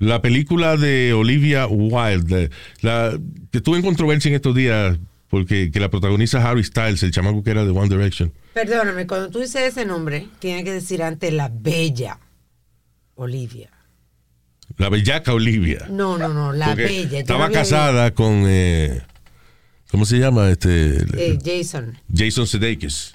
la 0.00 0.20
película 0.20 0.76
de 0.76 1.14
Olivia 1.14 1.66
Wilde, 1.66 2.50
la, 2.82 3.18
que 3.50 3.56
estuvo 3.56 3.74
en 3.76 3.82
controversia 3.82 4.28
en 4.28 4.34
estos 4.34 4.54
días 4.54 4.98
porque 5.32 5.70
que 5.70 5.80
la 5.80 5.88
protagoniza 5.88 6.46
Harry 6.46 6.62
Styles, 6.62 7.02
el 7.02 7.10
chamaco 7.10 7.42
que 7.42 7.52
era 7.52 7.64
de 7.64 7.70
One 7.70 7.88
Direction. 7.88 8.30
Perdóname, 8.52 9.06
cuando 9.06 9.30
tú 9.30 9.38
dices 9.38 9.62
ese 9.62 9.86
nombre, 9.86 10.28
tiene 10.40 10.62
que 10.62 10.72
decir 10.74 11.02
antes 11.02 11.32
la 11.32 11.48
bella 11.50 12.18
Olivia. 13.14 13.70
La 14.76 14.90
bellaca 14.90 15.32
Olivia. 15.32 15.86
No, 15.88 16.18
no, 16.18 16.28
no, 16.28 16.52
la 16.52 16.66
Porque 16.66 16.84
bella. 16.84 17.08
Yo 17.12 17.18
Estaba 17.20 17.48
no 17.48 17.54
casada 17.54 18.12
con 18.12 18.44
eh, 18.46 19.00
¿cómo 19.90 20.04
se 20.04 20.18
llama? 20.18 20.50
Este 20.50 20.98
eh, 21.16 21.38
Jason. 21.42 21.98
Jason 22.14 22.46
Sudeikis. 22.46 23.14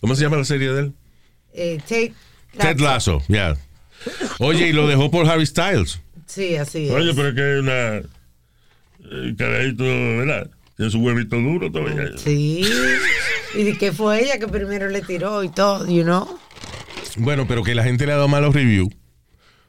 ¿Cómo 0.00 0.14
se 0.14 0.22
llama 0.22 0.36
la 0.36 0.44
serie 0.44 0.70
de 0.70 0.80
él? 0.82 0.92
Eh, 1.52 1.78
Tate 1.80 2.14
Ted 2.56 2.78
Lasso, 2.78 3.24
ya. 3.26 3.56
Oye, 4.38 4.68
y 4.68 4.72
lo 4.72 4.86
dejó 4.86 5.10
por 5.10 5.26
Harry 5.28 5.46
Styles. 5.46 6.00
Sí, 6.26 6.54
así 6.54 6.86
es. 6.86 6.92
Oye, 6.92 7.12
pero 7.12 7.30
es 7.30 7.34
que 7.34 7.54
es 7.54 7.60
una. 7.60 7.96
eh, 7.96 9.34
Carajito, 9.36 9.82
¿verdad? 9.82 10.48
Tiene 10.80 10.92
su 10.92 10.98
huevito 11.00 11.36
duro 11.36 11.70
todavía. 11.70 12.16
Sí. 12.16 12.62
¿Y 13.54 13.64
de 13.64 13.76
qué 13.76 13.92
fue 13.92 14.24
ella 14.24 14.38
que 14.38 14.48
primero 14.48 14.88
le 14.88 15.02
tiró 15.02 15.44
y 15.44 15.50
todo, 15.50 15.86
you 15.86 16.04
know? 16.04 16.26
Bueno, 17.18 17.46
pero 17.46 17.62
que 17.62 17.74
la 17.74 17.84
gente 17.84 18.06
le 18.06 18.12
ha 18.12 18.14
dado 18.14 18.28
malos 18.28 18.54
reviews 18.54 18.88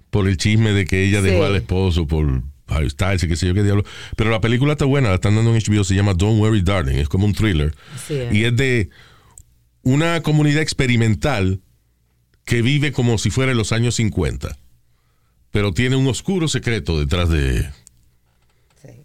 por 0.10 0.30
el 0.30 0.38
chisme 0.38 0.72
de 0.72 0.86
que 0.86 1.04
ella 1.04 1.20
Sí. 1.20 1.26
dejó 1.28 1.44
al 1.44 1.58
esposo 1.58 2.08
por 2.08 2.44
Harry 2.68 2.90
Styles 2.90 3.24
y 3.24 3.28
qué 3.28 3.36
sé 3.36 3.46
yo 3.48 3.54
qué 3.54 3.62
diablo. 3.62 3.84
Pero 4.16 4.30
la 4.30 4.40
película 4.40 4.72
está 4.72 4.86
buena, 4.86 5.10
la 5.10 5.16
están 5.16 5.36
dando 5.36 5.54
en 5.54 5.58
HBO, 5.58 5.84
se 5.84 5.96
llama 5.96 6.14
Don't 6.14 6.40
Worry 6.40 6.62
Darling, 6.62 6.96
es 6.96 7.10
como 7.10 7.26
un 7.26 7.34
thriller. 7.34 7.76
Sí. 8.08 8.18
Y 8.32 8.46
es 8.46 8.56
de 8.56 8.90
una 9.82 10.22
comunidad 10.22 10.62
experimental 10.62 11.60
que 12.46 12.62
vive 12.62 12.94
como 12.94 13.18
si 13.18 13.32
fuera 13.32 13.52
en 13.52 13.58
los 13.58 13.74
años 13.74 13.96
50. 13.96 14.58
Pero 15.52 15.74
tiene 15.74 15.98
un 15.98 16.08
oscuro 16.08 16.48
secreto 16.48 16.98
detrás 16.98 17.28
de, 17.28 17.70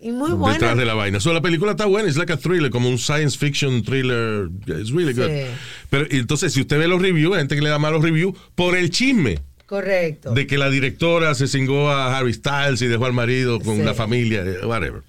Y 0.01 0.11
muy 0.13 0.31
detrás 0.31 0.39
buena. 0.61 0.75
de 0.75 0.85
la 0.85 0.95
vaina. 0.95 1.21
So, 1.21 1.33
la 1.33 1.41
película 1.43 1.73
está 1.73 1.87
buena, 1.87 2.09
es 2.09 2.17
like 2.17 2.33
a 2.33 2.37
thriller, 2.37 2.71
como 2.71 2.89
un 2.89 2.99
science 2.99 3.37
fiction 3.39 3.83
thriller. 3.83 4.49
It's 4.67 4.91
really 4.91 5.13
good. 5.13 5.27
Sí. 5.29 5.45
Pero 5.91 6.07
y 6.11 6.19
entonces, 6.19 6.53
si 6.53 6.61
usted 6.63 6.79
ve 6.79 6.89
los 6.89 7.01
reviews, 7.03 7.35
hay 7.35 7.41
gente 7.41 7.57
que 7.57 7.63
le 7.63 7.69
da 7.71 7.79
malos 7.79 8.03
reviews 8.03 8.35
por 8.55 8.77
el 8.77 8.91
chisme 8.91 9.39
Correcto. 9.67 10.33
de 10.33 10.47
que 10.47 10.59
la 10.59 10.71
directora 10.71 11.35
se 11.35 11.47
cingó 11.49 11.91
a 11.91 12.17
Harry 12.17 12.33
Styles 12.35 12.81
y 12.83 12.87
dejó 12.87 13.07
al 13.07 13.13
marido 13.13 13.61
con 13.61 13.77
Sí. 13.79 13.83
la 13.83 13.95
familia, 13.95 14.43
eh, 14.45 14.65
whatever. 14.65 15.03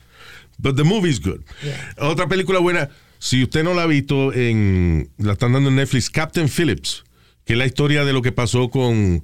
But 0.57 0.75
the 0.75 0.83
movie 0.83 1.09
is 1.11 1.21
good. 1.21 1.41
Yeah. 1.63 1.93
Otra 1.99 2.27
película 2.27 2.59
buena, 2.59 2.89
si 3.19 3.43
usted 3.43 3.63
no 3.63 3.73
la 3.75 3.83
ha 3.83 3.87
visto, 3.87 4.33
en, 4.33 5.09
la 5.17 5.33
están 5.33 5.53
dando 5.53 5.69
en 5.69 5.75
Netflix, 5.75 6.09
Captain 6.09 6.49
Phillips, 6.49 7.03
que 7.45 7.53
es 7.53 7.59
la 7.59 7.65
historia 7.67 8.03
de 8.05 8.11
lo 8.13 8.21
que 8.23 8.31
pasó 8.31 8.69
con 8.69 9.23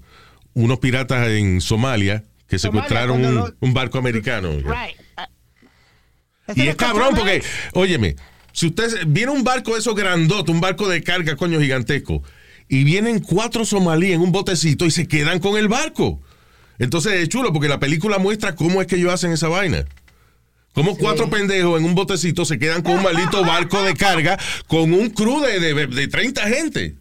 unos 0.53 0.79
piratas 0.79 1.27
en 1.29 1.59
Somalia 1.59 2.23
que 2.47 2.59
Somalia, 2.59 2.83
secuestraron 2.83 3.25
un, 3.25 3.35
lo- 3.35 3.53
un 3.59 3.73
barco 3.73 3.97
americano. 3.97 4.51
Right. 4.51 4.95
Y 6.55 6.67
es 6.67 6.75
cabrón 6.75 7.15
porque, 7.15 7.43
óyeme, 7.73 8.15
si 8.51 8.67
usted 8.67 9.05
viene 9.07 9.31
un 9.31 9.43
barco 9.43 9.73
de 9.73 9.79
esos 9.79 9.95
grandotes, 9.95 10.53
un 10.53 10.61
barco 10.61 10.87
de 10.87 11.01
carga, 11.01 11.35
coño, 11.35 11.59
gigantesco, 11.59 12.21
y 12.67 12.83
vienen 12.83 13.19
cuatro 13.19 13.65
somalíes 13.65 14.15
en 14.15 14.21
un 14.21 14.31
botecito 14.31 14.85
y 14.85 14.91
se 14.91 15.07
quedan 15.07 15.39
con 15.39 15.57
el 15.57 15.67
barco. 15.67 16.21
Entonces 16.79 17.13
es 17.13 17.29
chulo 17.29 17.53
porque 17.53 17.67
la 17.67 17.79
película 17.79 18.17
muestra 18.17 18.55
cómo 18.55 18.81
es 18.81 18.87
que 18.87 18.95
ellos 18.95 19.13
hacen 19.13 19.31
esa 19.31 19.47
vaina. 19.47 19.85
Como 20.73 20.97
cuatro 20.97 21.29
pendejos 21.29 21.79
en 21.79 21.85
un 21.85 21.93
botecito 21.93 22.45
se 22.45 22.57
quedan 22.57 22.81
con 22.81 22.97
un 22.97 23.03
maldito 23.03 23.43
barco 23.45 23.83
de 23.83 23.93
carga 23.93 24.39
con 24.67 24.91
un 24.91 25.11
crew 25.11 25.39
de, 25.41 25.59
de, 25.59 25.87
de 25.87 26.07
30 26.07 26.41
gente. 26.47 26.95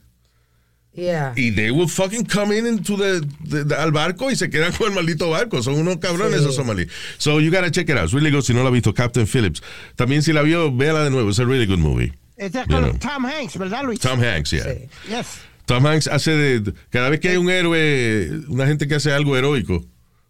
Yeah. 0.95 1.33
Y 1.37 1.51
they 1.53 1.71
will 1.71 1.89
fucking 1.89 2.27
come 2.27 2.53
in 2.57 2.67
into 2.67 2.97
the, 2.99 3.21
the- 3.49 3.65
the- 3.65 3.75
al 3.77 3.93
barco 3.93 4.31
y 4.31 4.37
se 4.37 4.51
quedan 4.51 4.73
con 4.73 4.89
el 4.89 4.95
maldito 4.95 5.31
barco. 5.31 5.63
Son 5.63 5.75
unos 5.75 5.97
cabrones 5.97 6.41
Sí. 6.41 6.45
esos 6.45 6.55
somalíes. 6.57 6.89
So 7.19 7.41
you 7.41 7.51
gotta 7.51 7.71
check 7.71 7.89
it 7.89 7.97
out. 7.97 8.05
It's 8.05 8.13
really 8.13 8.31
good. 8.31 8.43
Si 8.43 8.53
no 8.53 8.63
la 8.63 8.69
ha 8.69 8.73
visto, 8.73 8.93
Captain 8.93 9.27
Phillips. 9.27 9.63
También 9.97 10.23
si 10.23 10.33
la 10.35 10.43
vio, 10.43 10.71
véala 10.71 11.03
de 11.05 11.11
nuevo. 11.11 11.31
Es 11.31 11.39
a 11.41 11.45
really 11.45 11.65
good 11.67 11.79
movie. 11.79 12.13
Es 12.37 12.53
con 12.53 12.67
know. 12.67 12.99
Tom 12.99 13.25
Hanks, 13.25 13.57
¿verdad, 13.57 13.85
Luis? 13.85 14.01
Tom 14.01 14.21
Hanks, 14.21 14.51
yeah. 14.51 14.65
Sí. 14.65 14.89
Yes. 15.09 15.27
Tom 15.65 15.87
Hanks 15.87 16.09
hace 16.09 16.33
de. 16.33 16.73
Cada 16.91 17.09
vez 17.09 17.21
que 17.21 17.29
hay 17.31 17.37
un 17.37 17.49
héroe, 17.49 18.31
una 18.49 18.67
gente 18.67 18.87
que 18.87 18.97
hace 18.97 19.13
algo 19.13 19.37
heroico, 19.37 19.83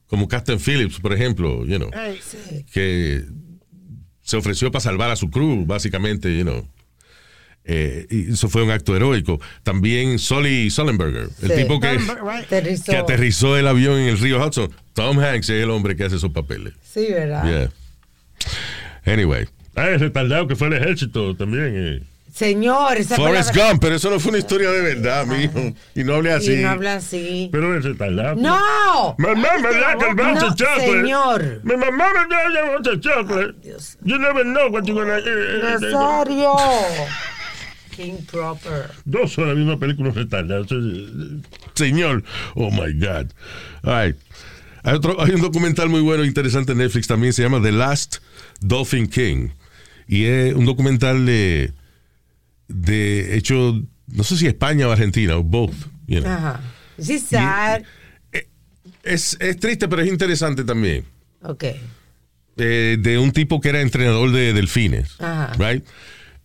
como 0.06 0.28
Captain 0.28 0.60
Phillips, 0.60 1.00
por 1.00 1.12
ejemplo, 1.12 1.64
you 1.66 1.78
know, 1.78 1.90
Hey, 1.92 2.20
que 2.72 3.24
se 4.20 4.36
ofreció 4.36 4.70
para 4.70 4.80
salvar 4.82 5.10
a 5.10 5.16
su 5.16 5.30
crew, 5.30 5.64
básicamente, 5.66 6.36
you 6.36 6.42
know. 6.44 6.68
Eh, 7.64 8.06
y 8.10 8.32
eso 8.32 8.48
fue 8.48 8.62
un 8.64 8.70
acto 8.70 8.96
heroico. 8.96 9.40
También 9.62 10.18
Sully 10.18 10.68
Sullenberger, 10.70 11.28
el 11.42 11.48
Sí. 11.50 11.56
tipo 11.62 11.78
que, 11.78 11.92
right. 11.96 12.10
Aterrizó. 12.44 12.90
que 12.92 12.96
aterrizó 12.98 13.56
el 13.56 13.66
avión 13.68 13.98
en 14.00 14.08
el 14.08 14.18
río 14.18 14.44
Hudson. 14.44 14.70
Tom 14.94 15.18
Hanks 15.20 15.48
es 15.50 15.62
el 15.62 15.70
hombre 15.70 15.94
que 15.96 16.04
hace 16.04 16.16
esos 16.16 16.32
papeles. 16.32 16.74
Sí, 16.82 17.06
¿verdad? 17.10 17.44
Yeah. 17.44 19.12
Anyway, 19.12 19.46
Ah, 19.74 19.88
ese 19.88 20.10
tardado 20.10 20.46
que 20.46 20.54
fue 20.56 20.66
el 20.68 20.74
ejército 20.74 21.34
también. 21.34 21.72
eh. 21.74 22.02
Señor, 22.34 22.96
esa 22.96 23.14
fue 23.16 23.26
Forrest 23.26 23.54
la- 23.54 23.68
Gump, 23.70 23.80
pero 23.82 23.94
eso 23.96 24.10
no 24.10 24.18
fue 24.20 24.30
una 24.30 24.38
historia 24.38 24.70
de 24.70 24.80
verdad, 24.80 25.26
mijo. 25.26 25.74
Y 25.94 26.02
no 26.04 26.14
hable 26.14 26.32
así. 26.32 26.52
Y 26.54 26.56
no 26.62 26.70
habla 26.70 26.94
así. 26.96 27.48
Pero 27.52 27.78
ese 27.78 27.94
tardado. 27.94 28.36
¡No! 28.36 29.14
Mamá 29.18 29.48
me 29.62 29.68
da 29.78 29.96
que 29.98 30.04
el 30.10 30.36
of 30.44 30.54
chocolate. 30.54 30.86
señor. 30.92 31.60
Mi 31.62 31.76
mamá 31.76 32.06
me 32.12 32.34
da 32.34 32.46
el 32.46 32.86
of 32.86 33.00
chocolate. 33.00 33.54
Dios. 33.62 33.98
You 34.02 34.18
never 34.18 34.44
know 34.44 34.68
what 34.70 34.84
you're 34.84 34.94
gonna... 34.98 35.18
eh, 35.18 35.22
eh, 35.26 35.60
eh, 35.60 35.78
Nazario. 35.80 36.54
King 37.94 38.14
Proper. 38.30 38.90
Dos 39.04 39.36
horas 39.38 39.54
viendo 39.54 39.72
una 39.72 39.80
película 39.80 40.10
retardada. 40.10 40.64
Eso 40.64 40.78
es- 40.78 41.10
Señor. 41.74 42.24
Oh 42.54 42.70
my 42.70 42.92
God. 42.94 43.30
All 43.82 44.06
right. 44.06 44.16
Hay, 44.84 44.94
otro, 44.96 45.20
hay 45.22 45.30
un 45.32 45.40
documental 45.40 45.88
muy 45.88 46.00
bueno, 46.00 46.24
interesante 46.24 46.72
en 46.72 46.78
Netflix 46.78 47.06
también, 47.06 47.32
se 47.32 47.42
llama 47.42 47.62
The 47.62 47.70
Last 47.72 48.16
Dolphin 48.60 49.06
King. 49.06 49.50
Y 50.08 50.24
es 50.24 50.54
un 50.54 50.64
documental 50.64 51.24
de, 51.24 51.72
de 52.68 53.36
hecho, 53.36 53.80
no 54.08 54.24
sé 54.24 54.36
si 54.36 54.46
España 54.46 54.88
o 54.88 54.90
Argentina, 54.90 55.36
o 55.36 55.42
both. 55.44 55.74
you 56.06 56.20
know. 56.20 56.30
Ajá. 56.32 56.60
Sí, 56.98 57.18
sad. 57.20 57.82
Es, 59.04 59.36
es 59.40 59.56
triste, 59.58 59.88
pero 59.88 60.02
es 60.02 60.08
interesante 60.08 60.64
también. 60.64 61.04
Ok. 61.42 61.64
Eh, 62.56 62.96
de 63.00 63.18
un 63.18 63.32
tipo 63.32 63.60
que 63.60 63.68
era 63.70 63.80
entrenador 63.80 64.30
de 64.32 64.52
delfines. 64.52 65.14
Ajá. 65.20 65.52
Right? 65.58 65.84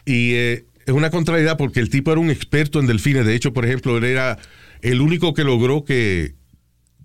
Y 0.06 0.34
eh, 0.34 0.66
es 0.88 0.94
una 0.94 1.12
contrariedad 1.12 1.58
porque 1.58 1.80
el 1.80 1.90
tipo 1.90 2.12
era 2.12 2.20
un 2.20 2.32
experto 2.32 2.80
en 2.80 2.88
delfines. 2.88 3.26
De 3.26 3.36
hecho, 3.36 3.54
por 3.54 3.66
ejemplo, 3.66 3.98
él 3.98 4.06
era 4.06 4.40
el 4.82 5.02
único 5.02 5.34
que 5.36 5.44
logró 5.44 5.84
que 5.86 6.34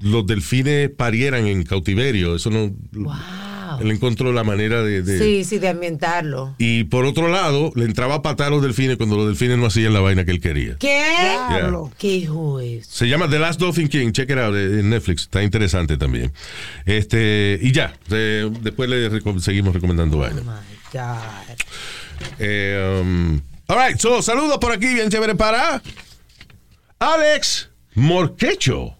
los 0.01 0.27
delfines 0.27 0.89
parieran 0.91 1.47
en 1.47 1.65
cautiverio. 1.65 2.35
Eso 2.37 2.49
no. 2.51 2.73
Wow. 2.93 3.13
Él 3.81 3.91
encontró 3.91 4.33
la 4.33 4.45
manera 4.45 4.83
de. 4.83 5.03
de- 5.03 5.19
Sí, 5.19 5.45
sí, 5.45 5.59
de 5.59 5.69
ambientarlo. 5.69 6.55
Y 6.59 6.85
por 6.85 7.07
otro 7.07 7.29
lado, 7.29 7.73
le 7.75 7.85
entraba 7.87 8.17
a 8.17 8.23
patar 8.23 8.49
a 8.49 8.51
los 8.51 8.63
delfines 8.63 8.97
cuando 8.99 9.17
los 9.17 9.27
delfines 9.29 9.57
no 9.59 9.67
hacían 9.67 9.93
la 9.95 10.01
vaina 10.01 10.25
que 10.27 10.31
él 10.33 10.41
quería. 10.41 10.77
¿Qué? 10.79 11.03
¿Qué 11.99 12.09
hijo 12.17 12.61
es? 12.61 12.87
Se 12.87 13.09
llama 13.09 13.29
The 13.31 13.39
Last 13.39 13.59
Dolphin 13.59 13.89
King. 13.89 14.13
Check 14.13 14.29
it 14.31 14.37
out 14.39 14.55
eh, 14.55 14.81
en 14.81 14.91
Netflix. 14.91 15.23
Está 15.23 15.43
interesante 15.43 15.97
también. 15.97 16.33
Este, 16.85 17.59
y 17.63 17.73
ya. 17.73 17.95
eh, 18.11 18.51
después 18.61 18.91
le 18.91 19.11
reco- 19.11 19.41
seguimos 19.41 19.73
recomendando 19.75 20.19
Oh 20.19 20.21
vaina. 20.21 20.43
my 20.43 20.99
God. 20.99 21.57
Eh, 22.39 23.01
um, 23.03 23.41
all 23.73 23.79
right, 23.79 23.99
so, 23.99 24.21
saludos 24.21 24.59
por 24.59 24.71
aquí, 24.71 24.93
bien 24.93 25.09
chévere 25.09 25.35
para 25.35 25.81
Alex 27.01 27.71
Morquecho. 27.95 28.95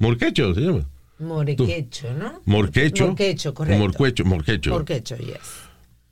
Morquecho 0.00 0.52
se 0.52 0.60
llama. 0.62 0.84
Morquecho, 1.20 2.12
¿no? 2.12 2.40
Morquecho. 2.44 3.06
Morquecho, 3.06 3.54
correcto. 3.54 3.78
Morquecho, 3.78 4.24
Morquecho. 4.24 4.70
Morquecho, 4.70 5.16
yes. 5.16 5.68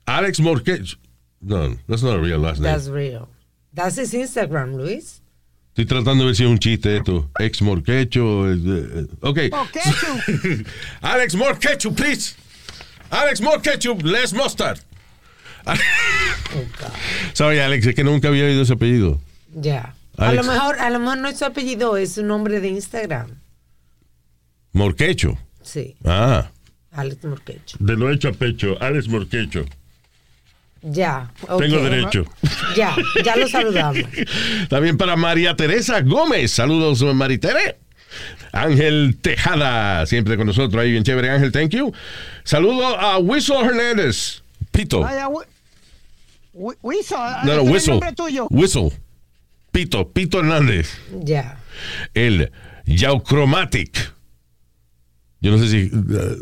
Alex 0.07 0.39
Morquecho. 0.39 0.95
No, 1.41 1.75
that's 1.89 2.03
not 2.03 2.15
a 2.15 2.19
real 2.19 2.39
last 2.39 2.61
name. 2.61 2.71
That's 2.71 2.87
real. 2.87 3.27
That's 3.73 3.97
his 3.97 4.13
Instagram, 4.13 4.77
Luis. 4.77 5.19
Estoy 5.75 5.85
tratando 5.85 6.23
de 6.23 6.25
ver 6.27 6.35
si 6.35 6.43
es 6.45 6.49
un 6.49 6.59
chiste 6.59 6.95
esto. 6.95 7.29
Ex 7.37 7.61
Morquecho. 7.61 8.47
eh, 8.49 9.07
ok. 9.21 9.51
Morquecho. 9.51 10.65
Alex 11.01 11.35
Morquecho, 11.35 11.91
please. 11.93 12.35
Alex 13.11 13.41
Morquecho, 13.41 14.01
less 14.03 14.31
mustard. 14.31 14.79
Sorry, 17.33 17.59
Alex, 17.59 17.85
es 17.87 17.95
que 17.95 18.03
nunca 18.03 18.27
había 18.27 18.45
oído 18.45 18.61
ese 18.63 18.73
apellido. 18.73 19.19
Ya. 19.55 19.95
A 20.17 20.31
lo 20.33 20.43
mejor, 20.43 20.79
a 20.79 20.89
lo 20.89 20.99
mejor 20.99 21.17
no 21.17 21.27
es 21.29 21.39
su 21.39 21.45
apellido, 21.45 21.97
es 21.97 22.13
su 22.13 22.23
nombre 22.23 22.59
de 22.59 22.67
Instagram. 22.69 23.39
Morquecho. 24.73 25.37
Sí, 25.61 25.95
Ah. 26.05 26.49
Alex 26.91 27.23
Morquecho. 27.25 27.77
De 27.79 27.95
lo 27.95 28.11
hecho 28.11 28.27
a 28.29 28.33
pecho, 28.33 28.77
Alex 28.79 29.07
Morquecho. 29.07 29.65
Ya. 30.83 31.31
Tengo 31.57 31.81
derecho. 31.81 32.25
Ya, 32.75 32.95
ya 33.23 33.35
lo 33.37 33.47
saludamos. 33.47 34.03
También 34.69 34.97
para 34.97 35.15
María 35.15 35.55
Teresa 35.55 36.01
Gómez. 36.01 36.51
Saludos, 36.51 37.01
María 37.15 37.39
Tere. 37.39 37.77
Ángel 38.51 39.17
Tejada, 39.19 40.05
siempre 40.05 40.37
con 40.37 40.45
nosotros 40.45 40.79
ahí, 40.83 40.91
bien 40.91 41.03
chévere, 41.03 41.31
Ángel, 41.31 41.51
thank 41.51 41.71
you. 41.71 41.91
Saludo 42.43 42.99
a 42.99 43.17
Whistle 43.17 43.61
Hernández. 43.65 44.42
Pito. 44.73 44.99
Vaya, 44.99 45.27
Wi- 45.29 45.45
Wi- 46.53 46.75
Wiso, 46.81 47.15
No, 47.45 47.45
no, 47.45 47.51
ese 47.53 47.61
es 47.61 47.65
el 47.67 47.71
Whistle. 47.71 47.91
nombre 47.93 48.11
tuyo. 48.13 48.47
Whistle. 48.49 48.91
Pito, 49.71 50.11
Pito 50.11 50.39
Hernández. 50.39 50.89
Ya. 51.23 51.57
El 52.13 52.51
Yauchromatic. 52.85 54.11
Yo 55.41 55.51
no 55.51 55.57
sé 55.57 55.67
si. 55.69 55.89
uh, 55.95 56.35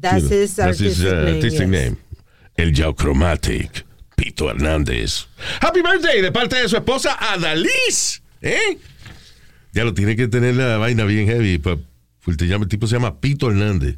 That's 0.00 0.22
you 0.22 0.28
know, 0.28 0.38
his 0.40 0.54
that's 0.56 0.78
his, 0.78 1.04
artistic 1.04 1.12
uh, 1.12 1.24
name, 1.24 1.40
yes. 1.42 1.60
name. 1.90 1.96
El 2.56 2.72
Yauchromatic. 2.72 3.84
Pito 4.16 4.50
Hernández. 4.50 5.26
Happy 5.60 5.82
birthday 5.82 6.20
de 6.22 6.30
parte 6.32 6.56
de 6.56 6.68
su 6.68 6.76
esposa 6.76 7.16
Adalys. 7.32 8.22
¿Eh? 8.42 8.78
Ya 9.72 9.84
lo 9.84 9.94
tiene 9.94 10.16
que 10.16 10.28
tener 10.28 10.56
la 10.56 10.76
vaina 10.78 11.04
bien 11.04 11.26
heavy. 11.26 11.58
pa- 11.58 11.76
te 12.36 12.46
llama- 12.46 12.64
el 12.64 12.68
tipo 12.68 12.86
se 12.86 12.96
llama 12.96 13.20
Pito 13.20 13.50
Hernández. 13.50 13.96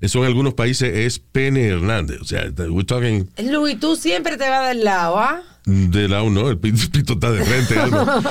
Eso 0.00 0.20
en 0.20 0.26
algunos 0.26 0.54
países 0.54 0.96
es 0.96 1.18
Pene 1.18 1.66
Hernández. 1.66 2.20
O 2.20 2.24
sea, 2.24 2.44
we're 2.56 2.84
talking 2.84 3.28
Luis, 3.38 3.78
tú 3.78 3.96
siempre 3.96 4.36
te 4.36 4.48
vas 4.48 4.68
del 4.68 4.84
lado, 4.84 5.18
¿ah? 5.18 5.42
de 5.66 6.08
lado, 6.08 6.30
no, 6.30 6.48
el 6.48 6.58
pito, 6.58 7.12
está 7.12 7.30
de 7.30 7.44
frente. 7.44 7.78
algo. 7.78 8.04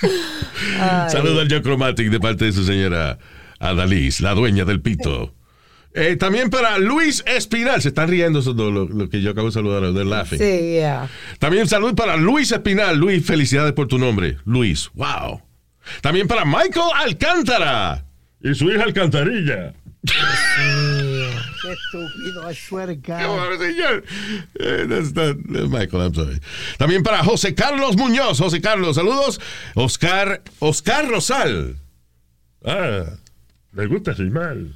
Saludos 1.08 1.40
al 1.40 1.48
Yauchromatic 1.48 2.10
de 2.10 2.20
parte 2.20 2.44
de 2.44 2.52
su 2.52 2.64
señora 2.64 3.18
Adalys, 3.58 4.20
la 4.20 4.34
dueña 4.34 4.64
del 4.64 4.80
pito. 4.80 5.34
Eh, 5.92 6.16
también 6.16 6.50
para 6.50 6.78
Luis 6.78 7.24
Espinal. 7.26 7.82
Se 7.82 7.88
están 7.88 8.08
riendo 8.08 8.38
esos 8.38 8.54
dos, 8.54 8.72
lo, 8.72 8.86
lo 8.86 9.08
que 9.08 9.20
yo 9.22 9.32
acabo 9.32 9.48
de 9.48 9.52
saludar. 9.52 9.82
They're 9.92 10.04
laughing. 10.04 10.38
Sí, 10.38 10.74
yeah. 10.74 11.08
También 11.38 11.66
salud 11.66 11.94
para 11.94 12.16
Luis 12.16 12.52
Espinal. 12.52 12.96
Luis, 12.96 13.26
felicidades 13.26 13.72
por 13.72 13.88
tu 13.88 13.98
nombre. 13.98 14.36
Luis, 14.44 14.90
wow. 14.94 15.42
También 16.00 16.28
para 16.28 16.44
Michael 16.44 16.90
Alcántara. 16.94 18.04
Y 18.42 18.54
su 18.54 18.70
hija 18.70 18.84
Alcantarilla. 18.84 19.74
Qué 20.02 21.72
estúpido, 21.72 22.50
I 22.50 22.54
swear 22.54 22.86
to 22.88 22.94
God. 22.94 23.26
Bueno, 23.26 23.58
señor. 23.58 24.04
Eh, 24.58 24.86
that's 24.88 25.12
not- 25.14 25.36
eh, 25.54 25.66
Michael, 25.68 26.02
I'm 26.02 26.14
sorry. 26.14 26.40
También 26.78 27.02
para 27.02 27.22
José 27.22 27.54
Carlos 27.54 27.96
Muñoz. 27.96 28.38
José 28.38 28.60
Carlos, 28.60 28.96
saludos. 28.96 29.40
Oscar, 29.74 30.42
Oscar 30.58 31.06
Rosal. 31.08 31.76
Ah, 32.64 33.04
le 33.72 33.86
gusta 33.86 34.14
mal. 34.30 34.74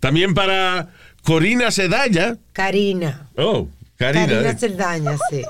También 0.00 0.34
para 0.34 0.88
Corina 1.22 1.70
Sedaya. 1.70 2.36
Karina. 2.52 3.28
Oh, 3.36 3.68
Karina. 3.96 4.26
Karina. 4.26 4.58
Cerdaña, 4.58 5.16
sí. 5.30 5.42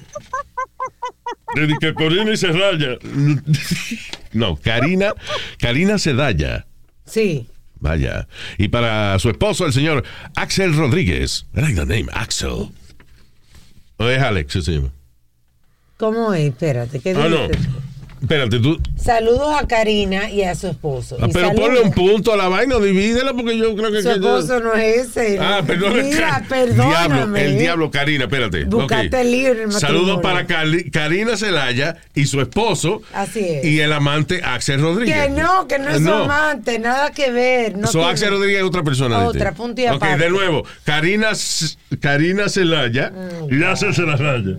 Desde 1.54 1.74
que 1.78 1.94
Corina 1.94 2.32
y 2.32 2.36
raya. 2.36 2.98
No, 4.32 4.56
Karina, 4.56 5.12
Karina 5.58 5.98
Sedaya. 5.98 6.66
Sí. 7.04 7.46
Vaya. 7.82 8.28
Y 8.58 8.68
para 8.68 9.18
su 9.18 9.28
esposo, 9.28 9.66
el 9.66 9.72
señor 9.72 10.04
Axel 10.36 10.74
Rodríguez. 10.76 11.46
I 11.56 11.60
like 11.62 11.74
the 11.74 11.84
name, 11.84 12.06
Axel. 12.12 12.68
¿O 13.96 14.08
es 14.08 14.22
Alex? 14.22 14.52
se 14.52 14.72
llama? 14.72 14.92
¿Cómo 15.96 16.32
es? 16.32 16.48
Espérate, 16.50 17.00
¿qué 17.00 17.10
Ah, 17.10 17.28
no. 17.28 17.48
Espérate, 18.22 18.60
tú. 18.60 18.80
Saludos 18.96 19.52
a 19.60 19.66
Karina 19.66 20.30
y 20.30 20.42
a 20.44 20.54
su 20.54 20.68
esposo. 20.68 21.16
Ah, 21.20 21.26
pero 21.32 21.52
ponle 21.54 21.80
un 21.80 21.90
punto 21.92 22.32
a 22.32 22.36
la 22.36 22.46
vaina, 22.48 22.78
divídela 22.78 23.32
porque 23.34 23.58
yo 23.58 23.74
creo 23.74 23.90
que. 23.90 24.00
Su 24.00 24.08
que 24.08 24.14
esposo 24.14 24.60
no 24.60 24.74
es 24.74 25.08
ese. 25.16 25.38
Ah, 25.40 25.60
perdón. 25.66 25.94
Mira, 25.94 26.40
Diablo, 26.48 26.48
perdóname. 26.48 27.44
el 27.44 27.58
diablo, 27.58 27.90
Karina, 27.90 28.24
espérate. 28.24 28.64
Buscaste 28.66 29.08
Ok. 29.08 29.14
el 29.14 29.30
libro 29.32 29.62
el 29.64 29.72
Saludos 29.72 30.20
para 30.22 30.46
Cali- 30.46 30.88
Karina 30.92 31.36
Celaya 31.36 31.96
y 32.14 32.26
su 32.26 32.40
esposo. 32.40 33.02
Así 33.12 33.40
es. 33.40 33.64
Y 33.64 33.80
el 33.80 33.92
amante 33.92 34.40
Axel 34.44 34.80
Rodríguez. 34.80 35.16
Que 35.26 35.30
no, 35.30 35.66
que 35.66 35.80
no 35.80 35.88
es 35.90 35.96
su 35.96 36.02
No. 36.02 36.14
amante, 36.22 36.78
nada 36.78 37.10
que 37.10 37.32
ver. 37.32 37.76
No 37.76 37.88
So, 37.88 37.98
tiene- 37.98 38.06
Axel 38.12 38.30
Rodríguez 38.30 38.58
es 38.60 38.64
otra 38.68 38.84
persona. 38.84 39.26
Otra, 39.26 39.50
punto 39.52 39.80
y 39.80 39.86
Ok, 39.88 39.94
aparte. 39.96 40.24
de 40.24 40.30
nuevo. 40.30 40.64
Karina, 40.84 41.30
Karina 42.00 42.48
Celaya. 42.48 43.10
Mm. 43.10 43.52
Y 43.60 43.64
hace 43.64 43.92
se 43.92 44.02
la 44.02 44.14
raya. 44.16 44.52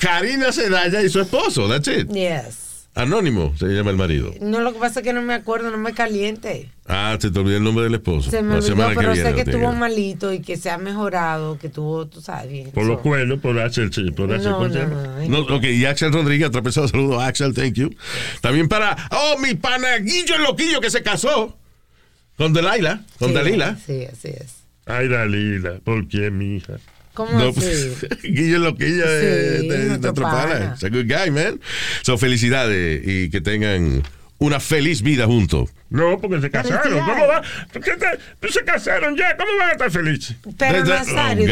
Karina 0.00 0.52
Celaya 0.52 1.02
y 1.02 1.08
su 1.08 1.20
esposo. 1.20 1.68
That's 1.68 1.88
it. 1.88 2.08
Yes. 2.12 2.66
Anónimo 2.96 3.54
se 3.58 3.66
llama 3.66 3.90
el 3.90 3.98
marido. 3.98 4.32
No, 4.40 4.60
lo 4.60 4.72
que 4.72 4.78
pasa 4.78 5.00
es 5.00 5.04
que 5.04 5.12
no 5.12 5.20
me 5.20 5.34
acuerdo, 5.34 5.70
no 5.70 5.76
me 5.76 5.92
caliente. 5.92 6.70
Ah, 6.86 7.18
se 7.20 7.30
te 7.30 7.38
olvidó 7.38 7.58
el 7.58 7.62
nombre 7.62 7.84
del 7.84 7.92
esposo. 7.94 8.30
Se 8.30 8.42
me 8.42 8.54
olvidó, 8.54 8.74
pero 8.96 9.12
viene 9.12 9.28
sé 9.28 9.34
que 9.34 9.42
estuvo 9.42 9.70
que- 9.70 9.76
malito 9.76 10.32
y 10.32 10.40
que 10.40 10.56
se 10.56 10.70
ha 10.70 10.78
mejorado, 10.78 11.58
que 11.58 11.68
tuvo, 11.68 12.06
tú 12.06 12.22
sabes 12.22 12.50
bien. 12.50 12.70
Por 12.70 12.86
los 12.86 13.00
cuernos, 13.00 13.38
por 13.40 13.58
hacer, 13.60 13.90
por 14.14 14.32
hacer 14.32 14.50
No, 14.50 14.56
¿cómo 14.56 14.70
se 14.72 14.86
no, 14.86 15.28
no, 15.28 15.56
ok, 15.56 15.64
y 15.64 15.84
Axel 15.84 16.10
Rodríguez, 16.10 16.48
otra 16.48 16.62
persona, 16.62 16.88
saludo 16.92 17.20
a 17.20 17.26
Axel, 17.26 17.52
thank 17.52 17.74
you. 17.74 17.90
También 18.40 18.66
para, 18.66 18.96
oh, 19.10 19.36
mi 19.40 19.54
panaguillo 19.54 20.34
el 20.36 20.44
loquillo 20.44 20.80
que 20.80 20.88
se 20.90 21.02
casó 21.02 21.54
con 22.38 22.54
Delilah, 22.54 23.04
con 23.18 23.28
sí, 23.28 23.34
Dalila. 23.34 23.76
Sí, 23.84 24.06
así 24.10 24.28
es. 24.28 24.54
Ay, 24.86 25.08
Dalila, 25.08 25.80
¿por 25.84 26.08
qué, 26.08 26.30
mi 26.30 26.56
hija? 26.56 26.78
¿Cómo 27.16 27.32
No, 27.32 27.48
así? 27.48 27.94
Guillo 28.22 28.56
el 28.56 28.62
loquillo 28.64 29.10
de, 29.10 29.60
Sí, 29.60 29.68
de, 29.68 29.84
nuestro 29.86 30.12
pana. 30.14 30.72
It's 30.74 30.84
a 30.84 30.90
good 30.90 31.06
guy, 31.06 31.30
man. 31.30 31.58
So, 32.02 32.18
felicidades 32.18 33.02
y 33.06 33.30
que 33.30 33.40
tengan 33.40 34.02
una 34.38 34.60
feliz 34.60 35.00
vida 35.00 35.24
juntos. 35.24 35.70
No, 35.88 36.18
porque 36.18 36.40
se 36.40 36.50
casaron. 36.50 36.98
¿Cómo 36.98 37.26
va? 37.28 37.42
¿Por 37.72 37.82
qué 37.82 37.92
te- 37.92 38.18
pues 38.40 38.52
se 38.54 38.64
casaron 38.64 39.16
ya. 39.16 39.36
¿Cómo 39.36 39.50
van 39.58 39.68
a 39.68 39.72
estar 39.72 39.90
felices? 39.90 40.36
Pero 40.58 40.84
Nazario, 40.84 41.48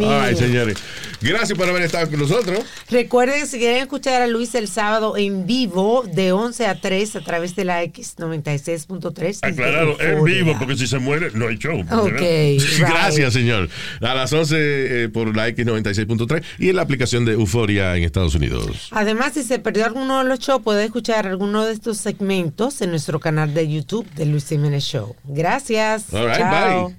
oh, 0.00 0.26
right, 0.26 0.36
señores. 0.36 0.76
Gracias 1.20 1.56
por 1.56 1.68
haber 1.68 1.82
estado 1.82 2.10
con 2.10 2.18
nosotros. 2.20 2.64
Recuerden 2.90 3.40
que 3.40 3.46
si 3.46 3.58
quieren 3.58 3.78
escuchar 3.82 4.22
a 4.22 4.26
Luis 4.26 4.54
el 4.56 4.68
sábado 4.68 5.16
en 5.16 5.46
vivo 5.46 6.04
de 6.12 6.32
11 6.32 6.66
a 6.66 6.80
3 6.80 7.16
a 7.16 7.20
través 7.20 7.54
de 7.56 7.64
la 7.64 7.84
X96.3. 7.84 9.38
y 9.38 9.40
de 9.40 9.48
Aclarado, 9.64 10.00
en 10.00 10.24
vivo, 10.24 10.56
porque 10.58 10.76
si 10.76 10.86
se 10.86 10.98
muere, 10.98 11.30
no 11.34 11.48
hay 11.48 11.56
show. 11.56 11.80
Ok, 11.92 12.12
right. 12.18 12.62
Gracias, 12.78 13.32
señor. 13.32 13.68
A 14.00 14.14
las 14.14 14.32
11 14.32 14.56
eh, 15.04 15.08
por 15.08 15.34
la 15.36 15.48
X96.3 15.48 16.42
y 16.58 16.70
en 16.70 16.76
la 16.76 16.82
aplicación 16.82 17.24
de 17.24 17.32
Euforia 17.32 17.96
en 17.96 18.02
Estados 18.04 18.34
Unidos. 18.34 18.88
Además, 18.90 19.32
si 19.34 19.42
se 19.42 19.58
perdió 19.58 19.84
alguno 19.86 20.18
de 20.18 20.24
los 20.28 20.38
shows, 20.40 20.62
puede 20.62 20.84
escuchar 20.84 21.26
alguno 21.26 21.64
de 21.64 21.72
estos 21.72 21.98
segmentos 21.98 22.80
en 22.82 22.90
nuestro 22.90 23.20
canal 23.20 23.54
de 23.54 23.68
YouTube 23.68 23.85
de 24.14 24.26
Luis 24.26 24.48
Jiménez 24.48 24.84
Show. 24.84 25.14
Gracias. 25.24 26.12
All 26.12 26.26
right, 26.26 26.38
Chao. 26.38 26.88
bye. 26.88 26.96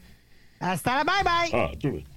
Hasta 0.60 0.96
la 0.96 1.04
bye 1.04 1.24
bye. 1.24 1.52
Ah, 1.54 2.17